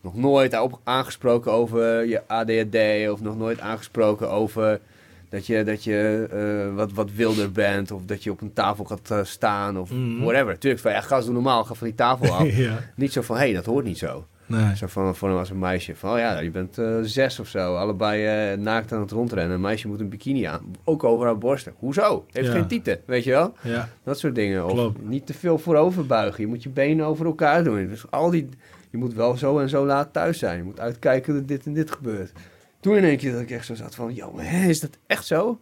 nog 0.00 0.16
nooit 0.16 0.60
op, 0.60 0.80
aangesproken 0.84 1.52
over 1.52 2.06
je 2.06 2.22
ADHD 2.28 3.10
of 3.10 3.20
nog 3.20 3.36
nooit 3.38 3.60
aangesproken 3.60 4.30
over 4.30 4.80
dat 5.28 5.46
je, 5.46 5.64
dat 5.64 5.84
je 5.84 6.26
eh, 6.30 6.74
wat, 6.74 6.92
wat 6.92 7.12
wilder 7.12 7.52
bent 7.52 7.90
of 7.90 8.04
dat 8.04 8.22
je 8.24 8.30
op 8.30 8.40
een 8.40 8.52
tafel 8.52 8.84
gaat 8.84 9.10
eh, 9.10 9.24
staan 9.24 9.78
of 9.78 9.90
Mhm. 9.90 10.22
whatever. 10.24 10.58
Tuurlijk, 10.58 10.82
van 10.82 10.92
ja, 10.92 11.00
gast, 11.00 11.24
doe 11.24 11.34
normaal, 11.34 11.64
ga 11.64 11.74
van 11.74 11.86
die 11.86 11.96
tafel 11.96 12.32
af. 12.34 12.56
ja. 12.66 12.78
niet 12.96 13.12
zo 13.12 13.22
van, 13.22 13.36
hé, 13.36 13.42
hey, 13.42 13.52
dat 13.52 13.64
hoort 13.64 13.84
niet 13.84 13.98
zo. 13.98 14.26
Nee. 14.48 14.76
Zo 14.76 14.86
van, 14.86 15.14
voor 15.16 15.28
hem 15.28 15.38
als 15.38 15.50
een 15.50 15.58
meisje. 15.58 15.96
Van, 15.96 16.12
oh 16.12 16.18
ja, 16.18 16.38
je 16.38 16.50
bent 16.50 16.78
eh, 16.78 16.96
zes 17.02 17.40
of 17.40 17.48
zo. 17.48 17.74
Allebei 17.76 18.24
eh, 18.52 18.58
naakt 18.58 18.92
aan 18.92 19.00
het 19.00 19.10
rondrennen. 19.10 19.54
Een 19.54 19.60
meisje 19.60 19.88
moet 19.88 20.00
een 20.00 20.08
bikini 20.08 20.44
aan. 20.44 20.60
Ook 20.84 21.04
over 21.04 21.26
haar 21.26 21.38
borsten. 21.38 21.74
Hoezo? 21.78 22.24
Heeft 22.32 22.46
Ja. 22.46 22.52
geen 22.52 22.66
tieten, 22.66 23.00
weet 23.06 23.24
je 23.24 23.30
wel? 23.30 23.54
Ja. 23.62 23.88
Dat 24.04 24.18
soort 24.18 24.34
dingen. 24.34 24.64
Of 24.64 24.72
Klopt. 24.72 25.02
niet 25.08 25.26
te 25.26 25.34
veel 25.34 25.58
voorover 25.58 26.06
buigen. 26.06 26.40
Je 26.42 26.46
moet 26.48 26.62
je 26.62 26.68
benen 26.68 27.06
over 27.06 27.26
elkaar 27.26 27.64
doen. 27.64 27.88
Dus 27.88 28.10
al 28.10 28.30
die... 28.30 28.48
Je 28.90 28.98
moet 28.98 29.14
wel 29.14 29.36
zo 29.36 29.58
en 29.58 29.68
zo 29.68 29.86
laat 29.86 30.12
thuis 30.12 30.38
zijn. 30.38 30.56
Je 30.56 30.62
moet 30.64 30.80
uitkijken 30.80 31.34
dat 31.34 31.48
dit 31.48 31.66
en 31.66 31.72
dit 31.72 31.90
gebeurt. 31.90 32.32
Toen 32.80 32.96
in 32.96 33.04
één 33.04 33.16
keer 33.16 33.32
dat 33.32 33.40
ik 33.40 33.50
echt 33.50 33.66
zo 33.66 33.74
zat 33.74 33.94
van... 33.94 34.12
Hè, 34.36 34.68
is 34.68 34.80
dat 34.80 34.98
echt 35.06 35.26
zo? 35.26 35.58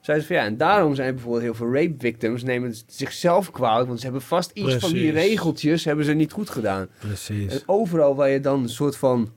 Zei 0.00 0.20
ze 0.20 0.26
van 0.26 0.36
ja, 0.36 0.44
en 0.44 0.56
daarom 0.56 0.94
zijn 0.94 1.14
bijvoorbeeld 1.14 1.42
heel 1.42 1.54
veel 1.54 1.72
rape 1.72 1.94
victims... 1.98 2.42
nemen 2.42 2.74
zichzelf 2.86 3.50
kwalijk. 3.50 3.86
Want 3.86 3.98
ze 3.98 4.04
hebben 4.04 4.22
vast 4.22 4.50
iets 4.54 4.74
van 4.74 4.92
die 4.92 5.10
regeltjes... 5.10 5.84
hebben 5.84 6.04
ze 6.04 6.12
niet 6.12 6.32
goed 6.32 6.50
gedaan. 6.50 6.80
En 6.80 6.88
Precies. 6.98 7.62
overal 7.66 8.14
waar 8.14 8.28
je 8.30 8.40
dan 8.40 8.62
een 8.62 8.68
soort 8.68 8.96
van 8.96 9.32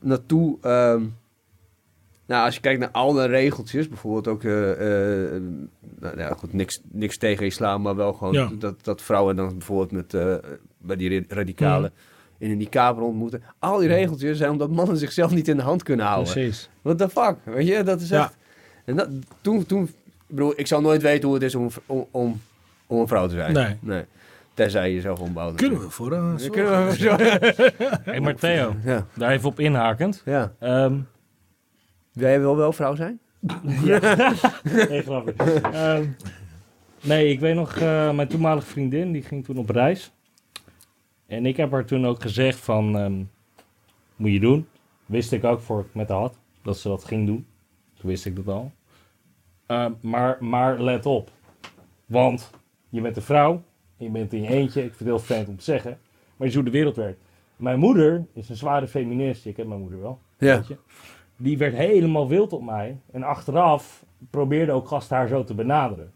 naartoe. 0.00 0.58
ehm, 0.60 1.04
nou, 2.26 2.44
als 2.44 2.54
je 2.54 2.60
kijkt 2.60 2.80
naar 2.80 2.90
alle 2.90 3.26
regeltjes, 3.26 3.88
bijvoorbeeld 3.88 4.28
ook. 4.28 4.44
eh, 4.44 4.50
nou 6.00 6.18
ja, 6.18 6.34
goed, 6.34 6.52
niks, 6.52 6.80
niks 6.90 7.16
tegen 7.16 7.46
islam, 7.46 7.82
maar 7.82 7.96
wel 7.96 8.12
gewoon 8.12 8.32
Ja. 8.32 8.50
dat, 8.58 8.84
dat 8.84 9.02
vrouwen 9.02 9.36
dan 9.36 9.48
bijvoorbeeld 9.58 9.92
met, 9.92 10.14
eh, 10.14 10.34
bij 10.78 10.96
die 10.96 11.18
ra- 11.18 11.24
radicalen. 11.28 11.92
In 12.42 12.50
een 12.50 12.56
niqab 12.56 12.98
rond 12.98 13.16
moeten. 13.16 13.42
Al 13.58 13.78
die 13.78 13.88
regeltjes 13.88 14.38
zijn 14.38 14.50
omdat 14.50 14.70
mannen 14.70 14.96
zichzelf 14.96 15.30
niet 15.34 15.48
in 15.48 15.56
de 15.56 15.62
hand 15.62 15.82
kunnen 15.82 16.06
houden. 16.06 16.32
Precies. 16.32 16.68
What 16.82 16.98
the 16.98 17.08
fuck? 17.08 17.36
Weet 17.44 17.66
je, 17.66 17.82
dat 17.82 18.00
is 18.00 18.08
Ja. 18.08 18.22
echt... 18.22 18.36
En 18.84 18.96
dat, 18.96 19.08
toen, 19.40 19.66
toen... 19.66 19.82
Ik 19.82 20.38
bedoel, 20.38 20.52
ik 20.56 20.66
zal 20.66 20.80
nooit 20.80 21.02
weten 21.02 21.24
hoe 21.24 21.34
het 21.34 21.42
is 21.44 21.54
om, 21.54 21.68
om, 21.86 22.06
om, 22.10 22.40
om 22.86 23.00
een 23.00 23.08
vrouw 23.08 23.26
te 23.26 23.34
zijn. 23.34 23.78
Nee. 23.80 24.04
Tenzij 24.54 24.88
je 24.88 24.94
jezelf 24.94 25.18
ombouwt. 25.20 25.54
Kunnen 25.56 25.80
we 25.80 25.90
voor 25.90 26.12
een 26.12 26.38
Ja, 26.38 26.48
kunnen 26.48 26.86
we 26.86 26.96
zo. 26.96 27.16
Hey, 28.02 28.20
maar 28.20 28.34
Theo, 28.34 28.74
Ja, 28.84 29.06
daar 29.14 29.30
even 29.30 29.48
op 29.48 29.60
inhakend. 29.60 30.22
ja. 30.24 30.52
Ehm 30.58 30.94
Jij 32.12 32.40
wil 32.40 32.56
wel 32.56 32.72
vrouw 32.72 32.94
zijn? 32.94 33.20
nee, 34.88 35.02
grapje. 35.02 35.34
Ehm, 35.72 36.04
nee, 37.02 37.28
ik 37.30 37.40
weet 37.40 37.54
nog, 37.54 37.76
eh, 37.76 38.12
mijn 38.12 38.28
toenmalige 38.28 38.66
vriendin, 38.66 39.12
die 39.12 39.22
ging 39.22 39.44
toen 39.44 39.56
op 39.56 39.70
reis. 39.70 40.12
En 41.32 41.46
ik 41.46 41.56
heb 41.56 41.70
haar 41.70 41.84
toen 41.84 42.06
ook 42.06 42.22
gezegd 42.22 42.58
van, 42.58 42.98
ehm, 42.98 43.22
moet 44.16 44.32
je 44.32 44.40
doen. 44.40 44.66
Wist 45.06 45.32
ik 45.32 45.44
ook 45.44 45.60
voor 45.60 45.80
ik 45.80 45.94
met 45.94 46.08
haar 46.08 46.18
had, 46.18 46.38
dat 46.62 46.76
ze 46.78 46.88
dat 46.88 47.04
ging 47.04 47.26
doen. 47.26 47.46
Toen 47.94 48.08
wist 48.10 48.26
ik 48.26 48.36
dat 48.36 48.48
al. 48.48 48.70
Ehm, 49.66 49.92
maar, 50.00 50.44
maar 50.44 50.80
let 50.80 51.06
op. 51.06 51.30
Want 52.06 52.50
je 52.88 53.00
bent 53.00 53.16
een 53.16 53.22
vrouw, 53.22 53.62
je 53.96 54.08
bent 54.10 54.32
in 54.32 54.42
je 54.42 54.48
eentje. 54.48 54.80
Ik 54.80 54.86
vind 54.94 54.98
het 54.98 55.08
heel 55.08 55.18
vreemd 55.18 55.48
om 55.48 55.56
te 55.56 55.64
zeggen. 55.64 55.98
Maar 56.36 56.46
je 56.46 56.52
ziet 56.52 56.54
hoe 56.54 56.64
de 56.70 56.76
wereld 56.78 56.96
werkt. 56.96 57.20
Mijn 57.56 57.78
moeder 57.78 58.26
is 58.32 58.48
een 58.48 58.56
zware 58.56 58.88
feminist. 58.88 59.44
Je 59.44 59.52
kent 59.52 59.68
mijn 59.68 59.80
moeder 59.80 60.00
wel. 60.00 60.18
Ja. 60.38 60.56
weet 60.56 60.66
je. 60.66 60.76
Die 61.36 61.58
werd 61.58 61.74
helemaal 61.74 62.28
wild 62.28 62.52
op 62.52 62.62
mij. 62.62 62.96
En 63.12 63.22
achteraf 63.22 64.04
probeerde 64.30 64.72
ook 64.72 64.88
gasten 64.88 65.16
haar 65.16 65.28
zo 65.28 65.44
te 65.44 65.54
benaderen. 65.54 66.12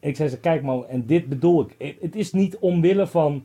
Ik 0.00 0.16
zei 0.16 0.28
ze, 0.28 0.40
kijk 0.40 0.62
man, 0.62 0.86
en 0.86 1.06
dit 1.06 1.28
bedoel 1.28 1.60
ik. 1.62 1.74
Het- 1.78 1.96
Het 2.00 2.16
is 2.16 2.32
niet 2.32 2.56
omwille 2.58 3.06
van... 3.06 3.44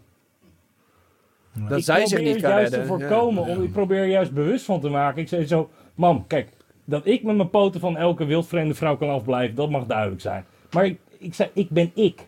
Dat 1.70 1.78
ik 1.78 1.84
zij 1.84 2.06
zich 2.06 2.20
niet 2.22 2.42
kan 2.42 2.50
juist 2.50 2.74
redden. 2.74 2.98
te 2.98 3.06
voorkomen. 3.06 3.44
Om, 3.44 3.64
ik 3.64 3.72
probeer 3.72 3.98
er 4.00 4.08
juist 4.08 4.32
bewust 4.32 4.66
van 4.66 4.80
te 4.80 4.90
maken. 4.90 5.22
Ik 5.22 5.28
zei 5.28 5.46
zo, 5.48 5.70
mam, 5.96 6.28
kijk. 6.28 6.50
Dat 6.86 7.06
ik 7.06 7.24
met 7.24 7.36
mijn 7.36 7.50
poten 7.50 7.80
van 7.80 7.98
elke 7.98 8.26
wildvreemde 8.26 8.74
vrouw 8.74 8.98
kan 8.98 9.10
afblijven, 9.10 9.56
dat 9.56 9.70
mag 9.70 9.86
duidelijk 9.86 10.22
zijn. 10.22 10.46
Maar 10.72 10.86
ik, 10.86 11.00
ik 11.18 11.34
zei, 11.34 11.50
ik 11.54 11.70
ben 11.70 11.92
ik. 11.96 12.28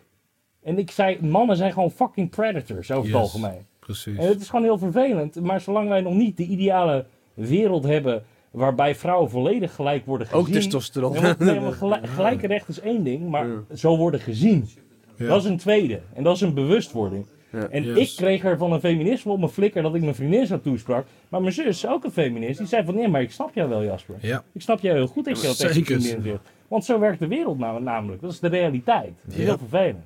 En 0.62 0.78
ik 0.78 0.90
zei, 0.90 1.18
mannen 1.20 1.56
zijn 1.56 1.72
gewoon 1.72 1.90
fucking 1.90 2.30
predators 2.30 2.90
over 2.90 3.06
het 3.10 3.20
algemeen. 3.20 3.66
Precies. 3.80 4.18
En 4.18 4.26
het 4.28 4.40
is 4.40 4.48
gewoon 4.48 4.64
heel 4.64 4.78
vervelend. 4.78 5.40
Maar 5.40 5.60
zolang 5.60 5.88
wij 5.88 6.00
nog 6.00 6.14
niet 6.14 6.36
de 6.36 6.44
ideale 6.46 7.04
wereld 7.34 7.84
hebben 7.84 8.24
waarbij 8.50 8.94
vrouwen 8.94 9.30
volledig 9.30 9.74
gelijk 9.74 10.06
worden 10.06 10.26
gezien. 10.26 10.40
Ook 10.42 10.48
testosteron. 10.48 11.12
Ja, 11.12 11.20
want- 11.20 11.38
nee, 11.38 11.60
maar 11.60 11.72
gelijk, 11.72 12.06
gelijke 12.08 12.46
recht 12.46 12.68
is 12.68 12.80
één 12.80 13.04
ding, 13.04 13.28
maar 13.28 13.46
Ja. 13.48 13.76
zo 13.76 13.96
worden 13.96 14.20
gezien. 14.20 14.68
Ja. 15.16 15.26
Dat 15.26 15.42
is 15.44 15.50
een 15.50 15.56
tweede. 15.56 16.00
En 16.14 16.22
dat 16.22 16.34
is 16.34 16.40
een 16.40 16.54
bewustwording. 16.54 17.26
Ja. 17.52 17.68
En 17.68 17.82
Yes. 17.84 18.10
ik 18.10 18.16
kreeg 18.16 18.44
er 18.44 18.58
van 18.58 18.72
een 18.72 18.80
feminisme 18.80 19.32
op 19.32 19.38
mijn 19.38 19.50
flikker 19.50 19.82
dat 19.82 19.94
ik 19.94 20.02
mijn 20.02 20.14
vriendin 20.14 20.46
zo 20.46 20.60
toesprak. 20.60 21.06
Maar 21.28 21.40
mijn 21.40 21.52
zus, 21.52 21.86
ook 21.86 22.04
een 22.04 22.10
feminist, 22.12 22.58
die 22.58 22.66
zei 22.66 22.84
van 22.84 22.94
nee, 22.94 23.08
maar 23.08 23.22
ik 23.22 23.30
snap 23.32 23.54
jou 23.54 23.68
wel 23.68 23.84
Jasper. 23.84 24.14
Ja. 24.20 24.44
Ik 24.52 24.60
snap 24.62 24.80
jou 24.80 24.96
heel 24.96 25.06
goed 25.06 25.24
dat 25.24 25.40
je 25.40 25.46
dat 25.46 25.58
tegen 25.58 25.84
vriendin 25.84 26.22
zegt. 26.22 26.38
Want 26.68 26.84
zo 26.84 26.98
werkt 26.98 27.18
de 27.18 27.26
wereld 27.26 27.58
nou, 27.58 27.82
namelijk. 27.82 28.20
Dat 28.22 28.32
is 28.32 28.40
de 28.40 28.48
realiteit. 28.48 29.12
Dat 29.24 29.32
is 29.34 29.36
Ja. 29.36 29.42
heel 29.44 29.58
vervelend. 29.58 30.04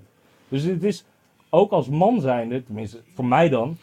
Dus 0.48 0.62
het 0.62 0.84
is 0.84 1.04
ook 1.50 1.70
als 1.72 1.88
man 1.88 2.20
zijnde, 2.20 2.64
tenminste 2.64 3.00
voor 3.14 3.24
mij 3.24 3.48
dan, 3.48 3.78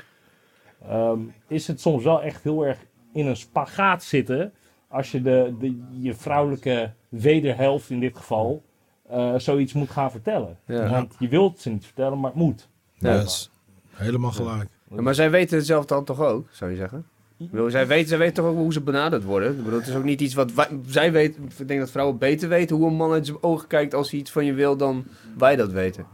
ehm, 0.88 1.20
is 1.48 1.68
het 1.68 1.82
soms 1.82 2.04
wel 2.04 2.22
echt 2.22 2.44
heel 2.44 2.66
erg 2.66 2.78
in 3.14 3.28
een 3.28 3.36
spagaat 3.38 4.04
zitten. 4.04 4.54
Als 4.88 5.12
je 5.12 5.22
de, 5.22 5.54
de, 5.60 5.82
je 6.00 6.14
vrouwelijke 6.14 6.92
wederhelft 7.10 7.90
in 7.90 8.00
dit 8.00 8.18
geval 8.18 8.64
eh, 9.10 9.34
zoiets 9.38 9.74
moet 9.74 9.90
gaan 9.90 10.12
vertellen. 10.12 10.58
Ja. 10.66 10.90
Want 10.90 11.16
je 11.20 11.28
wilt 11.28 11.60
ze 11.60 11.70
niet 11.70 11.86
vertellen, 11.86 12.20
maar 12.20 12.32
het 12.32 12.40
moet. 12.40 12.68
Yes. 12.98 13.52
Helemaal 13.94 14.32
gelijk. 14.32 14.70
Ja, 14.96 15.02
maar 15.02 15.16
zij 15.16 15.32
weten 15.32 15.58
het 15.58 15.66
zelf 15.66 15.86
dan 15.86 16.04
toch 16.06 16.22
ook, 16.22 16.48
zou 16.52 16.72
je 16.72 16.78
zeggen? 16.78 17.06
Bedoel, 17.38 17.70
zij, 17.70 17.88
weten, 17.88 18.08
zij 18.08 18.18
weten 18.18 18.34
toch 18.34 18.46
ook 18.46 18.56
hoe 18.58 18.74
ze 18.74 18.82
benaderd 18.82 19.24
worden? 19.24 19.52
Ik 19.58 19.64
bedoel, 19.64 19.80
het 19.80 19.88
is 19.88 19.96
ook 19.96 20.04
niet 20.04 20.22
iets 20.22 20.34
wat 20.34 20.54
wij, 20.54 20.68
zij 20.86 21.12
weten. 21.12 21.44
Ik 21.58 21.68
denk 21.68 21.80
dat 21.80 21.92
vrouwen 21.92 22.18
beter 22.18 22.50
weten 22.50 22.76
hoe 22.76 22.88
een 22.88 22.96
man 22.96 23.12
uit 23.12 23.26
zijn 23.26 23.44
ogen 23.44 23.68
kijkt 23.68 23.94
als 23.94 24.12
hij 24.12 24.20
iets 24.20 24.32
van 24.32 24.46
je 24.46 24.54
wil 24.54 24.78
dan 24.78 25.06
wij 25.38 25.56
dat 25.56 25.72
weten. 25.72 26.06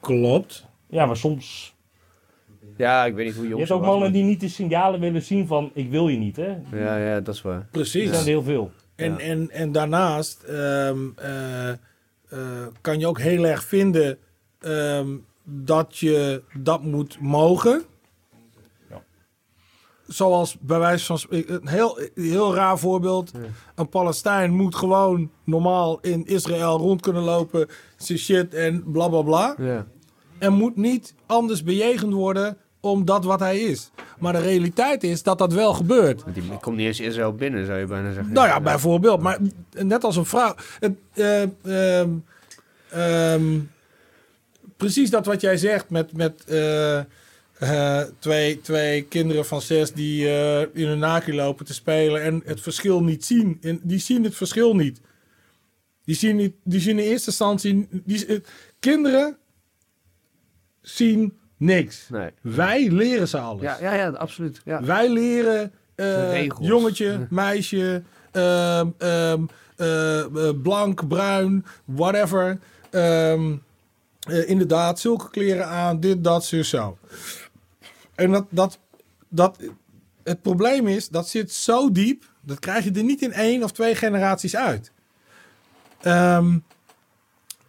Klopt. 0.00 0.66
Ja, 0.88 1.06
maar 1.06 1.16
soms... 1.16 1.74
Ja, 2.76 3.04
ik 3.04 3.14
weet 3.14 3.24
niet 3.26 3.34
hoe 3.34 3.42
Je 3.44 3.50
jongens. 3.50 3.68
hebt 3.68 3.80
ook 3.80 3.86
mannen 3.86 4.12
die 4.12 4.22
niet 4.24 4.40
de 4.40 4.48
signalen 4.48 5.00
willen 5.00 5.22
zien 5.22 5.46
van 5.46 5.70
ik 5.74 5.90
wil 5.90 6.08
je 6.08 6.18
niet, 6.18 6.36
hè? 6.36 6.56
Ja, 6.72 6.96
ja, 6.96 7.20
dat 7.20 7.34
is 7.34 7.42
waar. 7.42 7.58
Er 7.58 7.66
Precies. 7.70 8.08
zijn 8.08 8.20
er 8.20 8.26
heel 8.26 8.42
veel. 8.42 8.70
En, 8.94 9.12
Ja. 9.12 9.18
en, 9.18 9.50
en 9.50 9.72
daarnaast 9.72 10.42
ehm, 10.42 10.98
eh, 11.16 11.68
eh, 11.70 11.76
kan 12.80 12.98
je 12.98 13.06
ook 13.06 13.18
heel 13.18 13.46
erg 13.46 13.64
vinden 13.64 14.18
ehm, 14.60 15.08
dat 15.44 15.98
je 15.98 16.42
dat 16.52 16.82
moet 16.82 17.20
mogen. 17.20 17.82
Ja. 18.90 19.02
Zoals 20.06 20.56
bij 20.60 20.78
wijze 20.78 21.04
van 21.04 21.18
spreken, 21.18 21.54
een 21.54 21.68
heel, 21.68 21.98
heel 22.14 22.54
raar 22.54 22.78
voorbeeld. 22.78 23.32
Een 23.74 23.88
Palestijn 23.88 24.54
moet 24.54 24.74
gewoon 24.74 25.30
normaal 25.44 26.00
in 26.00 26.26
Israël 26.26 26.78
rond 26.78 27.00
kunnen 27.00 27.22
lopen, 27.22 27.68
zijn 27.96 28.18
shit 28.18 28.54
en 28.54 28.84
bla 28.92 29.08
bla 29.08 29.22
bla. 29.22 29.54
Ja. 29.58 29.86
En 30.38 30.52
moet 30.52 30.76
niet 30.76 31.14
anders 31.26 31.62
bejegend 31.62 32.12
worden 32.12 32.56
om 32.82 33.04
dat 33.04 33.24
wat 33.24 33.40
hij 33.40 33.60
is. 33.60 33.90
Maar 34.18 34.32
de 34.32 34.38
realiteit 34.38 35.02
is 35.02 35.22
dat 35.22 35.38
dat 35.38 35.52
wel 35.52 35.74
gebeurt. 35.74 36.22
Want 36.22 36.34
Die 36.34 36.58
komt 36.60 36.76
niet 36.76 36.86
eens 36.86 37.00
Israël 37.00 37.34
binnen, 37.34 37.66
zou 37.66 37.78
je 37.78 37.86
bijna 37.86 38.12
zeggen. 38.12 38.32
Nou 38.32 38.46
ja, 38.46 38.60
bijvoorbeeld. 38.60 39.20
Maar 39.20 39.38
net 39.72 40.04
als 40.04 40.16
een 40.16 40.24
vrouw. 40.24 40.54
Het, 40.80 40.96
eh, 41.12 41.42
ehm, 41.42 42.10
ehm, 42.90 43.58
precies 44.82 45.10
dat 45.10 45.26
wat 45.26 45.40
jij 45.40 45.56
zegt 45.56 45.90
met, 45.90 46.12
met 46.12 46.44
eh, 46.44 46.98
eh, 46.98 48.06
twee, 48.18 48.60
twee 48.60 49.02
kinderen 49.02 49.46
van 49.46 49.60
zes 49.60 49.92
die 49.92 50.28
eh, 50.28 50.60
in 50.60 50.86
hun 50.86 50.98
naki 50.98 51.34
lopen 51.34 51.66
te 51.66 51.74
spelen 51.74 52.22
en 52.22 52.42
het 52.44 52.60
verschil 52.60 53.02
niet 53.02 53.24
zien. 53.24 53.58
En 53.60 53.80
die 53.82 53.98
zien 53.98 54.24
het 54.24 54.34
verschil 54.34 54.76
niet. 54.76 55.00
Die 56.04 56.14
zien, 56.14 56.36
niet, 56.36 56.54
die 56.64 56.80
zien 56.80 56.98
in 56.98 57.04
eerste 57.04 57.30
instantie. 57.30 57.88
Die, 57.90 58.42
kinderen 58.78 59.36
zien 60.80 61.38
niks. 61.56 62.08
Nee. 62.08 62.30
Wij 62.40 62.90
leren 62.90 63.28
ze 63.28 63.38
alles. 63.38 63.62
Ja, 63.62 63.78
ja, 63.80 63.94
ja, 63.94 64.08
absoluut. 64.08 64.60
Ja. 64.64 64.84
Wij 64.84 65.10
leren 65.10 65.72
jongetje, 66.60 67.26
meisje, 67.30 68.02
ehm, 68.32 68.88
ehm, 68.98 69.42
eh, 69.82 70.20
eh, 70.20 70.54
blank, 70.62 71.08
bruin, 71.08 71.64
whatever. 71.84 72.58
Ehm, 72.90 73.56
eh, 74.28 74.48
inderdaad 74.48 75.00
zulke 75.00 75.30
kleren 75.30 75.66
aan, 75.66 76.00
dit, 76.00 76.24
dat, 76.24 76.44
zo, 76.44 76.62
zo. 76.62 76.98
En 78.14 78.30
dat, 78.30 78.46
dat, 78.50 78.78
dat, 79.28 79.58
het 80.22 80.42
probleem 80.42 80.86
is, 80.86 81.08
dat 81.08 81.28
zit 81.28 81.52
zo 81.52 81.92
diep, 81.92 82.24
dat 82.40 82.58
krijg 82.58 82.84
je 82.84 82.92
er 82.92 83.02
niet 83.02 83.22
in 83.22 83.32
één 83.32 83.62
of 83.62 83.72
twee 83.72 83.94
generaties 83.94 84.56
uit. 84.56 84.92
Ehm, 86.00 86.58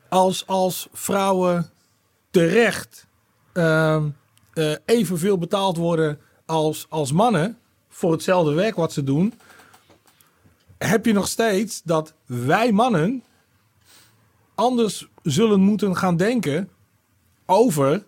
als, 0.10 0.48
als 0.48 0.88
vrouwen 0.92 1.70
terecht 2.30 3.08
ehm, 3.54 4.10
eh, 4.54 4.76
evenveel 4.86 5.38
betaald 5.38 5.78
worden 5.78 6.20
als, 6.46 6.86
als 6.90 7.12
mannen 7.12 7.58
voor 7.90 8.12
hetzelfde 8.12 8.54
werk 8.54 8.76
wat 8.76 8.94
ze 8.94 9.04
doen, 9.04 9.34
heb 10.78 11.06
je 11.06 11.14
nog 11.14 11.28
steeds 11.28 11.82
dat 11.84 12.14
wij 12.26 12.72
mannen 12.72 13.24
anders 14.64 15.08
zullen 15.24 15.60
moeten 15.60 15.96
gaan 15.98 16.18
denken 16.18 16.70
over 17.46 18.04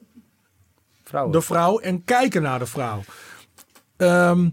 Vrouwen. 1.04 1.32
de 1.34 1.42
vrouw 1.42 1.80
en 1.80 2.04
kijken 2.04 2.42
naar 2.42 2.60
de 2.60 2.66
vrouw. 2.66 3.02
Ehm, 3.98 4.50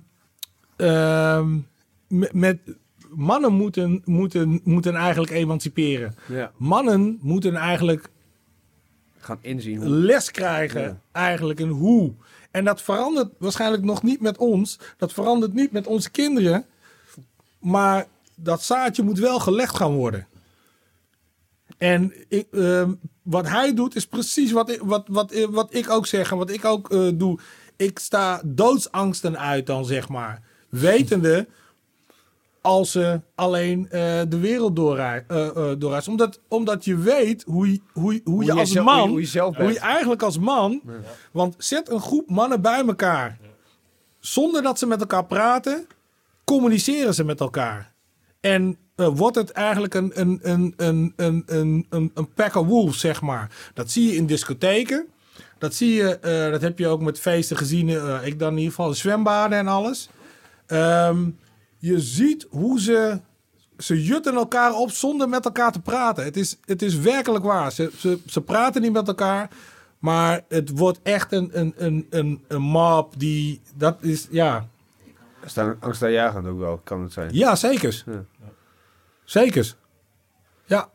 ehm, 0.76 1.58
met, 2.08 2.32
met- 2.32 2.60
mannen 3.10 3.52
moeten, 3.52 4.02
moeten, 4.04 4.60
moeten 4.64 4.94
eigenlijk 4.94 5.32
emanciperen. 5.32 6.14
Ja. 6.28 6.52
Mannen 6.56 7.18
moeten 7.22 7.54
eigenlijk 7.56 8.08
Gaan 9.18 9.38
inzien 9.40 9.76
hoe... 9.76 9.88
les 9.88 10.30
krijgen, 10.30 10.82
Ja. 10.82 11.00
eigenlijk 11.12 11.60
in 11.60 11.68
hoe. 11.68 12.12
En 12.50 12.64
dat 12.64 12.82
verandert 12.82 13.32
waarschijnlijk 13.38 13.82
nog 13.82 14.02
niet 14.02 14.20
met 14.20 14.38
ons. 14.38 14.78
Dat 14.96 15.12
verandert 15.12 15.52
niet 15.54 15.72
met 15.72 15.86
onze 15.86 16.10
kinderen. 16.10 16.64
Maar 17.58 18.06
dat 18.34 18.62
zaadje 18.62 19.02
moet 19.02 19.18
wel 19.18 19.40
gelegd 19.40 19.76
gaan 19.76 19.92
worden. 19.92 20.26
En 21.82 22.12
ik, 22.28 22.46
ehm, 22.52 22.92
wat 23.22 23.48
hij 23.48 23.74
doet 23.74 23.94
is 23.96 24.06
precies 24.06 24.52
wat 24.52 24.70
ik, 24.70 24.80
wat, 24.82 25.04
wat, 25.08 25.46
wat 25.50 25.74
ik 25.74 25.90
ook 25.90 26.06
zeg 26.06 26.30
en 26.30 26.36
wat 26.36 26.50
ik 26.50 26.64
ook 26.64 26.90
eh, 26.90 27.08
doe. 27.14 27.38
Ik 27.76 27.98
sta 27.98 28.40
doodsangsten 28.44 29.38
uit 29.38 29.66
dan, 29.66 29.84
zeg 29.84 30.08
maar. 30.08 30.42
Wetende 30.68 31.46
als 32.60 32.90
ze 32.90 33.20
alleen 33.34 33.84
eh, 33.90 34.20
de 34.28 34.38
wereld 34.38 34.76
eh, 35.28 35.48
eh, 35.48 35.78
doorreist. 35.78 36.08
Omdat, 36.08 36.40
omdat 36.48 36.84
je 36.84 36.96
weet 36.96 37.42
hoe, 37.42 37.72
je- 37.72 37.80
hoe, 37.92 38.12
je- 38.14 38.20
hoe, 38.24 38.44
je 38.44 38.52
als 38.58 38.70
man... 38.84 39.08
Hoe 39.08 39.20
je, 39.20 39.26
hoe 39.44 39.54
Hoe 39.64 39.72
je 39.72 39.78
eigenlijk 39.78 40.22
als 40.22 40.38
man. 40.38 40.80
Want 41.32 41.54
zet 41.58 41.90
een 41.90 42.00
groep 42.00 42.30
mannen 42.30 42.60
bij 42.60 42.84
elkaar. 42.86 43.38
Zonder 44.18 44.62
dat 44.62 44.78
ze 44.78 44.86
met 44.86 45.00
elkaar 45.00 45.24
praten, 45.26 45.86
communiceren 46.44 47.14
ze 47.14 47.24
met 47.24 47.40
elkaar. 47.40 47.92
En 48.40 48.76
eh, 48.94 49.08
wordt 49.14 49.36
het 49.36 49.50
eigenlijk 49.50 49.94
een, 49.94 50.20
een, 50.20 50.38
een, 50.42 50.72
een, 50.76 51.12
een, 51.16 51.42
een, 51.46 51.86
een, 51.90 52.10
een 52.14 52.32
pack 52.34 52.54
of 52.54 52.66
wolves, 52.66 53.00
zeg 53.00 53.20
maar. 53.22 53.50
Dat 53.74 53.90
zie 53.90 54.06
je 54.06 54.14
in 54.16 54.26
discotheken. 54.26 55.06
Dat 55.58 55.74
zie 55.74 55.94
je, 55.94 56.18
eh, 56.18 56.50
dat 56.50 56.60
heb 56.60 56.78
je 56.78 56.86
ook 56.88 57.00
met 57.00 57.20
feesten 57.20 57.56
gezien. 57.56 57.88
eh, 57.88 58.26
ik 58.26 58.38
dan 58.38 58.50
in 58.50 58.56
ieder 58.58 58.70
geval 58.74 58.88
de 58.90 58.96
zwembaden 58.96 59.58
en 59.58 59.66
alles. 59.68 60.08
Ehm, 60.66 61.30
je 61.78 62.00
ziet 62.00 62.46
hoe 62.50 62.80
ze 62.80 63.20
ze 63.78 64.04
jutten 64.04 64.34
elkaar 64.34 64.74
op 64.74 64.90
zonder 64.90 65.28
met 65.28 65.44
elkaar 65.44 65.72
te 65.72 65.80
praten. 65.80 66.24
Het 66.24 66.36
is, 66.36 66.58
het 66.64 66.82
is 66.82 66.96
werkelijk 66.96 67.44
waar. 67.44 67.72
Ze, 67.72 67.90
ze, 67.98 68.18
ze 68.26 68.40
praten 68.40 68.82
niet 68.82 68.92
met 68.92 69.08
elkaar. 69.08 69.48
Maar 69.98 70.40
het 70.48 70.78
wordt 70.78 71.00
echt 71.02 71.32
een, 71.32 71.50
een, 71.52 71.74
een, 71.76 72.06
een, 72.10 72.44
een 72.48 72.62
mob 72.62 73.14
die... 73.18 73.60
Dat 73.74 73.96
is, 74.00 74.28
ja... 74.30 74.66
Staan 75.44 75.76
angstaanjagend 75.80 76.46
ook 76.46 76.58
wel, 76.58 76.80
kan 76.84 77.02
het 77.02 77.12
zijn. 77.12 77.30
Ja, 77.32 77.56
zeker. 77.56 78.02
Ja. 78.06 78.24
Zeker. 79.24 79.72
Ja, 80.64 80.88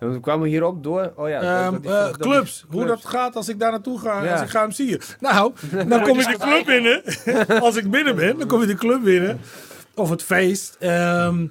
En 0.00 0.12
we 0.12 0.20
kwamen 0.20 0.48
hierop 0.48 0.82
door... 0.82 1.12
Oh 1.16 1.28
ja, 1.28 1.40
Ehm, 1.64 1.72
dat- 1.72 1.82
dat- 1.82 1.92
eh, 1.92 2.04
dat- 2.04 2.16
clubs. 2.16 2.36
clubs. 2.36 2.64
Hoe 2.68 2.86
dat 2.86 3.04
gaat 3.04 3.36
als 3.36 3.48
ik 3.48 3.58
daar 3.58 3.70
naartoe 3.70 3.98
ga. 4.00 4.22
Ja. 4.24 4.32
Als 4.32 4.40
ik 4.40 4.48
ga 4.48 4.60
hem 4.60 4.70
zien. 4.70 5.00
Nou, 5.20 5.52
dan 5.88 6.02
kom 6.02 6.20
ik 6.20 6.26
de 6.26 6.36
club 6.38 6.64
binnen. 6.66 7.02
als 7.62 7.76
ik 7.76 7.90
binnen 7.90 8.16
ben, 8.16 8.38
dan 8.38 8.48
kom 8.48 8.60
je 8.60 8.66
de 8.66 8.74
club 8.74 9.02
binnen. 9.02 9.40
Of 9.94 10.10
het 10.10 10.22
feest. 10.22 10.76
Ehm, 10.80 11.46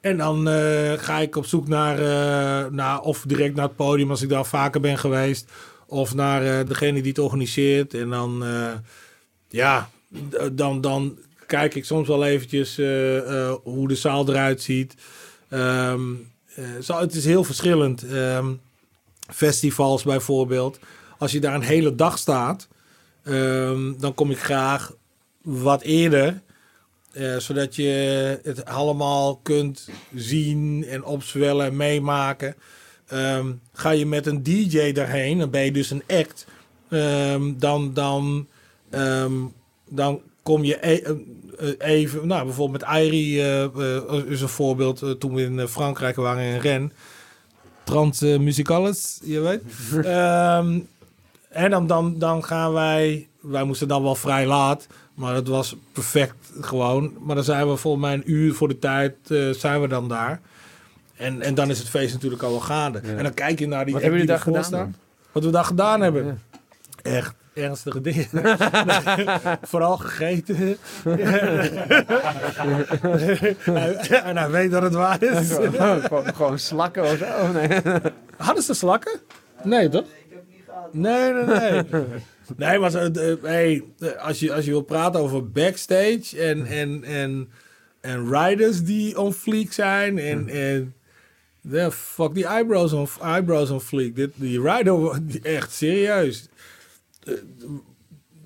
en 0.00 0.16
dan 0.16 0.48
eh, 0.48 0.92
ga 0.92 1.18
ik 1.18 1.36
op 1.36 1.46
zoek 1.46 1.68
naar, 1.68 1.98
eh, 1.98 2.70
naar... 2.70 3.00
Of 3.00 3.24
direct 3.26 3.54
naar 3.54 3.66
het 3.66 3.76
podium 3.76 4.10
als 4.10 4.22
ik 4.22 4.28
daar 4.28 4.46
vaker 4.46 4.80
ben 4.80 4.98
geweest. 4.98 5.50
Of 5.86 6.14
naar 6.14 6.66
degene 6.66 7.00
die 7.00 7.08
het 7.10 7.18
organiseert. 7.18 7.94
En 7.94 8.10
dan... 8.10 8.44
ja, 9.48 9.88
dan, 10.52 10.80
dan 10.80 11.18
kijk 11.46 11.74
ik 11.74 11.84
soms 11.84 12.08
wel 12.08 12.24
eventjes 12.24 12.76
hoe 13.62 13.88
de 13.88 13.94
zaal 13.94 14.28
eruit 14.28 14.62
ziet. 14.62 14.94
Ehm, 15.52 16.14
eh, 16.54 16.64
zo, 16.82 16.98
het 16.98 17.14
is 17.14 17.24
heel 17.24 17.44
verschillend. 17.44 18.02
Ehm, 18.02 18.52
festivals 19.28 20.02
bijvoorbeeld. 20.02 20.78
Als 21.18 21.32
je 21.32 21.40
daar 21.40 21.54
een 21.54 21.62
hele 21.62 21.94
dag 21.94 22.18
staat, 22.18 22.68
ehm, 23.24 23.92
dan 23.98 24.14
kom 24.14 24.30
ik 24.30 24.38
graag 24.38 24.92
wat 25.42 25.82
eerder. 25.82 26.42
eh, 27.12 27.36
zodat 27.36 27.76
je 27.76 28.40
het 28.42 28.64
allemaal 28.64 29.36
kunt 29.36 29.88
zien 30.14 30.84
en 30.88 31.04
opzwellen 31.04 31.66
en 31.66 31.76
meemaken. 31.76 32.54
Ga 33.72 33.90
je 33.90 34.06
met 34.06 34.26
een 34.26 34.42
DJ 34.42 34.92
daarheen, 34.92 35.38
dan 35.38 35.50
ben 35.50 35.64
je 35.64 35.72
dus 35.72 35.90
een 35.90 36.02
act. 36.08 36.46
dan, 37.58 37.94
dan, 37.94 38.48
ehm, 38.90 39.32
dan 39.88 40.22
kom 40.42 40.64
je 40.64 40.78
e- 40.80 40.96
eh, 40.96 41.10
eh, 41.58 41.74
even, 41.78 42.26
nou 42.26 42.44
bijvoorbeeld 42.44 42.80
met 42.80 42.90
Airi 42.90 43.40
eh, 43.40 43.66
is 44.26 44.40
een 44.40 44.48
voorbeeld. 44.48 45.20
toen 45.20 45.34
we 45.34 45.42
in 45.42 45.68
Frankrijk 45.68 46.16
waren 46.16 46.42
in 46.42 46.58
Rennes. 46.58 46.92
Trans 47.84 48.20
Musicales, 48.20 49.20
je 49.22 49.40
weet. 49.40 49.62
Ehm, 50.06 50.78
en 51.48 51.70
dan, 51.70 51.86
dan, 51.86 52.18
dan 52.18 52.44
gaan 52.44 52.72
wij, 52.72 53.28
wij 53.40 53.64
moesten 53.64 53.88
dan 53.88 54.02
wel 54.02 54.14
vrij 54.14 54.46
laat, 54.46 54.86
maar 55.14 55.34
het 55.34 55.48
was 55.48 55.76
perfect 55.92 56.52
gewoon. 56.60 57.16
Maar 57.20 57.34
dan 57.34 57.44
zijn 57.44 57.68
we 57.68 57.76
volgens 57.76 58.04
mij 58.04 58.14
een 58.14 58.30
uur 58.30 58.54
voor 58.54 58.68
de 58.68 58.78
tijd, 58.78 59.14
zijn 59.50 59.80
we 59.80 59.88
dan 59.88 60.08
daar. 60.08 60.40
En, 61.16 61.42
en 61.42 61.54
dan 61.54 61.70
is 61.70 61.78
het 61.78 61.88
feest 61.88 62.12
natuurlijk 62.12 62.42
al 62.42 62.50
wel 62.50 62.60
gaande. 62.60 63.00
Ja. 63.04 63.16
En 63.16 63.22
dan 63.22 63.34
kijk 63.34 63.58
je 63.58 63.66
naar 63.66 63.84
die 63.84 63.92
Wat 63.92 64.02
hebben 64.02 64.20
jullie 64.20 64.34
daar 64.36 64.62
gedaan. 64.62 64.96
Wat 65.32 65.44
we 65.44 65.50
daar 65.50 65.64
gedaan 65.64 66.00
hebben. 66.00 66.24
Ja. 66.24 66.36
Echt 67.02 67.34
ernstige 67.54 68.00
dingen. 68.00 68.26
Vooral 69.62 69.96
gegeten. 69.96 70.56
en 74.24 74.36
hij 74.36 74.50
weet 74.50 74.70
dat 74.70 74.82
het 74.82 74.94
waar 74.94 75.22
is. 75.22 75.52
gewoon, 75.52 76.34
gewoon 76.34 76.58
slakken 76.58 77.02
of 77.02 77.18
zo. 77.18 77.52
Nee. 77.52 77.68
Hadden 78.36 78.62
ze 78.64 78.74
slakken? 78.74 79.20
Nee, 79.62 79.88
toch? 79.88 80.04
Nee, 80.92 81.32
nee, 81.32 81.44
nee. 81.44 81.82
Nee, 82.56 82.78
maar 82.78 82.90
zo, 82.90 83.10
hey, 83.42 83.84
als, 84.18 84.40
je, 84.40 84.52
als 84.52 84.64
je 84.64 84.70
wil 84.70 84.82
praten 84.82 85.20
over 85.20 85.50
backstage 85.50 86.40
en, 86.40 86.66
en, 86.66 87.04
en, 87.04 87.50
en 88.00 88.34
riders 88.34 88.82
die 88.82 89.18
on 89.18 89.32
fleek 89.32 89.72
zijn 89.72 90.18
en, 90.18 90.48
en 90.48 90.94
yeah, 91.60 91.90
fuck 91.90 92.34
die 92.34 92.46
eyebrows 92.46 92.92
on, 92.92 93.08
eyebrows 93.22 93.70
on 93.70 93.80
fleek. 93.80 94.16
Dit, 94.16 94.30
die 94.34 94.60
rider, 94.60 95.20
echt 95.42 95.72
serieus. 95.72 96.48
Eh, 97.24 97.34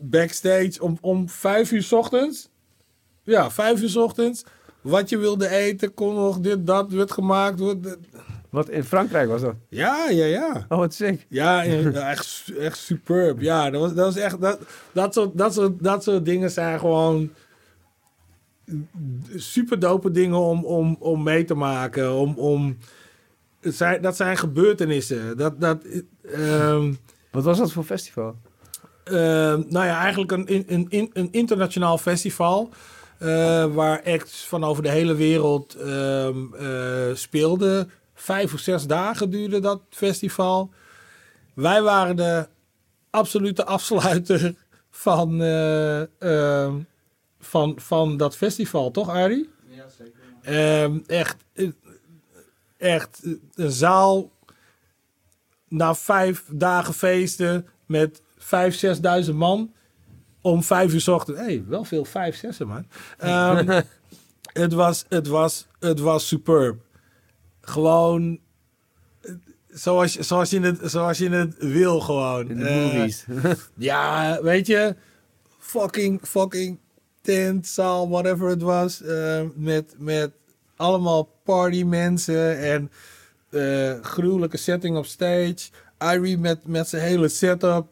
Backstage 0.01 0.77
om, 0.81 0.99
om 1.01 1.29
vijf 1.29 1.73
uur 1.73 1.83
's 1.83 1.93
ochtends. 1.93 2.51
Ja, 3.23 3.51
vijf 3.51 3.83
uur 3.83 3.89
's 3.89 3.97
ochtends. 3.97 4.45
Wat 4.81 5.09
je 5.09 5.19
wilde 5.19 5.49
eten, 5.49 5.95
kon 5.95 6.15
nog 6.15 6.39
dit, 6.39 6.67
dat, 6.67 6.91
werd 6.91 7.13
gemaakt. 7.13 7.61
Wat 8.51 8.69
in 8.69 8.85
Frankrijk 8.85 9.29
was 9.29 9.41
dat? 9.41 9.55
Ja, 9.69 10.09
ja, 10.11 10.25
ja. 10.25 10.67
Oh, 10.69 10.79
wat 10.79 10.95
sick. 10.95 11.27
Ja, 11.29 11.65
echt, 11.65 12.53
echt 12.59 12.79
superb. 12.79 13.41
Ja, 13.41 13.71
dat 13.71 13.81
was, 13.81 13.95
dat 13.95 14.05
was 14.05 14.17
echt. 14.17 14.41
Dat, 14.41 14.61
dat, 14.93 15.15
soort, 15.15 15.39
dat, 15.39 15.55
soort, 15.55 15.83
dat 15.83 16.03
soort 16.03 16.25
dingen 16.25 16.51
zijn 16.51 16.79
gewoon. 16.79 17.31
Super 19.35 19.79
dope 19.79 20.11
dingen 20.11 20.39
om, 20.39 20.65
om, 20.65 20.97
om 20.99 21.23
mee 21.23 21.45
te 21.45 21.55
maken. 21.55 22.15
Om, 22.15 22.35
om, 22.39 22.79
zijn, 23.61 24.03
dat 24.03 24.17
zijn 24.17 24.37
gebeurtenissen. 24.37 25.37
Dat, 25.37 25.61
dat, 25.61 25.85
ehm, 26.33 26.93
Wat 27.31 27.45
was 27.45 27.59
dat 27.59 27.73
voor 27.73 27.85
festival? 27.85 28.37
Ehm, 29.07 29.63
nou 29.69 29.87
ja, 29.87 30.01
eigenlijk 30.01 30.33
een, 30.33 30.65
een, 30.67 30.87
een, 30.91 31.11
een 31.13 31.29
internationaal 31.33 31.99
festival. 31.99 32.71
eh, 33.19 33.65
waar 33.75 34.03
acts 34.05 34.47
van 34.47 34.65
over 34.65 34.83
de 34.83 34.89
hele 34.89 35.15
wereld 35.15 35.75
ehm, 35.75 36.55
eh, 36.55 37.15
speelden. 37.15 37.91
Vijf 38.15 38.55
of 38.55 38.61
zes 38.61 38.87
dagen 38.87 39.31
duurde 39.31 39.61
dat 39.61 39.81
festival. 39.91 40.71
Wij 41.55 41.83
waren 41.83 42.17
de 42.17 42.49
absolute 43.11 43.65
afsluiter 43.65 44.55
van, 44.91 45.41
eh, 45.43 46.21
ehm, 46.23 46.75
van, 47.41 47.75
van 47.77 48.17
dat 48.17 48.37
festival, 48.37 48.91
toch, 48.91 49.09
Arie? 49.09 49.49
Ja, 49.69 49.85
zeker. 49.89 51.03
Echt, 51.07 51.37
echt 52.77 53.23
een 53.55 53.71
zaal 53.71 54.31
na 55.69 55.95
vijf 55.95 56.45
dagen 56.53 56.95
feesten 56.95 57.67
met 57.87 58.23
vijf, 58.47 58.75
zesduizend 58.75 59.37
man 59.37 59.73
om 60.41 60.63
vijf 60.63 60.93
uur 60.93 61.01
's 61.01 61.09
ochtends. 61.09 61.41
hey, 61.41 61.65
wel 61.67 61.85
veel 61.85 62.05
vijf, 62.05 62.37
zessen 62.37 62.67
man. 62.67 62.87
Ehm, 63.19 63.81
het, 64.63 64.73
was, 64.73 65.05
het, 65.09 65.27
was, 65.27 65.67
het 65.81 66.01
was 66.01 66.29
superb. 66.29 66.81
Gewoon, 67.61 68.39
zoals, 69.69 70.13
zoals, 70.13 70.51
je 70.51 70.61
het, 70.61 70.79
zoals 70.91 71.19
je 71.19 71.29
het 71.31 71.55
wil 71.59 72.01
gewoon. 72.01 72.49
In 72.51 72.59
de 72.59 72.65
Eh, 72.69 72.95
movies. 72.95 73.25
Ja, 73.77 74.39
weet 74.43 74.67
je, 74.67 74.97
fucking, 75.59 76.21
fucking 76.23 76.79
tent, 77.23 77.67
zaal, 77.67 78.09
whatever 78.09 78.49
het 78.49 78.63
was. 78.63 79.03
eh, 79.03 79.43
met, 79.55 79.95
met 79.99 80.31
allemaal 80.77 81.29
party 81.45 81.83
mensen 81.83 82.59
en 82.59 82.91
eh 83.51 84.01
gruwelijke 84.03 84.57
setting 84.57 84.97
op 84.97 85.07
stage. 85.07 85.57
Irie 85.99 86.39
met, 86.39 86.67
met 86.67 86.89
zijn 86.89 87.03
hele 87.03 87.29
setup. 87.29 87.87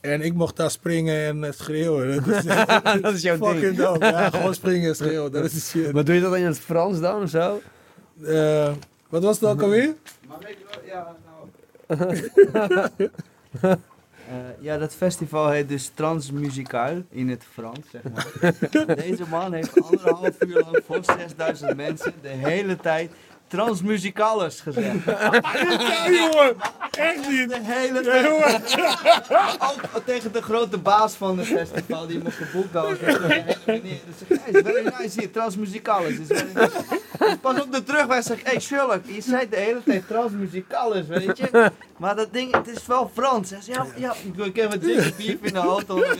En 0.00 0.20
ik 0.20 0.34
mocht 0.34 0.56
daar 0.56 0.70
springen 0.70 1.44
en 1.44 1.54
schreeuwen. 1.54 2.24
Dat 2.24 2.36
is, 2.36 2.44
dat 3.02 3.14
is 3.14 3.22
jouw 3.22 3.36
fucking 3.46 3.60
ding. 3.60 3.76
dope. 3.76 4.04
Ja, 4.06 4.30
gewoon 4.30 4.54
springen 4.54 4.88
en 4.88 4.96
schreeuwen. 4.96 5.32
Dat 5.32 5.44
is 5.44 5.52
de 5.52 5.60
shit. 5.60 5.92
Maar 5.92 6.04
doe 6.04 6.14
je 6.14 6.20
dat 6.20 6.36
in 6.36 6.44
het 6.44 6.58
Frans 6.58 7.00
dan 7.00 7.22
of 7.22 7.30
zo? 7.30 7.60
Eh, 8.24 8.72
wat 9.08 9.22
was 9.22 9.40
het 9.40 9.48
ook 9.48 9.62
alweer? 9.62 9.94
Maar 10.28 10.38
weet 10.38 10.56
je 10.58 10.64
wel, 10.70 10.84
ja, 10.86 11.16
nou. 13.58 13.78
Eh, 14.30 14.36
ja, 14.60 14.78
dat 14.78 14.94
festival 14.94 15.50
heet 15.50 15.68
dus 15.68 15.90
Transmusicaal 15.94 17.02
in 17.08 17.28
het 17.28 17.44
Frans, 17.52 17.78
zeg 17.90 18.02
maar. 18.02 18.96
Deze 18.96 19.24
man 19.30 19.52
heeft 19.52 19.82
anderhalf 19.82 20.36
uur 20.38 20.60
lang 20.60 20.80
voor 20.86 21.04
6000 21.04 21.76
mensen 21.76 22.12
de 22.22 22.28
hele 22.28 22.76
tijd 22.76 23.10
Transmusicalis 23.50 24.60
gezegd. 24.60 24.96
Ja, 25.06 26.10
jongen. 26.10 26.56
Echt 26.90 27.28
niet. 27.28 27.48
De 27.48 27.58
hele 27.62 28.00
tijd. 28.00 28.26
Ook 29.96 30.02
tegen 30.04 30.32
de 30.32 30.42
grote 30.42 30.78
baas 30.78 31.14
van 31.14 31.38
het 31.38 31.46
festival 31.46 32.06
die 32.06 32.18
me 32.22 32.30
geboekt 32.30 32.74
had. 32.74 32.88
Zegt, 33.04 33.18
"Hey, 33.22 33.56
meneer," 33.66 33.98
dus 34.06 34.28
zegt, 34.28 34.40
"Hey, 34.44 34.62
very 34.62 34.92
nice 34.98 35.20
hier, 35.20 35.30
Transmusicalis. 35.30 36.18
Is 36.18 36.26
very 36.26 36.48
nice. 36.54 36.70
Dus 37.18 37.36
pas 37.40 37.60
op 37.62 37.72
de 37.72 37.82
terugweg 37.82 38.22
zeg 38.24 38.38
ik, 38.38 38.46
hey 38.46 38.60
Sherlock, 38.60 39.00
je 39.04 39.20
zei 39.20 39.48
de 39.48 39.56
hele 39.56 39.82
tijd 39.84 40.06
Transmusicalis, 40.08 41.06
weet 41.06 41.38
je. 41.38 41.70
Maar 41.96 42.16
dat 42.16 42.32
ding, 42.32 42.56
het 42.56 42.68
is 42.68 42.86
wel 42.86 43.10
Frans. 43.14 43.50
Hij 43.50 43.58
ja, 43.64 43.86
ja, 43.96 44.14
ik- 44.44 44.56
heb 44.56 44.72
een 44.72 44.80
dikke 44.80 45.12
piep 45.12 45.44
in 45.46 45.52
de 45.52 45.58
auto. 45.58 45.98
Ik 46.02 46.16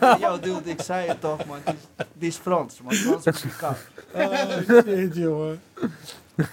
zei, 0.00 0.16
yo 0.20 0.40
dude, 0.40 0.70
ik 0.70 0.80
zei 0.82 1.08
het 1.08 1.20
toch, 1.20 1.44
man. 1.46 1.58
Het 1.64 1.74
is, 1.76 1.88
het 1.96 2.06
is 2.18 2.36
Frans, 2.36 2.80
man. 2.82 2.94
Transmusicaal. 3.20 3.76
Oh, 4.14 4.32
shit, 4.84 5.16
jongen. 5.16 5.60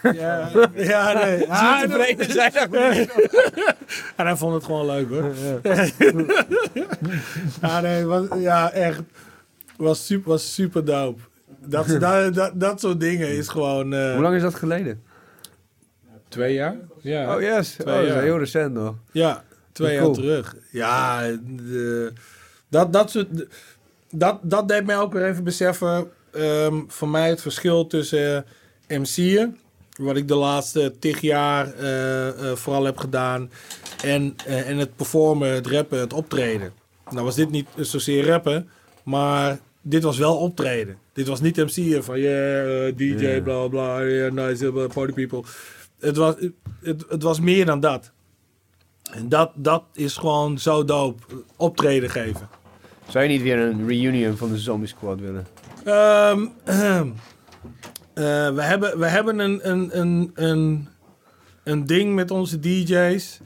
Ja, 0.02 0.50
ja 0.76 1.14
nee. 1.14 1.50
Ah, 1.52 1.82
tevreden 1.82 2.32
zijn 2.32 2.70
En 4.16 4.26
hij 4.26 4.36
vond 4.36 4.54
het 4.54 4.64
gewoon 4.64 4.86
leuk 4.86 5.10
hoor. 5.10 5.32
Ja, 7.62 7.82
nee, 7.82 8.06
was, 8.06 8.26
ja, 8.38 8.72
echt. 8.72 9.02
Was 9.78 10.06
super, 10.06 10.30
was 10.30 10.54
super 10.54 10.86
dope. 10.86 11.22
Dat, 11.60 11.88
dat, 11.88 12.34
dat, 12.34 12.52
dat 12.54 12.80
soort 12.80 13.00
dingen 13.00 13.28
is 13.30 13.48
gewoon. 13.48 13.94
eh, 13.94 14.14
Hoe 14.14 14.22
lang 14.22 14.36
is 14.36 14.42
dat 14.42 14.56
geleden? 14.56 15.02
Twee 16.28 16.54
jaar? 16.54 16.76
Ja. 17.02 17.36
Oh 17.36 17.42
yes, 17.42 17.70
oh, 17.72 17.80
Twee 17.80 17.96
dat 17.96 18.04
is 18.06 18.14
jaar. 18.14 18.22
heel 18.24 18.38
recent 18.38 18.74
nog. 18.74 18.96
Ja, 19.12 19.44
twee 19.72 19.98
Cool. 19.98 20.08
jaar 20.08 20.16
terug. 20.24 20.56
Ja, 20.72 21.22
de, 21.42 22.14
dat, 22.70 22.94
dat, 22.94 23.12
soort, 23.12 23.28
dat, 24.10 24.40
dat 24.42 24.68
deed 24.68 24.86
mij 24.86 24.98
ook 24.98 25.14
weer 25.14 25.26
even 25.26 25.44
beseffen. 25.44 26.12
ehm 26.32 26.76
voor 26.88 27.10
mij 27.10 27.30
het 27.30 27.42
verschil 27.42 27.88
tussen 27.88 28.46
eh, 28.88 29.00
MC'en, 29.00 29.58
wat 30.00 30.16
ik 30.16 30.28
de 30.28 30.36
laatste 30.36 30.94
tig 31.00 31.22
jaar 31.22 31.74
eh, 31.74 32.28
eh, 32.28 32.56
vooral 32.56 32.84
heb 32.84 32.98
gedaan, 32.98 33.52
en, 34.04 34.36
eh, 34.46 34.70
en 34.70 34.78
het 34.78 34.96
performen, 34.96 35.50
het 35.50 35.68
rappen, 35.68 36.00
het 36.00 36.14
optreden. 36.14 36.74
Nou 37.10 37.26
was 37.26 37.36
dit 37.36 37.50
niet 37.50 37.68
zozeer 37.78 38.26
rappen, 38.26 38.70
maar 39.04 39.60
dit 39.82 40.04
was 40.04 40.18
wel 40.18 40.38
optreden. 40.38 40.98
Dit 41.14 41.28
was 41.28 41.42
niet 41.42 41.58
MC'en 41.58 42.04
van 42.04 42.20
yeah, 42.20 42.96
DJ, 42.96 43.42
bla 43.42 43.68
bla, 43.68 44.04
yeah, 44.04 44.32
nice, 44.32 44.72
party 44.94 45.14
people. 45.14 45.44
Het 46.00 46.18
was, 46.18 46.36
het, 46.82 47.06
het 47.10 47.24
was 47.24 47.40
meer 47.40 47.66
dan 47.66 47.80
dat. 47.80 48.12
En 49.12 49.30
dat, 49.30 49.52
dat 49.56 49.84
is 49.94 50.18
gewoon 50.18 50.60
zo 50.60 50.86
dope. 50.86 51.24
Optreden 51.56 52.10
geven. 52.10 52.50
Zou 53.08 53.24
je 53.24 53.30
niet 53.30 53.42
weer 53.42 53.58
een 53.58 53.88
reunion 53.88 54.38
van 54.38 54.50
de 54.50 54.58
Zombie 54.58 54.88
Squad 54.88 55.20
willen? 55.20 55.48
Ehm, 55.84 56.46
Eh, 58.20 58.50
we 58.50 58.62
hebben, 58.62 59.00
we 59.00 59.08
hebben 59.08 59.40
een, 59.40 59.70
een, 59.70 60.00
een, 60.00 60.32
een, 60.34 60.88
een 61.64 61.86
ding 61.86 62.16
met 62.16 62.32
onze 62.32 62.60
DJ's. 62.60 63.40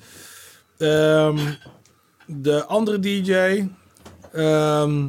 Ehm, 0.77 1.37
de 2.25 2.65
andere 2.65 2.99
DJ, 2.99 3.67
ehm, 4.31 5.07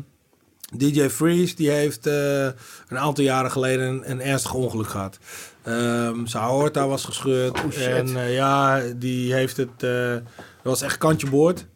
DJ 0.76 1.08
Freeze, 1.08 1.54
die 1.54 1.70
heeft 1.70 2.06
eh, 2.06 2.44
een 2.88 2.98
aantal 2.98 3.24
jaren 3.24 3.50
geleden 3.50 3.88
een, 3.88 4.10
een 4.10 4.20
ernstig 4.20 4.54
ongeluk 4.54 4.88
gehad. 4.88 5.18
Ehm 5.62 6.26
zijn 6.26 6.42
aorta 6.42 6.86
was 6.86 7.04
gescheurd. 7.04 7.64
Oh. 7.64 7.82
En 7.82 8.16
eh, 8.16 8.34
ja, 8.34 8.82
die 8.96 9.34
heeft 9.34 9.56
het. 9.56 9.80
dat 9.80 10.22
was 10.62 10.82
echt 10.82 10.98
kantje 10.98 11.30
boord. 11.30 11.66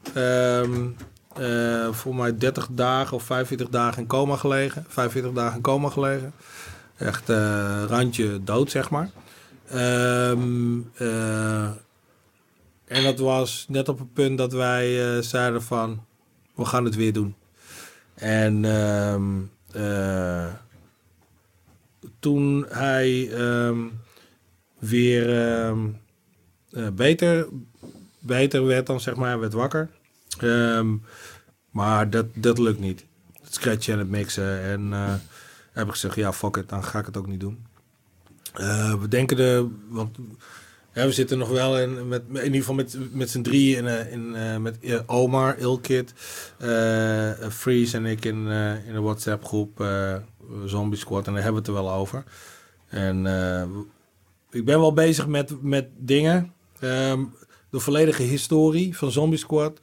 Voor 1.91 2.15
mij 2.15 2.37
30 2.37 2.69
dagen 2.71 3.17
of 3.17 3.23
45 3.23 3.69
dagen 3.69 4.03
in 4.03 4.09
coma 4.09 4.37
gelegen. 4.37 4.85
45 4.89 5.33
dagen 5.33 5.57
in 5.57 5.63
coma 5.63 5.89
gelegen. 5.89 6.33
Echt 6.99 7.29
eh, 7.29 7.85
randje 7.89 8.45
dood, 8.45 8.71
zeg 8.71 8.91
maar. 8.91 9.11
Ehm, 9.71 10.81
eh, 10.95 11.71
en 12.85 13.03
dat 13.03 13.19
was 13.19 13.67
net 13.69 13.89
op 13.89 13.99
het 13.99 14.13
punt 14.13 14.39
dat 14.39 14.53
wij 14.53 15.17
eh, 15.17 15.23
zeiden 15.23 15.63
van... 15.63 16.07
We 16.55 16.65
gaan 16.65 16.85
het 16.85 16.95
weer 16.95 17.13
doen. 17.13 17.35
En 18.15 18.65
ehm, 18.65 19.25
eh, 19.73 20.53
toen 22.19 22.67
hij 22.69 23.31
ehm, 23.33 23.79
weer 24.79 25.75
beter, 26.93 27.49
beter 28.19 28.67
werd 28.67 28.87
dan, 28.87 29.01
zeg 29.01 29.15
maar, 29.15 29.41
werd 29.41 29.53
wakker. 29.53 29.89
Maar 31.71 32.11
dat, 32.11 32.27
dat 32.35 32.59
lukt 32.59 32.81
niet. 32.81 33.05
Het 33.43 33.55
scratchen 33.55 33.93
en 33.93 33.99
het 33.99 34.09
mixen. 34.09 34.63
En 34.63 34.93
heb 35.79 35.87
ik 35.87 35.93
gezegd, 35.93 36.15
ja, 36.15 36.33
fuck 36.33 36.57
it, 36.57 36.69
dan 36.69 36.85
ga 36.85 36.99
ik 36.99 37.07
het 37.07 37.17
ook 37.17 37.27
niet 37.27 37.41
doen. 37.41 37.67
Eh, 38.55 38.95
we 39.01 39.09
denken 39.09 39.37
de, 39.37 39.69
want 39.89 40.19
we 40.93 41.13
zitten 41.13 41.39
nog 41.39 41.49
wel 41.49 41.79
in, 41.79 42.09
met, 42.09 42.23
in 42.29 42.45
ieder 42.45 42.59
geval 42.59 42.75
met, 42.75 42.99
met 43.13 43.31
z'n 43.31 43.43
drieën 43.43 43.79
in, 43.79 43.87
eh, 43.87 44.13
in, 44.13 44.35
eh, 44.35 44.57
met 44.57 44.79
Omar, 45.07 45.59
Ilkit, 45.59 46.15
eh 46.59 47.31
Freeze 47.49 47.97
en 47.97 48.07
ik 48.07 48.25
in, 48.25 48.47
in 48.87 48.95
een 48.95 49.03
WhatsApp 49.03 49.45
groep 49.45 49.85
Zombie 50.65 50.99
Squad 50.99 51.27
en 51.27 51.33
daar 51.33 51.43
hebben 51.43 51.63
we 51.63 51.69
het 51.69 51.79
er 51.79 51.85
wel 51.85 51.95
over. 51.95 52.25
En 52.89 53.27
ik 54.51 54.65
ben 54.65 54.81
wel 54.81 54.93
bezig 54.93 55.27
met, 55.27 55.63
met 55.63 55.89
dingen. 55.97 56.53
Ehm, 56.81 57.25
de 57.71 57.81
volledige 57.81 58.23
historie 58.23 58.97
van 58.97 59.11
Zombie 59.11 59.39
Squad. 59.39 59.81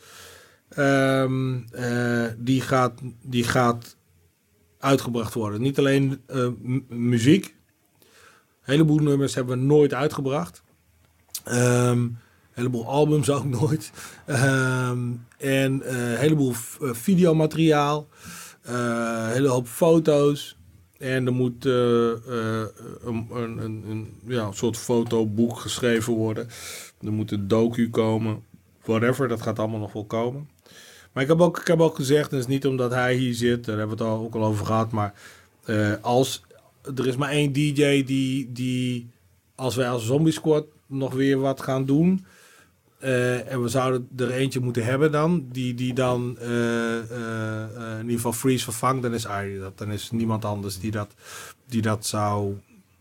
ehm, 0.70 1.58
eh, 1.72 2.26
die, 2.38 2.62
gaat, 2.62 3.02
die 3.22 3.44
gaat 3.44 3.96
uitgebracht 4.86 5.34
worden. 5.34 5.62
Niet 5.62 5.80
alleen 5.80 6.22
eh, 6.28 6.48
mu- 6.62 6.84
muziek. 6.90 7.56
Een 7.99 8.72
heleboel 8.74 8.98
nummers 8.99 9.36
hebben 9.36 9.57
we 9.60 9.64
nooit 9.66 9.94
uitgebracht. 9.94 10.64
Ehm, 11.44 11.99
een 11.99 12.18
heleboel 12.52 12.88
albums 12.88 13.30
ook 13.36 13.45
nooit. 13.45 13.91
Ehm, 14.26 14.99
en 15.38 15.82
eh, 15.84 16.12
een 16.12 16.18
heleboel 16.18 16.53
eh, 16.82 16.90
videomateriaal. 16.94 18.07
Een 18.62 19.32
hele 19.32 19.48
hoop 19.48 19.68
foto's. 19.68 20.57
En 20.98 21.26
er 21.26 21.34
moet 21.34 21.66
een, 21.66 22.22
een, 23.06 23.28
een, 23.32 23.84
een, 23.90 24.14
ja, 24.26 24.45
een 24.45 24.53
soort 24.53 24.78
fotoboek 24.78 25.60
geschreven 25.60 26.14
worden. 26.14 26.48
Er 27.02 27.12
moet 27.14 27.32
een 27.32 27.48
docu 27.48 27.90
komen. 27.90 28.44
Whatever, 28.84 29.28
dat 29.28 29.41
gaat 29.41 29.60
allemaal 29.60 29.80
nog 29.80 29.94
wel 29.94 30.06
komen. 30.06 30.49
Maar 31.16 31.24
ik 31.24 31.30
heb 31.30 31.42
ook, 31.42 31.60
ik 31.60 31.68
heb 31.68 31.80
ook 31.80 31.96
gezegd, 31.96 32.32
en 32.32 32.38
het 32.38 32.48
is 32.48 32.54
niet 32.54 32.66
omdat 32.66 32.92
hij 32.92 33.16
hier 33.16 33.34
zit, 33.34 33.66
daar 33.66 33.78
hebben 33.78 33.98
we 33.98 34.04
het 34.04 34.14
al, 34.14 34.24
ook 34.24 34.36
al 34.36 34.44
over 34.44 34.66
gehad, 34.66 34.92
maar 34.92 35.14
eh, 35.66 35.94
als 36.02 36.44
er 36.96 37.08
is 37.08 37.16
maar 37.16 37.30
één 37.30 37.54
DJ 37.54 38.04
die, 38.04 38.52
die 38.52 39.10
als 39.56 39.76
wij 39.76 39.90
als 39.90 40.06
Zombie 40.06 40.34
Squad 40.34 40.66
nog 40.86 41.14
weer 41.14 41.40
wat 41.40 41.62
gaan 41.62 41.86
doen, 41.86 42.26
eh, 43.00 43.52
en 43.52 43.62
we 43.62 43.68
zouden 43.68 44.10
er 44.18 44.32
eentje 44.32 44.60
moeten 44.60 44.86
hebben 44.86 45.12
dan, 45.12 45.48
die, 45.52 45.74
die 45.74 45.94
dan 45.94 46.38
eh, 46.38 46.96
in 48.00 48.02
ieder 48.02 48.16
geval 48.16 48.34
Freeze 48.34 48.64
vervangt, 48.64 49.02
dan 49.02 49.14
is 49.14 49.28
Arie 49.28 49.60
dat. 49.60 49.78
Dan 49.78 49.92
is 49.92 50.12
niemand 50.12 50.46
anders 50.46 50.80
die 50.80 50.92
dat, 50.92 51.14
die 51.66 51.82
dat 51.82 52.06
zou 52.06 52.56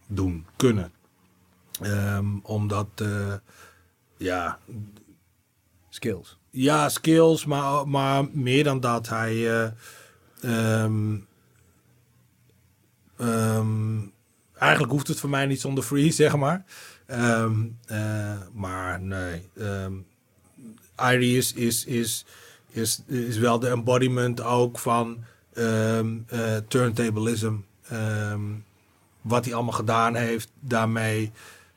doen, 0.06 0.46
kunnen. 0.56 0.92
Ehm, 1.80 2.26
omdat, 2.42 3.04
ja, 4.16 4.58
Skills. 5.88 6.38
Ja, 6.54 6.88
skills, 6.88 7.44
maar, 7.44 7.88
maar 7.88 8.24
meer 8.32 8.64
dan 8.64 8.80
dat. 8.80 9.08
Hij. 9.08 9.62
eh, 9.62 9.70
ehm, 10.42 11.16
ehm, 13.16 13.98
eigenlijk 14.58 14.92
hoeft 14.92 15.08
het 15.08 15.20
voor 15.20 15.30
mij 15.30 15.46
niet 15.46 15.60
zonder 15.60 15.84
free, 15.84 16.10
zeg 16.22 16.36
maar. 16.36 16.64
Ehm, 17.06 17.66
eh, 17.86 18.40
maar 18.52 19.00
nee. 19.00 19.48
Um, 19.58 20.06
Irie 20.96 21.36
is, 21.36 21.52
is, 21.52 21.84
is, 21.84 22.24
is, 22.70 23.02
is 23.06 23.38
wel 23.38 23.58
de 23.58 23.68
embodiment 23.68 24.42
ook 24.42 24.78
van 24.78 25.24
ehm 25.54 26.16
eh, 26.26 26.56
turntablism. 26.68 27.54
Wat 29.20 29.44
hij 29.44 29.54
allemaal 29.54 29.72
gedaan 29.72 30.14
heeft 30.14 30.50
daarmee. 30.60 31.32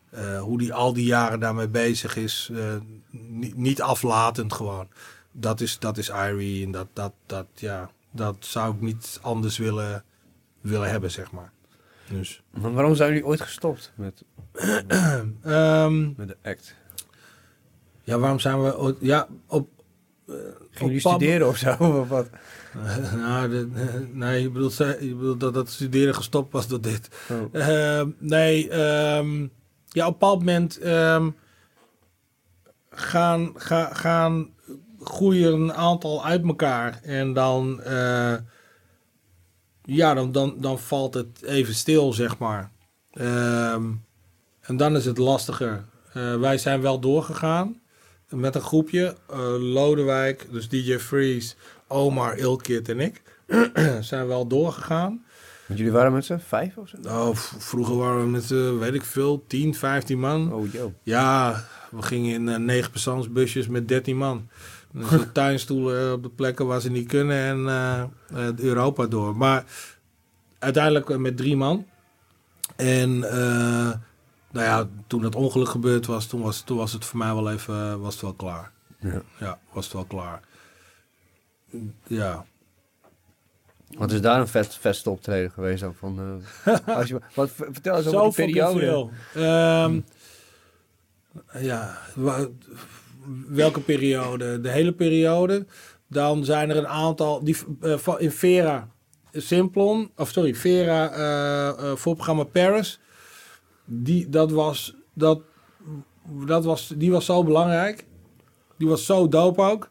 Eh, 0.09 0.41
hoe 0.41 0.57
die 0.57 0.73
al 0.73 0.93
die 0.93 1.05
jaren 1.05 1.39
daarmee 1.39 1.67
bezig 1.67 2.15
is. 2.15 2.49
eh, 2.53 2.75
niet, 3.11 3.57
niet 3.57 3.81
aflatend 3.81 4.53
gewoon. 4.53 4.87
Dat 5.31 5.61
is, 5.61 5.79
dat 5.79 5.97
is 5.97 6.09
Irie 6.09 6.65
en 6.65 6.71
dat, 6.71 6.87
dat, 6.93 7.13
dat, 7.25 7.45
ja, 7.53 7.89
dat 8.11 8.35
zou 8.39 8.73
ik 8.75 8.81
niet 8.81 9.19
anders 9.21 9.57
willen, 9.57 10.03
willen 10.61 10.89
hebben, 10.89 11.11
zeg 11.11 11.31
maar. 11.31 11.51
Dus, 12.11 12.41
Maar 12.61 12.73
waarom 12.73 12.95
zijn 12.95 13.09
jullie 13.09 13.25
ooit 13.25 13.41
gestopt 13.41 13.91
met, 13.95 14.23
ehm, 15.43 16.05
met 16.15 16.27
de 16.27 16.37
act? 16.43 16.75
ja, 18.03 18.17
waarom 18.19 18.39
zijn 18.39 18.63
we... 18.63 18.77
ooit- 18.77 18.97
Ja, 18.99 19.27
op... 19.47 19.69
eh, 20.27 20.35
Gingen 20.35 20.53
jullie 20.93 20.99
studeren 20.99 21.47
of 21.47 21.57
zo? 21.57 21.71
Of 22.01 22.07
wat? 22.09 22.29
Nou, 23.15 23.49
de- 23.49 23.69
nee, 24.13 24.41
je 24.41 24.49
bedoelt, 24.49 24.73
zij- 24.73 24.97
je 25.05 25.15
bedoelt 25.15 25.39
dat 25.39 25.53
dat 25.53 25.69
studeren 25.69 26.15
gestopt 26.15 26.51
was 26.51 26.67
door 26.67 26.81
dit. 26.81 27.09
Oh. 27.29 27.61
Ehm, 27.61 28.09
nee, 28.17 28.69
ehm, 28.69 29.47
ja, 29.97 30.07
op 30.07 30.13
een 30.13 30.19
bepaald 30.19 30.39
moment 30.39 30.77
ehm, 30.77 31.29
gaan, 32.89 33.51
ga, 33.55 33.93
gaan 33.93 34.49
groeien 34.99 35.53
een 35.53 35.73
aantal 35.73 36.25
uit 36.25 36.43
elkaar. 36.43 36.99
En 37.03 37.33
dan, 37.33 37.81
eh, 37.81 38.35
ja, 39.83 40.13
dan, 40.13 40.31
dan, 40.31 40.55
dan 40.57 40.79
valt 40.79 41.13
het 41.13 41.41
even 41.43 41.73
stil, 41.73 42.13
zeg 42.13 42.37
maar. 42.37 42.71
Ehm, 43.11 43.91
en 44.61 44.77
dan 44.77 44.95
is 44.95 45.05
het 45.05 45.17
lastiger. 45.17 45.85
Eh, 46.13 46.39
wij 46.39 46.57
zijn 46.57 46.81
wel 46.81 46.99
doorgegaan 46.99 47.81
met 48.29 48.55
een 48.55 48.61
groepje. 48.61 49.15
eh, 49.29 49.55
Lodewijk, 49.59 50.47
dus 50.51 50.69
DJ 50.69 50.97
Freeze, 50.97 51.55
Omar, 51.87 52.37
Ilkit 52.37 52.89
en 52.89 52.99
ik. 52.99 53.21
zijn 53.99 54.27
wel 54.27 54.47
doorgegaan. 54.47 55.25
Want 55.67 55.79
jullie 55.79 55.93
waren 55.93 56.13
met 56.13 56.25
z'n 56.25 56.37
vijf 56.37 56.77
of 56.77 56.89
zo? 56.89 56.97
Nou, 57.01 57.31
vroeger 57.57 57.95
waren 57.95 58.21
we 58.23 58.29
met, 58.29 58.51
eh, 58.51 58.77
weet 58.77 58.93
ik 58.93 59.03
veel, 59.03 59.43
10, 59.47 59.75
15 59.75 60.19
man. 60.19 60.53
Oh, 60.53 60.71
yo. 60.71 60.93
Ja, 61.03 61.63
we 61.91 62.01
gingen 62.01 62.33
in 62.33 62.49
eh, 62.49 62.57
negen 62.57 62.91
persoonsbusjes 62.91 63.67
met 63.67 63.87
13 63.87 64.17
man. 64.17 64.47
Dus 64.91 65.09
de 65.19 65.31
tuinstoelen 65.31 66.13
op 66.13 66.23
de 66.23 66.29
plekken 66.29 66.65
waar 66.65 66.81
ze 66.81 66.91
niet 66.91 67.07
kunnen 67.07 67.37
en 67.37 67.67
eh, 67.67 68.01
eh, 68.47 68.57
Europa 68.57 69.05
door. 69.05 69.37
Maar 69.37 69.63
uiteindelijk 70.59 71.09
eh, 71.09 71.17
met 71.17 71.37
drie 71.37 71.55
man. 71.55 71.85
En 72.75 73.23
eh, 73.31 73.91
nou 74.51 74.65
ja, 74.65 74.87
toen 75.07 75.21
dat 75.21 75.35
ongeluk 75.35 75.69
gebeurd 75.69 76.05
was, 76.05 76.25
toen 76.25 76.41
was, 76.41 76.61
toen 76.61 76.77
was 76.77 76.93
het 76.93 77.05
voor 77.05 77.17
mij 77.17 77.33
wel 77.33 77.51
even 77.51 77.75
eh, 77.75 77.95
was 77.95 78.13
het 78.13 78.21
wel 78.21 78.33
klaar. 78.33 78.71
Ja. 78.99 79.21
Ja, 79.39 79.59
was 79.71 79.83
het 79.85 79.93
wel 79.93 80.05
klaar. 80.05 80.41
Ja. 82.07 82.45
Wat 83.95 84.11
is 84.11 84.21
daar 84.21 84.39
een 84.39 84.47
vet, 84.47 84.75
vetste 84.75 85.09
optreden 85.09 85.51
geweest 85.51 85.83
ook 85.83 85.95
van... 85.95 86.41
eh, 86.65 86.77
als 86.97 87.07
je, 87.07 87.21
wat, 87.33 87.49
vertel 87.51 87.97
eens 87.97 88.07
over 88.07 88.45
die 88.45 88.55
periode. 88.55 89.09
Ehm, 89.33 89.99
ja, 91.53 91.97
welke 93.47 93.79
periode? 93.79 94.61
De 94.61 94.69
hele 94.69 94.93
periode. 94.93 95.65
Dan 96.07 96.45
zijn 96.45 96.69
er 96.69 96.77
een 96.77 96.87
aantal 96.87 97.43
die 97.43 97.57
eh, 97.81 98.15
in 98.17 98.31
Vera 98.31 98.87
Simplon, 99.31 100.11
of 100.15 100.29
sorry, 100.29 100.55
Vera 100.55 101.11
eh, 101.11 101.95
voorprogramma 101.95 102.43
Paris. 102.43 102.99
Die, 103.85 104.29
dat 104.29 104.51
was, 104.51 104.95
dat, 105.13 105.41
dat 106.45 106.65
was, 106.65 106.93
die 106.95 107.11
was 107.11 107.25
zo 107.25 107.43
belangrijk. 107.43 108.05
Die 108.77 108.87
was 108.87 109.05
zo 109.05 109.27
dope 109.27 109.61
ook. 109.61 109.89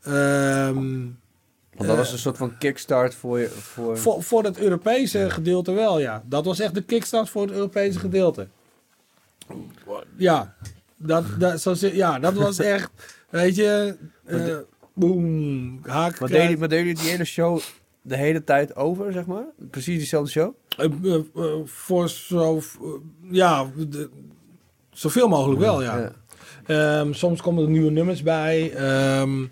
Ehm, 0.00 1.06
Want 1.78 1.90
dat 1.90 1.98
was 1.98 2.12
een 2.12 2.18
soort 2.18 2.36
van 2.36 2.58
kickstart 2.58 3.14
voor 3.14 3.38
je... 3.38 3.48
Voor... 3.48 3.98
voor, 3.98 4.22
voor 4.22 4.44
het 4.44 4.58
Europese 4.58 5.30
gedeelte 5.30 5.72
wel, 5.72 5.98
ja. 6.00 6.22
Dat 6.26 6.44
was 6.44 6.60
echt 6.60 6.74
de 6.74 6.82
kickstart 6.82 7.28
voor 7.28 7.42
het 7.42 7.50
Europese 7.50 7.98
gedeelte. 7.98 8.48
Ja, 10.16 10.54
dat, 10.96 11.24
dat, 11.38 11.60
zo, 11.60 11.74
ja, 11.80 12.18
dat 12.18 12.34
was 12.34 12.58
echt, 12.74 12.90
weet 13.30 13.56
je, 13.56 13.96
eh 14.24 14.56
boom, 14.94 15.78
haak. 15.82 16.20
Maar 16.20 16.28
deden 16.28 16.58
maar 16.58 16.68
deden 16.68 16.86
jullie 16.86 17.00
die 17.02 17.10
hele 17.10 17.24
show 17.24 17.60
de 18.02 18.16
hele 18.16 18.44
tijd 18.44 18.76
over, 18.76 19.12
zeg 19.12 19.26
maar? 19.26 19.44
Precies 19.70 19.98
diezelfde 19.98 20.30
show? 20.30 20.54
Eh, 20.76 20.84
eh, 21.04 21.14
eh, 21.14 21.54
voor 21.64 22.08
zo, 22.08 22.56
eh, 22.56 22.62
ja, 23.30 23.70
de- 23.76 24.10
zoveel 24.90 25.28
mogelijk 25.28 25.60
wel, 25.60 25.82
ja. 25.82 26.12
Ehm, 26.66 27.12
soms 27.12 27.40
komen 27.42 27.64
er 27.64 27.70
nieuwe 27.70 27.90
nummers 27.90 28.22
bij, 28.22 28.72
ehm, 28.72 29.44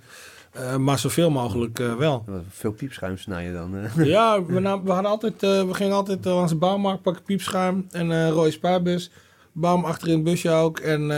eh, 0.56 0.76
maar 0.76 0.98
zoveel 0.98 1.30
mogelijk 1.30 1.78
eh, 1.78 1.94
wel. 1.94 2.24
Veel 2.48 2.72
piepschuim 2.72 3.18
snijden 3.18 3.54
dan. 3.54 4.04
Ja, 4.06 4.44
we, 4.44 4.60
hadden 4.68 5.10
altijd, 5.10 5.42
eh, 5.42 5.64
we 5.64 5.74
gingen 5.74 5.94
altijd 5.94 6.24
langs 6.24 6.52
de 6.52 6.58
bouwmarkt, 6.58 7.02
pakken 7.02 7.22
piepschuim 7.22 7.86
en 7.90 8.12
eh 8.12 8.28
rode 8.28 8.50
spaarbus. 8.50 9.10
Bam 9.52 9.84
achter 9.84 10.08
in 10.08 10.14
het 10.14 10.24
busje 10.24 10.50
ook. 10.50 10.78
En 10.78 11.08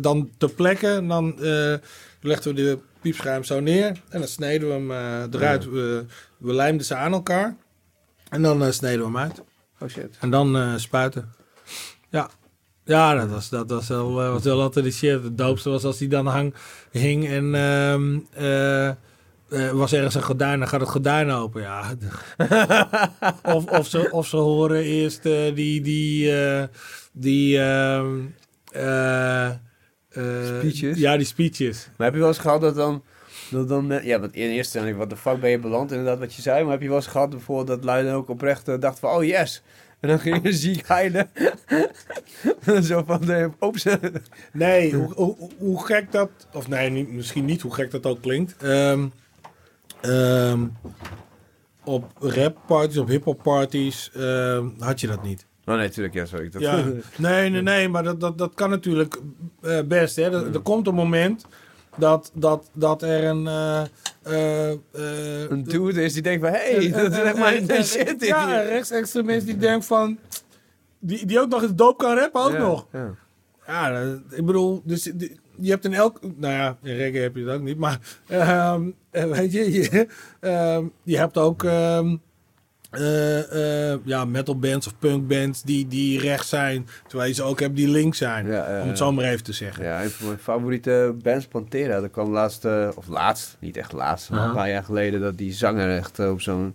dan 0.00 0.30
ter 0.38 0.50
plekke, 0.50 1.04
dan 1.08 1.40
eh, 1.40 1.74
legden 2.20 2.54
we 2.54 2.62
de 2.62 2.78
piepschuim 3.00 3.44
zo 3.44 3.60
neer. 3.60 3.86
En 4.08 4.18
dan 4.18 4.28
sneden 4.28 4.68
we 4.68 4.74
hem 4.74 4.90
eruit. 5.34 5.64
We, 5.64 6.04
we 6.38 6.52
lijmden 6.52 6.86
ze 6.86 6.94
aan 6.94 7.12
elkaar. 7.12 7.56
En 8.28 8.42
dan 8.42 8.72
sneden 8.72 8.98
we 8.98 9.04
hem 9.04 9.16
uit. 9.16 9.42
Oh 9.80 9.88
shit. 9.88 10.16
En 10.20 10.30
dan 10.30 10.80
spuiten. 10.80 11.32
Ja. 12.10 12.30
Ja, 12.84 13.14
dat 13.14 13.28
was, 13.28 13.48
dat 13.48 13.70
was, 13.70 13.88
wel, 13.88 14.22
eh, 14.22 14.32
was 14.32 14.42
wel 14.42 14.60
altijd 14.60 14.84
de 14.84 14.90
shit. 14.90 15.22
Het 15.22 15.38
doopste 15.38 15.70
was 15.70 15.84
als 15.84 15.98
die 15.98 16.08
dan 16.08 16.26
hang, 16.26 16.54
hing 16.90 17.28
en 17.28 17.54
ehm 17.54 18.18
eh, 18.32 18.88
eh, 18.88 19.70
was 19.72 19.92
ergens 19.92 20.14
een 20.14 20.22
gordijn, 20.22 20.58
dan 20.58 20.68
gaat 20.68 20.80
het 20.80 20.88
gordijn 20.88 21.30
open. 21.30 21.62
Ja. 21.62 21.94
of, 23.56 23.66
of, 23.66 23.86
ze, 23.86 24.10
of 24.10 24.26
ze 24.26 24.36
horen 24.36 24.82
eerst 24.82 25.22
die, 25.54 25.80
die, 25.80 26.32
die 27.12 27.60
ehm, 27.60 28.20
eh, 28.74 29.48
eh, 29.48 29.56
Speeches? 30.58 30.98
Ja, 30.98 31.16
die 31.16 31.26
speeches. 31.26 31.88
Maar 31.96 32.06
heb 32.06 32.14
je 32.14 32.20
wel 32.20 32.28
eens 32.28 32.38
gehad 32.38 32.60
dat 32.60 32.74
dan... 32.74 33.02
Dat 33.50 33.68
dan 33.68 34.00
ja, 34.02 34.20
want 34.20 34.34
in 34.34 34.42
eerste 34.42 34.56
instantie, 34.56 34.94
wat 34.94 35.10
de 35.10 35.16
fuck 35.16 35.40
ben 35.40 35.50
je 35.50 35.58
beland, 35.58 35.90
inderdaad, 35.90 36.18
wat 36.18 36.34
je 36.34 36.42
zei. 36.42 36.62
Maar 36.62 36.72
heb 36.72 36.82
je 36.82 36.88
wel 36.88 36.96
eens 36.96 37.06
gehad 37.06 37.30
bijvoorbeeld 37.30 37.66
dat 37.66 37.84
lui 37.84 38.12
ook 38.12 38.28
oprecht 38.28 38.80
dacht 38.80 38.98
van, 38.98 39.10
oh 39.10 39.24
yes. 39.24 39.62
En 40.04 40.10
dan 40.10 40.18
ging 40.18 40.42
je 40.42 40.52
ziek 40.52 40.86
huilen. 40.86 41.30
Zo 42.88 43.02
van, 43.06 43.20
de 43.20 43.50
opzetten. 43.58 44.22
Nee, 44.52 44.94
hoe, 44.94 45.14
hoe, 45.14 45.50
hoe 45.58 45.86
gek 45.86 46.12
dat... 46.12 46.30
Of 46.52 46.68
nee, 46.68 46.90
niet, 46.90 47.12
misschien 47.12 47.44
niet 47.44 47.62
hoe 47.62 47.74
gek 47.74 47.90
dat 47.90 48.06
ook 48.06 48.22
klinkt. 48.22 48.56
Ehm, 48.56 49.06
ehm, 50.00 50.66
op 51.84 52.12
rapparties, 52.18 52.98
op 52.98 53.08
hiphop 53.08 53.42
parties 53.42 54.10
ehm, 54.14 54.68
had 54.78 55.00
je 55.00 55.06
dat 55.06 55.22
niet. 55.22 55.46
Oh 55.64 55.74
nee, 55.74 55.88
tuurlijk, 55.88 56.14
ja, 56.14 56.26
sorry. 56.26 56.48
Dat, 56.48 56.60
Ja. 56.60 56.84
Nee, 57.16 57.50
nee, 57.50 57.62
nee, 57.62 57.88
maar 57.88 58.02
dat, 58.02 58.20
dat, 58.20 58.38
dat 58.38 58.54
kan 58.54 58.70
natuurlijk 58.70 59.20
eh, 59.62 59.80
best. 59.82 60.16
Hè. 60.16 60.22
Er, 60.22 60.54
er 60.54 60.60
komt 60.60 60.86
een 60.86 60.94
moment 60.94 61.46
dat, 61.96 62.30
dat, 62.34 62.70
dat 62.72 63.02
er 63.02 63.24
een... 63.24 63.46
eh, 63.46 63.80
eh, 64.22 64.70
eh, 64.70 65.50
een 65.50 65.64
dude 65.64 66.02
is 66.02 66.12
die 66.12 66.22
denkt 66.22 66.44
van, 66.44 66.52
hey, 66.52 66.90
dat 66.90 67.12
is 67.12 67.18
echt 67.18 67.36
maar 67.38 67.54
een- 67.54 67.84
shit 67.84 68.22
in 68.22 68.26
Ja, 68.28 68.60
een 68.62 68.68
rechtsextremist 68.68 69.46
die 69.46 69.56
denkt 69.56 69.86
van... 69.86 70.18
Die, 70.98 71.26
die 71.26 71.40
ook 71.40 71.48
nog 71.48 71.62
eens 71.62 71.74
doop 71.74 71.98
kan 71.98 72.16
rappen, 72.18 72.40
ook 72.44 72.52
Ja, 72.52 72.58
nog. 72.58 72.86
ja. 72.92 73.14
Ja, 73.66 73.90
dat- 74.04 74.20
ik 74.30 74.44
bedoel, 74.46 74.82
dus 74.84 75.02
die- 75.02 75.40
je 75.58 75.70
hebt 75.70 75.84
in 75.84 75.94
elk, 75.94 76.18
nou 76.36 76.52
ja, 76.52 76.76
in 76.82 76.96
reggae 76.96 77.20
heb 77.22 77.36
je 77.36 77.44
dat 77.44 77.54
ook 77.54 77.62
niet, 77.62 77.78
maar 77.78 77.98
ehm, 78.28 78.90
eh, 79.10 79.24
weet 79.36 79.52
je, 79.52 79.72
je, 79.72 80.06
ehm, 80.40 80.84
je 81.02 81.18
hebt 81.18 81.38
ook 81.38 81.64
ehm, 81.64 82.16
eh, 82.94 83.92
eh, 83.92 83.98
ja, 84.04 84.24
metal 84.24 84.58
bands 84.58 84.86
of 84.86 84.98
punk 84.98 85.28
bands 85.28 85.62
die, 85.62 85.88
die 85.88 86.20
rechts 86.20 86.48
zijn, 86.48 86.86
terwijl 87.06 87.28
je 87.28 87.34
ze 87.34 87.42
ook 87.42 87.60
hebt 87.60 87.76
die 87.76 87.88
links 87.88 88.18
zijn, 88.18 88.46
om 88.82 88.88
het 88.88 88.98
zo 88.98 89.12
maar 89.12 89.24
even 89.24 89.44
te 89.44 89.52
zeggen. 89.52 89.84
Ja, 89.84 90.02
een 90.02 90.10
van 90.10 90.26
mijn 90.26 90.38
favoriete 90.38 91.14
bands, 91.22 91.46
Pantera. 91.46 92.00
Dat 92.00 92.10
kwam 92.10 92.30
laatst, 92.32 92.64
eh, 92.64 92.88
of 92.94 93.06
laatst, 93.08 93.56
niet 93.60 93.76
echt 93.76 93.92
laatst, 93.92 94.30
maar 94.30 94.46
een 94.48 94.54
paar 94.54 94.68
jaar 94.70 94.84
geleden, 94.84 95.20
dat 95.20 95.38
die 95.38 95.52
zanger 95.52 95.96
echt 95.96 96.18
op 96.18 96.40
zo'n 96.40 96.74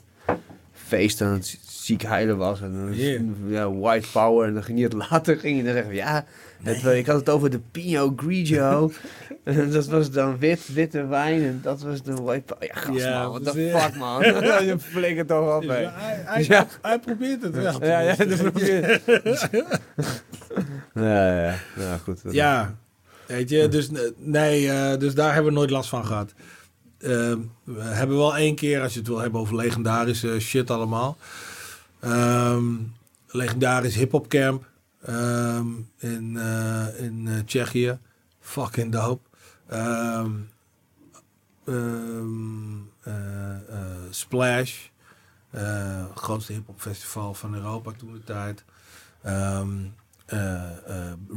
feest 0.73 1.21
aan 1.21 1.33
het 1.33 1.57
ziek 1.67 2.01
heilen 2.01 2.37
was. 2.37 2.61
En 2.61 2.73
dan, 2.73 2.95
Yeah. 2.95 3.21
ja, 3.47 3.71
white 3.73 4.07
power. 4.11 4.47
En 4.47 4.53
dan 4.53 4.63
ging 4.63 4.77
hij 4.77 4.87
het 4.91 4.97
later, 5.09 5.37
ging 5.39 5.55
hij 5.55 5.63
dan 5.65 5.73
zeggen, 5.73 5.95
ja, 5.95 6.25
ik 6.93 7.05
had 7.05 7.19
het 7.19 7.29
over 7.29 7.49
de 7.49 7.59
Pinot 7.71 8.13
Grigio. 8.21 8.91
dat 9.71 9.85
was 9.85 10.11
dan 10.11 10.37
wit, 10.37 10.73
witte 10.73 11.05
wijn 11.05 11.43
en 11.43 11.59
dat 11.63 11.81
was 11.81 12.03
de 12.03 12.13
white. 12.13 12.55
Ja, 12.59 12.73
gast 12.73 12.99
Ja, 12.99 13.27
man, 13.27 13.43
the 13.43 13.51
dus, 13.51 13.81
fuck 13.81 13.95
man. 13.95 14.21
Je 14.65 14.75
flikkert 14.79 15.27
toch 15.27 15.55
op, 15.55 15.67
hè. 15.67 15.79
ja, 15.79 15.91
hij, 15.95 16.21
hij, 16.25 16.45
Ja. 16.47 16.67
hij 16.81 16.99
probeert 16.99 17.41
het 17.41 17.55
wel. 17.55 17.85
Ja, 17.85 17.99
ja, 17.99 18.15
dat 18.15 18.37
probeer 18.37 19.01
Ja, 20.93 21.03
ja, 21.03 21.43
ja. 21.43 21.55
Ja, 21.75 21.97
goed. 22.03 22.21
Ja, 22.29 22.75
weet 23.25 23.49
je, 23.49 23.67
dus 23.67 23.91
eh, 23.91 23.99
nee, 24.17 24.69
eh, 24.71 24.97
dus 24.99 25.15
daar 25.15 25.33
hebben 25.33 25.51
we 25.51 25.57
nooit 25.57 25.69
last 25.69 25.89
van 25.89 26.05
gehad. 26.05 26.33
Eh, 26.97 27.09
we 27.63 27.81
hebben 27.81 28.17
wel 28.17 28.37
één 28.37 28.55
keer, 28.55 28.81
als 28.81 28.93
je 28.93 28.99
het 28.99 29.07
wil 29.07 29.19
hebben 29.19 29.39
over 29.39 29.55
legendarische 29.55 30.39
shit 30.39 30.69
allemaal. 30.69 31.17
Ehm 31.99 32.63
legendarisch 33.31 33.95
hip-hop 33.95 34.27
camp 34.27 34.68
ehm, 35.01 35.67
in, 35.97 36.37
eh, 36.37 37.03
in 37.03 37.27
eh, 37.27 37.39
Tsjechië. 37.39 37.99
Fucking 38.39 38.91
dope. 38.91 39.29
Eh, 39.65 40.25
eh, 43.01 43.13
Splash. 44.09 44.87
grootste 46.15 46.53
hip-hop 46.53 46.81
festival 46.81 47.33
van 47.33 47.55
Europa 47.55 47.91
toen 47.97 48.13
de 48.13 48.23
tijd. 48.23 48.63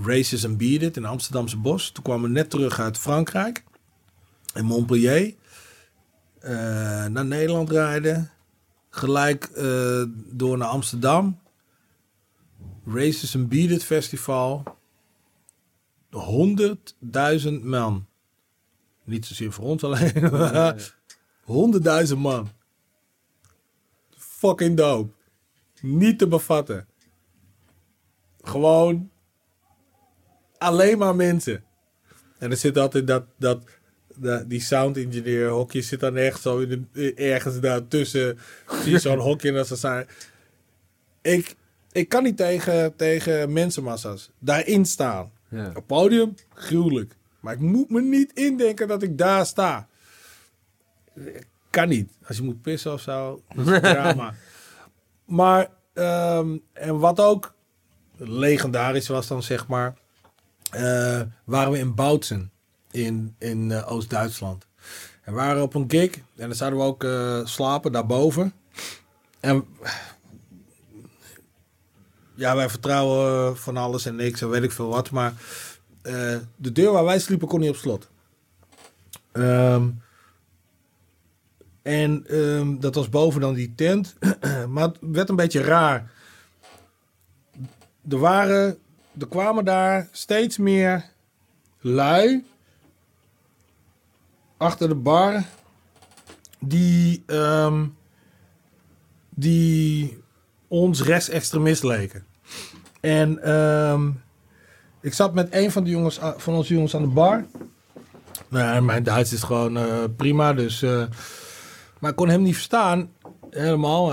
Races 0.05 0.47
and 0.47 0.59
Beat 0.59 0.83
It 0.83 0.97
in 0.97 1.05
Amsterdamse 1.05 1.57
Bos. 1.57 1.91
Toen 1.91 2.05
kwamen 2.05 2.23
we 2.23 2.29
net 2.29 2.51
terug 2.51 2.81
uit 2.81 2.99
Frankrijk. 2.99 3.65
In 4.55 4.65
Montpellier. 4.65 5.35
Naar 7.09 7.25
Nederland 7.25 7.71
rijden. 7.71 8.31
Gelijk 8.91 9.51
door 10.31 10.59
naar 10.59 10.69
Amsterdam. 10.69 11.42
Races 12.87 13.37
and 13.37 13.49
Beat 13.49 13.83
Festival. 13.83 14.65
100.000 16.11 17.63
man. 17.63 18.07
Niet 19.05 19.27
zozeer 19.27 19.53
voor 19.53 19.65
ons 19.65 19.85
alleen. 19.85 20.13
maar 20.31 20.95
100.000 22.09 22.17
man. 22.17 22.51
Fucking 24.17 24.77
dope. 24.77 25.13
Niet 25.81 26.19
te 26.19 26.29
bevatten. 26.29 26.87
Gewoon 28.43 29.11
alleen 30.59 30.99
maar 30.99 31.17
mensen. 31.17 31.65
En 32.39 32.51
er 32.51 32.57
zit 32.57 32.79
altijd 32.79 33.07
dat, 33.07 33.25
dat, 33.39 33.65
die 34.47 34.61
sound 34.61 34.97
engineer 34.97 35.49
hokje 35.49 35.83
zit 35.83 36.01
dan 36.01 36.17
echt 36.17 36.43
zo 36.43 36.59
in 36.59 36.89
de, 36.93 37.15
ergens 37.15 37.61
daartussen. 37.61 38.39
Zie 38.83 38.99
zo'n 38.99 39.19
hokje 39.19 39.49
en 39.49 39.55
dat 39.55 39.67
ze 39.67 39.77
zijn. 39.77 40.07
Ik, 41.23 41.57
ik 41.93 42.09
kan 42.09 42.23
niet 42.23 42.37
tegen, 42.37 42.97
tegen 42.97 43.53
mensenmassa's 43.53 44.31
daarin 44.39 44.87
staan. 44.87 45.31
Ja. 45.49 45.71
Op 45.75 45.87
podium, 45.87 46.35
gruwelijk. 46.55 47.17
Maar 47.41 47.55
ik 47.55 47.61
moet 47.61 47.91
me 47.91 48.01
niet 48.01 48.33
indenken 48.33 48.89
dat 48.89 49.03
ik 49.03 49.19
daar 49.19 49.47
sta. 49.47 49.89
Kan 51.71 51.89
niet. 51.89 52.13
Als 52.27 52.37
je 52.37 52.43
moet 52.43 52.63
pissen 52.63 52.93
of 52.93 53.01
zo, 53.01 53.43
dat 53.55 53.67
is 53.67 53.81
drama. 53.93 54.35
maar, 55.25 55.69
ehm, 55.93 56.57
en 56.73 56.99
wat 56.99 57.21
ook 57.21 57.55
legendarisch 58.17 59.09
was 59.09 59.27
dan, 59.27 59.43
zeg 59.43 59.67
maar, 59.67 59.97
eh, 60.71 61.21
waren 61.45 61.73
we 61.73 61.79
in 61.79 61.95
Bautzen 61.95 62.51
in, 62.91 63.35
in 63.39 63.71
eh, 63.71 63.93
Oost-Duitsland. 63.93 64.67
En 65.23 65.33
we 65.33 65.39
waren 65.39 65.63
op 65.63 65.75
een 65.75 65.91
gig 65.91 66.17
en 66.17 66.47
dan 66.47 66.55
zouden 66.55 66.79
we 66.79 66.85
ook 66.85 67.05
eh, 67.05 67.41
slapen 67.45 67.93
daarboven. 67.93 68.53
En 69.41 69.65
ja, 72.43 72.57
wij 72.57 72.69
vertrouwen 72.69 73.51
eh, 73.51 73.57
van 73.57 73.77
alles 73.77 74.07
en 74.07 74.17
niks 74.17 74.41
en 74.41 74.51
weet 74.51 74.63
ik 74.63 74.73
veel 74.73 74.89
wat. 74.89 75.11
Maar 75.11 75.35
eh, 76.03 76.37
de 76.57 76.73
deur 76.73 76.93
waar 76.93 77.05
wij 77.05 77.19
sliepen 77.19 77.49
kon 77.49 77.61
niet 77.61 77.71
op 77.71 77.77
slot. 77.77 78.09
Ehm, 79.33 79.89
en 81.83 82.25
ehm, 82.27 82.79
dat 82.79 82.95
was 82.95 83.09
boven 83.09 83.41
dan 83.41 83.55
die 83.55 83.73
tent. 83.75 84.15
maar 84.69 84.89
het 84.89 84.97
werd 85.01 85.29
een 85.29 85.37
beetje 85.37 85.61
raar. 85.61 86.11
Er 88.09 88.19
waren, 88.19 88.79
er 89.19 89.29
kwamen 89.29 89.65
daar 89.65 90.09
steeds 90.13 90.59
meer 90.59 91.05
lui 91.81 92.45
achter 94.57 94.89
de 94.89 94.95
bar 94.95 95.45
die, 96.59 97.23
ehm, 97.27 97.87
die 99.31 100.23
ons 100.69 101.03
rechtsextremist 101.03 101.83
leken. 101.83 102.31
En 103.03 103.43
ehm, 103.43 104.11
ik 105.01 105.15
zat 105.15 105.35
met 105.35 105.49
een 105.51 105.71
van, 105.71 105.85
de 105.85 105.91
jongens, 105.91 106.19
van 106.37 106.55
onze 106.55 106.75
jongens 106.75 106.95
aan 106.95 107.03
de 107.03 107.09
bar. 107.09 107.45
Nou, 108.49 108.83
mijn 108.83 109.03
Duits 109.03 109.33
is 109.33 109.43
gewoon 109.43 109.77
eh, 109.77 110.05
prima, 110.17 110.53
dus... 110.53 110.83
eh, 110.83 111.03
maar 111.99 112.11
ik 112.11 112.17
kon 112.17 112.29
hem 112.29 112.43
niet 112.43 112.55
verstaan. 112.55 113.11
Helemaal. 113.51 114.13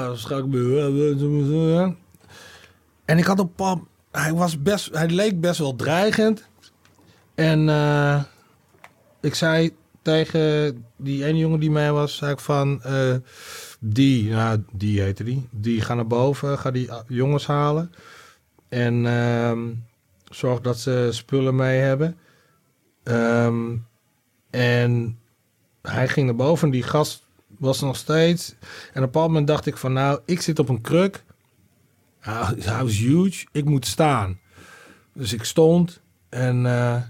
En 3.05 3.17
ik 3.17 3.25
had 3.25 3.39
op 3.39 3.55
pap... 3.55 3.81
Hij, 4.11 4.33
was 4.33 4.61
best, 4.61 4.89
hij 4.93 5.07
leek 5.07 5.41
best 5.41 5.59
wel 5.59 5.75
dreigend. 5.75 6.47
En 7.35 7.69
eh, 7.69 8.23
ik 9.21 9.35
zei 9.35 9.75
tegen 10.01 10.85
die 10.95 11.25
ene 11.25 11.37
jongen 11.37 11.59
die 11.59 11.71
mij 11.71 11.91
was, 11.91 12.15
zei 12.15 12.31
ik 12.31 12.39
van... 12.39 12.81
die, 13.79 14.29
nou, 14.29 14.63
die 14.71 15.01
heette 15.01 15.23
die. 15.23 15.47
Die 15.51 15.81
ga 15.81 15.93
naar 15.93 16.07
boven, 16.07 16.57
ga 16.57 16.71
die 16.71 16.89
jongens 17.07 17.47
halen. 17.47 17.91
En 18.69 19.05
ehm, 19.05 19.73
zorg 20.29 20.61
dat 20.61 20.79
ze 20.79 21.07
spullen 21.11 21.55
mee 21.55 21.79
hebben. 21.79 22.17
Ehm, 23.03 23.75
en 24.49 25.19
hij 25.81 26.07
ging 26.07 26.25
naar 26.25 26.35
boven 26.35 26.67
en 26.67 26.73
die 26.73 26.83
gast 26.83 27.27
was 27.57 27.81
nog 27.81 27.95
steeds. 27.95 28.55
En 28.93 29.03
op 29.03 29.15
een 29.15 29.21
moment 29.21 29.47
dacht 29.47 29.65
ik 29.65 29.77
van 29.77 29.93
nou, 29.93 30.19
ik 30.25 30.41
zit 30.41 30.59
op 30.59 30.69
een 30.69 30.81
kruk. 30.81 31.23
Hij 32.19 32.55
hij 32.59 32.83
was 32.83 32.97
huge, 32.97 33.47
ik 33.51 33.65
moet 33.65 33.85
staan. 33.85 34.39
Dus 35.13 35.33
ik 35.33 35.43
stond 35.43 36.01
en 36.29 36.65
eh, 36.65 37.01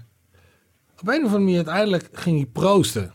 op 1.00 1.08
een 1.08 1.14
of 1.14 1.22
andere 1.22 1.38
manier 1.38 1.56
uiteindelijk 1.56 2.08
ging 2.12 2.36
hij 2.36 2.46
proosten. 2.46 3.12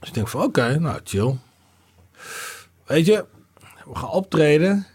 Dus 0.00 0.08
ik 0.08 0.14
denk 0.14 0.28
van 0.28 0.42
oké, 0.42 0.78
nou 0.78 1.00
chill. 1.04 1.36
Weet 2.86 3.06
je, 3.06 3.24
we 3.84 3.94
gaan 3.94 4.10
optreden. 4.10 4.86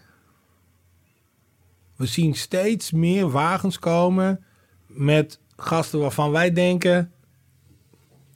We 1.96 2.06
zien 2.06 2.36
steeds 2.36 2.92
meer 2.92 3.30
wagens 3.30 3.80
komen 3.80 4.44
met 4.86 5.40
gasten 5.56 6.00
waarvan 6.00 6.32
wij 6.32 6.54
denken, 6.54 7.12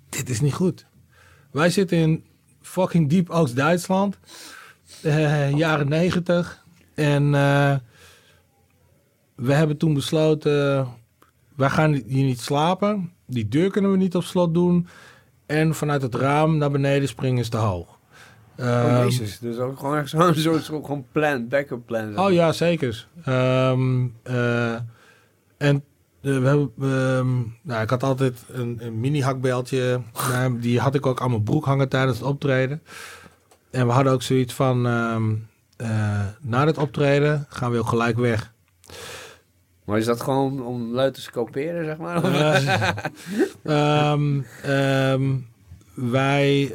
dit 0.10 0.30
is 0.30 0.42
niet 0.42 0.54
goed. 0.54 0.86
Wij 1.52 1.70
zitten 1.70 1.98
in 1.98 2.26
fucking 2.62 3.10
diep 3.10 3.30
Oost-Duitsland, 3.30 4.18
eh, 5.02 5.52
jaren 5.52 5.90
negentig. 5.90 6.66
En 6.94 7.36
eh, 7.36 7.76
we 9.36 9.54
hebben 9.54 9.78
toen 9.78 9.94
besloten, 9.94 10.88
wij 11.56 11.70
gaan 11.70 11.94
hier 11.94 12.26
niet 12.26 12.42
slapen. 12.42 13.12
Die 13.26 13.48
deur 13.48 13.72
kunnen 13.72 13.92
we 13.92 13.98
niet 13.98 14.16
op 14.16 14.24
slot 14.24 14.54
doen. 14.54 14.88
En 15.46 15.76
vanuit 15.76 16.02
het 16.02 16.16
raam 16.16 16.58
naar 16.58 16.72
beneden 16.72 17.08
springen 17.08 17.40
is 17.40 17.50
te 17.50 17.58
hoog. 17.58 17.97
Oh, 18.60 18.66
Ehm, 18.66 19.04
jezus. 19.04 19.40
Dus 19.40 19.58
ook 19.58 19.80
gewoon 19.80 19.98
echt 19.98 20.10
zo'n 20.36 20.36
soort 20.36 20.64
gewoon 20.66 21.06
plan, 21.12 21.48
backup 21.48 21.86
plan. 21.86 22.08
zeg 22.14 22.26
Oh 22.26 22.32
ja, 22.32 22.52
zeker. 22.52 23.08
Ehm, 23.24 24.06
eh, 24.24 24.74
en 25.58 25.84
eh, 26.22 26.40
we 26.40 26.48
hebben, 26.48 26.72
ehm, 26.82 27.36
nou, 27.62 27.82
ik 27.84 27.90
had 27.90 28.04
altijd 28.04 28.44
een, 28.52 28.78
een 28.82 29.00
mini 29.00 29.22
hakbeltje. 29.22 30.02
Nou, 30.32 30.60
die 30.60 30.80
had 30.80 30.96
ik 30.96 31.06
ook 31.06 31.22
aan 31.22 31.30
mijn 31.30 31.44
broek 31.44 31.66
hangen 31.66 31.90
tijdens 31.90 32.18
het 32.18 32.28
optreden. 32.28 32.82
En 33.72 33.86
we 33.88 33.92
hadden 33.92 34.14
ook 34.14 34.22
zoiets 34.22 34.54
van, 34.54 34.86
eh, 35.78 36.26
na 36.42 36.66
het 36.66 36.78
optreden 36.78 37.46
gaan 37.50 37.72
we 37.72 37.78
ook 37.78 37.88
gelijk 37.88 38.18
weg. 38.18 38.54
Maar 39.86 39.98
is 39.98 40.06
dat 40.06 40.22
gewoon 40.22 40.64
om 40.64 40.92
luid 40.94 41.14
te 41.14 41.22
scoperen, 41.22 41.86
zeg 41.86 41.98
maar? 41.98 42.24
Ehm, 43.64 44.42
ehm, 44.64 45.36
wij, 45.94 46.72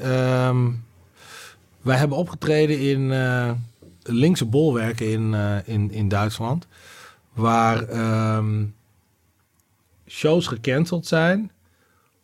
wij 1.83 1.97
hebben 1.97 2.17
opgetreden 2.17 2.81
in 2.81 3.13
eh, 3.13 3.51
linkse 4.03 4.47
bolwerken 4.47 5.11
in, 5.11 5.35
eh, 5.35 5.57
in, 5.69 5.91
in 5.91 6.09
Duitsland. 6.09 6.67
Waar 7.33 7.89
ehm, 7.89 8.65
shows 10.07 10.47
gecanceld 10.47 11.07
zijn. 11.07 11.53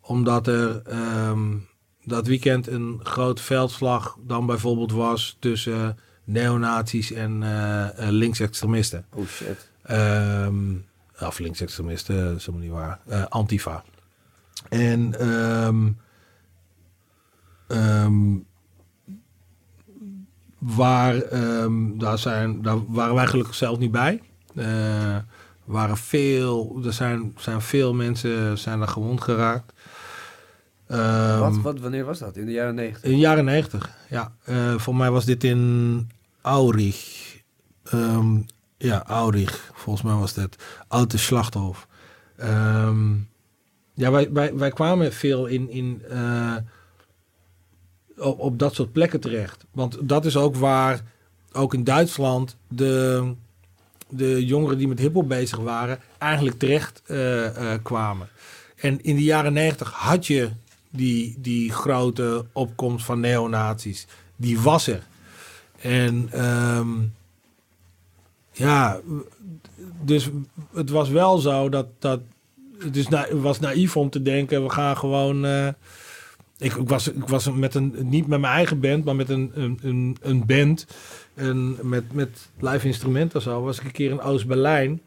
Omdat 0.01 0.47
er 0.47 0.81
ehm, 0.81 1.57
dat 2.03 2.27
weekend 2.27 2.67
een 2.67 2.99
groot 3.03 3.41
veldslag 3.41 4.17
dan 4.21 4.45
bijvoorbeeld 4.45 4.91
was 4.91 5.37
tussen 5.39 5.97
neonazies 6.23 7.11
en 7.11 7.43
eh, 7.43 8.07
linksextremisten. 8.09 9.05
oh 9.13 9.27
shit. 9.27 9.69
Ehm 9.83 10.75
of 11.19 11.39
linksextremisten, 11.39 12.25
dat 12.25 12.35
is 12.35 12.45
helemaal 12.45 12.67
niet 12.67 13.05
waar. 13.07 13.27
Antifa. 13.29 13.83
En 14.69 15.13
waar, 20.59 21.15
ehm, 21.21 21.97
daar, 21.97 22.17
zijn, 22.17 22.61
daar 22.61 22.85
waren 22.87 23.15
wij 23.15 23.27
gelukkig 23.27 23.55
zelf 23.55 23.77
niet 23.77 23.91
bij. 23.91 24.21
Eh, 24.55 25.17
waren 25.63 25.97
veel, 25.97 26.81
er 26.85 26.93
zijn, 26.93 27.33
zijn 27.37 27.61
veel 27.61 27.93
mensen 27.93 28.57
zijn 28.57 28.81
er 28.81 28.87
gewond 28.87 29.21
geraakt. 29.21 29.73
Ehm, 30.87 31.39
wat, 31.39 31.57
wat, 31.57 31.79
wanneer 31.79 32.05
was 32.05 32.19
dat? 32.19 32.37
In 32.37 32.45
de 32.45 32.51
jaren 32.51 32.75
negentig? 32.75 33.03
in 33.03 33.11
de 33.11 33.17
jaren 33.17 33.45
90, 33.45 33.89
ja. 34.09 34.33
Eh, 34.43 34.77
voor 34.77 34.95
mij 34.95 35.11
was 35.11 35.25
dit 35.25 35.43
in 35.43 36.09
Aurich. 36.41 37.37
Ehm, 37.83 38.37
ja, 38.77 39.03
Aurich, 39.05 39.71
volgens 39.73 40.05
mij 40.05 40.15
was 40.15 40.33
dat. 40.33 40.55
Oude 40.87 41.17
Slachthof. 41.17 41.87
Ehm, 42.37 43.13
ja, 43.93 44.11
wij, 44.11 44.31
wij, 44.31 44.55
wij 44.55 44.71
kwamen 44.71 45.13
veel 45.13 45.45
in, 45.45 45.69
in, 45.69 46.01
eh, 46.09 46.55
op, 48.19 48.39
op 48.39 48.59
dat 48.59 48.75
soort 48.75 48.91
plekken 48.91 49.19
terecht. 49.19 49.65
Want 49.71 49.97
dat 50.01 50.25
is 50.25 50.37
ook 50.37 50.55
waar, 50.55 51.01
ook 51.51 51.73
in 51.73 51.83
Duitsland, 51.83 52.55
de, 52.67 53.33
de 54.09 54.45
jongeren 54.45 54.77
die 54.77 54.87
met 54.87 54.99
hiphop 54.99 55.27
bezig 55.27 55.57
waren, 55.57 55.99
eigenlijk 56.17 56.59
terecht 56.59 57.01
eh, 57.05 57.73
eh, 57.73 57.79
kwamen. 57.83 58.27
En 58.75 59.03
in 59.03 59.15
de 59.15 59.23
jaren 59.23 59.53
90 59.53 59.91
had 59.91 60.27
je 60.27 60.49
die, 60.89 61.35
die 61.37 61.71
grote 61.71 62.45
opkomst 62.53 63.05
van 63.05 63.19
neonazies. 63.19 64.07
Die 64.35 64.59
was 64.59 64.87
er. 64.87 65.03
En 65.81 66.29
ehm, 66.31 66.89
ja, 68.51 68.99
dus 70.01 70.29
het 70.73 70.89
was 70.89 71.09
wel 71.09 71.37
zo 71.37 71.69
dat, 71.69 71.87
dat 71.99 72.19
het 72.79 72.95
is 72.95 73.07
was 73.31 73.59
naïef 73.59 73.97
om 73.97 74.09
te 74.09 74.21
denken, 74.21 74.63
we 74.63 74.69
gaan 74.69 74.97
gewoon. 74.97 75.45
eh, 75.45 75.67
ik, 76.59 76.73
ik, 76.73 76.89
was, 76.89 77.07
ik 77.07 77.27
was 77.27 77.51
met 77.51 77.75
een, 77.75 77.95
niet 77.99 78.27
met 78.27 78.39
mijn 78.39 78.53
eigen 78.53 78.79
band, 78.79 79.05
maar 79.05 79.15
met 79.15 79.29
een, 79.29 79.51
een, 79.53 80.17
een, 80.21 80.45
band. 80.45 80.87
En 81.33 81.77
met, 81.81 82.13
met 82.13 82.49
live 82.59 82.87
instrumenten 82.87 83.41
zo. 83.41 83.61
Was 83.61 83.79
ik 83.79 83.85
een 83.85 83.91
keer 83.91 84.09
in 84.09 84.21
Oost-Berlijn. 84.21 85.01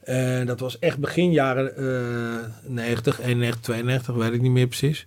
En 0.00 0.46
dat 0.46 0.60
was 0.60 0.78
echt 0.78 0.98
begin 0.98 1.32
jaren 1.32 1.76
eh 1.76 2.70
90, 2.70 3.20
91, 3.20 3.60
92, 3.60 4.14
weet 4.14 4.32
ik 4.32 4.40
niet 4.40 4.52
meer 4.52 4.66
precies. 4.66 5.06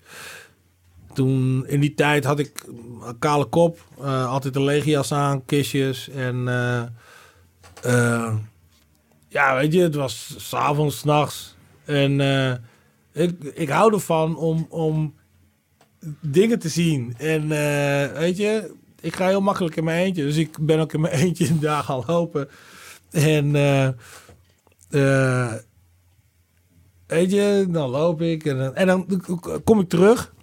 Toen, 1.14 1.68
in 1.68 1.80
die 1.80 1.94
tijd 1.94 2.24
had 2.24 2.40
ik 2.40 2.64
een 3.04 3.20
kale 3.20 3.46
kop, 3.46 3.80
eh, 4.00 4.28
altijd 4.28 4.56
een 4.56 4.64
legias 4.64 5.12
aan, 5.12 5.46
kistjes 5.46 6.10
en... 6.10 6.48
eh, 6.48 6.84
eh, 7.84 8.36
ja, 9.28 9.56
weet 9.56 9.74
je, 9.74 9.82
het 9.82 9.96
was 9.96 10.36
s'avonds, 10.38 10.98
s'nachts. 10.98 11.56
En 11.86 12.18
ik, 13.14 13.44
ik 13.44 13.70
hou 13.70 13.94
ervan 13.94 14.38
om, 14.38 14.66
om 14.70 15.14
dingen 16.22 16.60
te 16.60 16.70
zien. 16.70 17.16
En 17.18 17.42
eh, 17.42 18.18
weet 18.18 18.38
je, 18.38 18.76
ik 19.02 19.16
ga 19.16 19.28
heel 19.28 19.42
makkelijk 19.42 19.76
in 19.76 19.84
mijn 19.84 20.06
eentje. 20.06 20.24
Dus 20.24 20.38
ik 20.38 20.58
ben 20.60 20.80
ook 20.80 20.94
in 20.94 21.02
mijn 21.02 21.14
eentje 21.24 21.48
een 21.48 21.60
dag 21.60 21.90
al 21.90 22.04
lopen. 22.08 22.50
En 23.12 23.56
eh, 23.56 23.88
eh, 24.90 25.54
weet 27.08 27.32
je, 27.32 27.66
dan 27.70 27.90
loop 27.90 28.22
ik 28.22 28.46
en, 28.46 28.76
en 28.76 28.88
dan 28.88 29.24
kom 29.64 29.80
ik 29.80 29.90
terug. 29.90 30.34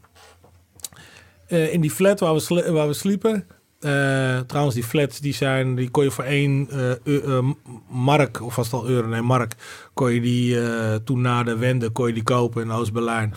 in 1.46 1.80
die 1.80 1.90
flat 1.90 2.20
waar 2.20 2.34
we, 2.34 2.70
waar 2.72 2.86
we 2.86 2.94
sliepen. 2.94 3.46
Eh, 3.80 4.38
trouwens, 4.40 4.74
die 4.74 4.84
flats 4.84 5.20
die 5.20 5.34
zijn, 5.34 5.74
die 5.74 5.90
kon 5.90 6.04
je 6.04 6.10
voor 6.10 6.24
één 6.24 6.68
eh, 6.70 7.36
eh, 7.36 7.44
mark, 7.88 8.42
of 8.42 8.56
was 8.56 8.66
het 8.70 8.74
al 8.74 8.88
euro, 8.88 9.08
nee, 9.08 9.22
mark, 9.22 9.54
kon 9.94 10.12
je 10.12 10.20
die 10.20 10.58
toen 11.04 11.20
na 11.20 11.42
de 11.42 11.56
wende 11.56 11.90
kon 11.90 12.06
je 12.06 12.12
die 12.12 12.22
kopen 12.22 12.62
in 12.62 12.70
Oost-Berlijn. 12.70 13.34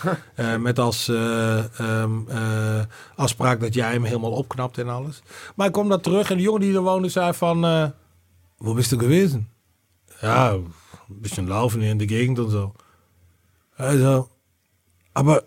Met 0.59 0.79
als 0.79 1.07
eh, 1.07 1.79
ehm, 1.79 2.27
eh, 2.27 2.83
afspraak 3.15 3.59
dat 3.59 3.73
jij 3.73 3.91
hem 3.91 4.03
helemaal 4.03 4.31
opknapt 4.31 4.77
en 4.77 4.89
alles. 4.89 5.21
Maar 5.55 5.67
ik 5.67 5.73
kwam 5.73 5.89
daar 5.89 5.99
terug 5.99 6.29
en 6.29 6.37
de 6.37 6.43
jongen 6.43 6.61
die 6.61 6.75
er 6.75 6.81
woonde 6.81 7.09
zei 7.09 7.33
van, 7.33 7.61
waar 7.61 8.73
bist 8.75 8.89
du 8.89 8.99
gewesen? 8.99 9.49
Ja, 10.21 10.51
een 10.51 10.71
beetje 11.07 11.43
laufen 11.43 11.81
in 11.81 11.97
de 11.97 12.07
gegend 12.07 12.37
en 12.37 12.49
zo. 12.49 12.73
Hij 13.73 13.97
zo, 13.97 14.29
aber 15.11 15.43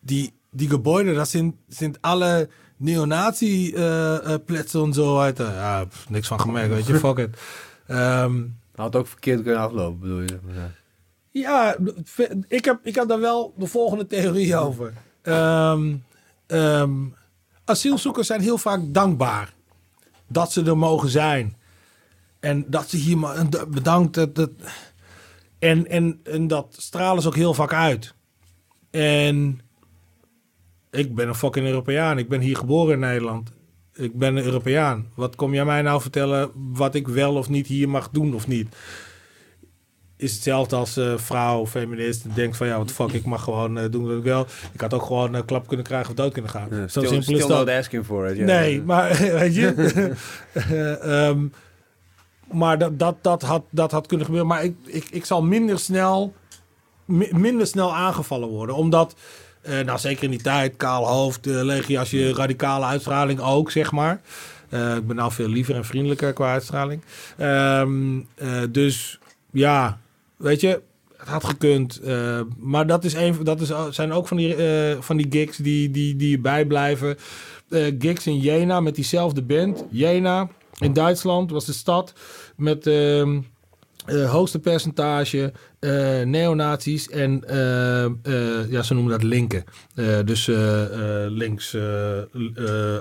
die, 0.00 0.32
die 0.50 0.68
Gebäude, 0.68 1.14
das 1.14 1.30
sind, 1.30 1.54
sind 1.68 1.98
alle 2.00 2.48
Neonazi-plätze 2.82 4.80
und 4.80 4.94
so 4.94 5.16
weiter. 5.16 5.54
Ja, 5.54 5.84
pff, 5.84 6.08
niks 6.08 6.28
van 6.28 6.40
gemerkt, 6.40 6.74
weet 6.74 6.86
je, 6.86 6.98
fuck 6.98 7.18
it. 7.18 7.36
Ehm, 7.86 8.42
Had 8.74 8.96
ook 8.96 9.06
verkeerd 9.06 9.42
kunnen 9.42 9.60
aflopen, 9.60 10.00
bedoel 10.00 10.20
je? 10.20 10.38
Ja. 10.54 10.70
ja, 11.30 11.76
ik 12.48 12.64
heb, 12.64 12.78
ik 12.82 12.94
heb 12.94 13.08
daar 13.08 13.20
wel 13.20 13.54
de 13.56 13.66
volgende 13.66 14.06
theorie 14.06 14.56
over. 14.56 14.92
Ehm, 15.22 15.94
ehm, 16.46 16.92
asielzoekers 17.64 18.26
zijn 18.26 18.40
heel 18.40 18.58
vaak 18.58 18.80
dankbaar 18.84 19.52
dat 20.26 20.52
ze 20.52 20.64
er 20.64 20.78
mogen 20.78 21.08
zijn. 21.08 21.56
En 22.40 22.64
dat 22.66 22.88
ze 22.90 22.96
hier 22.96 23.18
maar 23.18 23.46
bedankt. 23.68 24.14
Dat, 24.14 24.34
dat, 24.34 24.50
en, 25.58 25.88
en, 25.88 26.20
en 26.24 26.46
dat 26.46 26.76
stralen 26.78 27.22
ze 27.22 27.28
ook 27.28 27.36
heel 27.36 27.54
vaak 27.54 27.72
uit. 27.72 28.14
En 28.90 29.60
ik 30.92 31.14
ben 31.14 31.28
een 31.28 31.34
fucking 31.34 31.66
Europeaan. 31.66 32.18
Ik 32.18 32.28
ben 32.28 32.40
hier 32.40 32.56
geboren 32.56 32.92
in 32.92 32.98
Nederland. 33.00 33.50
Ik 33.94 34.18
ben 34.18 34.36
een 34.36 34.44
Europeaan. 34.44 35.06
Wat 35.14 35.36
kom 35.36 35.54
jij 35.54 35.64
mij 35.64 35.82
nou 35.82 36.00
vertellen 36.00 36.50
wat 36.54 36.94
ik 36.94 37.08
wel 37.08 37.34
of 37.34 37.48
niet 37.48 37.66
hier 37.66 37.88
mag 37.88 38.10
doen 38.10 38.34
of 38.34 38.46
niet? 38.46 38.74
is 40.16 40.32
hetzelfde 40.34 40.76
als 40.76 40.96
eh, 40.96 41.12
vrouw, 41.16 41.66
feminist. 41.66 42.34
Denkt 42.34 42.56
van 42.56 42.66
ja, 42.66 42.78
wat 42.78 42.90
fuck, 42.92 43.12
ik 43.12 43.24
mag 43.24 43.42
gewoon 43.44 43.78
eh, 43.78 43.90
doen 43.90 44.06
wat 44.06 44.16
ik 44.16 44.22
wil. 44.22 44.46
Ik 44.72 44.80
had 44.80 44.94
ook 44.94 45.02
gewoon 45.02 45.34
een 45.34 45.44
klap 45.44 45.66
kunnen 45.66 45.86
krijgen 45.86 46.10
of 46.10 46.16
dood 46.16 46.32
kunnen 46.32 46.50
gaan. 46.50 46.68
Zo 46.70 46.86
still, 46.86 47.22
simpel 47.22 47.34
is 47.34 47.46
dat. 47.46 47.68
asking 47.68 48.04
for 48.04 48.28
it. 48.28 48.38
Nee, 48.38 48.82
maar 48.82 49.16
weet 49.38 49.54
je. 49.54 49.72
Eh, 50.52 51.26
ehm, 51.28 51.46
maar 52.50 52.78
dat, 52.78 52.98
dat, 52.98 53.16
dat, 53.20 53.42
had, 53.42 53.64
dat 53.70 53.90
had 53.90 54.06
kunnen 54.06 54.26
gebeuren. 54.26 54.50
Maar 54.50 54.64
ik, 54.64 54.76
ik, 54.84 55.04
ik 55.10 55.24
zal 55.24 55.42
minder 55.42 55.78
snel, 55.78 56.34
mi- 57.04 57.30
minder 57.32 57.66
snel 57.66 57.94
aangevallen 57.94 58.48
worden. 58.48 58.74
Omdat, 58.76 59.12
eh, 59.12 59.18
nou 59.84 59.98
zeker 59.98 60.24
in 60.24 60.30
die 60.30 60.42
tijd, 60.42 60.76
kaal 60.76 61.06
hoofd, 61.06 61.46
uh, 61.46 61.62
legiasje, 61.62 62.32
radicale 62.32 62.84
uitstraling 62.84 63.40
ook, 63.40 63.70
zeg 63.70 63.92
maar. 63.92 64.20
Eh, 64.68 64.96
ik 64.96 65.06
ben 65.06 65.16
nou 65.16 65.32
veel 65.32 65.48
liever 65.48 65.74
en 65.74 65.84
vriendelijker 65.84 66.32
qua 66.32 66.52
uitstraling. 66.52 67.02
Ehm, 67.38 68.20
eh, 68.34 68.62
dus 68.70 69.18
ja, 69.50 69.98
weet 70.36 70.60
je, 70.60 70.80
het 71.16 71.28
had 71.28 71.44
gekund. 71.44 72.00
eh, 72.00 72.40
maar 72.58 72.86
dat, 72.86 73.04
is 73.04 73.14
een, 73.14 73.36
dat 73.44 73.60
is, 73.60 73.72
zijn 73.90 74.12
ook 74.12 74.28
van 74.28 74.36
die, 74.36 74.54
eh, 74.54 74.96
van 75.00 75.16
die 75.16 75.26
gigs 75.30 75.56
die, 75.56 75.90
die, 75.90 76.16
die 76.16 76.38
bijblijven. 76.38 77.16
Eh 77.68 77.94
gigs 77.98 78.26
in 78.26 78.38
Jena 78.38 78.80
met 78.80 78.94
diezelfde 78.94 79.42
band. 79.42 79.84
Jena 79.90 80.48
in 80.78 80.92
Duitsland 80.92 81.50
was 81.50 81.64
de 81.64 81.72
stad 81.72 82.12
met 82.56 82.84
eh, 84.06 84.30
hoogste 84.30 84.58
percentage 84.58 85.52
neonazies 86.24 87.08
en 87.08 87.44
eh, 87.48 88.70
ja, 88.70 88.82
ze 88.82 88.94
noemen 88.94 89.12
dat 89.12 89.22
linken. 89.22 89.64
Dus 90.24 90.46
links, 91.28 91.76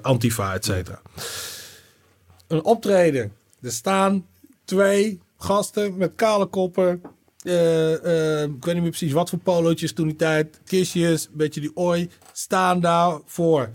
antifa, 0.01 0.53
et 0.53 0.65
cetera. 0.65 1.01
Een 2.47 2.63
optreden. 2.63 3.33
Er 3.61 3.71
staan 3.71 4.25
twee 4.65 5.19
gasten 5.37 5.97
met 5.97 6.11
kale 6.15 6.45
koppen. 6.45 7.01
Ik 7.43 7.51
weet 8.65 8.65
niet 8.65 8.81
meer 8.81 8.81
precies 8.81 9.11
wat 9.11 9.29
voor 9.29 9.39
polootjes 9.39 9.93
toen 9.93 10.07
die 10.07 10.15
tijd. 10.15 10.59
Kistjes, 10.65 11.25
een 11.25 11.37
beetje 11.37 11.61
die 11.61 11.75
ooi. 11.75 12.09
Staan 12.31 12.79
daar 12.79 13.19
voor. 13.25 13.69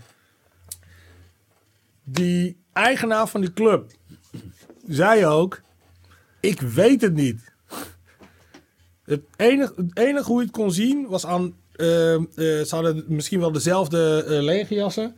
Die 2.03 2.57
eigenaar 2.73 3.27
van 3.27 3.41
die 3.41 3.53
club 3.53 3.91
zei 4.87 5.25
ook: 5.25 5.61
Ik 6.47 6.61
weet 6.61 7.01
het 7.01 7.13
niet. 7.13 7.39
Het 9.03 9.21
enige, 9.35 9.73
het 9.75 9.97
enige 9.97 10.27
hoe 10.31 10.39
je 10.39 10.45
het 10.45 10.55
kon 10.55 10.71
zien 10.71 11.07
was 11.07 11.25
aan. 11.25 11.55
eh, 11.75 12.13
eh, 12.13 12.23
ze 12.35 12.67
hadden 12.69 13.03
misschien 13.07 13.39
wel 13.39 13.51
dezelfde 13.51 14.23
eh 14.27 14.41
legerjassen. 14.43 15.15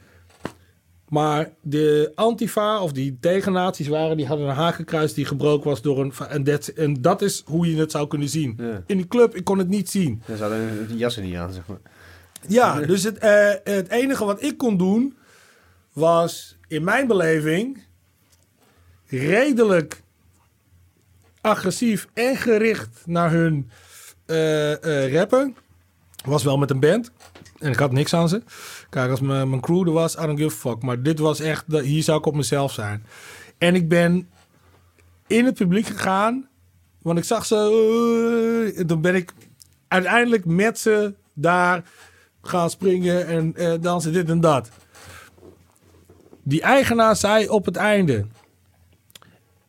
Maar 1.09 1.51
de 1.61 2.11
Antifa, 2.15 2.81
of 2.81 2.91
die 2.91 3.17
tegennaties 3.21 3.87
waren, 3.87 4.17
die 4.17 4.25
hadden 4.25 4.47
een 4.47 4.55
hakenkruis 4.55 5.13
die 5.13 5.25
gebroken 5.25 5.69
was 5.69 5.81
door 5.81 5.99
een. 5.99 6.13
En 6.29 6.43
dat, 6.43 6.67
en 6.67 7.01
dat 7.01 7.21
is 7.21 7.43
hoe 7.45 7.71
je 7.71 7.79
het 7.79 7.91
zou 7.91 8.07
kunnen 8.07 8.29
zien. 8.29 8.53
Ja. 8.57 8.83
In 8.85 8.97
die 8.97 9.07
club, 9.07 9.35
ik 9.35 9.43
kon 9.43 9.57
het 9.57 9.67
niet 9.69 9.89
zien. 9.89 10.21
Ze 10.25 10.41
hadden 10.41 10.87
die 10.87 10.97
jassen 10.97 11.23
niet 11.23 11.35
aan, 11.35 11.53
zeg 11.53 11.67
maar. 11.67 11.79
Ja, 12.47 12.79
dus 12.79 13.03
het, 13.03 13.17
eh, 13.17 13.51
het 13.63 13.89
enige 13.89 14.25
wat 14.25 14.43
ik 14.43 14.57
kon 14.57 14.77
doen 14.77 15.17
was 15.93 16.57
in 16.67 16.83
mijn 16.83 17.07
beleving 17.07 17.83
redelijk 19.07 20.03
agressief 21.41 22.07
en 22.13 22.35
gericht 22.35 23.01
naar 23.05 23.31
hun 23.31 23.69
eh, 24.25 25.03
eh, 25.05 25.13
rappen. 25.13 25.55
Was 26.25 26.43
wel 26.43 26.57
met 26.57 26.69
een 26.69 26.79
band. 26.79 27.11
En 27.59 27.71
ik 27.71 27.79
had 27.79 27.91
niks 27.91 28.13
aan 28.13 28.29
ze. 28.29 28.41
Kijk, 28.89 29.09
als 29.09 29.19
mijn, 29.19 29.59
crew 29.59 29.87
er 29.87 29.93
was, 29.93 30.15
I 30.15 30.21
don't 30.25 30.39
give 30.39 30.55
a 30.55 30.59
fuck. 30.69 30.81
Maar 30.83 31.01
dit 31.01 31.19
was 31.19 31.39
echt, 31.39 31.63
hier 31.67 32.03
zou 32.03 32.17
ik 32.17 32.25
op 32.25 32.35
mezelf 32.35 32.71
zijn. 32.71 33.05
En 33.57 33.75
ik 33.75 33.87
ben 33.89 34.29
in 35.27 35.45
het 35.45 35.53
publiek 35.53 35.85
gegaan. 35.85 36.47
Want 37.01 37.17
ik 37.17 37.23
zag 37.23 37.45
ze. 37.45 37.55
eh, 37.55 38.79
en 38.79 38.87
toen 38.87 39.01
ben 39.01 39.15
ik 39.15 39.33
uiteindelijk 39.87 40.45
met 40.45 40.79
ze 40.79 41.13
daar 41.33 41.83
gaan 42.41 42.69
springen 42.69 43.27
en 43.27 43.55
eh, 43.55 43.73
dansen 43.81 44.13
dit 44.13 44.29
en 44.29 44.39
dat. 44.39 44.69
Die 46.43 46.61
eigenaar 46.61 47.15
zei 47.15 47.47
op 47.49 47.65
het 47.65 47.75
einde: 47.75 48.25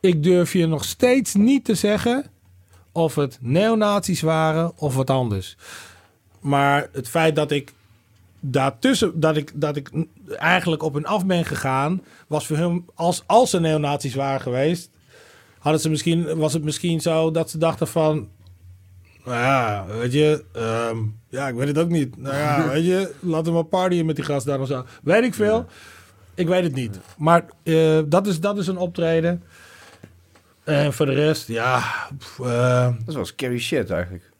Ik 0.00 0.22
durf 0.22 0.52
je 0.52 0.66
nog 0.66 0.84
steeds 0.84 1.34
niet 1.34 1.64
te 1.64 1.74
zeggen 1.74 2.24
of 2.92 3.14
het 3.14 3.38
neonazies 3.40 4.20
waren 4.20 4.72
of 4.76 4.94
wat 4.94 5.10
anders. 5.10 5.56
Maar 6.40 6.88
het 6.92 7.08
feit 7.08 7.36
dat 7.36 7.50
ik 7.50 7.72
daartussen, 8.40 9.20
dat 9.20 9.36
ik, 9.36 9.52
dat 9.54 9.76
ik 9.76 9.90
eigenlijk 10.28 10.82
op 10.82 10.94
hun 10.94 11.06
af 11.06 11.26
ben 11.26 11.44
gegaan, 11.44 12.02
was 12.26 12.46
voor 12.46 12.56
hem, 12.56 12.84
als, 12.94 13.22
als 13.26 13.50
ze 13.50 13.60
neonazies 13.60 14.14
waren 14.14 14.40
geweest, 14.40 14.90
hadden 15.58 15.80
ze 15.80 15.90
misschien, 15.90 16.36
was 16.36 16.52
het 16.52 16.64
misschien 16.64 17.00
zo 17.00 17.30
dat 17.30 17.50
ze 17.50 17.58
dachten 17.58 17.88
van, 17.88 18.28
nou 19.24 19.38
ja, 19.38 19.86
weet 19.86 20.12
je, 20.12 20.44
ehm, 20.52 20.96
ja, 21.28 21.48
ik 21.48 21.54
weet 21.54 21.68
het 21.68 21.78
ook 21.78 21.88
niet. 21.88 22.16
Nou 22.16 22.36
ja, 22.36 22.68
weet 22.72 22.84
je, 22.84 23.14
laten 23.20 23.44
we 23.44 23.52
maar 23.52 23.64
partyen 23.64 24.06
met 24.06 24.16
die 24.16 24.24
gast 24.24 24.46
daar 24.46 24.60
of 24.60 24.66
zo. 24.66 24.84
Weet 25.02 25.24
ik 25.24 25.34
veel. 25.34 25.66
Ik 26.34 26.48
weet 26.48 26.62
het 26.62 26.74
niet. 26.74 26.98
Maar 27.18 27.44
eh, 27.62 27.98
dat, 28.06 28.26
is, 28.26 28.40
dat 28.40 28.58
is 28.58 28.66
een 28.66 28.76
optreden. 28.76 29.42
En 30.64 30.92
voor 30.92 31.06
de 31.06 31.12
rest, 31.12 31.48
ja. 31.48 31.82
pff, 32.18 32.38
eh, 32.40 32.84
Dat 32.84 33.08
is 33.08 33.14
wel 33.14 33.24
scary 33.24 33.58
shit 33.58 33.90
eigenlijk. 33.90 34.30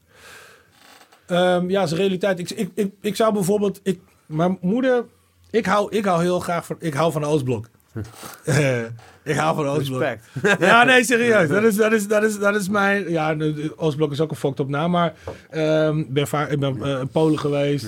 Ehm, 1.27 1.71
ja, 1.71 1.87
zijn 1.87 2.01
realiteit. 2.01 2.39
Ik, 2.39 2.51
ik, 2.51 2.71
ik, 2.75 2.93
ik 3.01 3.17
zou 3.17 3.33
bijvoorbeeld. 3.33 3.81
Ik, 3.83 4.01
mijn 4.27 4.59
moeder. 4.61 5.05
Ik 5.51 5.67
hou, 5.67 5.97
ik 5.97 6.05
hou 6.05 6.23
heel 6.23 6.41
graag 6.41 6.67
van. 6.67 6.77
Ik 6.79 6.95
hou 6.95 7.13
van 7.13 7.25
Oostblok. 7.25 7.69
Eh, 8.45 8.83
ik 9.23 9.37
hou 9.37 9.57
van 9.57 9.67
Oostblok. 9.67 10.01
Respect. 10.01 10.61
Ja, 10.61 10.85
nee, 10.85 11.05
serieus. 11.05 11.49
Dat 11.59 11.63
is, 11.63 11.77
dat 11.77 11.93
is, 11.93 12.09
dat 12.09 12.23
is, 12.23 12.39
dat 12.39 12.55
is 12.55 12.69
mijn... 12.69 13.11
Ja, 13.11 13.37
Oostblok 13.77 14.13
is 14.13 14.21
ook 14.21 14.31
een 14.31 14.37
fucked 14.37 14.61
op 14.61 14.69
naam, 14.69 14.91
maar 14.91 15.15
ehm, 15.51 15.99
ik 15.99 16.13
ben, 16.13 16.27
vaak, 16.29 16.51
ik 16.51 16.61
ben 16.61 16.83
in 16.83 17.09
Polen 17.09 17.39
geweest. 17.39 17.87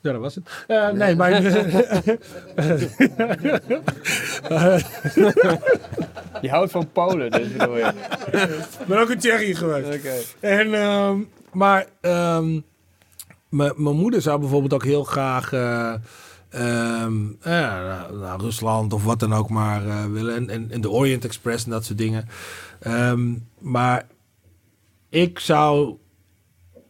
Ja, 0.00 0.12
dat 0.12 0.20
was 0.20 0.34
het. 0.34 0.64
Eh, 0.66 0.88
nee, 0.90 1.16
maar... 1.16 1.30
Je 6.40 6.50
houdt 6.50 6.70
van 6.70 6.92
Polen, 6.92 7.30
dus 7.30 7.52
bedoel 7.52 7.76
je. 7.76 7.92
ik 8.80 8.86
ben 8.86 8.98
ook 8.98 9.10
in 9.10 9.18
Tsjechië 9.18 9.54
geweest. 9.54 10.36
En, 10.40 10.74
ehm, 10.74 11.18
maar 11.52 11.86
ehm, 12.00 12.60
mijn 13.48 13.76
moeder 13.76 14.22
zou 14.22 14.40
bijvoorbeeld 14.40 14.72
ook 14.72 14.84
heel 14.84 15.04
graag 15.04 15.52
eh, 15.52 15.94
ehm, 16.48 17.22
ja, 17.42 17.82
naar, 17.82 18.12
naar 18.12 18.40
Rusland 18.40 18.92
of 18.92 19.04
wat 19.04 19.20
dan 19.20 19.34
ook 19.34 19.48
maar 19.48 19.86
eh, 19.86 20.04
willen. 20.04 20.34
En, 20.34 20.50
en, 20.50 20.70
en 20.70 20.80
de 20.80 20.90
Orient 20.90 21.24
Express 21.24 21.64
en 21.64 21.70
dat 21.70 21.84
soort 21.84 21.98
dingen. 21.98 22.28
Maar 23.58 24.06
ik 25.08 25.38
zou, 25.38 25.96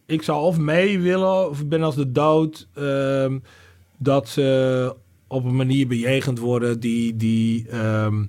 ik 0.08 0.22
zou 0.22 0.42
of 0.42 0.58
mee 0.58 1.00
willen 1.00 1.50
of 1.50 1.60
ik 1.60 1.68
ben 1.68 1.82
als 1.82 1.94
de 1.94 2.12
dood 2.12 2.66
ehm, 2.74 3.38
dat 3.96 4.28
ze 4.28 4.94
op 5.26 5.44
een 5.44 5.56
manier 5.56 5.86
bejegend 5.86 6.38
worden 6.38 6.80
die, 6.80 7.16
die, 7.16 7.68
ehm, 7.68 8.24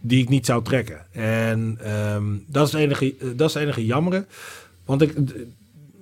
die 0.00 0.22
ik 0.22 0.28
niet 0.28 0.46
zou 0.46 0.64
trekken. 0.64 1.06
En 1.12 1.78
ehm, 1.80 2.24
dat, 2.46 2.66
is 2.66 2.72
het 2.72 2.82
enige, 2.82 3.16
eh, 3.16 3.28
dat 3.36 3.48
is 3.48 3.54
enige 3.54 3.86
jammere. 3.86 4.26
Want 4.84 5.02
ik, 5.02 5.14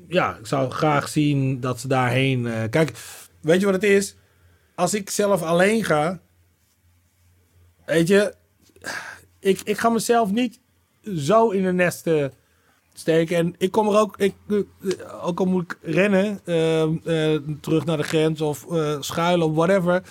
ja, 0.08 0.36
ik 0.36 0.46
zou 0.46 0.70
graag 0.70 1.08
zien 1.08 1.60
dat 1.60 1.80
ze 1.80 1.88
daarheen... 1.88 2.46
eh, 2.46 2.62
kijk, 2.70 2.92
weet 3.40 3.60
je 3.60 3.66
wat 3.66 3.74
het 3.74 3.84
is? 3.84 4.14
Als 4.74 4.94
ik 4.94 5.10
zelf 5.10 5.42
alleen 5.42 5.84
ga... 5.84 6.20
Weet 7.86 8.08
je... 8.08 8.34
Ik, 9.38 9.60
ik 9.64 9.78
ga 9.78 9.88
mezelf 9.88 10.30
niet 10.30 10.60
zo 11.16 11.50
in 11.50 11.62
de 11.62 11.72
nesten 11.72 12.32
steken. 12.98 13.36
En 13.36 13.54
ik 13.58 13.70
kom 13.70 13.88
er 13.88 13.98
ook... 13.98 14.16
Ik, 14.16 14.34
eh, 14.48 14.56
ook 15.22 15.38
al 15.38 15.46
moet 15.46 15.62
ik 15.62 15.78
rennen... 15.82 16.40
ehm, 16.44 16.96
eh, 17.04 17.38
terug 17.60 17.84
naar 17.84 17.96
de 17.96 18.02
grens 18.02 18.40
of 18.40 18.72
eh, 18.72 18.96
schuilen 19.00 19.46
of 19.46 19.54
whatever... 19.54 20.02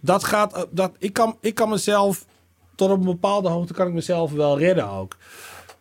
Dat 0.00 0.24
gaat... 0.24 0.66
Dat, 0.70 0.92
ik, 0.98 1.12
kan, 1.12 1.36
ik 1.40 1.54
kan 1.54 1.68
mezelf... 1.68 2.26
Tot 2.74 2.90
op 2.90 2.98
een 2.98 3.04
bepaalde 3.04 3.48
hoogte 3.48 3.72
kan 3.72 3.86
ik 3.86 3.92
mezelf 3.92 4.32
wel 4.32 4.58
redden 4.58 4.88
ook. 4.88 5.16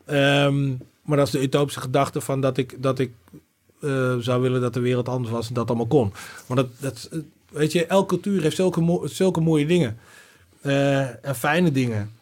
Ehm, 0.05 0.67
maar 1.01 1.17
dat 1.17 1.25
is 1.27 1.33
de 1.33 1.41
utopische 1.41 1.79
gedachte 1.79 2.21
van 2.21 2.41
dat 2.41 2.57
ik, 2.57 2.83
dat 2.83 2.99
ik 2.99 3.13
zou 4.19 4.41
willen 4.41 4.61
dat 4.61 4.73
de 4.73 4.79
wereld 4.79 5.09
anders 5.09 5.31
was 5.31 5.47
en 5.47 5.53
dat 5.53 5.67
allemaal 5.67 5.87
kon. 5.87 6.13
Maar 6.47 6.57
dat, 6.57 6.67
dat, 6.79 7.09
weet 7.49 7.71
je, 7.71 7.85
elke 7.85 8.07
cultuur 8.07 8.41
heeft 8.41 8.55
zulke, 8.55 9.01
zulke 9.03 9.39
mooie 9.39 9.65
dingen. 9.65 9.99
En 11.21 11.35
fijne 11.35 11.71
dingen. 11.71 12.16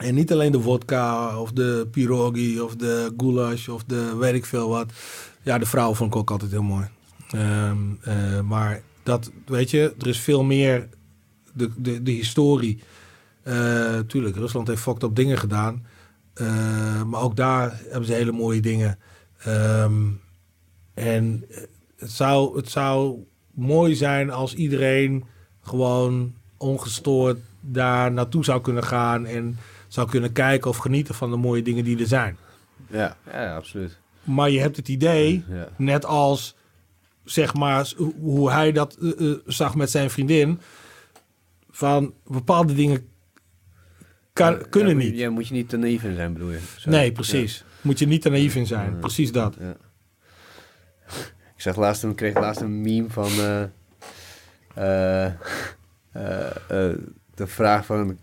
En 0.00 0.14
niet 0.14 0.32
alleen 0.32 0.52
de 0.52 0.60
vodka 0.60 1.38
of 1.40 1.52
de 1.52 1.88
pirogi 1.90 2.60
of 2.60 2.76
de 2.76 3.12
goulash 3.16 3.68
of 3.68 3.84
de 3.84 4.16
weet 4.16 4.34
ik 4.34 4.44
veel 4.44 4.68
wat. 4.68 4.92
Ja, 5.42 5.58
de 5.58 5.66
vrouwen 5.66 5.96
vond 5.96 6.14
ik 6.14 6.20
ook 6.20 6.30
altijd 6.30 6.50
heel 6.50 6.62
mooi. 6.62 6.88
Ehm, 7.30 7.78
eh, 8.00 8.40
maar 8.40 8.82
dat, 9.02 9.30
weet 9.46 9.70
je, 9.70 9.94
er 9.98 10.06
is 10.06 10.18
veel 10.18 10.42
meer 10.42 10.88
de, 11.52 11.70
de, 11.76 12.02
de 12.02 12.10
historie. 12.10 12.82
Eh, 13.42 13.98
tuurlijk, 13.98 14.36
Rusland 14.36 14.68
heeft 14.68 14.82
fucked 14.82 15.02
up 15.02 15.14
dingen 15.14 15.38
gedaan. 15.38 15.86
Eh, 16.34 17.02
maar 17.02 17.20
ook 17.20 17.36
daar 17.36 17.80
hebben 17.88 18.06
ze 18.06 18.12
hele 18.12 18.32
mooie 18.32 18.60
dingen. 18.60 18.98
Ehm, 19.38 20.02
en 20.94 21.44
het 21.96 22.10
zou, 22.10 22.56
het 22.56 22.70
zou 22.70 23.18
mooi 23.50 23.94
zijn 23.94 24.30
als 24.30 24.54
iedereen 24.54 25.24
gewoon 25.62 26.34
ongestoord 26.56 27.38
daar 27.60 28.12
naartoe 28.12 28.44
zou 28.44 28.60
kunnen 28.60 28.84
gaan. 28.84 29.26
En 29.26 29.58
zou 29.90 30.08
kunnen 30.10 30.32
kijken 30.32 30.70
of 30.70 30.76
genieten 30.76 31.14
van 31.14 31.30
de 31.30 31.36
mooie 31.36 31.62
dingen 31.62 31.84
die 31.84 31.98
er 32.00 32.06
zijn. 32.06 32.36
Ja, 32.90 33.16
ja, 33.32 33.56
absoluut. 33.56 33.98
Maar 34.22 34.50
je 34.50 34.60
hebt 34.60 34.76
het 34.76 34.88
idee, 34.88 35.44
Ja. 35.48 35.68
net 35.76 36.04
als 36.04 36.56
zeg 37.24 37.54
maar 37.54 37.92
hoe- 38.20 38.50
hij 38.50 38.72
dat 38.72 38.94
eh, 38.94 39.30
eh, 39.30 39.36
zag 39.46 39.74
met 39.74 39.90
zijn 39.90 40.10
vriendin, 40.10 40.60
van 41.70 42.14
bepaalde 42.26 42.74
dingen 42.74 43.08
kan, 44.32 44.68
kunnen 44.68 44.98
Ja, 44.98 45.04
niet. 45.04 45.16
Ja, 45.16 45.30
moet 45.30 45.48
je 45.48 45.54
niet 45.54 45.68
te 45.68 45.76
naïef 45.76 46.02
in 46.04 46.14
zijn, 46.14 46.32
bedoel 46.32 46.50
je? 46.50 46.60
Zo. 46.78 46.90
Nee, 46.90 47.12
precies. 47.12 47.64
Moet 47.80 47.98
je 47.98 48.06
niet 48.06 48.22
te 48.22 48.28
naïef 48.28 48.54
in 48.54 48.66
zijn. 48.66 48.90
Ja. 48.92 48.98
Precies 48.98 49.32
dat. 49.32 49.56
Ja. 49.60 49.76
Ik 51.54 51.66
zag 51.66 51.76
laatst 51.76 52.02
een, 52.02 52.14
kreeg 52.14 52.34
laatst 52.34 52.60
een 52.60 52.80
meme 52.80 53.10
van 53.10 53.30
eh, 53.30 53.62
eh, 54.74 55.24
eh, 56.12 56.46
eh, 56.68 56.96
de 57.34 57.46
vraag 57.46 57.86
van 57.86 58.18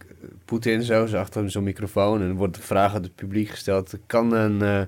Poetin 0.48 0.84
zo, 0.84 1.06
ze 1.06 1.18
achter 1.18 1.52
zo'n 1.52 1.64
microfoon 1.64 2.22
en 2.22 2.28
er 2.28 2.34
wordt 2.36 2.56
de 2.56 2.62
vraag 2.62 2.96
aan 2.96 3.02
het 3.04 3.16
publiek 3.16 3.50
gesteld: 3.50 3.94
kan 4.06 4.34
een, 4.34 4.62
eh, 4.62 4.82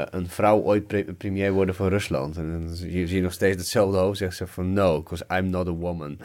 eh, 0.00 0.06
een 0.10 0.28
vrouw 0.28 0.58
ooit 0.60 0.86
pre- 0.86 1.14
premier 1.18 1.52
worden 1.52 1.74
van 1.74 1.88
Rusland? 1.88 2.36
En 2.36 2.50
dan 2.66 2.74
zie 2.76 3.14
je, 3.14 3.20
nog 3.20 3.32
steeds 3.32 3.56
hetzelfde 3.56 3.98
hoofd, 3.98 4.18
zegt 4.18 4.36
ze 4.36 4.46
van 4.46 4.72
no, 4.72 5.02
because 5.02 5.24
I'm 5.38 5.50
not 5.50 5.66
a 5.68 5.72
woman. 5.72 6.18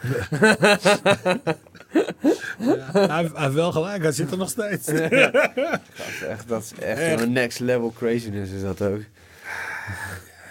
hij, 2.92 3.20
heeft, 3.20 3.32
hij 3.32 3.42
heeft 3.42 3.54
wel 3.54 3.72
gelijk, 3.72 4.02
hij 4.02 4.12
zit 4.12 4.30
er 4.30 4.36
nog 4.38 4.50
steeds. 4.50 4.86
dat 4.86 5.02
is 5.02 6.22
echt, 6.28 6.48
dat 6.48 6.62
is 6.62 6.72
echt, 6.78 6.98
Echt. 6.98 7.20
een 7.22 7.32
next 7.32 7.60
level 7.60 7.92
craziness 7.96 8.52
is 8.52 8.62
dat 8.62 8.82
ook. 8.82 9.00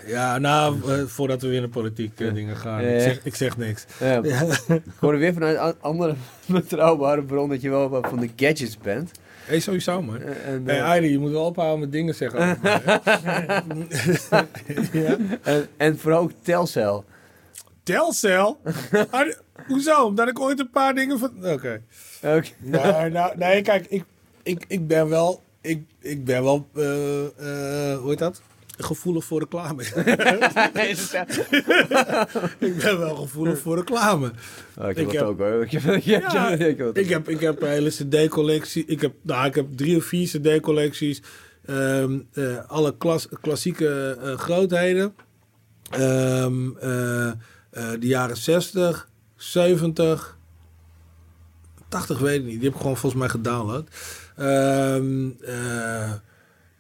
Ja, 0.06 0.38
nou, 0.38 0.92
eh, 0.92 1.06
voordat 1.06 1.42
we 1.42 1.48
weer 1.48 1.60
naar 1.60 1.70
politiek 1.70 2.20
eh, 2.20 2.34
dingen 2.34 2.58
gaan. 2.58 2.80
Ik, 2.82 3.02
zeg, 3.02 3.20
ik 3.24 3.36
zeg 3.36 3.58
niks. 3.58 3.86
Ja, 4.00 4.22
ik 4.68 4.82
hoorde 5.00 5.18
weer 5.18 5.34
vanuit 5.34 5.58
een 5.58 5.82
andere 5.82 6.16
betrouwbare 6.46 7.24
bron 7.24 7.50
dat 7.50 7.62
je 7.62 7.70
wel 7.70 7.90
wat 7.90 8.08
van 8.08 8.20
de 8.20 8.30
gadgets 8.36 8.78
bent. 8.78 9.12
Hey, 9.46 9.60
sowieso, 9.60 10.02
man. 10.02 10.22
En, 10.22 10.64
Hey, 10.66 10.78
eh, 10.80 10.86
Heidi, 10.86 11.10
je 11.10 11.20
moet 11.20 11.32
wel 11.32 11.46
ophouden 11.46 11.80
met 11.80 11.92
dingen 11.92 12.16
zeggen. 12.16 12.40
over 14.78 15.02
ja? 15.02 15.18
en, 15.44 15.68
en 15.78 16.00
vooral 16.00 16.22
ook 16.22 16.32
Telcel. 16.42 17.06
Telcel? 17.84 18.60
Ah, 19.10 19.32
Hoezo? 19.68 20.06
Omdat 20.06 20.28
ik 20.28 20.40
ooit 20.40 20.60
een 20.60 20.70
paar 20.70 20.94
dingen 20.96 21.20
van... 21.20 21.32
Oké. 21.44 21.82
Ook. 22.24 22.44
Nee, 22.58 23.10
nou, 23.10 23.38
nee, 23.38 23.62
kijk, 23.62 23.86
ik, 23.90 24.04
ik, 24.44 24.66
ik 24.68 24.88
ben 24.88 25.10
wel... 25.10 25.44
Ik, 25.62 25.84
ik 26.00 26.26
ben 26.26 26.44
wel... 26.44 26.68
hoe 26.74 28.04
heet 28.06 28.18
dat? 28.18 28.42
Gevoelig 28.84 29.24
voor 29.26 29.40
reclame. 29.40 29.84
ik 32.60 32.78
ben 32.78 33.00
wel 33.00 33.16
gevoelig 33.16 33.60
voor 33.60 33.76
reclame. 33.78 34.32
Oh, 34.78 34.90
ik 34.90 34.96
heb 34.96 34.98
Ik 34.98 35.06
dat 35.06 35.14
heb- 35.14 35.24
ook 35.24 35.40
hoor. 35.40 35.64
Ik 35.64 35.72
heb, 35.72 36.02
ja, 36.04 36.50
ik 36.50 36.78
heb 36.78 36.98
Ik 37.04 37.10
heb, 37.10 37.30
ik 37.30 37.40
heb 37.40 37.62
een 37.62 37.68
hele 37.70 37.90
cd-collectie. 37.90 38.84
Ik 38.88 39.02
heb, 39.02 39.14
nou, 39.22 39.46
ik 39.46 39.56
heb 39.56 39.66
drie 39.76 39.98
of 39.98 40.04
vier 40.04 40.28
cd-collecties. 40.28 41.22
Ehm, 41.66 42.20
eh, 42.34 42.58
alle 42.68 42.98
klas, 42.98 43.28
klassieke 43.42 44.18
eh, 44.22 44.38
grootheden. 44.38 45.14
Ehm, 45.90 46.70
eh, 46.80 47.28
eh, 47.28 47.34
de 48.00 48.08
jaren 48.08 48.38
60, 48.38 49.10
70, 49.36 50.38
80 51.90 52.20
weet 52.20 52.40
ik 52.40 52.46
niet. 52.46 52.56
Die 52.56 52.64
heb 52.64 52.74
ik 52.74 52.78
gewoon 52.82 52.98
volgens 52.98 53.22
mij 53.22 53.30
gedownload. 53.30 53.88
Ehm 54.36 55.30
eh, 55.42 56.12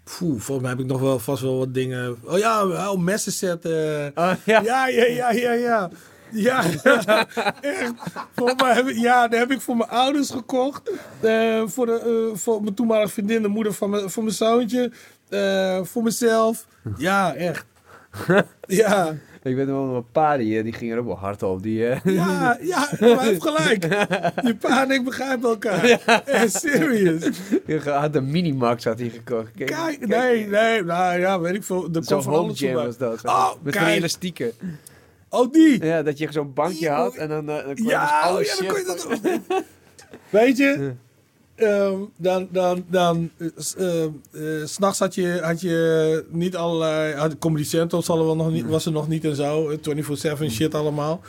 poeh, 0.04 0.40
volgens 0.40 0.60
mij 0.62 0.70
heb 0.70 0.80
ik 0.80 0.86
nog 0.86 1.02
wel 1.02 1.20
vast 1.20 1.42
wel 1.42 1.58
wat 1.58 1.74
dingen. 1.74 2.18
Oh 2.24 2.38
ja, 2.38 2.66
oh, 2.66 2.98
messenset. 3.00 3.66
eh 3.66 3.72
Oh, 4.16 4.32
ja. 4.46 4.62
ja, 4.62 4.88
ja, 4.88 5.06
ja, 5.06 5.32
ja, 5.32 5.52
ja. 5.52 5.90
Ja, 6.32 6.64
echt. 7.62 7.94
Volgens 8.36 8.62
mij 8.62 8.74
heb 8.74 8.88
ik, 8.88 8.98
ja, 8.98 9.28
die 9.28 9.40
heb 9.40 9.52
ik 9.52 9.62
voor 9.62 9.78
mijn 9.78 9.90
ouders 9.90 10.30
gekocht. 10.30 10.92
Eh, 11.20 11.62
voor, 11.66 11.86
de, 11.86 12.30
eh, 12.32 12.38
voor 12.38 12.64
mijn 12.64 12.76
toenmalige 12.76 13.12
vriendin, 13.12 13.42
de 13.42 13.48
moeder 13.48 13.74
van 13.74 13.90
mijn, 13.90 14.10
van 14.10 14.24
mijn 14.24 14.36
zoontje. 14.36 14.92
Eh, 15.30 15.80
voor 15.84 16.04
mezelf. 16.04 16.66
Ja, 16.98 17.34
echt. 17.34 17.66
Ja, 18.68 19.16
Ik 19.44 19.56
weet 19.56 19.68
nog 19.68 19.86
wel 19.88 19.96
een 19.96 20.12
paar 20.12 20.38
die, 20.38 20.58
eh, 20.58 20.64
die 20.64 20.74
gingen 20.74 20.94
er 20.96 21.00
ook 21.02 21.08
wel 21.08 21.18
hard 21.18 21.44
op. 21.44 21.64
Die, 21.64 21.88
eh, 21.88 22.00
ja, 22.16 22.58
ja, 22.62 22.90
maar 23.00 23.10
hij 23.10 23.28
heeft 23.28 23.42
gelijk. 23.42 23.84
Je 24.48 24.56
pa 24.60 24.84
en 24.84 24.92
ik 24.92 25.04
begrijpen 25.04 25.50
elkaar. 25.50 25.84
Echt 26.26 26.60
serious. 26.60 27.30
die 27.66 27.80
had 27.80 28.16
een 28.16 28.32
Minimax 28.32 28.84
had 28.84 29.00
hij 29.00 29.10
gekocht. 29.10 29.52
Kijk, 29.56 29.70
Kijk, 29.70 30.08
nee, 30.08 30.48
nee, 30.48 30.84
nou 30.84 31.20
ja, 31.20 31.40
weet 31.40 31.56
ik 31.56 31.64
veel. 31.64 31.90
Er 31.94 32.04
Zo'n 32.04 32.24
home 32.24 32.74
was 32.74 32.98
dat. 32.98 33.26
Oh, 33.26 33.52
Met 33.62 33.76
van 33.76 33.86
die 33.86 33.94
elastieken. 33.94 34.52
Oh, 35.30 35.52
die. 35.52 35.86
Ja, 35.86 36.04
dat 36.04 36.18
je 36.18 36.28
zo'n 36.32 36.54
bankje 36.54 36.90
had 36.90 37.16
en 37.16 37.30
dan, 37.30 37.46
dan 37.46 37.62
kon 37.64 37.70
je 37.70 37.76
dus 37.76 37.86
Ja, 37.86 38.34
oh 38.36 38.42
ja, 38.42 38.56
dan 38.56 38.68
kon 38.68 38.80
je 38.80 38.86
van- 38.86 39.20
dat 39.22 39.64
Weet 40.30 40.58
je, 40.58 40.94
ehm, 41.64 42.00
dan, 42.18 42.48
dan, 42.52 42.86
dan, 42.90 43.30
eh, 43.38 43.48
s- 43.58 43.76
eh, 43.76 44.06
s'nachts 44.64 45.00
had 45.00 45.16
je, 45.16 45.40
had 45.42 45.62
je 45.62 46.26
niet 46.30 46.56
allerlei, 46.56 47.14
had, 47.16 47.38
Comedy 47.40 47.64
Central 47.64 48.02
zal 48.02 48.26
wel 48.26 48.36
nog 48.36 48.52
niet, 48.52 48.66
was 48.66 48.86
er 48.86 48.92
nog 48.92 49.08
niet 49.08 49.26
en 49.26 49.36
zo, 49.36 49.70
eh, 49.70 49.78
24-7 49.82 50.52
shit 50.52 50.76
allemaal. 50.76 51.22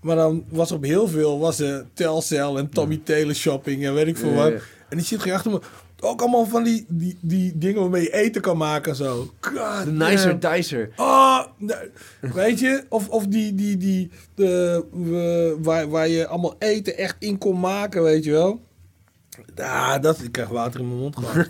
Maar 0.00 0.16
dan 0.16 0.44
was 0.48 0.70
er 0.70 0.76
op 0.76 0.84
heel 0.84 1.08
veel, 1.08 1.38
was 1.38 1.60
er 1.60 1.84
Telcel 1.94 2.58
en 2.58 2.68
Tommy 2.70 3.00
Taylor 3.04 3.34
Shopping 3.34 3.84
en 3.84 3.94
weet 3.94 4.06
ik 4.06 4.16
veel 4.16 4.34
wat. 4.34 4.52
En 4.88 4.96
die 4.96 5.06
shit 5.06 5.20
ging 5.22 5.34
achter 5.34 5.50
me, 5.50 5.60
Ook 6.04 6.20
allemaal 6.20 6.46
van 6.46 6.62
die, 6.62 6.84
die, 6.88 7.18
die 7.20 7.58
dingen 7.58 7.80
waarmee 7.80 8.02
je 8.02 8.12
eten 8.12 8.40
kan 8.42 8.56
maken 8.56 8.90
en 8.90 8.96
zo. 8.96 9.30
God 9.40 9.84
De 9.84 9.90
nicer 9.92 10.38
damn. 10.40 10.54
dicer. 10.56 10.90
Oh, 10.96 11.40
weet 12.20 12.58
je? 12.60 12.84
Of, 12.88 13.08
of 13.08 13.26
die, 13.26 13.54
die, 13.54 13.76
die, 13.76 14.10
de, 14.34 14.84
we- 14.92 15.56
waar, 15.62 15.88
waar 15.88 16.08
je 16.08 16.26
allemaal 16.26 16.54
eten 16.58 16.96
echt 16.96 17.16
in 17.18 17.38
kon 17.38 17.60
maken, 17.60 18.02
weet 18.02 18.24
je 18.24 18.30
wel? 18.30 18.60
Ja, 19.54 19.98
dat, 19.98 20.22
ik 20.22 20.32
krijg 20.32 20.48
water 20.48 20.80
in 20.80 20.88
mijn 20.88 21.00
mond. 21.00 21.16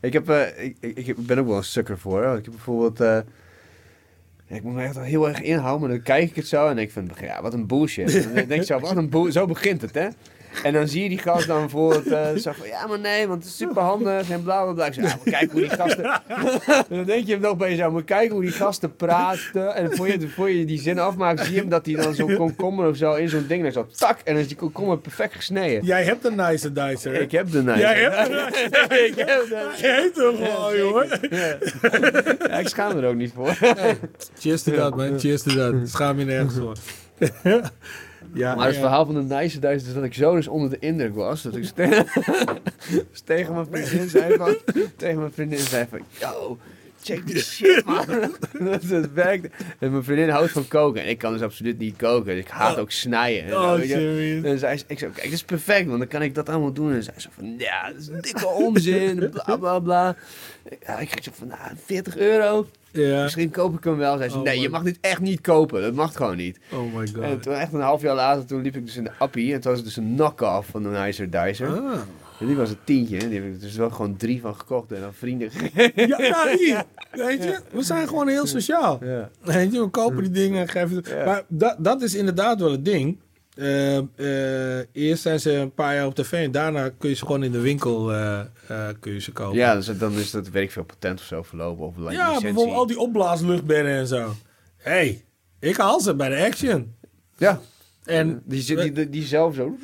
Ik, 0.00 0.12
heb, 0.12 0.28
eh, 0.28 0.64
ik, 0.64 0.76
ik, 0.80 1.26
ben 1.26 1.38
ook 1.38 1.46
wel 1.46 1.56
een 1.56 1.64
sukker 1.64 1.98
voor. 1.98 2.24
hoor. 2.24 2.36
Ik 2.36 2.44
heb 2.44 2.54
bijvoorbeeld... 2.54 2.98
ja, 4.46 4.56
ik 4.56 4.62
moet 4.62 4.74
me 4.74 4.82
echt 4.82 4.98
heel 4.98 5.28
erg 5.28 5.40
inhouden, 5.40 5.80
maar 5.80 5.96
dan 5.96 6.02
kijk 6.02 6.30
ik 6.30 6.36
het 6.36 6.46
zo 6.46 6.68
en 6.68 6.78
ik 6.78 6.92
vind, 6.92 7.12
ja, 7.20 7.42
wat 7.42 7.52
een 7.52 7.66
bullshit. 7.66 8.26
En 8.34 8.48
denk 8.48 8.60
ik 8.60 8.66
zo, 8.66 8.78
wat 8.78 8.96
een 8.96 9.32
zo 9.32 9.46
begint 9.46 9.80
het, 9.80 9.94
hè? 9.94 10.08
En 10.62 10.72
dan 10.72 10.88
zie 10.88 11.02
je 11.02 11.08
die 11.08 11.18
gast 11.18 11.46
dan 11.46 11.60
bijvoorbeeld 11.60 12.06
eh 12.06 12.34
zo 12.34 12.52
van, 12.52 12.66
ja, 12.66 12.86
maar 12.86 12.98
nee, 12.98 13.28
want 13.28 13.42
het 13.42 13.52
is 13.52 13.56
super 13.56 13.82
handig 13.82 14.30
en 14.30 14.42
bla 14.42 14.62
bla 14.62 14.72
bla. 14.72 14.86
Ik 14.86 14.94
zeg, 14.94 15.04
ja, 15.04 15.16
maar 15.24 15.34
kijk 15.34 15.50
hoe 15.50 15.60
die 15.60 15.70
gasten... 15.70 16.04
en 16.04 16.84
dan 16.96 17.04
denk 17.04 17.26
je 17.26 17.38
nog 17.38 17.56
bij 17.56 17.70
jezelf, 17.70 17.92
maar 17.92 18.04
kijk 18.04 18.30
hoe 18.30 18.40
die 18.40 18.50
gasten 18.50 18.96
praten. 18.96 19.74
En 19.74 19.96
voor 19.96 20.08
je, 20.08 20.28
voor 20.28 20.50
je 20.50 20.64
die 20.64 20.80
zin 20.80 20.98
afmaakt, 20.98 21.44
zie 21.44 21.54
je 21.54 21.60
hem 21.60 21.68
dat 21.68 21.86
hij 21.86 21.94
dan 21.94 22.14
zo'n 22.14 22.36
komkommer 22.36 22.88
of 22.88 22.96
zo 22.96 23.14
in 23.14 23.28
zo'n 23.28 23.44
ding, 23.48 23.64
en 23.64 23.72
zo 23.72 23.86
tak, 23.96 24.20
en 24.24 24.32
dan 24.32 24.42
is 24.42 24.48
die 24.48 24.56
komkommer 24.56 24.98
perfect 24.98 25.34
gesneden. 25.34 25.84
Jij 25.84 26.04
hebt 26.04 26.24
een 26.24 26.34
nice 26.34 26.72
dicer. 26.72 27.14
Ik 27.14 27.30
heb 27.30 27.50
de 27.50 27.62
nice. 27.62 27.78
Jij 27.78 28.00
hebt 28.00 28.28
een 28.28 28.34
nice 28.88 29.06
ik 29.06 29.14
heb 29.16 29.48
de 29.48 29.70
Je 29.76 29.86
heet 29.86 30.16
hem 30.16 30.36
gewoon, 30.36 30.76
jongen. 30.76 31.08
Ja, 32.50 32.58
ik 32.58 32.68
schaam 32.68 32.98
er 32.98 33.08
ook 33.08 33.14
niet 33.14 33.32
voor. 33.34 33.56
Cheers 34.38 34.62
to 34.62 34.72
that, 34.72 34.96
man. 34.96 35.18
Cheers 35.18 35.42
to 35.42 35.54
that. 35.54 35.88
Schaam 35.88 36.18
je 36.18 36.24
nergens 36.24 36.54
voor. 36.54 36.76
ja, 38.34 38.54
Maar 38.54 38.66
het 38.66 38.74
ja. 38.74 38.80
verhaal 38.80 39.06
van 39.06 39.14
de 39.14 39.34
nice 39.34 39.58
duizend 39.58 39.88
is 39.88 39.94
dat 39.94 40.04
ik 40.04 40.14
zo 40.14 40.34
dus 40.34 40.48
onder 40.48 40.70
de 40.70 40.78
indruk 40.78 41.14
was. 41.14 41.42
Dat 41.42 41.56
ik 41.56 41.64
ste- 41.64 41.88
dus 43.10 43.20
tegen 43.24 43.54
mijn 43.54 43.66
vriendin 43.66 44.08
zei 44.08 44.36
van... 44.36 44.56
Tegen 44.96 45.18
mijn 45.18 45.32
vriendin 45.32 45.58
zei 45.58 45.86
van... 45.90 46.00
Yo, 46.20 46.58
check 47.02 47.26
this 47.26 47.54
shit, 47.54 47.84
man. 47.84 48.06
dat 48.70 48.82
het 48.82 49.12
werkt. 49.12 49.54
En 49.78 49.90
mijn 49.90 50.04
vriendin 50.04 50.28
houdt 50.28 50.50
van 50.52 50.68
koken. 50.68 51.02
En 51.02 51.08
ik 51.08 51.18
kan 51.18 51.32
dus 51.32 51.42
absoluut 51.42 51.78
niet 51.78 51.96
koken. 51.96 52.34
Dus 52.34 52.44
ik 52.44 52.50
haat 52.50 52.78
ook 52.78 52.90
snijden. 52.90 53.44
en 53.44 53.54
Oh, 53.56 53.74
serieus. 53.80 54.44
En 54.44 54.58
zei, 54.58 54.76
ze- 54.76 54.84
ik 54.86 54.98
zei, 54.98 55.10
kijk, 55.12 55.24
dit 55.24 55.32
is 55.32 55.44
perfect, 55.44 55.86
want 55.86 55.98
dan 55.98 56.08
kan 56.08 56.22
ik 56.22 56.34
dat 56.34 56.48
allemaal 56.48 56.72
doen. 56.72 56.92
En 56.92 57.02
zei 57.02 57.18
ze 57.20 57.28
van, 57.34 57.54
ja, 57.58 57.88
dat 57.92 57.96
is 58.00 58.06
dikke 58.20 58.46
onzin, 58.46 59.30
bla 59.30 59.56
bla 59.56 59.78
bla. 59.78 60.16
Ja, 60.86 60.98
ik 60.98 61.08
kreeg 61.08 61.24
zo 61.24 61.30
van, 61.34 61.46
nou, 61.46 61.58
40 61.84 62.16
euro. 62.16 62.66
Ja. 62.94 63.22
Misschien 63.22 63.50
koop 63.50 63.76
ik 63.76 63.84
hem 63.84 63.96
wel. 63.96 64.16
Zei 64.16 64.28
ze, 64.30 64.36
Oh, 64.36 64.42
nee, 64.42 64.60
je 64.60 64.68
mag 64.68 64.82
dit 64.82 64.98
echt 65.00 65.20
niet 65.20 65.40
kopen. 65.40 65.82
Dat 65.82 65.92
mag 65.94 66.16
gewoon 66.16 66.36
niet. 66.36 66.58
Oh 66.72 66.94
my 66.94 67.06
god. 67.06 67.22
En 67.22 67.40
toen 67.40 67.52
echt 67.54 67.72
een 67.72 67.80
half 67.80 68.02
jaar 68.02 68.14
later, 68.14 68.46
toen 68.46 68.62
liep 68.62 68.76
ik 68.76 68.86
dus 68.86 68.96
in 68.96 69.04
de 69.04 69.10
appie. 69.18 69.54
En 69.54 69.60
toen 69.60 69.70
was 69.70 69.80
het 69.80 69.88
dus 69.88 69.96
een 69.96 70.14
knock-off 70.14 70.68
van 70.68 70.82
de 70.82 70.88
Nicer 70.88 71.30
Dicer. 71.30 71.68
Ah. 71.68 71.92
En 72.40 72.46
die 72.46 72.56
was 72.56 72.70
een 72.70 72.78
tientje. 72.84 73.18
En 73.18 73.28
die 73.28 73.40
heb 73.40 73.52
ik 73.52 73.60
dus 73.60 73.76
wel 73.76 73.90
gewoon 73.90 74.16
drie 74.16 74.40
van 74.40 74.54
gekocht. 74.54 74.92
En 74.92 75.00
dan 75.00 75.14
vrienden. 75.14 75.50
Ja, 75.94 76.18
nou 76.18 76.56
hier. 76.58 76.84
Weet 77.12 77.44
je, 77.44 77.60
we 77.72 77.82
zijn 77.82 78.08
gewoon 78.08 78.28
heel 78.28 78.46
sociaal. 78.46 78.98
Ja. 79.04 79.30
Weet 79.42 79.72
je, 79.72 79.80
we 79.80 79.88
kopen 79.88 80.22
die 80.22 80.30
dingen 80.30 80.60
en 80.60 80.68
geven. 80.68 81.04
Maar 81.24 81.42
dat, 81.48 81.76
dat 81.78 82.02
is 82.02 82.14
inderdaad 82.14 82.60
wel 82.60 82.70
het 82.70 82.84
ding. 82.84 83.18
Eh, 83.54 83.96
eh, 84.78 84.86
eerst 84.92 85.22
zijn 85.22 85.40
ze 85.40 85.52
een 85.52 85.72
paar 85.74 85.94
jaar 85.94 86.06
op 86.06 86.14
tv 86.14 86.32
en 86.32 86.50
daarna 86.52 86.88
kun 86.98 87.08
je 87.08 87.14
ze 87.14 87.24
gewoon 87.26 87.42
in 87.44 87.52
de 87.52 87.60
winkel 87.60 88.12
eh, 88.12 88.40
eh, 88.40 88.46
kun 89.00 89.12
je 89.12 89.20
ze 89.20 89.32
kopen. 89.32 89.56
Ja, 89.56 89.74
dus 89.74 89.98
dan 89.98 90.12
is 90.12 90.30
dat, 90.30 90.48
weet 90.48 90.62
ik 90.62 90.70
veel, 90.70 90.84
patent 90.84 91.20
of 91.20 91.26
zo 91.26 91.42
verlopen. 91.42 91.86
Of 91.86 91.94
Ja, 91.96 92.02
licentie. 92.10 92.42
bijvoorbeeld 92.42 92.76
al 92.76 92.86
die 92.86 92.98
opblaasluchtbedden 92.98 93.92
en 93.92 94.06
zo. 94.06 94.34
Hé, 94.76 94.90
hey, 94.90 95.24
ik 95.60 95.76
haal 95.76 96.00
ze 96.00 96.14
bij 96.14 96.28
de 96.28 96.44
Action. 96.46 96.94
Ja, 97.36 97.60
En 98.04 98.42
die, 98.44 98.64
die, 98.76 98.92
die, 98.92 99.10
die 99.10 99.22
zelf 99.24 99.54
zo. 99.54 99.76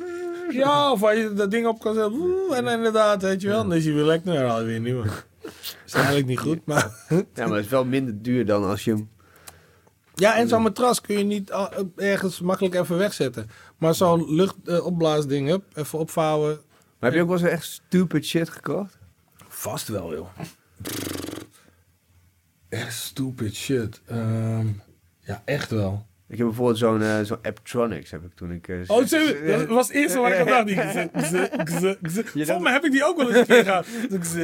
ja, 0.50 0.92
of 0.92 1.00
waar 1.00 1.16
je 1.16 1.32
dat 1.34 1.50
ding 1.50 1.66
op 1.66 1.80
kan 1.80 1.94
zetten. 1.94 2.40
En 2.52 2.66
inderdaad, 2.66 3.22
weet 3.22 3.40
je 3.40 3.48
wel. 3.48 3.62
Dan 3.62 3.74
is 3.74 3.84
hij 3.84 3.94
weer 3.94 4.04
lekker. 4.04 4.28
Nou, 4.28 4.40
dan 4.40 4.48
haal 4.50 4.60
je 4.60 4.66
weer 4.66 4.76
een 4.76 4.82
nieuwe. 4.82 5.04
is 5.86 5.92
eigenlijk 5.92 6.26
niet 6.26 6.38
goed, 6.38 6.58
maar... 6.64 6.90
Ja, 7.34 7.46
maar 7.46 7.56
het 7.56 7.64
is 7.64 7.70
wel 7.70 7.84
minder 7.84 8.22
duur 8.22 8.46
dan 8.46 8.64
als 8.64 8.84
je 8.84 8.90
hem... 8.90 9.08
Ja, 10.14 10.36
en 10.36 10.48
zo'n 10.48 10.62
matras 10.62 11.00
kun 11.00 11.18
je 11.18 11.24
niet 11.24 11.52
ergens 11.96 12.40
makkelijk 12.40 12.74
even 12.74 12.98
wegzetten. 12.98 13.50
Maar 13.78 13.94
zo'n 13.94 14.34
luchtopblaasding, 14.34 15.48
hup, 15.48 15.64
even 15.74 15.98
opvouwen. 15.98 16.60
Maar 16.98 17.10
heb 17.10 17.14
je 17.14 17.20
ook 17.20 17.28
wel 17.28 17.38
eens 17.38 17.48
echt 17.48 17.64
stupid 17.64 18.24
shit 18.24 18.48
gekocht? 18.48 18.98
Vast 19.48 19.88
wel, 19.88 20.14
joh. 20.14 20.28
Echt 22.68 22.94
stupid 22.94 23.54
shit. 23.54 24.00
Ehm, 24.06 24.66
ja, 25.20 25.42
echt 25.44 25.70
wel. 25.70 26.06
Ik 26.30 26.38
heb 26.38 26.46
bijvoorbeeld 26.46 26.78
zo'n 26.78 27.02
eh, 27.02 27.20
zo'n 27.22 27.36
Apptronics 27.42 28.10
heb 28.10 28.20
ik 28.24 28.30
toen 28.34 28.52
ik... 28.52 28.68
eh, 28.68 28.76
Oh, 28.86 28.96
dat 28.98 29.66
was 29.68 29.86
het 29.88 29.96
eerste 29.96 30.18
wat 30.18 30.30
ik 30.30 30.36
gze- 31.14 31.98
gze- 32.02 32.24
Volgens 32.32 32.58
mij 32.58 32.72
heb 32.72 32.84
ik 32.84 32.92
die 32.92 33.04
ook 33.04 33.16
wel 33.16 33.28
eens 33.28 33.36
een 33.38 33.46
keer 33.46 33.64
gehad. 33.64 33.86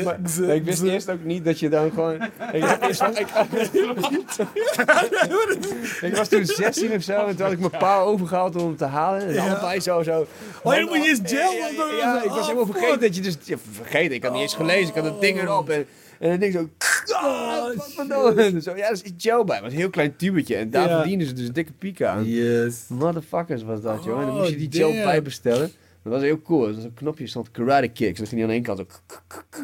Maar- 0.05 0.19
maar 0.47 0.55
ik 0.55 0.65
wist 0.65 0.83
eerst 0.83 1.11
ook 1.11 1.25
niet 1.25 1.45
dat 1.45 1.59
je 1.59 1.69
dan 1.69 1.91
gewoon... 1.91 2.15
Ik, 2.53 2.61
dacht 2.61 2.83
eerst 2.83 3.03
ik, 3.03 3.27
ik 6.03 6.17
was 6.17 6.29
toen 6.29 6.45
16 6.47 6.93
of 6.93 7.03
zo 7.03 7.27
en 7.27 7.37
toen 7.37 7.45
had 7.45 7.53
ik 7.53 7.59
mijn 7.59 7.71
pa 7.71 7.99
overgehaald 8.01 8.57
om 8.57 8.63
hem 8.67 8.77
te 8.77 8.85
halen. 8.85 9.27
En 9.27 9.33
Ja. 9.35 9.47
allebei 9.49 9.81
zo, 9.81 10.03
zo... 10.03 10.27
Oh, 10.63 10.75
je 10.75 10.85
moet 10.85 11.05
je 11.05 11.09
eens 11.09 11.21
gel 11.25 11.53
Ja, 11.99 12.23
ik 12.23 12.29
was 12.29 12.39
Oh, 12.39 12.43
helemaal 12.47 12.67
vergeten 12.67 13.01
dat 13.01 13.17
je 13.17 13.23
dus... 13.23 13.37
Ja, 13.43 13.57
vergeten, 13.73 14.15
ik 14.15 14.23
had 14.23 14.33
niet 14.33 14.43
eens 14.43 14.55
gelezen, 14.55 14.89
ik 14.89 14.95
had 14.95 15.05
het 15.05 15.21
ding 15.21 15.41
erop 15.41 15.71
en... 15.71 15.87
En 16.19 16.31
dan 16.31 16.39
denk 16.39 16.55
ik 16.55 16.59
zo... 16.61 17.15
Oh, 17.15 17.77
wat 17.77 17.93
verdomme. 17.95 18.61
Zo, 18.61 18.77
ja, 18.77 18.87
er 18.87 18.93
is 18.93 19.03
gel 19.17 19.45
bij. 19.45 19.55
Het 19.55 19.65
was 19.65 19.73
een 19.73 19.79
heel 19.79 19.91
klein 19.91 20.17
tubetje. 20.17 20.57
En 20.57 20.71
daar 20.71 20.89
Ja. 20.89 20.97
verdienen 20.99 21.27
ze 21.27 21.33
dus 21.33 21.47
een 21.47 21.53
dikke 21.53 21.73
piek 21.73 22.03
aan. 22.03 22.25
Yes. 22.25 22.85
Motherfuckers 22.89 23.63
was 23.63 23.81
dat, 23.81 24.05
joh. 24.05 24.21
En 24.21 24.27
dan 24.27 24.35
Oh, 24.35 24.41
moest 24.41 24.51
je 24.51 24.57
die 24.57 24.69
gel 24.81 24.91
damn. 24.93 25.05
bij 25.05 25.23
bestellen. 25.23 25.71
Dat 26.03 26.13
was 26.13 26.23
heel 26.23 26.43
cool. 26.43 26.69
Er 26.69 26.75
was 26.75 26.85
een 26.85 26.95
knopje, 26.95 27.27
stond 27.27 27.51
karate 27.51 27.89
kicks. 27.89 28.19
Dan 28.19 28.27
ging 28.27 28.41
die 28.41 28.45
aan 28.45 28.51
één 28.51 28.63
kant 28.63 28.79
zo... 28.79 28.87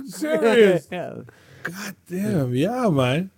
Serious? 0.06 0.86
Ja. 0.90 1.14
God 1.62 1.94
damn, 2.06 2.54
ja 2.54 2.90
man. 2.90 3.30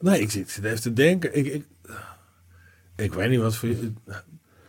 Nee, 0.00 0.20
ik 0.20 0.30
zit, 0.30 0.50
zit 0.50 0.64
even 0.64 0.80
te 0.80 0.92
denken. 0.92 1.36
Ik, 1.36 1.46
ik, 1.46 1.64
ik 2.96 3.12
weet 3.12 3.30
niet 3.30 3.40
wat 3.40 3.56
voor 3.56 3.68
je... 3.68 3.92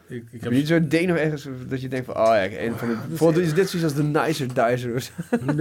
Ik, 0.10 0.24
ik 0.32 0.42
Heb 0.42 0.52
je 0.52 0.58
niet 0.58 0.68
zo'n 0.68 0.88
ding 0.88 1.08
nog 1.08 1.18
ergens 1.18 1.48
dat 1.68 1.82
je 1.82 1.88
denkt 1.88 2.06
van... 2.06 2.16
Oh 2.18 2.26
ja, 2.26 2.44
een 2.60 2.74
van 2.76 2.88
de... 2.88 2.96
Bijvoorbeeld 3.08 3.46
is 3.46 3.54
dit 3.54 3.70
zoiets 3.70 3.94
als 3.94 4.04
de 4.04 4.20
Nicer 4.20 4.48
Dicer. 4.54 5.10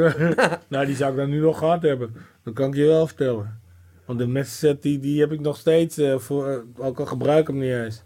nou, 0.68 0.86
die 0.86 0.96
zou 0.96 1.10
ik 1.10 1.16
dan 1.16 1.30
nu 1.30 1.40
nog 1.40 1.58
gehad 1.58 1.82
hebben. 1.82 2.14
Dat 2.44 2.54
kan 2.54 2.68
ik 2.68 2.74
je 2.74 2.84
wel 2.86 3.06
vertellen. 3.06 3.60
Want 4.04 4.18
de 4.18 4.26
messenset, 4.26 4.82
die, 4.82 5.00
die 5.00 5.20
heb 5.20 5.32
ik 5.32 5.40
nog 5.40 5.56
steeds 5.56 5.98
eh, 5.98 6.18
voor... 6.18 6.48
eh, 6.48 6.86
ook 6.86 6.98
al 7.00 7.06
gebruik 7.06 7.40
ik 7.40 7.46
hem 7.46 7.58
niet 7.58 7.72
eens. 7.72 8.02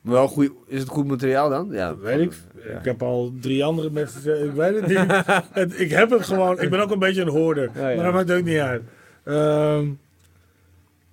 Maar 0.00 0.12
wel 0.14 0.28
goed, 0.28 0.50
is 0.66 0.80
het 0.80 0.88
goed 0.88 1.06
materiaal 1.06 1.48
dan? 1.48 1.68
Ja, 1.70 1.96
Weet 1.96 2.20
ik. 2.20 2.32
Ik 2.78 2.84
heb 2.84 3.02
al 3.02 3.32
drie 3.40 3.64
andere 3.64 3.90
messensets. 3.90 4.40
Ik 4.40 4.52
weet 4.52 4.74
het 4.74 4.86
niet. 4.86 5.24
Het- 5.60 5.80
ik 5.80 5.90
heb 5.90 6.10
het 6.10 6.24
gewoon. 6.24 6.60
Ik 6.60 6.70
ben 6.70 6.80
ook 6.80 6.90
een 6.90 6.98
beetje 6.98 7.22
een 7.22 7.28
hoorder. 7.28 7.70
Ja, 7.74 7.88
ja. 7.88 7.94
Maar 7.96 8.04
dat 8.04 8.14
maakt 8.14 8.30
ook 8.32 8.44
niet 8.44 8.58
uit. 8.58 8.82
Ehm, 9.24 9.86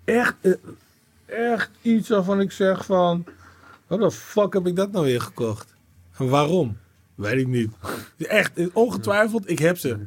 echt, 0.03 0.35
eh, 0.41 0.51
echt 1.49 1.69
iets 1.81 2.09
waarvan 2.09 2.41
ik 2.41 2.51
zeg 2.51 2.85
van... 2.85 3.25
Wat 3.91 3.99
de 3.99 4.11
fuck 4.11 4.53
heb 4.53 4.67
ik 4.67 4.75
dat 4.75 4.91
nou 4.91 5.05
weer 5.05 5.21
gekocht? 5.21 5.73
En 6.17 6.29
waarom? 6.29 6.77
Weet 7.15 7.37
ik 7.39 7.47
niet. 7.47 7.71
Echt, 8.17 8.51
ongetwijfeld, 8.73 9.49
ik 9.49 9.59
heb 9.59 9.77
ze. 9.77 9.97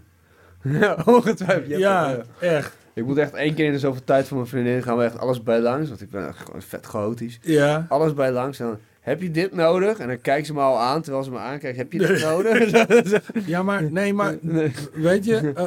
Ja, 0.62 0.97
ongetwijfeld. 1.05 1.66
Je 1.66 1.70
hebt 1.73 1.82
Ja, 1.82 2.09
het, 2.09 2.27
echt. 2.40 2.77
ik 2.94 3.05
moet 3.05 3.19
echt 3.19 3.32
één 3.35 3.55
keer 3.55 3.66
in 3.66 3.73
de 3.73 3.78
zoveel 3.78 4.05
tijd 4.05 4.28
van 4.28 4.36
mijn 4.36 4.48
vriendin 4.48 4.82
gaan 4.82 4.97
we 4.97 5.05
echt 5.05 5.19
alles 5.19 5.43
bij 5.43 5.61
langs. 5.61 5.89
Want 5.89 6.01
ik 6.01 6.11
ben 6.11 6.28
echt 6.28 6.39
gewoon 6.39 6.62
vet 6.62 6.86
chaotisch. 6.86 7.39
Ja. 7.43 7.86
Alles 7.89 8.15
bij 8.15 8.32
langs. 8.32 8.61
En 8.61 8.66
dan, 8.66 8.78
heb 9.01 9.23
je 9.23 9.31
dit 9.31 9.52
nodig? 9.55 9.98
En 9.98 10.06
dan 10.09 10.20
kijkt 10.20 10.47
ze 10.47 10.52
me 10.55 10.61
al 10.61 10.78
aan 10.78 11.02
terwijl 11.02 11.24
ze 11.24 11.31
me 11.31 11.39
aankijkt. 11.39 11.77
Heb 11.77 11.93
je 11.93 11.98
dit 11.98 12.20
nodig? 12.23 12.86
Ja, 13.47 13.62
maar 13.62 13.90
nee, 13.93 14.15
maar 14.15 14.36
Nee. 14.40 14.73
weet 14.94 15.24
je... 15.24 15.52
eh, 15.55 15.65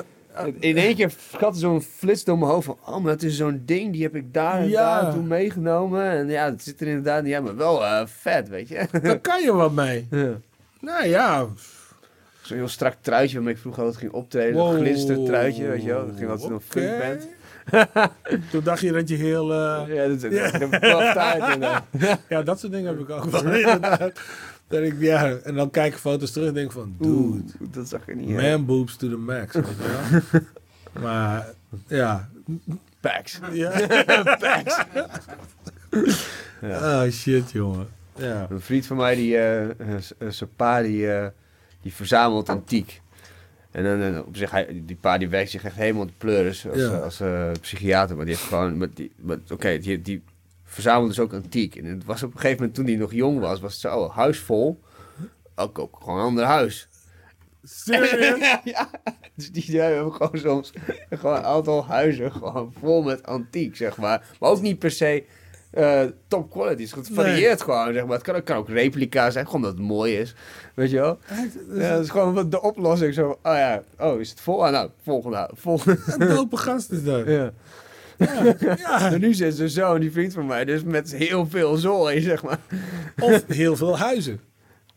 In 0.59 0.77
één 0.77 0.95
keer 0.95 1.11
schatte 1.33 1.59
zo'n 1.59 1.81
flits 1.81 2.23
door 2.23 2.37
mijn 2.37 2.51
hoofd 2.51 2.65
van... 2.65 2.77
Oh, 2.85 2.97
maar 2.97 3.11
dat 3.11 3.21
is 3.23 3.37
zo'n 3.37 3.61
ding, 3.65 3.93
die 3.93 4.03
heb 4.03 4.15
ik 4.15 4.33
daar 4.33 4.59
en 4.59 4.69
Ja. 4.69 5.01
daar 5.01 5.13
toen 5.13 5.27
meegenomen. 5.27 6.03
En 6.11 6.27
ja, 6.29 6.45
het 6.45 6.63
zit 6.63 6.81
er 6.81 6.87
inderdaad 6.87 7.23
niet 7.23 7.33
aan, 7.35 7.43
maar 7.43 7.55
wel 7.55 7.85
eh, 7.85 8.01
vet, 8.05 8.49
weet 8.49 8.67
je. 8.67 8.87
daar 9.01 9.19
kan 9.19 9.41
je 9.43 9.53
wat 9.53 9.71
mee. 9.71 10.07
Ja. 10.11 10.29
Nou 10.81 11.07
ja, 11.07 11.47
Zo'n 12.41 12.57
heel 12.57 12.67
strak 12.67 12.93
truitje 13.01 13.35
waarmee 13.35 13.53
ik 13.53 13.59
vroeger 13.59 13.83
altijd 13.83 14.01
ging 14.01 14.11
optreden. 14.13 14.55
Wow, 14.55 14.73
Een 14.73 14.79
glinstertruitje, 14.79 15.67
weet 15.67 15.83
je 15.83 15.87
wel. 15.87 16.05
Dat 16.07 16.15
ging 16.17 16.29
altijd 16.29 16.51
oké. 16.51 16.63
funk 16.67 16.99
band. 16.99 17.27
Toen 18.51 18.63
dacht 18.63 18.81
je 18.81 18.91
dat 18.91 19.09
je 19.09 19.15
heel... 19.15 19.51
eh, 19.53 19.81
Ja, 19.87 20.07
dat, 20.07 20.21
dat, 20.21 20.81
dat 20.81 21.13
tijd. 21.13 21.43
Ja, 22.29 22.41
dat 22.41 22.59
soort 22.59 22.71
dingen 22.71 22.87
heb 22.97 22.99
ik 22.99 23.09
ook 23.09 23.23
wel. 23.25 23.43
inderdaad. 23.53 24.11
Dat 24.67 24.81
ik, 24.81 24.95
ja, 24.99 25.35
en 25.35 25.55
dan 25.55 25.69
kijk 25.69 25.93
ik 25.93 25.99
foto's 25.99 26.31
terug 26.31 26.47
en 26.47 26.53
denk 26.53 26.71
van, 26.71 26.95
dude, 26.99 27.13
Oeh, 27.13 27.39
dat 27.71 27.87
zag 27.87 28.07
er 28.07 28.15
niet 28.15 28.29
man 28.29 28.65
boobs 28.65 28.95
to 28.95 29.09
the 29.09 29.17
max. 29.17 29.53
Weet 29.53 29.65
je 29.67 30.19
wel? 30.31 30.41
maar 31.03 31.47
ja. 31.87 32.29
Packs. 32.99 33.39
ja. 33.51 33.71
Packs. 34.39 34.77
Oh 36.61 37.09
shit, 37.09 37.51
jongen. 37.51 37.87
Ja. 38.15 38.47
Een 38.49 38.61
vriend 38.61 38.85
van 38.85 38.97
mij, 38.97 39.15
die, 39.15 39.31
zijn 40.29 40.49
pa, 40.55 40.81
die, 40.81 41.07
die 41.81 41.93
verzamelt 41.93 42.49
antiek. 42.49 43.01
En 43.71 43.83
dan 43.83 44.01
eh, 44.01 44.19
op 44.25 44.35
zich, 44.35 44.51
hij, 44.51 44.81
die 44.85 44.95
pa 44.95 45.17
die 45.17 45.29
werkt 45.29 45.49
zich 45.49 45.63
echt 45.63 45.75
helemaal 45.75 46.05
te 46.05 46.13
pleuris 46.17 46.67
als, 46.67 46.77
Ja. 46.77 46.91
eh, 46.91 47.01
als 47.03 47.19
eh, 47.19 47.51
psychiater. 47.61 48.15
Maar 48.15 48.25
die 48.25 48.35
heeft 48.35 48.47
gewoon, 48.47 48.89
oké, 49.49 49.77
die, 49.77 50.01
die 50.01 50.23
verzamelt 50.67 51.07
dus 51.07 51.19
ook 51.19 51.33
antiek. 51.33 51.75
En 51.75 51.85
het 51.85 52.05
was 52.05 52.23
op 52.23 52.33
een 52.33 52.39
gegeven 52.39 52.57
moment, 52.57 52.75
toen 52.75 52.85
hij 52.85 52.95
nog 52.95 53.13
jong 53.13 53.39
was, 53.39 53.59
was 53.59 53.71
het 53.71 53.81
zo, 53.81 54.09
huis 54.09 54.39
vol. 54.39 54.79
Ook, 55.55 55.79
ook 55.79 55.97
gewoon 55.99 56.19
een 56.19 56.25
ander 56.25 56.43
huis. 56.43 56.87
Serieus? 57.63 58.59
ja. 58.63 58.89
Dus 59.35 59.51
die 59.51 59.81
hebben 59.81 60.13
gewoon 60.13 60.39
soms 60.39 60.73
gewoon 61.09 61.35
een 61.35 61.43
aantal 61.43 61.85
huizen 61.85 62.31
gewoon 62.31 62.73
vol 62.79 63.03
met 63.03 63.25
antiek, 63.25 63.75
zeg 63.75 63.97
maar. 63.97 64.27
Maar 64.39 64.49
ook 64.49 64.61
niet 64.61 64.79
per 64.79 64.91
se 64.91 65.25
eh, 65.71 66.03
top 66.27 66.51
quality. 66.51 66.95
Het 66.95 67.09
varieert 67.11 67.61
gewoon, 67.61 67.93
zeg 67.93 68.05
maar. 68.05 68.13
Het 68.13 68.23
kan, 68.23 68.35
het 68.35 68.43
kan 68.43 68.57
ook 68.57 68.69
replica 68.69 69.29
zijn, 69.29 69.45
gewoon 69.45 69.61
omdat 69.61 69.77
het 69.77 69.87
mooi 69.87 70.17
is. 70.17 70.35
Weet 70.73 70.89
je 70.89 70.99
wel? 70.99 71.19
Ja, 71.73 71.93
dat 71.93 72.03
is 72.03 72.09
gewoon 72.09 72.49
de 72.49 72.61
oplossing. 72.61 73.13
Zo, 73.13 73.29
oh 73.29 73.37
ja, 73.43 73.83
oh, 73.99 74.19
is 74.19 74.29
het 74.29 74.39
vol? 74.39 74.65
Ah, 74.65 74.71
nou, 74.71 74.89
volgende. 75.03 75.49
volgende. 75.53 75.99
Een 76.05 76.27
dope 76.27 76.57
gast 76.57 76.91
is 76.91 77.03
dat. 77.03 77.25
Ja. 77.37 77.51
Ja. 78.17 79.11
En 79.11 79.19
nu 79.19 79.33
zit 79.33 79.55
zijn 79.55 79.69
zoon, 79.69 79.99
die 79.99 80.11
vriend 80.11 80.33
van 80.33 80.45
mij, 80.45 80.65
dus 80.65 80.83
met 80.83 81.15
heel 81.15 81.47
veel 81.49 81.75
zooi, 81.75 82.21
zeg 82.21 82.43
maar. 82.43 82.59
Of 83.19 83.43
heel 83.47 83.75
veel 83.75 83.97
huizen. 83.97 84.39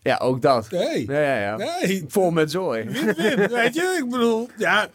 Ja, 0.03 0.17
ook 0.17 0.43
dat. 0.43 0.71
Nee. 0.71 1.07
Ja, 1.11 1.21
ja, 1.21 1.41
ja. 1.41 1.57
Nee. 1.57 2.05
Vol 2.09 2.31
met 2.31 2.51
zooi. 2.51 2.85
Win-win, 2.85 3.49
weet 3.49 3.75
je? 3.75 4.01
Ik 4.05 4.11
bedoel, 4.11 4.49
ja. 4.57 4.89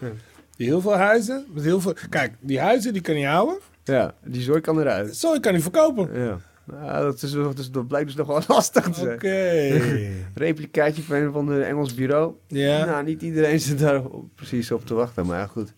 Heel 0.57 0.81
veel 0.81 0.95
huizen. 0.95 1.45
Met 1.53 1.64
heel 1.64 1.81
veel... 1.81 1.93
Kijk, 2.10 2.34
die 2.39 2.60
huizen 2.60 2.93
die 2.93 3.02
kan 3.02 3.19
je 3.19 3.27
houden. 3.27 3.57
Ja, 3.84 4.14
die 4.23 4.41
zooi 4.41 4.61
kan 4.61 4.80
eruit. 4.80 5.15
Zo, 5.15 5.34
ik 5.34 5.41
kan 5.41 5.53
die 5.53 5.61
verkopen. 5.61 6.10
Ja. 6.14 6.39
Nou, 6.65 7.03
dat, 7.03 7.22
is, 7.22 7.31
dat, 7.31 7.60
is, 7.60 7.72
dat 7.72 7.88
blijkt 7.88 8.07
dus 8.07 8.15
nog 8.15 8.27
wel 8.27 8.41
lastig 8.56 8.84
te 8.84 8.99
zijn. 8.99 9.14
Oké. 9.14 9.81
Replicaatje 10.45 11.03
van 11.03 11.15
een 11.15 11.31
van 11.31 11.45
de 11.45 11.64
Engels 11.64 11.93
bureau. 11.93 12.34
Ja. 12.47 12.85
Nou, 12.85 13.03
niet 13.03 13.22
iedereen 13.22 13.60
zit 13.60 13.80
daar 13.80 14.02
precies 14.35 14.72
op 14.72 14.85
te 14.85 14.93
wachten, 14.93 15.26
maar 15.26 15.47
goed. 15.47 15.73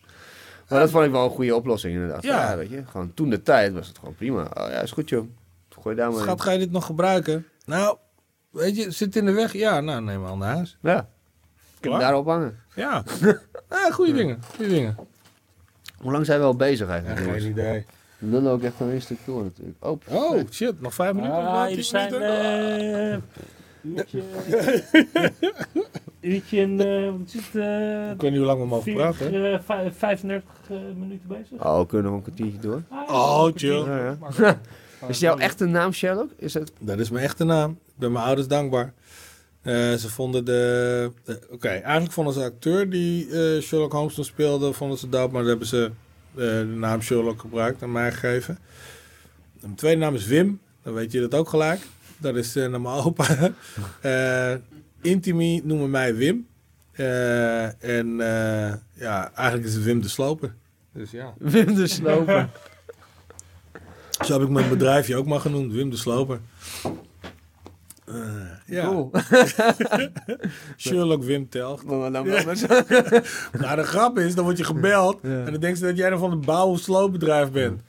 Maar 0.70 0.80
dat 0.80 0.90
vond 0.90 1.06
ik 1.06 1.12
wel 1.12 1.24
een 1.24 1.30
goede 1.30 1.56
oplossing 1.56 1.94
inderdaad. 1.94 2.24
Ja. 2.24 2.50
Ja, 2.52 2.58
weet 2.58 2.70
je. 2.70 2.84
Gewoon 2.92 3.14
toen 3.14 3.30
de 3.30 3.42
tijd 3.42 3.74
was 3.74 3.88
het 3.88 3.98
gewoon 3.98 4.16
prima. 4.16 4.42
Oh 4.42 4.70
ja, 4.70 4.82
is 4.82 4.92
goed 4.92 5.10
joh. 5.10 5.28
Gooi 5.70 5.96
daar 5.96 6.10
maar 6.10 6.18
in. 6.18 6.24
Schat, 6.24 6.42
ga 6.42 6.52
je 6.52 6.60
dit 6.60 6.72
nog 6.72 6.86
gebruiken? 6.86 7.46
Nou, 7.66 7.98
weet 8.50 8.76
je, 8.76 8.82
zit 8.92 9.00
het 9.08 9.16
in 9.16 9.26
de 9.26 9.32
weg? 9.32 9.54
Ja, 9.54 9.80
nou, 9.80 10.02
neem 10.02 10.22
maar 10.22 10.38
naar 10.38 10.56
huis. 10.56 10.78
Ja. 10.82 11.10
Ik 11.80 11.90
heb 11.92 12.00
daarop 12.00 12.26
hangen. 12.26 12.60
Ja. 12.76 13.04
ja 13.70 13.92
goede 13.92 14.14
dingen. 14.14 14.40
Goede 14.56 14.70
dingen. 14.72 14.98
Hoe 15.98 16.12
lang 16.12 16.26
zijn 16.26 16.40
we 16.40 16.46
al 16.46 16.56
bezig 16.56 16.88
Ja, 16.88 16.94
eigenlijk? 16.94 17.20
geen 17.22 17.28
jongens? 17.28 17.46
idee. 17.46 17.86
We 18.18 18.28
lullen 18.28 18.52
ook 18.52 18.64
echt 18.64 18.80
nog 18.80 18.90
een 18.90 19.02
stuk 19.02 19.18
door 19.26 19.44
natuurlijk. 19.44 19.86
Oh, 19.86 20.00
Oh, 20.10 20.40
shit. 20.52 20.82
Nog 20.82 20.94
vijf 20.94 21.14
minuten? 21.14 21.36
Ah, 21.38 21.70
jullie 21.70 21.84
zijn... 21.84 22.12
minuten? 22.12 23.24
uurtje... 26.28 26.62
en... 26.62 26.80
eh, 26.80 27.12
wat 27.12 27.20
is 27.28 27.34
het? 27.34 27.56
eh, 27.64 28.12
Ik 28.12 28.22
weet 28.22 28.30
niet 28.32 28.40
hoe 28.40 28.48
lang 28.48 28.60
we 28.60 28.66
mogen 28.68 28.94
praten. 28.94 29.18
40, 29.30 29.52
eh, 29.52 29.60
vij- 29.66 29.92
35 29.92 30.50
eh, 30.70 30.78
minuten 30.98 31.28
bezig. 31.28 31.66
oh, 31.66 31.80
we 31.80 31.86
kunnen 31.86 32.12
nog 32.12 32.16
een 32.16 32.24
kwartiertje 32.34 32.60
door. 32.60 32.82
Ah, 32.90 33.10
Oh, 33.10 33.52
chill. 33.56 33.84
Ja, 33.86 34.18
ja. 34.38 34.60
Is 35.08 35.20
jouw 35.20 35.38
echte 35.38 35.66
naam 35.66 35.94
Sherlock? 35.94 36.30
Is 36.38 36.54
het? 36.54 36.72
Dat 36.80 37.00
is 37.00 37.10
mijn 37.10 37.24
echte 37.26 37.44
naam. 37.44 37.72
Ik 37.72 37.94
ben 37.96 38.12
mijn 38.12 38.26
ouders 38.26 38.48
dankbaar. 38.48 38.94
Eh, 39.62 39.94
ze 39.94 40.10
vonden 40.10 40.46
de... 40.46 41.12
Oké, 41.50 41.68
eigenlijk 41.68 42.12
vonden 42.12 42.34
ze 42.34 42.40
de 42.40 42.46
acteur 42.46 42.90
die 42.90 43.30
eh, 43.30 43.62
Sherlock 43.62 43.92
Holmes 43.92 44.14
toen 44.14 44.24
speelde, 44.24 44.74
vonden 44.74 44.98
ze 44.98 45.10
dood. 45.10 45.32
Maar 45.32 45.40
dan 45.42 45.50
hebben 45.50 45.68
ze 45.68 45.92
eh, 46.36 46.44
de 46.44 46.74
naam 46.76 47.02
Sherlock 47.02 47.40
gebruikt 47.40 47.82
en 47.82 47.92
mij 47.92 48.12
gegeven. 48.12 48.56
En 48.58 49.60
Mijn 49.62 49.76
tweede 49.76 50.00
naam 50.00 50.16
is 50.16 50.26
Wim. 50.26 50.60
Dan 50.84 50.94
weet 50.94 51.12
je 51.12 51.20
dat 51.20 51.36
ook 51.36 51.50
gelijk. 51.50 51.80
Dat 52.18 52.36
is 52.36 52.56
eh, 52.56 52.68
naar 52.70 52.82
mijn 52.82 52.96
opa. 52.96 53.26
Intimi 55.10 55.62
noemen 55.64 55.90
mij 55.90 56.16
Wim. 56.16 56.48
Eh, 56.92 57.84
en 57.84 58.22
eh, 58.22 58.74
ja, 58.94 59.32
eigenlijk 59.34 59.68
is 59.68 59.74
het 59.74 59.84
Wim 59.84 60.02
de 60.02 60.08
Sloper. 60.10 60.54
Dus 60.94 61.12
ja. 61.12 61.34
Wim 61.38 61.76
de 61.76 61.88
Sloper. 61.88 62.50
Zo 64.26 64.34
heb 64.34 64.42
ik 64.42 64.50
mijn 64.50 64.70
bedrijfje 64.70 65.16
ook 65.16 65.26
maar 65.26 65.40
genoemd. 65.40 65.72
Wim 65.74 65.90
de 65.90 65.96
Sloper. 65.98 66.40
Eh, 68.06 68.16
ja. 68.66 68.86
Cool. 68.86 69.12
Sherlock 70.78 71.24
Wim 71.24 71.50
Telgt. 71.50 71.86
Maar. 71.86 72.12
Nou, 72.12 73.76
de 73.76 73.84
grap 73.84 74.18
is, 74.20 74.36
dan 74.36 74.44
word 74.44 74.58
je 74.58 74.64
gebeld 74.64 75.20
Ja. 75.22 75.30
en 75.30 75.52
dan 75.52 75.60
denken 75.60 75.78
ze 75.78 75.86
dat 75.86 75.98
jij 75.98 76.10
dan 76.10 76.20
van 76.20 76.32
een 76.32 76.42
bouw- 76.46 76.68
of 76.70 76.80
sloopbedrijf 76.80 77.52
bent. 77.52 77.82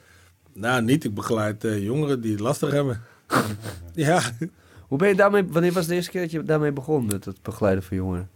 Nou, 0.53 0.81
niet. 0.81 1.03
Ik 1.03 1.13
begeleid 1.13 1.63
eh, 1.63 1.83
jongeren 1.83 2.21
die 2.21 2.31
het 2.31 2.39
lastig 2.39 2.71
hebben. 2.71 3.01
ja, 3.93 4.21
Hoe 4.89 4.97
ben 4.97 5.07
je 5.07 5.15
daarmee, 5.15 5.43
wanneer 5.43 5.71
was 5.71 5.87
de 5.87 5.95
eerste 5.95 6.11
keer 6.11 6.21
dat 6.21 6.31
je 6.31 6.43
daarmee 6.43 6.71
begon 6.71 7.05
met 7.05 7.25
het 7.25 7.41
begeleiden 7.41 7.83
van 7.83 7.97
jongeren? 7.97 8.29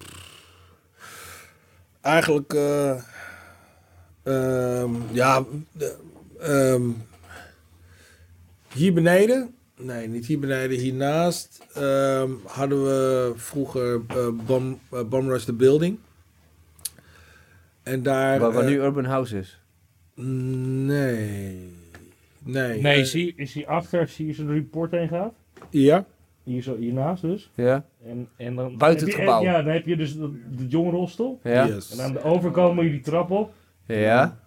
eigenlijk, 2.03 2.53
eh, 2.53 3.01
ehm, 4.23 4.91
ja, 5.11 5.45
de, 5.71 5.95
ehm, 6.39 6.89
hier 8.73 8.93
beneden, 8.93 9.55
nee, 9.77 10.07
niet 10.07 10.25
hier 10.25 10.39
beneden, 10.39 10.77
hiernaast 10.80 11.65
ehm, 11.73 12.31
hadden 12.45 12.84
we 12.84 13.31
vroeger 13.35 14.01
eh 14.07 14.27
Bom, 14.45 14.80
eh, 14.91 15.03
Bom 15.03 15.30
Rush 15.30 15.43
the 15.43 15.53
Building. 15.53 15.97
En 17.84 18.03
daar... 18.03 18.39
Waar, 18.39 18.51
waar 18.51 18.65
nu 18.65 18.80
Urban 18.80 19.05
House 19.05 19.38
is. 19.38 19.59
Nee. 20.15 21.71
Nee. 22.39 22.81
Nee, 22.81 23.05
zie, 23.05 23.34
is 23.35 23.53
hij 23.53 23.67
achter, 23.67 24.07
zie 24.07 24.25
je 24.25 24.34
zo'n 24.34 24.51
report 24.51 24.91
heen 24.91 25.07
gaat? 25.07 25.34
Ja. 25.69 26.05
Hier 26.44 26.61
zo, 26.61 26.78
hiernaast 26.78 27.22
dus. 27.22 27.52
Ja? 27.56 27.86
En, 28.06 28.28
en 28.38 28.56
dan, 28.56 28.78
Buiten 28.78 29.06
het 29.06 29.15
je- 29.15 29.22
gebouw. 29.22 29.41
Ja, 29.44 29.61
dan 29.61 29.74
heb 29.74 29.86
je 29.86 29.95
dus 29.95 30.18
de, 30.18 30.41
de 30.56 30.68
jongerenhostel. 30.68 31.40
Ja? 31.44 31.65
Yes. 31.68 31.91
En 31.98 32.03
aan 32.03 32.14
de 32.14 32.24
overkant 32.24 32.76
moet 32.76 32.84
je 32.84 32.90
die 32.91 33.02
trap 33.02 33.32
op. 33.32 33.53
Ja? 33.86 34.38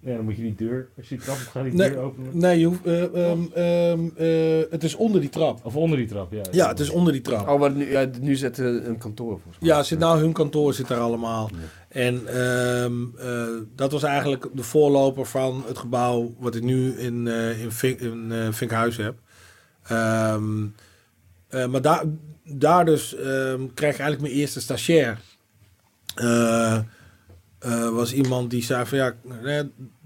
Ja, 0.00 0.14
dan 0.16 0.24
moet 0.24 0.36
je 0.36 0.42
die 0.42 0.54
deur, 0.54 0.88
als 0.96 1.08
je 1.08 1.16
die 1.16 1.24
trap 1.24 1.36
op 1.36 1.46
gaat, 1.50 1.64
die 1.64 1.72
Nee. 1.72 1.90
deur 1.90 1.98
openen. 1.98 2.38
Nee, 2.38 2.58
je 2.58 2.66
hoeft, 2.66 2.86
eh, 2.86 3.02
ehm, 3.30 3.40
ehm, 3.54 4.08
eh, 4.16 4.70
het 4.70 4.82
is 4.84 4.94
onder 4.94 5.20
die 5.20 5.30
trap. 5.30 5.60
Of 5.64 5.76
onder 5.76 5.98
die 5.98 6.06
trap, 6.06 6.32
ja. 6.32 6.42
Ja, 6.50 6.68
het 6.68 6.80
is 6.80 6.90
onder 6.90 7.12
die 7.12 7.22
trap. 7.22 7.48
Oh, 7.48 7.60
maar 7.60 7.70
nu, 7.72 7.90
ja, 7.90 8.08
nu 8.20 8.34
zit 8.36 8.58
er 8.58 8.86
een 8.86 8.98
kantoor 8.98 9.30
volgens 9.40 9.58
mij. 9.58 9.68
Ja, 9.68 9.82
zit 9.82 9.98
nou 9.98 10.18
hun 10.20 10.32
kantoor 10.32 10.74
zit 10.74 10.88
daar 10.88 10.98
allemaal. 11.00 11.50
En 11.88 12.26
ehm, 12.26 12.92
eh, 13.18 13.46
dat 13.74 13.92
was 13.92 14.02
eigenlijk 14.02 14.46
de 14.52 14.62
voorloper 14.62 15.26
van 15.26 15.62
het 15.66 15.78
gebouw 15.78 16.34
wat 16.38 16.54
ik 16.54 16.62
nu 16.62 16.92
in, 16.92 17.28
eh 17.28 17.62
in, 17.62 17.70
Vink, 17.72 18.00
in 18.00 18.32
eh, 18.32 18.48
Vinkhuis 18.50 18.96
heb. 18.96 19.14
Eh, 21.54 21.66
maar 21.66 21.82
daar, 21.82 22.02
daar 22.44 22.84
dus 22.84 23.14
ehm, 23.14 23.66
kreeg 23.74 23.92
ik 23.92 24.00
eigenlijk 24.00 24.20
mijn 24.20 24.32
eerste 24.32 24.60
stagiair. 24.60 25.20
Eh, 26.14 26.78
eh, 27.58 27.90
was 27.90 28.12
iemand 28.12 28.50
die 28.50 28.62
zei 28.62 28.86
van 28.86 28.98
ja, 28.98 29.14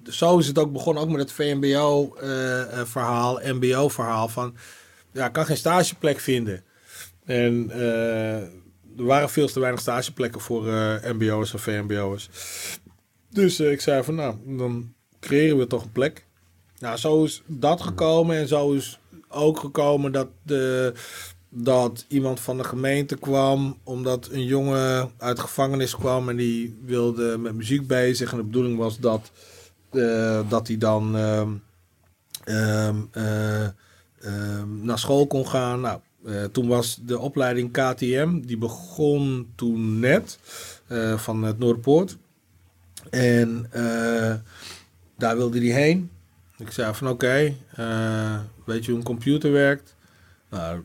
zo 0.05 0.39
is 0.39 0.47
het 0.47 0.59
ook 0.59 0.73
begonnen, 0.73 1.03
ook 1.03 1.09
met 1.09 1.21
het 1.21 1.33
VMBO-verhaal, 1.33 3.41
MBO-verhaal 3.43 4.29
van 4.29 4.57
ja, 5.13 5.27
ik 5.27 5.33
kan 5.33 5.47
geen 5.47 5.57
stageplek 5.57 6.21
vinden. 6.21 6.63
En 7.25 7.71
er 8.97 9.05
waren 9.05 9.31
veel 9.31 9.47
te 9.47 9.61
weinig 9.61 9.81
stageplekken 9.81 10.41
voor 10.41 10.63
MBO'ers 11.15 11.53
en 11.53 11.59
VMBO'ers. 11.59 12.29
Dus 13.31 13.61
ik 13.61 13.81
zei 13.81 14.03
van 14.03 14.15
nou, 14.15 14.57
dan 14.57 14.95
creëren 15.21 15.59
we 15.59 15.67
toch 15.67 15.83
een 15.83 15.93
plek. 15.93 16.27
Nou, 16.79 16.97
zo 16.97 17.25
is 17.25 17.43
dat 17.47 17.81
gekomen 17.81 18.37
en 18.37 18.49
zo 18.49 18.73
is 18.73 18.99
ook 19.29 19.59
gekomen 19.59 20.13
dat, 20.13 20.29
de, 20.43 20.93
dat 21.49 22.05
iemand 22.09 22.41
van 22.41 22.57
de 22.57 22.65
gemeente 22.65 23.17
kwam, 23.17 23.77
omdat 23.83 24.29
een 24.31 24.45
jongen 24.45 25.11
uit 25.17 25.41
gevangenis 25.41 25.97
kwam 25.97 26.29
en 26.29 26.37
die 26.37 26.79
wilde 26.85 27.39
met 27.39 27.55
muziek 27.55 27.87
bezig. 27.87 28.31
En 28.31 28.37
de 28.37 28.45
bedoeling 28.45 28.79
was 28.79 28.99
dat, 28.99 29.31
eh, 29.91 30.49
dat 30.49 30.67
hij 30.69 30.79
dan 30.79 31.17
ehm, 31.17 31.51
ehm, 32.45 32.97
eh, 33.11 33.65
ehm, 33.65 34.85
naar 34.85 34.99
school 34.99 35.27
kon 35.27 35.49
gaan. 35.49 35.81
Nou, 35.81 36.01
eh, 36.25 36.45
toen 36.45 36.69
was 36.69 36.99
de 37.03 37.19
opleiding 37.19 37.73
KTM, 37.73 38.41
die 38.41 38.59
begon 38.59 39.53
toen 39.55 39.99
net 39.99 40.39
van 41.17 41.43
het 41.43 41.59
Noordpoort. 41.59 42.17
En 43.11 43.71
daar 45.17 45.37
wilde 45.37 45.59
hij 45.59 45.83
heen. 45.83 46.11
Ik 46.57 46.71
zei 46.71 46.95
van 46.95 47.09
oké, 47.09 47.55
weet 48.65 48.85
je 48.85 48.91
hoe 48.91 49.01
een 49.01 49.03
computer 49.03 49.53
werkt? 49.53 49.97
Nou, 50.51 50.83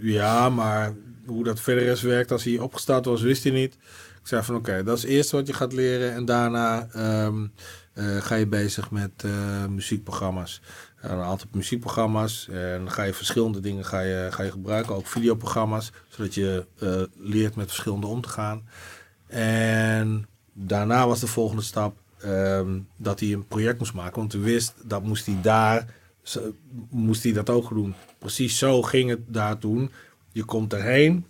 ja, 0.00 0.48
maar 0.48 0.94
hoe 1.26 1.44
dat 1.44 1.60
verder 1.60 1.84
is 1.84 2.02
werkt 2.02 2.30
als 2.30 2.44
hij 2.44 2.58
opgestart 2.58 3.04
was, 3.04 3.22
wist 3.22 3.42
hij 3.42 3.52
niet. 3.52 3.74
Ik 4.20 4.28
zei 4.28 4.42
van 4.42 4.54
oké, 4.54 4.82
dat 4.82 4.96
is 4.96 5.02
het 5.02 5.10
eerste 5.10 5.36
wat 5.36 5.46
je 5.46 5.52
gaat 5.52 5.72
leren. 5.72 6.14
En 6.14 6.24
daarna 6.24 6.88
ehm, 6.92 7.46
eh, 7.92 8.16
ga 8.16 8.34
je 8.34 8.46
bezig 8.46 8.90
met 8.90 9.10
eh, 9.16 9.66
muziekprogramma's. 9.66 10.60
een 11.00 11.20
aantal 11.20 11.48
muziekprogramma's. 11.52 12.48
En 12.48 12.90
ga 12.90 13.02
je 13.02 13.14
verschillende 13.14 13.60
dingen 13.60 13.84
ga 13.84 14.00
je, 14.00 14.28
ga 14.30 14.42
je 14.42 14.50
gebruiken. 14.50 14.94
Ook 14.94 15.06
videoprogramma's. 15.06 15.92
Zodat 16.08 16.34
je 16.34 16.66
eh, 16.78 17.02
leert 17.16 17.54
met 17.54 17.66
verschillende 17.66 18.06
om 18.06 18.20
te 18.20 18.28
gaan. 18.28 18.68
En 19.26 20.28
daarna 20.52 21.06
was 21.06 21.20
de 21.20 21.26
volgende 21.26 21.62
stap 21.62 21.96
ehm, 22.18 22.78
dat 22.96 23.20
hij 23.20 23.32
een 23.32 23.46
project 23.46 23.78
moest 23.78 23.94
maken. 23.94 24.18
Want 24.18 24.32
hij 24.32 24.40
wist 24.40 24.74
dat 24.82 25.02
moest 25.02 25.26
hij 25.26 25.38
daar 25.42 25.86
moest 26.90 27.22
hij 27.22 27.32
dat 27.32 27.50
ook 27.50 27.68
doen. 27.68 27.94
Precies 28.18 28.58
zo 28.58 28.82
ging 28.82 29.10
het 29.10 29.20
daar 29.26 29.58
toen. 29.58 29.90
Je 30.32 30.44
komt 30.44 30.72
erheen, 30.72 31.26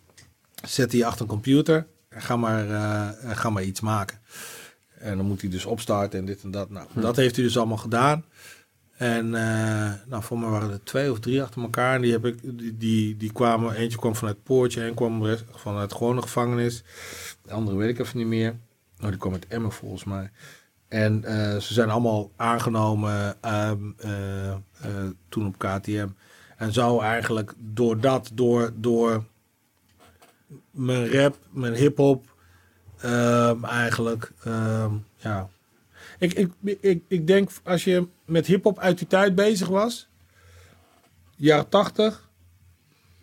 zet 0.65 0.93
hij 0.93 1.05
achter 1.05 1.23
een 1.23 1.29
computer 1.29 1.87
en 2.09 2.23
ga 2.23 2.37
maar, 2.37 2.71
eh, 2.71 3.37
ga 3.37 3.51
maar 3.51 3.63
iets 3.63 3.81
maken. 3.81 4.19
En 4.99 5.17
dan 5.17 5.27
moet 5.27 5.41
hij 5.41 5.51
dus 5.51 5.65
opstarten 5.65 6.19
en 6.19 6.25
dit 6.25 6.43
en 6.43 6.51
dat. 6.51 6.71
Nou, 6.71 6.87
dat 6.95 7.17
heeft 7.17 7.37
hij 7.37 7.45
dus 7.45 7.59
allemaal 7.59 7.77
gedaan. 7.77 8.25
En 8.97 9.35
eh, 9.35 9.93
nou, 10.07 10.23
voor 10.23 10.39
mij 10.39 10.49
waren 10.49 10.71
er 10.71 10.85
twee 10.85 11.11
of 11.11 11.21
drie 11.21 11.43
achter 11.43 11.63
elkaar. 11.63 11.95
En 11.95 12.03
die, 12.03 12.13
heb 12.13 12.25
ik, 12.25 12.39
die, 12.43 12.77
die, 12.77 13.17
die 13.17 13.33
kwamen, 13.33 13.75
eentje 13.75 13.99
kwam 13.99 14.17
vanuit 14.17 14.37
het 14.37 14.45
poortje, 14.45 14.83
en 14.83 14.95
kwam 14.95 15.37
vanuit 15.51 15.91
de 15.91 15.97
gewone 15.97 16.23
gevangenis. 16.23 16.83
De 17.43 17.53
andere 17.53 17.77
weet 17.77 17.89
ik 17.89 17.99
even 17.99 18.19
niet 18.19 18.27
meer. 18.27 18.57
Oh, 19.01 19.09
die 19.09 19.17
kwam 19.17 19.33
uit 19.33 19.47
Emmen 19.47 19.73
volgens 19.73 20.05
mij. 20.05 20.31
En 20.93 21.25
eh, 21.25 21.61
ze 21.61 21.75
zijn 21.75 21.91
allemaal 21.91 22.31
aangenomen 22.37 23.37
ehm, 23.41 23.79
eh, 23.97 24.51
eh, 24.51 24.59
toen 25.29 25.47
op 25.47 25.59
KTM. 25.59 26.09
En 26.57 26.73
zo 26.73 27.01
eigenlijk 27.01 27.55
door 27.59 28.01
dat, 28.01 28.31
door, 28.35 28.73
door 28.75 29.25
mijn 30.71 31.11
rap, 31.11 31.37
mijn 31.51 31.75
hip-hop, 31.75 32.35
ehm, 32.99 33.65
eigenlijk, 33.65 34.33
ehm, 34.45 34.95
ja. 35.17 35.49
Ik, 36.19 36.33
ik, 36.33 36.53
ik, 36.81 37.03
ik 37.09 37.27
denk 37.27 37.51
als 37.65 37.85
je 37.85 38.09
met 38.25 38.47
hip-hop 38.47 38.79
uit 38.79 38.99
die 38.99 39.07
tijd 39.07 39.35
bezig 39.35 39.69
was, 39.69 40.09
jaren 41.37 41.69
80, 41.69 42.29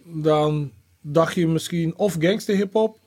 dan 0.04 0.72
dacht 1.02 1.36
je 1.36 1.48
misschien 1.48 1.96
of 1.96 2.16
gangster 2.20 2.56
hip-hop 2.56 3.00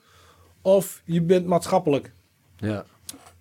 of 0.60 1.02
je 1.04 1.22
bent 1.22 1.46
maatschappelijk. 1.46 2.12
Ja. 2.56 2.84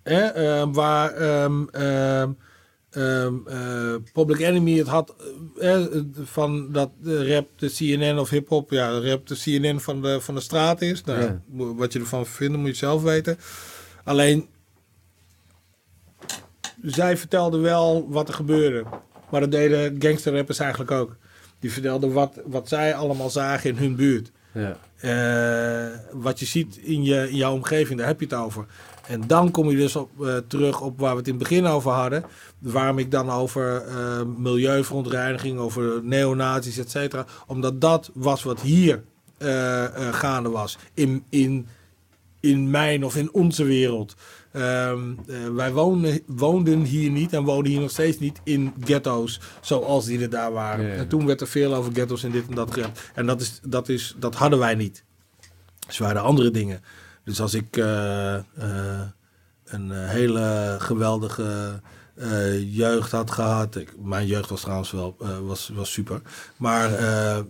Hè, 0.02 0.20
ehm, 0.20 0.72
waar 0.72 1.12
ehm, 1.14 1.64
ehm, 1.70 2.32
eh, 2.92 3.94
Public 4.12 4.38
Enemy 4.38 4.78
het 4.78 4.86
had 4.86 5.14
eh, 5.58 5.84
eh, 5.84 6.04
van 6.22 6.72
dat 6.72 6.90
de 7.02 7.34
rap 7.34 7.48
de 7.56 7.70
CNN 7.70 8.18
of 8.18 8.30
hip-hop, 8.30 8.70
ja, 8.70 9.00
de 9.00 9.10
rap 9.10 9.26
de 9.26 9.36
CNN 9.36 9.80
van 9.80 10.02
de, 10.02 10.20
van 10.20 10.34
de 10.34 10.40
straat 10.40 10.82
is. 10.82 11.04
Nou, 11.04 11.20
Ja. 11.20 11.40
Wat 11.52 11.92
je 11.92 11.98
ervan 11.98 12.26
vindt, 12.26 12.56
moet 12.56 12.68
je 12.68 12.74
zelf 12.74 13.02
weten. 13.02 13.38
Alleen, 14.04 14.48
zij 16.82 17.16
vertelden 17.16 17.62
wel 17.62 18.06
wat 18.10 18.28
er 18.28 18.34
gebeurde. 18.34 18.84
Maar 19.30 19.40
dat 19.40 19.50
deden 19.50 19.96
gangsterrappers 19.98 20.58
eigenlijk 20.58 20.90
ook. 20.90 21.16
Die 21.58 21.72
vertelden 21.72 22.12
wat, 22.12 22.40
wat 22.44 22.68
zij 22.68 22.94
allemaal 22.94 23.30
zagen 23.30 23.70
in 23.70 23.76
hun 23.76 23.96
buurt. 23.96 24.30
Ja. 24.52 24.76
Wat 26.12 26.38
je 26.38 26.46
ziet 26.46 26.76
in, 26.76 27.02
je, 27.02 27.30
in 27.30 27.36
jouw 27.36 27.52
omgeving, 27.52 27.98
daar 27.98 28.08
heb 28.08 28.20
je 28.20 28.26
het 28.26 28.34
over. 28.34 28.66
En 29.12 29.26
dan 29.26 29.50
kom 29.50 29.70
je 29.70 29.76
dus 29.76 29.96
op, 29.96 30.24
eh, 30.24 30.36
terug 30.36 30.80
op 30.80 30.98
waar 30.98 31.12
we 31.12 31.18
het 31.18 31.28
in 31.28 31.34
het 31.34 31.42
begin 31.42 31.66
over 31.66 31.90
hadden. 31.90 32.24
Waarom 32.58 32.98
ik 32.98 33.10
dan 33.10 33.30
over 33.30 33.86
eh, 33.86 34.22
milieuverontreiniging, 34.36 35.58
over 35.58 36.04
neonazies, 36.04 36.78
et 36.78 36.90
cetera. 36.90 37.26
Omdat 37.46 37.80
dat 37.80 38.10
was 38.14 38.42
wat 38.42 38.60
hier 38.60 39.02
eh, 39.38 39.84
gaande 40.12 40.48
was. 40.48 40.78
In, 40.94 41.24
in, 41.28 41.66
in 42.40 42.70
mijn 42.70 43.04
of 43.04 43.16
in 43.16 43.32
onze 43.32 43.64
wereld. 43.64 44.14
Ehm, 44.52 45.12
eh, 45.26 45.36
wij 45.54 45.72
woonden, 45.72 46.20
woonden 46.26 46.80
hier 46.80 47.10
niet 47.10 47.32
en 47.32 47.44
wonen 47.44 47.70
hier 47.70 47.80
nog 47.80 47.90
steeds 47.90 48.18
niet 48.18 48.40
in 48.44 48.72
ghetto's 48.84 49.40
zoals 49.60 50.04
die 50.04 50.20
er 50.20 50.30
daar 50.30 50.52
waren. 50.52 50.92
En 50.92 51.08
toen 51.08 51.26
werd 51.26 51.40
er 51.40 51.46
veel 51.46 51.74
over 51.74 51.92
ghetto's 51.92 52.24
en 52.24 52.30
dit 52.30 52.48
en 52.48 52.54
dat 52.54 52.72
gerept. 52.72 53.10
En 53.14 53.26
dat, 53.26 53.40
is, 53.40 53.60
dat, 53.62 53.88
is, 53.88 54.14
dat 54.18 54.34
hadden 54.34 54.58
wij 54.58 54.74
niet. 54.74 55.04
Dus 55.86 55.98
waren 55.98 56.22
andere 56.22 56.50
dingen. 56.50 56.80
Dus 57.24 57.40
als 57.40 57.54
ik 57.54 57.76
eh, 57.76 58.34
eh, 58.34 58.42
een 59.64 59.90
hele 59.90 60.76
geweldige 60.78 61.80
eh, 62.14 62.76
jeugd 62.76 63.10
had 63.10 63.30
gehad. 63.30 63.76
Ik, 63.76 63.94
mijn 64.02 64.26
jeugd 64.26 64.50
was 64.50 64.60
trouwens 64.60 64.90
wel 64.90 65.16
was, 65.42 65.70
was 65.74 65.92
super. 65.92 66.20
Maar 66.56 66.90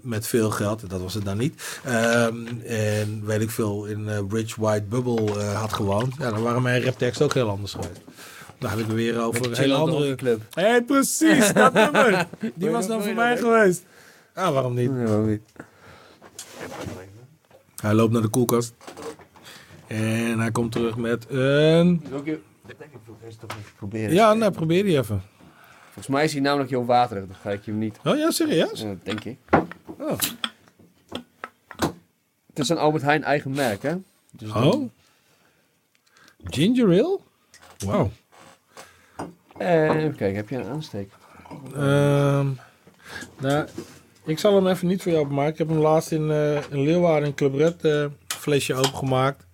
met 0.02 0.26
veel 0.26 0.50
geld, 0.50 0.90
dat 0.90 1.00
was 1.00 1.14
het 1.14 1.24
dan 1.24 1.36
niet. 1.36 1.80
Ehm, 1.84 2.46
en 2.66 3.26
weet 3.26 3.40
ik 3.40 3.50
veel, 3.50 3.84
in 3.84 4.26
Bridge 4.28 4.60
White 4.60 4.84
Bubble 4.84 5.42
had 5.42 5.72
gewoond. 5.72 6.14
Ja, 6.18 6.30
dan 6.30 6.42
waren 6.42 6.62
mijn 6.62 6.84
rapteksten 6.84 7.24
ook 7.24 7.34
heel 7.34 7.48
anders 7.48 7.72
geweest. 7.72 8.00
Dan 8.58 8.70
heb 8.70 8.78
ik 8.78 8.86
het 8.86 8.94
weer 8.94 9.22
over 9.22 9.46
een 9.46 9.56
hele 9.56 9.74
andere... 9.74 10.14
club. 10.14 10.42
Hé, 10.50 10.62
hey, 10.62 10.82
precies, 10.82 11.52
dat 11.52 11.72
nummer. 11.72 12.26
Die 12.54 12.70
was 12.70 12.86
dan 12.86 13.02
voor 13.02 13.14
mij 13.14 13.36
geweest. 13.36 13.82
Ah, 14.34 14.52
waarom 14.52 14.74
niet? 14.74 14.90
Ja, 14.90 15.04
waarom 15.04 15.26
niet? 15.26 15.42
Hij 17.76 17.94
loopt 17.94 18.12
naar 18.12 18.22
de 18.22 18.28
koelkast. 18.28 18.74
En 19.92 20.38
hij 20.38 20.50
komt 20.50 20.72
terug 20.72 20.96
met 20.96 21.26
een... 21.28 22.02
Dat 22.10 22.22
proberen. 23.76 24.14
Ja, 24.14 24.34
nou, 24.34 24.52
probeer 24.52 24.84
die 24.84 24.98
even. 24.98 25.22
Volgens 25.84 26.06
mij 26.06 26.24
is 26.24 26.32
hij 26.32 26.40
namelijk 26.40 26.70
heel 26.70 26.84
waterig, 26.84 27.26
dan 27.26 27.36
ga 27.36 27.50
ik 27.50 27.64
je 27.64 27.70
hem 27.70 27.80
niet. 27.80 27.98
Oh 28.04 28.16
ja, 28.16 28.30
serieus? 28.30 28.80
Ja, 28.80 28.94
denk 29.02 29.24
ik. 29.24 29.38
Oh. 29.98 30.18
Het 32.46 32.58
is 32.58 32.68
een 32.68 32.78
Albert 32.78 33.02
Heijn 33.02 33.24
eigen 33.24 33.50
merk, 33.50 33.82
hè? 33.82 33.94
Dus 34.30 34.52
Oh. 34.52 34.90
Ginger 36.44 36.88
ale? 36.88 37.18
Wauw. 37.78 38.10
Even 39.58 40.16
kijken, 40.16 40.34
heb 40.34 40.48
je 40.48 40.56
een 40.56 40.70
aansteek? 40.70 41.10
Ehm, 41.74 42.46
nou, 43.38 43.68
ik 44.24 44.38
zal 44.38 44.54
hem 44.54 44.66
even 44.66 44.86
niet 44.88 45.02
voor 45.02 45.12
jou 45.12 45.24
opmaken. 45.24 45.52
Ik 45.52 45.58
heb 45.58 45.68
hem 45.68 45.78
laatst 45.78 46.12
in, 46.12 46.30
in 46.70 46.82
Leeuwarden 46.82 47.28
in 47.28 47.34
Club 47.34 47.54
Red 47.54 47.84
eh, 47.84 48.06
flesje 48.26 48.74
opengemaakt. 48.74 49.46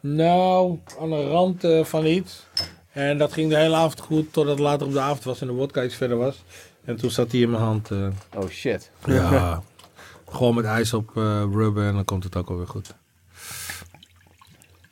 Nou, 0.00 0.78
aan 1.00 1.10
de 1.10 1.28
rand 1.28 1.64
eh, 1.64 1.84
van 1.84 2.06
iets. 2.06 2.46
En 2.92 3.18
dat 3.18 3.32
ging 3.32 3.50
de 3.50 3.56
hele 3.56 3.74
avond 3.76 4.00
goed, 4.00 4.32
totdat 4.32 4.54
het 4.54 4.64
later 4.64 4.86
op 4.86 4.92
de 4.92 5.00
avond 5.00 5.24
was 5.24 5.40
en 5.40 5.46
de 5.46 5.52
wodka 5.52 5.84
iets 5.84 5.94
verder 5.94 6.16
was. 6.16 6.44
En 6.84 6.96
toen 6.96 7.10
zat 7.10 7.32
hij 7.32 7.40
in 7.40 7.50
mijn 7.50 7.62
hand. 7.62 7.90
eh, 7.90 8.06
Oh 8.36 8.48
shit. 8.48 8.90
ja, 9.06 9.62
gewoon 10.28 10.54
met 10.54 10.64
ijs 10.64 10.92
op 10.94 11.16
eh, 11.16 11.44
rubber 11.52 11.86
en 11.86 11.94
dan 11.94 12.04
komt 12.04 12.24
het 12.24 12.36
ook 12.36 12.48
alweer 12.48 12.66
goed. 12.66 12.94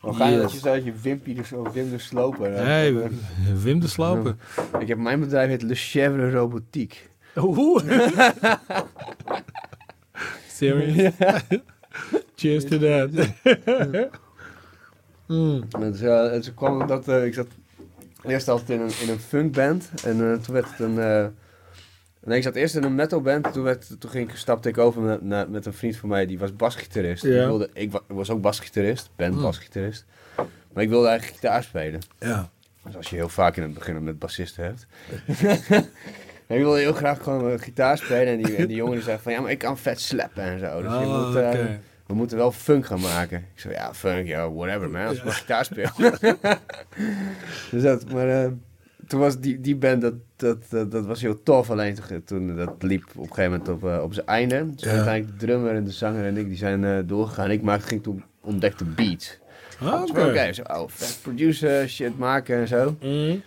We 0.00 0.12
gaan 0.14 0.32
Yes. 0.32 0.60
dat 0.60 0.84
je 0.84 0.92
je 1.24 1.34
dus 1.34 1.48
zo 1.48 1.70
Wim 1.72 1.90
de 1.90 1.98
sloper. 1.98 2.52
Hey, 2.52 3.10
Wim 3.54 3.80
de 3.80 3.88
Slopen. 3.88 4.40
Ik 4.78 4.88
heb 4.88 4.98
mijn 4.98 5.20
bedrijf 5.20 5.48
heet 5.48 5.62
Le 5.62 5.74
Chèvre 5.74 6.30
Robotiek. 6.30 7.10
Oeh. 7.36 7.82
Serious? 10.52 11.12
Cheers 12.36 12.64
to 12.64 12.78
that. 12.78 13.10
Mm. 15.26 15.64
En 15.80 15.92
dus, 15.92 16.00
en 16.00 16.40
toen 16.40 16.54
kwam 16.54 16.78
het 16.78 16.88
dat 16.88 17.08
eh, 17.08 17.24
ik 17.24 17.34
zat 17.34 17.46
eerst 18.22 18.48
altijd 18.48 18.70
in 18.70 18.80
een, 18.80 18.92
in 19.02 19.08
een 19.08 19.18
funkband 19.20 19.90
en 20.04 20.30
eh, 20.32 20.38
toen 20.38 20.54
werd 20.54 20.70
het 20.70 20.78
een. 20.80 20.98
eh, 20.98 21.26
nee, 22.24 22.36
ik 22.36 22.42
zat 22.42 22.54
eerst 22.54 22.74
in 22.74 22.82
een 22.84 22.94
metalband. 22.94 23.52
Toen, 23.52 23.62
werd, 23.62 24.00
toen 24.00 24.10
ging 24.10 24.30
ik, 24.30 24.36
stapte 24.36 24.68
ik 24.68 24.78
over 24.78 25.02
met, 25.02 25.48
met 25.50 25.66
een 25.66 25.72
vriend 25.72 25.96
van 25.96 26.08
mij 26.08 26.26
die 26.26 26.38
was 26.38 26.56
basgitarist. 26.56 27.22
Ja. 27.22 27.40
Ik, 27.40 27.46
wilde, 27.46 27.70
ik, 27.72 27.92
wa- 27.92 28.02
ik 28.08 28.14
was 28.14 28.30
ook 28.30 28.40
basgitarist, 28.40 29.10
band 29.16 29.32
Hmm. 29.34 29.42
basgitarist. 29.42 30.04
Maar 30.72 30.82
ik 30.82 30.88
wilde 30.88 31.08
eigenlijk 31.08 31.40
gitaar 31.40 31.62
spelen. 31.62 32.00
Ja. 32.18 32.50
Zoals 32.90 33.10
je 33.10 33.16
heel 33.16 33.28
vaak 33.28 33.56
in 33.56 33.62
het 33.62 33.74
begin 33.74 34.04
met 34.04 34.18
bassisten 34.18 34.64
hebt. 34.64 34.86
En 36.46 36.56
ik 36.56 36.62
wilde 36.62 36.78
heel 36.78 36.92
graag 36.92 37.22
gewoon 37.22 37.58
gitaar 37.60 37.98
spelen. 37.98 38.26
En 38.26 38.42
die, 38.42 38.56
en 38.56 38.66
die 38.66 38.76
jongen 38.76 38.94
die 38.94 39.02
zei 39.02 39.18
van 39.22 39.32
ja, 39.32 39.40
maar 39.40 39.50
ik 39.50 39.58
kan 39.58 39.78
vet 39.78 40.00
slappen 40.00 40.42
en 40.42 40.58
zo. 40.58 40.82
Dus 40.82 40.90
je 40.92 40.98
Oh, 40.98 41.26
moet, 41.26 41.36
eh. 41.36 41.64
We 42.06 42.14
moeten 42.14 42.36
wel 42.36 42.52
funk 42.52 42.86
gaan 42.86 43.00
maken. 43.00 43.38
Ik 43.54 43.60
zei 43.60 43.74
ja, 43.74 43.94
funk, 43.94 44.26
ja, 44.26 44.52
whatever 44.52 44.90
man, 44.90 45.06
als 45.06 45.16
ik 45.18 45.24
maar 45.24 45.32
gitaar 45.32 45.64
speel. 45.64 45.90
dus 47.70 47.82
dat, 47.82 48.12
maar 48.12 48.28
eh, 48.44 48.50
toen 49.06 49.20
was 49.20 49.38
die, 49.40 49.60
die 49.60 49.76
band, 49.76 50.00
dat, 50.00 50.14
dat, 50.36 50.58
dat, 50.70 50.90
dat 50.90 51.06
was 51.06 51.20
heel 51.20 51.42
tof. 51.42 51.70
Alleen 51.70 51.94
toen, 51.94 52.22
toen 52.24 52.56
dat 52.56 52.82
liep 52.82 53.04
op 53.16 53.22
een 53.22 53.34
gegeven 53.34 53.50
moment 53.50 53.68
op, 53.68 53.84
eh, 53.84 54.02
op 54.02 54.14
zijn 54.14 54.26
einde. 54.26 54.70
Dus 54.74 54.82
Ja. 54.82 54.90
uiteindelijk 54.90 55.38
de 55.40 55.46
drummer 55.46 55.74
en 55.74 55.84
de 55.84 55.90
zanger 55.90 56.24
en 56.24 56.36
ik, 56.36 56.46
die 56.48 56.56
zijn 56.56 56.84
eh, 56.84 56.98
doorgegaan. 57.04 57.50
Ik 57.50 57.62
maakte, 57.62 57.86
ging 57.86 58.02
toen 58.02 58.24
ontdekte 58.40 58.84
beats. 58.84 59.38
Ah, 59.80 60.00
Dus 60.00 60.10
Oké. 60.10 60.52
Zo, 60.52 60.62
oh, 60.62 60.82
vet 60.86 61.18
producer, 61.22 61.88
shit 61.88 62.18
maken 62.18 62.56
en 62.56 62.68
zo. 62.68 62.96
Mm. 63.02 63.42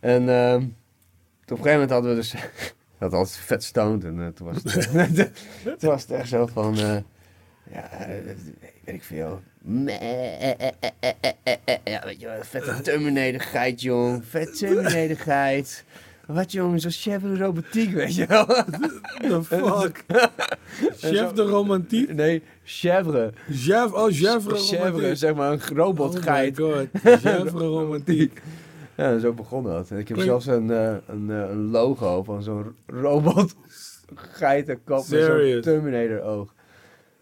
En 0.00 0.28
ehm, 0.28 0.58
toen 0.60 1.56
op 1.58 1.64
een 1.64 1.70
gegeven 1.70 1.72
moment 1.72 1.90
hadden 1.90 2.10
we 2.10 2.16
dus... 2.16 2.34
dat 2.98 3.12
altijd 3.12 3.36
vet 3.36 3.64
stoned. 3.64 4.04
En 4.04 4.20
eh, 4.20 4.26
toen, 4.26 4.46
was 4.46 4.56
het, 4.62 5.32
toen 5.78 5.90
was 5.90 6.02
het 6.02 6.10
echt 6.10 6.28
zo 6.28 6.46
van... 6.46 6.76
Ja, 7.72 7.90
eh, 7.90 8.24
weet 8.84 8.94
ik 8.94 9.02
veel. 9.02 9.40
Ja, 11.84 12.02
weet 12.04 12.20
je 12.20 12.26
wel, 12.26 12.42
vette 12.42 12.70
eh. 12.70 12.78
terminator 12.78 13.40
jong. 13.82 14.24
Vette 14.24 14.52
terminator 14.52 15.16
geit. 15.16 15.84
Wat 16.26 16.52
jongens, 16.52 16.84
als 16.84 17.02
chef 17.02 17.22
de 17.22 17.62
weet 17.94 18.14
je 18.14 18.26
wel. 18.26 18.46
The 19.28 19.42
fuck? 19.44 20.04
chef 20.96 21.32
de 21.32 21.42
romantiek? 21.42 22.14
Nee, 22.14 22.42
chèvre. 22.64 23.32
Chef, 23.50 23.92
oh, 23.92 24.10
chèvre 24.10 24.56
Chèvre, 24.56 25.14
zeg 25.14 25.34
maar, 25.34 25.52
een 25.52 25.76
robotgeit. 25.76 26.60
Oh 26.60 26.76
my 26.76 26.88
god, 26.92 27.20
chèvre 27.20 27.66
romantiek. 27.78 28.42
Ja, 28.96 29.18
zo 29.18 29.32
begon 29.32 29.64
dat. 29.64 29.90
Ik 29.90 30.08
heb 30.08 30.18
zelfs 30.18 30.46
een, 30.46 30.70
eh, 30.70 30.94
een, 31.06 31.70
logo 31.70 32.22
van 32.22 32.42
zo'n 32.42 32.74
robot 32.86 33.54
geitenkap 34.14 35.08
met 35.08 35.24
zo'n 35.24 35.60
Terminator 35.60 36.22
oog. 36.22 36.54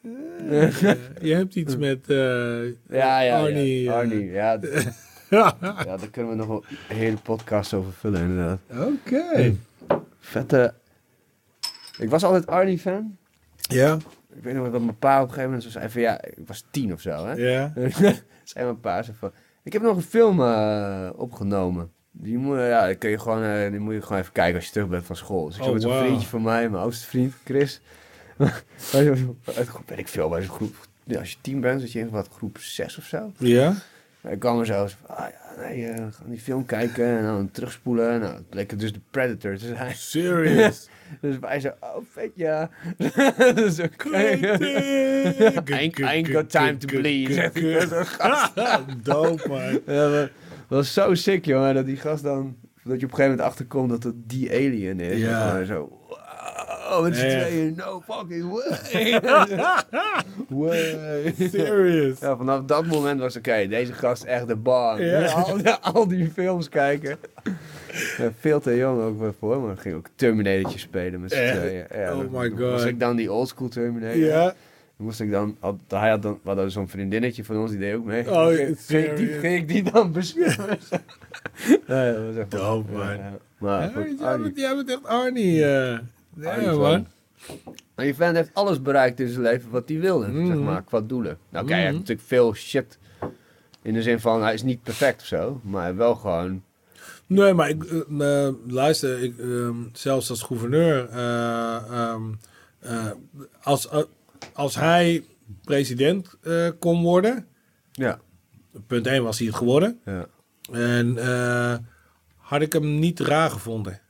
Je 1.28 1.34
hebt 1.34 1.54
iets 1.54 1.76
met 1.76 2.10
eh 2.10 2.64
Ja, 2.88 3.20
ja, 3.20 3.40
Arnie. 3.40 3.82
ja. 3.82 3.92
eh. 3.92 3.98
Arnie, 3.98 4.30
ja. 4.30 4.58
d- 4.58 4.88
Ja. 5.30 5.56
ja, 5.62 5.96
daar 5.96 6.08
kunnen 6.10 6.30
we 6.30 6.36
nog 6.36 6.48
een 6.88 6.96
hele 6.96 7.16
podcast 7.16 7.74
over 7.74 7.92
vullen, 7.92 8.20
inderdaad. 8.20 8.58
Oké. 8.70 9.54
Vette... 10.20 10.74
Ik 11.98 12.10
was 12.10 12.24
altijd 12.24 12.46
Arnie-fan. 12.46 13.16
Ja, 13.56 13.98
Ik 14.34 14.42
weet 14.42 14.54
nog 14.54 14.70
dat 14.70 14.80
mijn 14.82 14.98
pa 14.98 15.16
op 15.16 15.28
een 15.28 15.34
gegeven 15.34 15.50
moment 15.50 15.72
zei 15.72 15.88
van... 15.88 16.00
Ja, 16.00 16.22
ik 16.24 16.46
was 16.46 16.64
tien 16.70 16.92
of 16.92 17.00
zo, 17.00 17.26
hè. 17.26 17.32
ja. 17.32 17.72
zei 18.44 18.64
mijn 18.64 18.80
pa 18.80 19.02
zo 19.02 19.12
van... 19.18 19.32
Ik 19.62 19.72
heb 19.72 19.82
nog 19.82 19.96
een 19.96 20.02
film 20.02 20.40
eh, 20.42 21.10
opgenomen. 21.16 21.90
Die 22.12 22.38
moet, 22.38 22.56
ja, 22.58 22.86
die, 22.86 22.94
kun 22.94 23.10
je 23.10 23.18
gewoon, 23.18 23.70
die 23.70 23.80
moet 23.80 23.94
je 23.94 24.02
gewoon 24.02 24.18
even 24.20 24.32
kijken 24.32 24.54
als 24.56 24.64
je 24.66 24.72
terug 24.72 24.88
bent 24.88 25.04
van 25.06 25.16
school. 25.16 25.46
Dus 25.46 25.54
ik 25.56 25.60
Oh, 25.60 25.64
zat 25.64 25.74
met 25.74 25.82
zo'n 25.82 25.92
wow. 25.92 26.04
vriendje 26.04 26.28
van 26.28 26.42
mij, 26.42 26.68
mijn 26.68 26.82
oudste 26.82 27.06
vriend, 27.06 27.34
Chris. 27.44 27.80
Uit 29.56 29.68
groep, 29.68 29.88
weet 29.88 29.98
ik 29.98 30.08
veel, 30.08 30.28
bij 30.28 30.42
zo'n 30.42 30.54
groep... 30.54 30.74
Ja, 31.04 31.18
als 31.18 31.30
je 31.30 31.36
tien 31.40 31.60
bent, 31.60 31.80
zit 31.80 31.92
je 31.92 31.98
in 31.98 32.10
wat 32.10 32.28
groep 32.32 32.58
zes 32.58 32.98
of 32.98 33.04
zo. 33.04 33.32
Ja? 33.38 33.74
Ik 34.28 34.38
kwam 34.38 34.58
er 34.58 34.66
zo, 34.66 34.86
van, 34.86 35.16
ah 35.16 35.26
ja, 35.28 35.62
nee, 35.62 35.86
eh, 35.86 36.04
we 36.04 36.12
gaan 36.12 36.30
die 36.30 36.40
film 36.40 36.64
kijken 36.64 37.18
en 37.18 37.22
dan 37.22 37.50
terugspoelen. 37.50 38.20
Nou, 38.20 38.34
het 38.34 38.48
bleek 38.48 38.78
dus 38.78 38.92
de 38.92 39.00
Predator 39.10 39.56
te 39.56 39.66
zijn. 39.66 39.94
Serious. 39.94 40.88
Dus 41.20 41.38
wij 41.38 41.60
zo, 41.60 41.68
oh 41.80 41.96
vet 42.12 42.30
ja. 42.34 42.70
dus 43.54 43.78
oké. 43.78 44.08
I 44.08 45.72
ain't, 45.72 45.98
I 45.98 46.04
ain't 46.04 46.28
got 46.28 46.50
time 46.50 46.76
to 46.76 46.86
bleed. 46.86 47.52
Dope, 49.02 49.48
man. 49.48 49.80
Ja, 49.86 50.08
maar, 50.08 50.30
dat 50.68 50.78
was 50.78 50.92
zo 50.92 51.14
sick, 51.14 51.44
jongen, 51.44 51.74
dat 51.74 51.86
die 51.86 51.96
gast 51.96 52.22
dan... 52.22 52.56
Dat 52.84 53.00
je 53.00 53.06
op 53.06 53.10
een 53.10 53.16
gegeven 53.16 53.30
moment 53.30 53.40
achterkomt 53.40 53.90
dat 53.90 54.02
het 54.02 54.14
die 54.26 54.50
alien 54.50 55.00
is. 55.00 55.20
Ja. 55.20 55.58
En 55.58 55.66
zo, 55.66 55.99
wow, 56.90 57.02
met 57.02 57.16
z'n 57.16 57.28
tweeën, 57.28 57.74
no 57.76 58.02
fucking 58.06 58.50
way. 58.50 59.20
way. 60.48 61.34
Serious. 61.50 62.20
Ja, 62.20 62.36
vanaf 62.36 62.64
dat 62.64 62.86
moment 62.86 63.20
was 63.20 63.36
oké, 63.36 63.66
deze 63.68 63.92
gast 63.92 64.22
echt 64.22 64.46
de 64.46 64.56
bang. 64.56 65.00
Ja. 65.00 65.26
Al, 65.32 65.60
al 65.80 66.08
die 66.08 66.30
films 66.30 66.68
kijken. 66.68 67.18
Ja, 68.18 68.32
veel 68.40 68.60
te 68.60 68.76
jong 68.76 69.02
ook 69.02 69.34
voor, 69.38 69.60
maar 69.60 69.76
ging 69.76 69.94
ook 69.94 70.06
Terminatortje 70.14 70.78
spelen 70.78 71.20
met 71.20 71.32
z'n 71.32 71.36
tweeën. 71.56 71.84
Ja, 71.94 72.14
Oh 72.14 72.30
my 72.30 72.48
God. 72.48 72.58
Was 72.58 72.84
ik 72.84 73.00
dan 73.00 73.16
die 73.16 73.32
oldschool 73.32 73.68
Terminator? 73.68 74.16
Ja. 74.16 74.54
Moest 74.96 75.20
ik 75.20 75.30
dan, 75.30 75.56
had, 75.60 75.74
hij 75.88 76.10
had 76.10 76.22
dan, 76.22 76.32
we 76.42 76.48
hadden 76.48 76.70
zo'n 76.70 76.88
vriendinnetje 76.88 77.44
van 77.44 77.56
ons, 77.56 77.70
die 77.70 77.80
deed 77.80 77.94
ook 77.94 78.04
mee. 78.04 78.30
Oh, 78.30 78.46
ging, 78.46 79.12
die, 79.12 79.26
ging 79.26 79.54
ik 79.56 79.68
die 79.68 79.82
dan 79.92 80.12
beschermen. 80.12 80.78
ja, 81.86 82.12
dat 82.12 82.24
was 82.26 82.36
echt 82.36 82.50
Dope, 82.50 82.92
man. 82.92 83.06
ja. 83.16 83.38
Maar 83.58 83.80
Ja, 83.82 84.06
jij, 84.18 84.38
bent, 84.38 84.58
jij 84.58 84.74
bent 84.74 84.90
echt 84.90 85.06
Arnie. 85.06 85.64
eh 85.64 85.98
ja, 86.40 86.72
man. 86.74 87.06
Maar 87.94 88.04
die 88.04 88.14
vent 88.14 88.36
heeft 88.36 88.50
alles 88.52 88.82
bereikt 88.82 89.20
in 89.20 89.28
zijn 89.28 89.42
leven 89.42 89.70
wat 89.70 89.88
hij 89.88 89.98
wilde, 90.00 90.24
zeg 90.24 90.34
Mhm. 90.34 90.62
maar, 90.64 90.82
qua 90.84 91.00
doelen. 91.00 91.38
Nou, 91.48 91.66
kijk, 91.66 91.68
hij 91.68 91.78
heeft 91.78 91.90
Mhm. 91.90 91.98
natuurlijk 92.00 92.28
veel 92.28 92.54
shit. 92.54 92.98
In 93.82 93.94
de 93.94 94.02
zin 94.02 94.20
van, 94.20 94.42
hij 94.42 94.54
is 94.54 94.62
niet 94.62 94.82
perfect 94.82 95.20
of 95.20 95.26
zo, 95.26 95.60
maar 95.64 95.96
wel 95.96 96.14
gewoon... 96.14 96.62
Nee, 97.26 97.54
maar 97.54 97.68
ik, 97.68 97.84
eh, 97.84 98.46
eh, 98.46 98.54
luister, 98.66 99.22
ik, 99.22 99.38
ehm, 99.38 99.74
zelfs 99.92 100.30
als 100.30 100.42
gouverneur, 100.42 101.08
eh, 101.08 101.76
ehm, 101.90 102.22
eh, 102.80 103.10
als, 103.62 103.88
als 104.52 104.74
hij 104.74 105.24
president 105.64 106.36
kon 106.78 107.02
worden, 107.02 107.46
Ja. 107.92 108.20
punt 108.86 109.06
1 109.06 109.22
was 109.22 109.38
hij 109.38 109.46
het 109.46 109.56
geworden, 109.56 110.00
ja. 110.04 110.26
en 110.72 111.18
had 112.36 112.60
ik 112.60 112.72
hem 112.72 112.98
niet 112.98 113.20
raar 113.20 113.50
gevonden. 113.50 114.00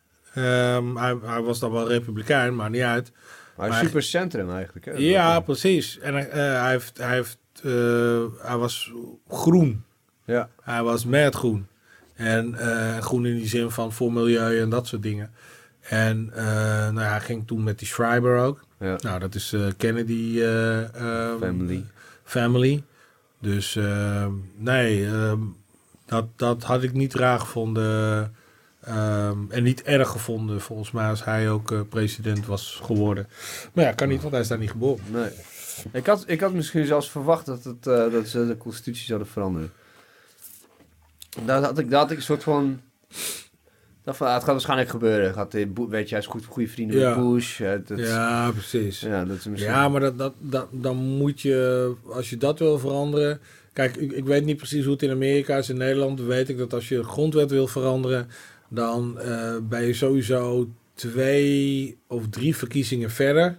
Ehm, 0.44 0.96
hij, 0.96 1.16
hij 1.22 1.40
was 1.40 1.58
dan 1.58 1.72
wel 1.72 1.88
republikein, 1.88 2.54
maar 2.56 2.70
niet 2.70 2.82
uit. 2.82 3.12
Maar 3.56 3.66
hij 3.68 3.68
is 3.68 3.74
Maar- 3.74 3.84
super 3.84 4.02
centrum 4.02 4.50
eigenlijk, 4.50 4.84
hè? 4.86 4.92
Ja, 4.92 5.40
precies. 5.40 5.98
En 5.98 6.30
eh, 6.30 6.60
hij, 6.62 6.70
heeft, 6.70 6.98
hij, 6.98 7.14
heeft, 7.14 7.38
eh, 7.62 8.46
hij 8.46 8.56
was 8.56 8.92
groen. 9.28 9.84
Ja. 10.24 10.48
Hij 10.62 10.82
was 10.82 11.04
mad 11.04 11.34
groen. 11.34 11.66
En 12.14 12.54
eh, 12.54 12.98
groen 12.98 13.26
in 13.26 13.36
die 13.36 13.48
zin 13.48 13.70
van 13.70 13.92
voor 13.92 14.12
milieu 14.12 14.60
en 14.60 14.68
dat 14.70 14.86
soort 14.86 15.02
dingen. 15.02 15.30
En 15.80 16.24
nou 16.34 17.00
ja, 17.00 17.10
hij 17.10 17.20
ging 17.20 17.46
toen 17.46 17.62
met 17.64 17.78
die 17.78 17.88
Schreiber 17.88 18.38
ook. 18.38 18.64
Ja. 18.78 18.96
Nou, 19.00 19.18
dat 19.18 19.34
is 19.34 19.54
Kennedy 19.76 20.40
eh, 20.40 20.94
ehm, 20.94 21.38
Family. 21.38 21.84
family. 22.24 22.82
Dus 23.40 23.76
ehm, 23.76 24.32
nee, 24.56 25.08
dat, 26.06 26.26
dat 26.36 26.62
had 26.62 26.82
ik 26.82 26.92
niet 26.92 27.14
raar 27.14 27.40
gevonden. 27.40 28.34
Ehm, 28.90 29.38
en 29.48 29.62
niet 29.62 29.82
erg 29.82 30.08
gevonden, 30.08 30.60
volgens 30.60 30.90
mij, 30.90 31.08
als 31.08 31.24
hij 31.24 31.50
ook 31.50 31.72
eh, 31.72 31.80
president 31.88 32.46
was 32.46 32.80
geworden. 32.82 33.28
Maar 33.72 33.84
ja, 33.84 33.92
kan 33.92 34.08
niet, 34.08 34.20
want 34.20 34.32
hij 34.32 34.40
is 34.42 34.48
daar 34.48 34.58
niet 34.58 34.70
geboren. 34.70 35.04
Nee. 35.12 35.30
Ik 35.92 36.06
had, 36.06 36.24
ik 36.26 36.40
had 36.40 36.52
misschien 36.52 36.86
zelfs 36.86 37.10
verwacht 37.10 37.46
dat, 37.46 37.64
het, 37.64 37.86
eh, 37.86 38.12
dat 38.12 38.28
ze 38.28 38.46
de 38.46 38.56
constitutie 38.56 39.06
zouden 39.06 39.28
veranderen. 39.28 39.72
Daar 41.44 41.62
had 41.62 41.78
ik, 41.78 41.90
daar 41.90 42.00
had 42.00 42.10
ik 42.10 42.16
een 42.16 42.22
soort 42.22 42.42
van... 42.42 42.80
van, 44.04 44.26
ah, 44.26 44.34
het 44.34 44.42
gaat 44.42 44.52
waarschijnlijk 44.52 44.90
gebeuren. 44.90 45.34
Gaat, 45.34 45.54
eh, 45.54 45.66
weet 45.88 46.08
je, 46.08 46.14
hij 46.14 46.24
is 46.24 46.30
goed, 46.30 46.44
goede 46.44 46.68
vrienden 46.68 46.98
Ja. 46.98 47.14
met 47.16 47.24
Bush. 47.28 47.58
dat, 47.58 47.98
Ja, 47.98 48.50
precies. 48.50 49.00
ja, 49.00 49.24
dat 49.24 49.36
is 49.36 49.44
misschien... 49.44 49.72
Ja, 49.72 49.88
maar 49.88 50.00
dat, 50.00 50.18
dat, 50.18 50.34
dat, 50.38 50.66
dan 50.70 50.96
moet 50.96 51.40
je, 51.40 51.92
als 52.06 52.30
je 52.30 52.36
dat 52.36 52.58
wil 52.58 52.78
veranderen. 52.78 53.40
Kijk, 53.72 53.96
ik, 53.96 54.12
ik 54.12 54.24
weet 54.24 54.44
niet 54.44 54.56
precies 54.56 54.84
hoe 54.84 54.92
het 54.92 55.02
in 55.02 55.10
Amerika 55.10 55.56
is. 55.56 55.68
In 55.68 55.76
Nederland 55.76 56.20
weet 56.20 56.48
ik 56.48 56.58
dat 56.58 56.72
als 56.72 56.88
je 56.88 57.04
grondwet 57.04 57.50
wil 57.50 57.66
veranderen, 57.66 58.28
dan 58.70 59.20
eh, 59.20 59.56
ben 59.68 59.86
je 59.86 59.94
sowieso 59.94 60.68
twee 60.94 61.98
of 62.06 62.28
drie 62.28 62.56
verkiezingen 62.56 63.10
verder. 63.10 63.58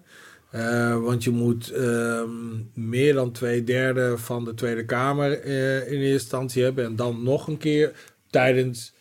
Eh, 0.52 0.98
want 1.00 1.24
je 1.24 1.30
moet 1.30 1.72
ehm, 1.72 2.30
meer 2.74 3.14
dan 3.14 3.32
twee 3.32 3.64
derde 3.64 4.18
van 4.18 4.46
de 4.46 4.54
Tweede 4.54 4.86
Kamer 4.86 5.42
eh, 5.42 5.76
in 5.76 6.00
eerste 6.00 6.12
instantie 6.12 6.64
hebben. 6.64 6.86
En 6.86 6.96
dan 6.96 7.24
nog 7.24 7.48
een 7.48 7.58
keer 7.58 7.92
tijdens. 8.30 8.94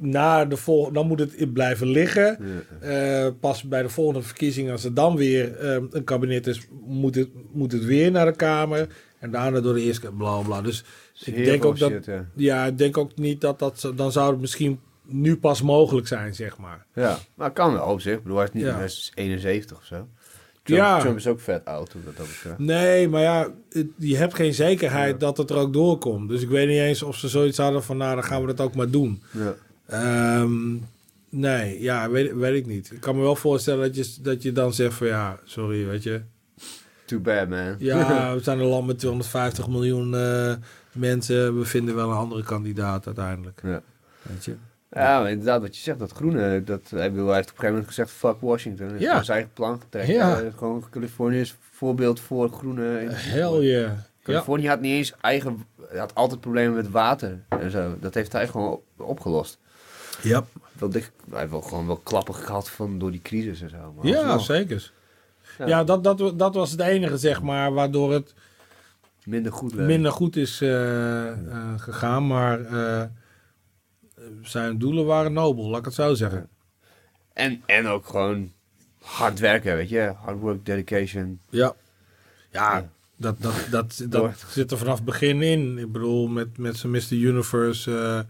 Na 0.00 0.44
de 0.44 0.56
vol 0.56 0.92
dan 0.92 1.06
moet 1.06 1.18
het 1.18 1.52
blijven 1.52 1.86
liggen. 1.86 2.38
Ja. 2.80 3.30
Pas 3.30 3.62
bij 3.62 3.82
de 3.82 3.88
volgende 3.88 4.22
verkiezingen, 4.22 4.72
als 4.72 4.84
er 4.84 4.94
dan 4.94 5.16
weer 5.16 5.56
eh, 5.56 5.82
een 5.90 6.04
kabinet 6.04 6.46
is, 6.46 6.66
moet 6.86 7.14
het, 7.14 7.28
moet 7.52 7.72
het 7.72 7.84
weer 7.84 8.10
naar 8.10 8.26
de 8.26 8.36
Kamer. 8.36 8.88
En 9.18 9.30
daarna 9.30 9.60
door 9.60 9.74
de 9.74 9.82
eerste 9.82 10.12
bla 10.12 10.40
bla. 10.40 10.62
Dus 10.62 10.84
ik 11.24 11.44
denk 11.44 11.64
ook 11.64 11.78
dat, 11.78 12.04
ja. 12.04 12.26
ja, 12.36 12.66
ik 12.66 12.78
denk 12.78 12.98
ook 12.98 13.16
niet 13.16 13.40
dat 13.40 13.58
dat, 13.58 13.92
dan 13.96 14.12
zou 14.12 14.30
het 14.30 14.40
misschien 14.40 14.80
nu 15.08 15.36
pas 15.36 15.62
mogelijk 15.62 16.06
zijn, 16.06 16.34
zeg 16.34 16.58
maar. 16.58 16.86
Ja, 16.94 17.18
maar 17.34 17.50
kan 17.50 17.72
wel 17.72 17.86
op 17.86 18.00
zich. 18.00 18.16
Ik 18.16 18.22
bedoel, 18.22 18.36
hij 18.38 18.46
is 18.46 18.52
niet 18.52 18.64
Ja. 18.64 18.74
hij 18.74 18.84
is 18.84 19.12
71 19.14 19.76
of 19.76 19.84
zo. 19.84 20.08
Trump, 20.62 20.80
Ja. 20.80 21.00
Trump 21.00 21.16
is 21.16 21.26
ook 21.26 21.40
vet 21.40 21.64
oud, 21.64 21.92
dat 22.04 22.16
dat 22.16 22.26
betreft. 22.26 22.58
Nee, 22.58 23.08
maar 23.08 23.20
ja, 23.22 23.48
je 23.96 24.16
hebt 24.16 24.34
geen 24.34 24.54
zekerheid 24.54 25.20
dat 25.20 25.36
het 25.36 25.50
er 25.50 25.56
ook 25.56 25.72
doorkomt. 25.72 26.28
Dus 26.28 26.42
ik 26.42 26.48
weet 26.48 26.68
niet 26.68 26.78
eens 26.78 27.02
of 27.02 27.16
ze 27.16 27.28
zoiets 27.28 27.58
hadden 27.58 27.82
van, 27.84 27.96
nou, 27.96 28.14
dan 28.14 28.24
gaan 28.24 28.40
we 28.40 28.46
dat 28.46 28.60
ook 28.60 28.74
maar 28.74 28.90
doen. 28.90 29.22
Ja. 29.30 29.54
Ehm, 29.86 30.76
nee, 31.28 31.80
ja, 31.82 32.10
weet, 32.10 32.32
weet 32.34 32.54
ik 32.54 32.66
niet. 32.66 32.90
Ik 32.92 33.00
kan 33.00 33.16
me 33.16 33.22
wel 33.22 33.36
voorstellen 33.36 33.92
dat 33.92 33.96
je, 33.96 34.22
dat 34.22 34.42
je 34.42 34.52
dan 34.52 34.72
zegt 34.72 34.94
van, 34.94 35.06
ja, 35.06 35.38
sorry, 35.44 35.86
weet 35.86 36.02
je. 36.02 36.20
Too 37.04 37.20
bad, 37.20 37.48
man. 37.48 37.74
Ja, 37.78 38.34
we 38.36 38.42
zijn 38.42 38.58
een 38.58 38.66
land 38.66 38.86
met 38.86 38.98
250 38.98 39.68
miljoen 39.68 40.14
eh, 40.14 40.54
mensen. 40.92 41.58
We 41.58 41.64
vinden 41.64 41.94
wel 41.94 42.10
een 42.10 42.16
andere 42.16 42.42
kandidaat 42.42 43.06
uiteindelijk. 43.06 43.60
Ja. 43.64 43.82
Weet 44.22 44.44
je? 44.44 44.54
Ja, 44.90 45.20
maar 45.20 45.30
inderdaad, 45.30 45.60
wat 45.60 45.76
je 45.76 45.82
zegt, 45.82 45.98
dat 45.98 46.12
groene, 46.12 46.64
dat, 46.64 46.80
hij, 46.90 47.12
wil, 47.12 47.26
hij 47.26 47.34
heeft 47.34 47.50
op 47.50 47.54
een 47.54 47.60
gegeven 47.60 47.68
moment 47.70 47.86
gezegd, 47.86 48.10
fuck 48.10 48.36
Washington. 48.40 48.86
Hij 48.86 48.94
heeft 48.96 49.10
Ja. 49.10 49.22
zijn 49.22 49.36
eigen 49.36 49.52
plan 49.54 49.80
getrokken. 49.80 50.14
Ja. 50.14 50.40
Eh, 50.40 50.46
gewoon 50.56 50.84
Californië 50.90 51.40
is 51.40 51.56
voorbeeld 51.72 52.20
voor 52.20 52.48
groene... 52.50 52.82
Hell 53.10 53.50
yeah. 53.60 53.86
Ja. 53.86 53.96
Californië 54.22 54.68
had 54.68 54.80
niet 54.80 54.92
eens 54.92 55.14
eigen... 55.20 55.64
Hij 55.88 55.98
had 55.98 56.14
altijd 56.14 56.40
problemen 56.40 56.74
met 56.74 56.90
water 56.90 57.38
en 57.48 57.70
zo. 57.70 57.96
Dat 58.00 58.14
heeft 58.14 58.32
hij 58.32 58.48
gewoon 58.48 58.70
op- 58.72 58.82
opgelost. 58.96 59.58
Ja, 60.22 60.44
Wel 60.78 60.88
dik, 60.90 61.10
hij 61.30 61.38
heeft 61.38 61.50
wel 61.50 61.60
gewoon 61.60 61.86
wel 61.86 61.96
klappen 61.96 62.34
gehad 62.34 62.70
van, 62.70 62.98
door 62.98 63.10
die 63.10 63.22
crisis 63.22 63.60
en 63.62 63.70
zo. 63.70 63.92
Maar 63.96 64.06
ja 64.06 64.16
alsnog 64.22 64.44
zeker. 64.44 64.92
Ja. 65.58 65.66
Ja, 65.66 65.84
dat, 65.84 66.04
dat, 66.04 66.38
dat 66.38 66.54
was 66.54 66.70
het 66.70 66.80
enige, 66.80 67.16
zeg 67.18 67.42
maar, 67.42 67.72
waardoor 67.72 68.12
het 68.12 68.34
Minder 69.24 69.52
goed 69.52 69.74
minder 69.74 70.12
goed 70.12 70.36
is 70.36 70.60
eh, 70.60 71.28
eh, 71.30 71.34
gegaan. 71.76 72.26
Maar 72.26 72.60
zijn 74.42 74.78
doelen 74.78 75.04
waren 75.06 75.32
nobel, 75.32 75.68
laat 75.68 75.78
ik 75.78 75.84
het 75.84 75.94
zo 75.94 76.14
zeggen. 76.14 76.48
En, 77.32 77.62
en 77.66 77.86
ook 77.86 78.06
gewoon 78.06 78.52
hard 79.00 79.38
werken, 79.38 79.76
weet 79.76 79.88
je. 79.88 80.12
Hard 80.24 80.38
work, 80.38 80.66
dedication. 80.66 81.40
Ja. 81.50 81.74
Ja, 82.50 82.88
dat, 83.16 83.36
dat, 83.42 83.54
dat, 83.70 83.96
dat 83.98 84.10
Door. 84.10 84.34
zit 84.48 84.70
er 84.70 84.78
vanaf 84.78 84.96
het 84.96 85.04
begin 85.04 85.42
in. 85.42 85.78
Ik 85.78 85.92
bedoel, 85.92 86.28
met, 86.28 86.58
met 86.58 86.76
zijn 86.76 86.92
Mr. 86.92 87.12
Universe. 87.12 88.26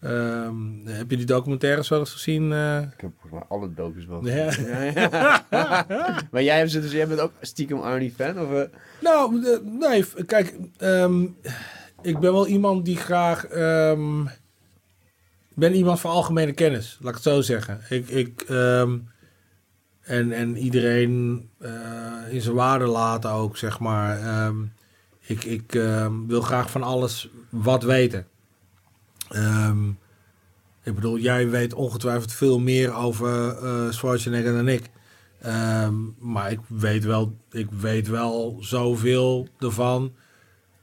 eh, 0.00 0.44
ehm, 0.44 0.86
heb 0.86 1.10
je 1.10 1.16
die 1.16 1.26
documentaires 1.26 1.88
wel 1.88 1.98
eens 1.98 2.12
gezien? 2.12 2.52
eh? 2.52 2.78
Ik 2.80 3.00
heb 3.00 3.10
volgens 3.20 3.32
mij 3.32 3.42
alle 3.48 3.74
docus 3.74 4.06
wel 4.06 4.20
gezien. 4.22 4.64
Ja, 4.64 4.82
ja. 5.50 6.26
maar 6.30 6.42
jij, 6.42 6.58
hebt 6.58 6.72
dus, 6.72 6.92
jij 6.92 7.08
bent 7.08 7.20
ook 7.20 7.32
stiekem 7.40 7.80
Arnie-fan? 7.80 8.40
Of, 8.40 8.52
eh? 8.52 8.62
Nou, 9.00 9.42
nee, 9.78 10.04
kijk, 10.26 10.54
ehm, 10.76 11.22
ik 12.02 12.18
ben 12.18 12.32
wel 12.32 12.46
iemand 12.46 12.84
die 12.84 12.96
graag. 12.96 13.44
ehm, 13.46 14.26
ik 15.52 15.58
ben 15.58 15.74
iemand 15.74 16.00
van 16.00 16.10
algemene 16.10 16.52
kennis, 16.52 16.98
laat 17.00 17.08
ik 17.08 17.14
het 17.14 17.32
zo 17.32 17.40
zeggen. 17.40 17.80
Ik, 17.88 18.08
ik, 18.08 18.40
ehm, 18.40 18.98
en, 20.00 20.32
en 20.32 20.56
iedereen 20.56 21.48
eh, 21.58 21.72
in 22.30 22.40
zijn 22.40 22.54
waarde 22.54 22.86
laten 22.86 23.30
ook, 23.30 23.56
zeg 23.56 23.78
maar. 23.78 24.20
Ehm, 24.20 24.56
ik 25.20 25.44
ik 25.44 25.74
ehm, 25.74 26.26
wil 26.26 26.40
graag 26.40 26.70
van 26.70 26.82
alles 26.82 27.28
wat 27.48 27.82
weten. 27.82 28.26
Ik 30.82 30.94
bedoel, 30.94 31.18
jij 31.18 31.48
weet 31.48 31.74
ongetwijfeld 31.74 32.32
veel 32.32 32.58
meer 32.58 32.94
over 32.94 33.56
eh 33.56 33.90
Schwarzenegger 33.90 34.52
dan 34.52 34.68
ik. 34.68 34.90
Maar 36.18 36.50
ik 36.50 36.60
weet, 36.66 37.04
wel, 37.04 37.36
ik 37.50 37.70
weet 37.70 38.08
wel 38.08 38.56
zoveel 38.60 39.48
ervan 39.58 40.12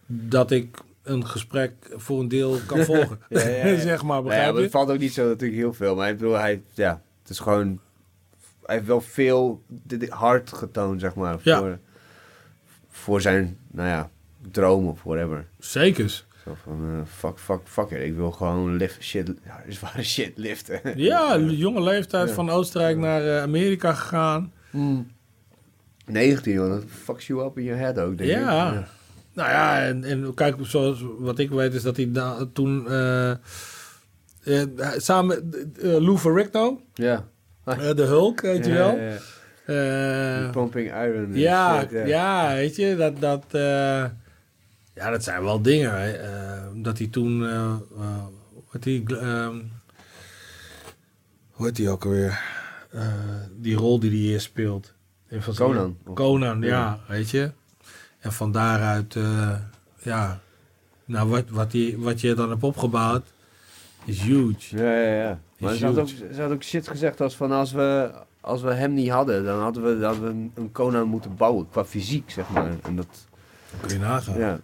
dat 0.05 0.51
ik 0.51 0.77
een 1.09 1.27
gesprek 1.27 1.73
voor 1.91 2.19
een 2.19 2.27
deel 2.27 2.57
kan 2.65 2.83
volgen. 2.83 3.19
Ja, 3.29 3.47
ja, 3.47 3.65
ja. 3.67 3.79
zeg 3.91 4.03
maar, 4.03 4.07
Nou 4.07 4.23
begrijp 4.23 4.47
maar 4.47 4.55
je? 4.55 4.61
het 4.61 4.71
valt 4.71 4.89
ook 4.89 4.99
niet 4.99 5.13
zo 5.13 5.27
natuurlijk 5.27 5.59
heel 5.59 5.73
veel. 5.73 5.95
Maar 5.95 6.09
ik 6.09 6.17
bedoel, 6.17 6.33
hij, 6.37 6.61
ja, 6.73 7.01
het 7.21 7.29
is 7.29 7.39
gewoon... 7.39 7.79
Hij 8.65 8.75
heeft 8.75 8.87
wel 8.87 9.01
veel 9.01 9.63
hard 10.09 10.53
getoond, 10.53 10.99
zeg 10.99 11.15
maar. 11.15 11.37
Ja. 11.41 11.59
Voor, 11.59 11.79
voor 12.89 13.21
zijn, 13.21 13.57
nou 13.71 13.87
ja, 13.89 14.09
droom 14.51 14.87
of 14.87 15.03
whatever. 15.03 15.45
Zekers. 15.59 16.25
Zo 16.43 16.55
van, 16.63 16.83
eh, 16.83 17.05
fuck, 17.15 17.39
fuck, 17.39 17.59
fuck 17.63 17.89
it. 17.89 18.03
Ik 18.03 18.15
wil 18.15 18.31
gewoon 18.31 18.75
lift, 18.75 19.03
shit, 19.03 19.33
zware 19.67 20.03
shit 20.13 20.37
liften. 20.37 20.81
Ja, 20.95 21.37
jonge 21.37 21.81
leeftijd 21.81 22.31
van 22.31 22.49
Oostenrijk 22.49 22.97
naar 22.97 23.27
eh, 23.27 23.41
Amerika 23.41 23.93
gegaan. 23.93 24.53
19, 26.05 26.53
joh. 26.53 26.69
Dat 26.69 26.83
fucks 26.87 27.27
you 27.27 27.45
up 27.45 27.57
in 27.57 27.63
your 27.63 27.79
head 27.79 27.99
ook, 27.99 28.17
denk 28.17 28.29
Ja. 28.29 28.87
Nou 29.39 29.51
ja, 29.51 29.81
en, 29.85 30.03
en 30.03 30.33
kijk, 30.33 30.55
zoals 30.61 31.03
wat 31.17 31.39
ik 31.39 31.49
weet 31.49 31.73
is 31.73 31.81
dat 31.83 31.97
hij 31.97 32.11
toen 32.53 32.87
eh, 32.89 33.29
eh, 33.31 33.37
samen 34.97 35.51
eh 35.81 35.97
Lou 36.01 36.17
Ferrigno, 36.17 36.81
Ja. 36.93 37.25
de 37.95 38.03
Hulk, 38.07 38.41
weet 38.41 38.65
je 38.65 38.71
wel. 38.73 38.97
Pumping 40.51 40.87
iron. 41.03 41.33
ja, 41.33 41.79
shit, 41.79 42.07
ja, 42.07 42.53
weet 42.53 42.75
je, 42.75 42.95
dat, 42.95 43.19
dat, 43.19 43.43
ja, 44.93 45.09
dat 45.09 45.23
zijn 45.23 45.43
wel 45.43 45.61
dingen. 45.61 46.01
hè. 46.01 46.17
Dat 46.81 46.97
hij 46.97 47.07
toen, 47.07 47.39
wat 48.71 48.83
ehm, 49.11 49.55
hoe 51.51 51.65
heet 51.65 51.75
die 51.75 51.89
ook 51.89 52.05
alweer? 52.05 52.39
Die 53.55 53.75
rol 53.75 53.99
die 53.99 54.09
hij 54.09 54.19
hier 54.19 54.41
speelt. 54.41 54.93
Zijn- 55.29 55.55
Conan. 55.55 55.97
Conan, 56.13 56.61
ja, 56.61 56.67
Ja. 56.67 56.99
weet 57.07 57.29
je. 57.29 57.51
En 58.19 58.31
van 58.33 58.51
daaruit, 58.51 59.15
eh, 59.15 59.55
ja, 60.01 60.39
nou, 61.05 61.29
wat, 61.29 61.43
wat, 61.49 61.71
die, 61.71 61.97
wat 61.97 62.21
je 62.21 62.33
dan 62.33 62.49
hebt 62.49 62.63
opgebouwd, 62.63 63.27
is 64.05 64.21
huge. 64.21 64.77
Ja, 64.77 64.91
ja, 65.01 65.21
ja. 65.21 65.39
Maar 65.57 65.73
ze 65.73 65.85
had, 65.85 65.97
ook, 65.97 66.09
huge. 66.09 66.33
ze 66.33 66.41
had 66.41 66.51
ook 66.51 66.63
shit 66.63 66.87
gezegd 66.87 67.21
als 67.21 67.35
van 67.35 67.51
als 67.51 67.71
we, 67.71 68.11
als 68.41 68.61
we 68.61 68.73
hem 68.73 68.93
niet 68.93 69.09
hadden, 69.09 69.43
dan 69.43 69.59
hadden 69.61 69.83
we, 69.83 70.19
we 70.19 70.27
een, 70.27 70.69
Conan 70.71 71.07
moeten 71.07 71.35
bouwen 71.35 71.69
qua 71.69 71.85
fysiek, 71.85 72.31
zeg 72.31 72.49
maar. 72.49 72.71
En 72.83 72.95
dat, 72.95 73.27
Kun 73.81 73.89
je 73.89 73.99
nagaan. 73.99 74.37
ja. 74.39 74.59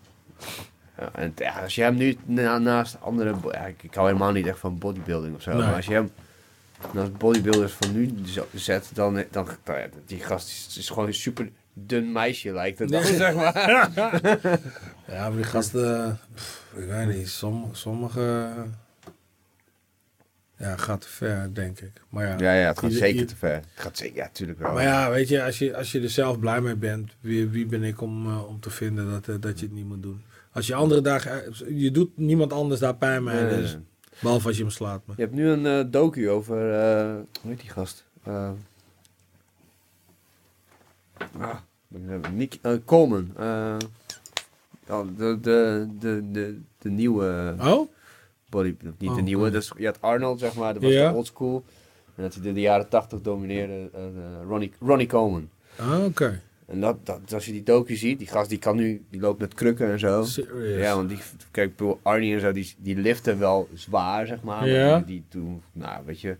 ja 0.97 1.09
en 1.13 1.33
ja, 1.35 1.61
als 1.61 1.75
je 1.75 1.81
hem 1.81 1.95
nu 1.95 2.17
na- 2.25 2.57
naast 2.57 2.97
andere, 3.01 3.35
ja, 3.51 3.65
ik, 3.65 3.83
ik 3.83 3.93
hou 3.93 4.07
helemaal 4.07 4.31
niet 4.31 4.47
echt 4.47 4.59
van 4.59 4.77
bodybuilding 4.77 5.35
of 5.35 5.41
zo, 5.41 5.51
Nee. 5.51 5.61
maar 5.65 5.75
als 5.75 5.85
je 5.85 5.93
hem 5.93 6.11
naast 6.91 7.17
bodybuilders 7.17 7.73
van 7.73 7.91
nu 7.93 8.13
zet, 8.53 8.89
dan, 8.93 9.23
dan, 9.31 9.47
dan 9.63 9.75
die 10.05 10.19
gast 10.19 10.47
is, 10.47 10.77
is 10.77 10.89
gewoon 10.89 11.13
super 11.13 11.49
dun 11.77 12.11
meisje 12.11 12.51
lijkt 12.53 12.79
het 12.79 12.89
dan, 12.89 13.03
Nee. 13.03 13.15
zeg 13.15 13.35
maar. 13.35 13.53
Ja, 15.07 15.27
maar 15.27 15.35
die 15.35 15.43
gasten, 15.43 16.19
pff, 16.33 16.65
ik 16.75 16.85
weet 16.87 17.07
niet, 17.17 17.29
sommige, 17.29 17.75
sommige 17.75 18.51
ja, 20.57 20.77
gaat 20.77 21.01
te 21.01 21.07
ver, 21.07 21.53
denk 21.53 21.79
ik. 21.79 21.91
Maar 22.09 22.25
ja, 22.27 22.35
Ja, 22.37 22.53
ja, 22.61 22.67
het 22.67 22.79
gaat 22.79 22.91
Ieder- 22.91 23.05
zeker 23.07 23.25
te 23.27 23.35
ver. 23.35 23.53
Het 23.55 23.65
gaat 23.75 23.97
zeker, 23.97 24.15
ja, 24.15 24.23
natuurlijk 24.23 24.59
wel. 24.59 24.73
maar 24.73 24.83
ja 24.83 25.09
weet 25.09 25.27
je, 25.29 25.43
als 25.43 25.57
je, 25.59 25.75
als 25.75 25.91
je 25.91 26.01
er 26.01 26.09
zelf 26.09 26.39
blij 26.39 26.61
mee 26.61 26.75
bent, 26.75 27.15
wie, 27.19 27.47
wie 27.49 27.65
ben 27.65 27.83
ik 27.83 28.01
om, 28.01 28.25
eh, 28.27 28.47
om 28.47 28.59
te 28.59 28.69
vinden 28.69 29.09
dat, 29.11 29.27
eh, 29.27 29.35
dat 29.39 29.59
je 29.59 29.65
het 29.65 29.75
niet 29.75 29.85
moet 29.85 30.03
doen? 30.03 30.21
Als 30.51 30.67
je 30.67 30.75
andere 30.75 31.01
dagen, 31.01 31.45
eh, 31.45 31.51
je 31.81 31.91
doet 31.91 32.17
niemand 32.17 32.53
anders 32.53 32.79
daar 32.79 32.95
pijn 32.95 33.23
mee, 33.23 33.41
Nee, 33.43 33.61
dus, 33.61 33.71
nee. 33.73 33.81
behalve 34.21 34.47
als 34.47 34.57
je 34.57 34.63
hem 34.63 34.71
slaat. 34.71 35.01
Maar. 35.05 35.15
Je 35.17 35.21
hebt 35.23 35.35
nu 35.35 35.47
een 35.49 35.65
eh, 35.65 35.83
docu 35.91 36.29
over, 36.29 36.73
eh, 36.73 37.13
hoe 37.41 37.51
heet 37.51 37.59
die 37.61 37.69
gast? 37.69 38.05
Ah, 41.39 41.55
Nick 42.33 42.57
eh, 42.61 42.73
Coleman. 42.85 43.31
eh, 43.37 43.77
ja, 44.87 45.03
de, 45.17 45.37
de, 45.41 45.87
de, 45.99 46.31
de, 46.31 46.59
de 46.77 46.89
nieuwe 46.89 47.55
Oh? 47.61 47.89
body, 48.49 48.75
niet 48.97 49.09
Oh, 49.09 49.15
de 49.15 49.21
nieuwe, 49.21 49.49
dus 49.49 49.71
je 49.77 49.85
had 49.85 50.01
Arnold 50.01 50.39
zeg 50.39 50.55
maar, 50.55 50.73
dat 50.73 50.83
was 50.83 50.91
de 50.91 51.11
old 51.13 51.25
school. 51.25 51.63
En 52.15 52.23
dat 52.23 52.33
hij 52.33 52.43
de, 52.43 52.53
de 52.53 52.59
jaren 52.59 52.89
80 52.89 53.21
domineerde, 53.21 53.89
eh, 53.93 54.05
eh, 54.05 54.11
Ronnie, 54.47 54.71
Ronnie 54.79 55.07
Coleman. 55.07 55.49
Ah, 55.75 56.03
oké. 56.05 56.41
En 56.65 56.79
dat, 56.81 57.05
dat, 57.05 57.33
als 57.33 57.45
je 57.45 57.51
die 57.51 57.63
docu 57.63 57.95
ziet, 57.95 58.17
die 58.17 58.27
gast 58.27 58.49
die 58.49 58.57
kan 58.59 58.75
nu, 58.75 59.05
die 59.09 59.21
loopt 59.21 59.39
met 59.39 59.53
krukken 59.53 59.91
en 59.91 59.99
zo. 59.99 60.23
Serious. 60.23 60.81
Ja, 60.81 60.95
want 60.95 61.09
die, 61.09 61.17
kijk, 61.51 61.81
Arnie 62.01 62.33
en 62.33 62.39
zo, 62.39 62.51
die, 62.51 62.73
die 62.77 62.95
liften 62.97 63.39
wel 63.39 63.67
zwaar, 63.73 64.27
zeg 64.27 64.41
maar. 64.41 64.67
Ja. 64.67 64.89
Maar 64.89 65.05
Die, 65.05 65.15
die 65.15 65.23
doen, 65.41 65.61
nou, 65.71 66.05
weet 66.05 66.21
je... 66.21 66.37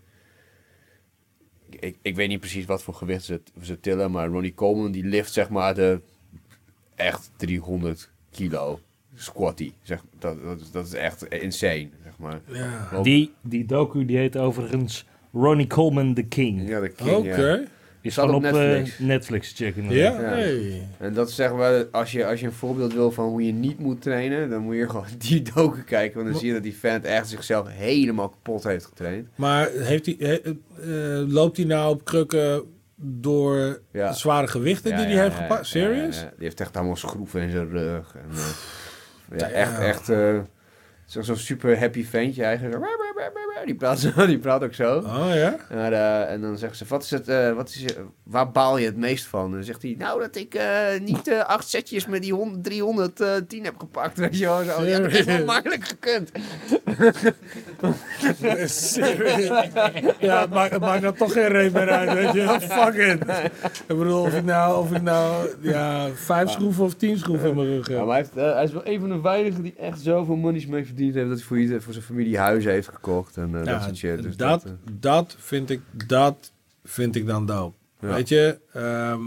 Ik, 1.80 1.95
ik, 2.02 2.15
weet 2.15 2.27
niet 2.27 2.39
precies 2.39 2.65
wat 2.65 2.84
voor 2.84 2.93
gewicht 2.93 3.23
ze, 3.23 3.41
ze 3.61 3.80
tillen, 3.80 4.11
maar 4.11 4.27
Ronnie 4.27 4.53
Coleman, 4.53 4.91
die 4.91 5.03
lift, 5.06 5.34
zeg 5.34 5.49
maar, 5.49 5.76
de 5.76 6.02
echt 6.95 7.31
300 7.35 8.10
kilo 8.31 8.80
squatty. 9.15 9.72
Zeg, 9.81 10.03
dat, 10.19 10.43
dat, 10.43 10.61
is- 10.61 10.72
dat 10.72 10.85
is 10.85 10.93
echt 10.93 11.23
insane, 11.26 11.89
zeg 12.03 12.18
maar. 12.18 12.39
Ja. 12.47 13.02
Die, 13.02 13.34
die 13.41 13.65
docu 13.65 14.06
die 14.06 14.18
heet 14.18 14.38
overigens 14.38 15.06
Ronnie 15.34 15.68
Coleman 15.68 16.14
the 16.14 16.23
King. 16.23 16.68
Ja, 16.68 16.80
de 16.80 16.89
king, 16.89 17.10
Oké. 17.10 17.45
ja. 17.45 17.64
Is 18.06 18.14
Staat 18.14 18.30
op 18.30 18.36
op, 18.36 18.44
eh, 18.44 18.52
Netflix. 18.52 18.99
Netflix 18.99 19.53
checken. 19.56 19.84
Ja, 19.90 20.11
Ja. 20.11 20.19
hey. 20.22 20.88
En 20.99 21.14
dat 21.14 21.30
is 21.30 21.36
zeg 21.36 21.53
maar, 21.53 21.86
als 21.91 22.11
je, 22.11 22.26
als 22.26 22.40
je 22.40 22.45
een 22.45 22.52
voorbeeld 22.52 22.94
wil 22.94 23.11
van 23.11 23.26
hoe 23.27 23.45
je 23.45 23.52
niet 23.53 23.80
moet 23.80 24.02
trainen, 24.02 24.49
dan 24.49 24.61
moet 24.61 24.76
je 24.76 24.90
gewoon 24.90 25.06
die 25.27 25.41
docu 25.53 25.84
kijken. 25.84 26.18
Want 26.19 26.30
dan 26.32 26.38
zie 26.40 26.48
je 26.48 26.53
dat 26.53 26.64
die 26.64 26.76
vent 26.77 27.06
echt 27.06 27.27
zichzelf 27.30 27.68
helemaal 27.69 28.30
kapot 28.30 28.64
heeft 28.64 28.86
getraind. 28.86 29.27
Maar 29.36 29.69
heeft 29.72 30.06
hij, 30.06 30.15
he- 30.19 30.41
eh, 30.41 31.27
loopt 31.34 31.57
hij 31.57 31.65
nou 31.65 31.94
op 31.94 32.03
krukken 32.06 32.64
door 32.95 33.82
Ja. 33.91 34.10
de 34.10 34.15
zware 34.18 34.48
gewichten 34.48 34.91
Ja, 34.91 34.98
die 34.98 35.07
ja, 35.07 35.14
hij 35.14 35.23
heeft 35.23 35.36
ja, 35.36 35.41
gepakt? 35.41 35.65
Serious? 35.68 36.18
ja. 36.22 36.23
Die 36.36 36.44
heeft 36.44 36.60
echt 36.60 36.76
allemaal 36.77 36.95
schroeven 36.95 37.41
in 37.41 37.49
zijn 37.52 37.69
rug. 37.69 38.15
En, 38.15 38.38
eh, 39.30 39.40
ja, 39.40 39.48
echt, 39.49 39.80
echt. 39.80 40.10
Eh, 41.15 41.21
zo- 41.23 41.33
Zo'n 41.33 41.35
super 41.35 41.79
happy 41.79 42.05
ventje 42.05 42.43
eigenlijk. 42.43 42.83
Zo, 42.85 43.63
Die 43.65 43.75
praat, 43.75 43.99
zo, 43.99 44.09
die 44.25 44.39
praat 44.39 44.63
ook 44.63 44.73
zo. 44.73 44.97
Oh 44.97 45.29
ja? 45.33 45.55
Maar, 45.73 45.93
eh, 45.93 46.31
en 46.31 46.41
dan 46.41 46.57
zeggen 46.57 46.77
ze, 46.77 46.85
wat 46.87 47.03
is 47.03 47.11
het, 47.11 47.27
eh, 47.27 47.51
wat 47.53 47.69
is, 47.69 47.75
je- 47.81 48.05
waar 48.23 48.51
baal 48.51 48.77
je 48.77 48.85
het 48.85 48.97
meest 48.97 49.25
van? 49.25 49.45
En 49.45 49.51
dan 49.51 49.63
zegt 49.63 49.81
hij, 49.81 49.95
nou 49.97 50.19
dat 50.19 50.35
ik 50.35 50.53
eh, 50.53 50.99
niet 51.01 51.27
eh, 51.27 51.39
acht 51.39 51.69
setjes 51.69 52.07
met 52.07 52.21
die 52.21 52.33
100, 52.33 52.63
310 52.63 53.63
heb 53.63 53.75
gepakt. 53.77 54.17
Weet 54.25 54.37
je 54.37 54.45
wel, 54.45 54.63
zo. 54.63 54.83
Ja, 54.83 54.99
dat 54.99 55.11
is 55.11 55.23
wel 55.25 55.45
makkelijk 55.45 55.83
gekund. 55.87 56.31
ja, 60.19 60.41
het 60.41 60.49
maakt, 60.49 60.71
het 60.71 60.81
maakt 60.81 61.01
nou 61.01 61.15
toch 61.17 61.31
geen 61.33 61.47
reet 61.47 61.73
meer 61.73 61.89
uit, 61.89 62.13
weet 62.13 62.33
je. 62.33 62.57
Fuck 62.61 62.93
it. 62.93 63.51
Ik 63.87 63.97
bedoel, 63.97 64.21
of 64.21 64.33
ik 64.33 64.43
nou, 64.43 64.79
of 64.79 64.91
ik 64.91 65.01
nou 65.01 65.47
ja, 65.61 66.07
vijf 66.13 66.49
schroeven 66.49 66.83
of 66.83 66.93
tien 66.93 67.17
schroeven 67.17 67.49
in 67.49 67.55
mijn 67.55 67.67
rug 67.67 67.87
Ja, 67.89 67.97
maar 67.97 68.07
hij, 68.07 68.15
heeft, 68.17 68.37
eh, 68.37 68.53
hij 68.53 68.63
is 68.63 68.71
wel 68.71 68.81
een 68.87 68.99
van 68.99 69.09
de 69.09 69.21
weinigen 69.21 69.61
die 69.63 69.73
echt 69.79 69.99
zoveel 70.01 70.35
monies 70.35 70.65
mee 70.65 70.85
verdiend 71.06 71.15
heeft 71.15 71.30
dat 71.30 71.38
hij 71.38 71.48
voor, 71.48 71.60
ieder- 71.60 71.82
voor 71.82 71.94
zijn 71.94 72.06
familie 72.06 72.38
huizen 72.38 72.72
heeft 72.72 72.88
gekocht 72.88 73.38
en 73.38 73.56
eh, 73.56 73.64
Ja, 73.65 73.72
dat 73.73 73.84
soort 73.84 73.98
shit. 73.98 74.23
Dus 74.23 74.38
dat, 74.38 74.64
eh, 74.64 74.72
dat, 74.91 75.36
vind 75.40 75.69
ik, 75.69 75.82
dat 76.07 76.52
vind 76.84 77.15
ik 77.15 77.26
dan 77.27 77.45
dope. 77.45 77.76
Ja. 77.99 78.07
Weet 78.07 78.30
je, 78.30 78.57
ehm, 78.73 79.22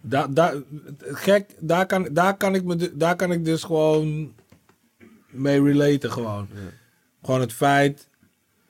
da, 0.00 0.26
da, 0.26 0.54
gek, 1.00 1.50
daar 1.58 1.86
kan, 1.86 2.08
daar, 2.10 2.36
kan 2.36 2.54
ik 2.54 2.64
me, 2.64 2.96
daar 2.96 3.16
kan 3.16 3.32
ik 3.32 3.44
dus 3.44 3.62
gewoon 3.62 4.32
mee 5.30 5.62
relaten 5.62 6.12
gewoon. 6.12 6.48
Ja. 6.54 6.60
Gewoon 7.24 7.40
het 7.40 7.52
feit 7.52 8.08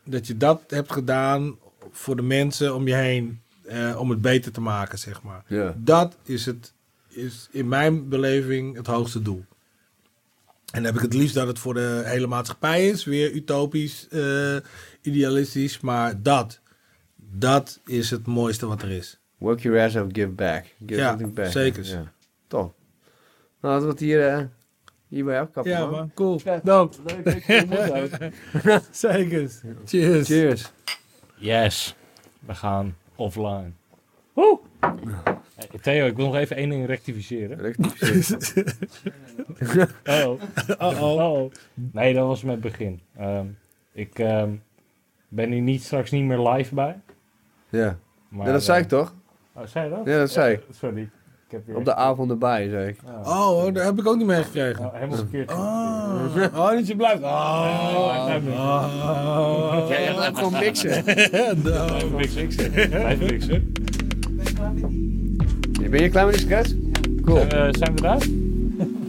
dat 0.04 0.26
je 0.26 0.36
dat 0.36 0.62
hebt 0.68 0.92
gedaan 0.92 1.56
voor 1.90 2.16
de 2.16 2.22
mensen 2.22 2.74
om 2.74 2.86
je 2.86 2.94
heen, 2.94 3.40
eh, 3.66 3.96
om 4.00 4.10
het 4.10 4.20
beter 4.20 4.52
te 4.52 4.60
maken, 4.60 4.98
zeg 4.98 5.22
maar. 5.22 5.42
ja. 5.46 5.74
Dat 5.76 6.16
is, 6.22 6.46
het, 6.46 6.72
is 7.08 7.48
in 7.50 7.68
mijn 7.68 8.08
beleving 8.08 8.76
het 8.76 8.86
hoogste 8.86 9.22
doel. 9.22 9.44
En 10.72 10.82
dan 10.82 10.84
heb 10.84 10.94
ik 10.94 11.00
het 11.00 11.14
liefst 11.14 11.34
dat 11.34 11.46
het 11.46 11.58
voor 11.58 11.74
de 11.74 12.02
hele 12.04 12.26
maatschappij 12.26 12.88
is. 12.88 13.04
Weer 13.04 13.32
utopisch, 13.32 14.08
eh, 14.08 14.56
idealistisch. 15.02 15.80
Maar 15.80 16.22
dat, 16.22 16.60
dat 17.16 17.80
is 17.86 18.10
het 18.10 18.26
mooiste 18.26 18.66
wat 18.66 18.82
er 18.82 18.90
is. 18.90 19.20
Work 19.38 19.60
your 19.60 19.80
ass 19.84 19.96
off, 19.96 20.06
give 20.12 20.28
back. 20.28 20.64
Give 20.86 21.00
Ja, 21.00 21.08
something 21.08 21.34
back. 21.34 21.50
zeker. 21.50 21.84
Ja. 21.84 22.12
Top. 22.46 22.74
Nou, 23.60 23.74
dat 23.74 23.82
wordt 23.84 24.00
hier, 24.00 24.28
eh 24.28 24.42
hierbij 25.08 25.40
afkappen, 25.40 25.72
Ja 25.72 25.80
man. 25.80 25.90
man, 25.90 26.10
cool. 26.14 26.40
Mond 26.62 27.00
uit. 27.92 28.18
Zeker. 28.90 29.50
Cheers. 29.84 30.26
Cheers. 30.26 30.72
Yes, 31.36 31.94
we 32.46 32.54
gaan 32.54 32.96
offline. 33.14 33.72
Woe! 34.32 34.60
Hey, 35.58 35.78
Theo, 35.80 36.06
ik 36.06 36.16
wil 36.16 36.26
nog 36.26 36.36
even 36.36 36.56
één 36.56 36.68
ding 36.68 36.86
rectificeren. 36.86 37.74
Oh. 40.04 40.40
Uh-oh. 40.80 41.32
oh. 41.32 41.52
Nee, 41.74 42.14
dat 42.14 42.26
was 42.26 42.42
met 42.42 42.60
begin. 42.60 43.00
Ehm, 43.16 43.46
ik 43.92 44.18
ehm, 44.18 44.50
ben 45.28 45.50
hier 45.52 45.62
niet, 45.62 45.82
straks 45.82 46.10
niet 46.10 46.24
meer 46.24 46.48
live 46.48 46.74
bij. 46.74 47.00
Ja. 47.68 47.98
Maar, 48.28 48.46
ja, 48.46 48.52
dat 48.52 48.62
zei 48.62 48.76
eh, 48.78 48.82
ik 48.82 48.88
toch? 48.88 49.14
Oh, 49.52 49.66
zei 49.66 49.84
je 49.84 49.90
dat? 49.90 50.06
Ja, 50.06 50.18
dat 50.18 50.30
zei 50.30 50.54
ik. 50.54 50.62
Sorry. 50.70 51.02
Ik 51.46 51.54
heb 51.54 51.66
weer 51.66 51.76
Op 51.76 51.84
de 51.84 51.94
avond 51.94 52.30
erbij, 52.30 52.68
zei 52.68 52.88
ik. 52.88 52.98
Oh, 53.04 53.66
Oh, 53.66 53.74
daar 53.74 53.84
heb 53.84 53.98
ik 53.98 54.06
ook 54.06 54.16
niet 54.16 54.26
meegekregen. 54.26 54.84
oh, 54.84 54.94
helemaal 54.94 55.16
verkeerd. 55.16 55.50
Oh, 55.50 56.36
oh 56.54 56.70
dat 56.70 56.86
je 56.86 56.96
blijft. 56.96 57.22
Oh. 57.22 57.28
Oh. 58.46 59.86
Ja, 59.88 60.00
jij 60.00 60.14
blijft 60.14 60.38
gewoon 60.38 60.52
mixen. 60.52 61.04
Blijf 61.62 62.10
mixen. 62.10 62.72
Blijf 62.90 63.18
mixen. 63.20 63.72
Ben 65.90 66.02
je 66.02 66.08
klaar 66.08 66.26
met 66.26 66.34
de 66.34 66.40
stress? 66.40 66.74
Cool. 67.24 67.36
Zijn 67.36 67.48
we, 67.48 67.78
zijn 67.78 67.94
we 67.94 68.00
daar? 68.00 68.26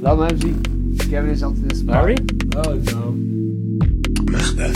Laat 0.01 0.17
me 0.17 0.25
hem 0.25 0.39
zien. 0.39 0.61
Kevin 1.09 1.29
is 1.29 1.43
altijd 1.43 1.79
in 1.79 1.85
de 1.85 1.91
Harry? 1.91 2.17
Oh 2.57 2.73
no. 2.73 3.15
Magda. 4.31 4.69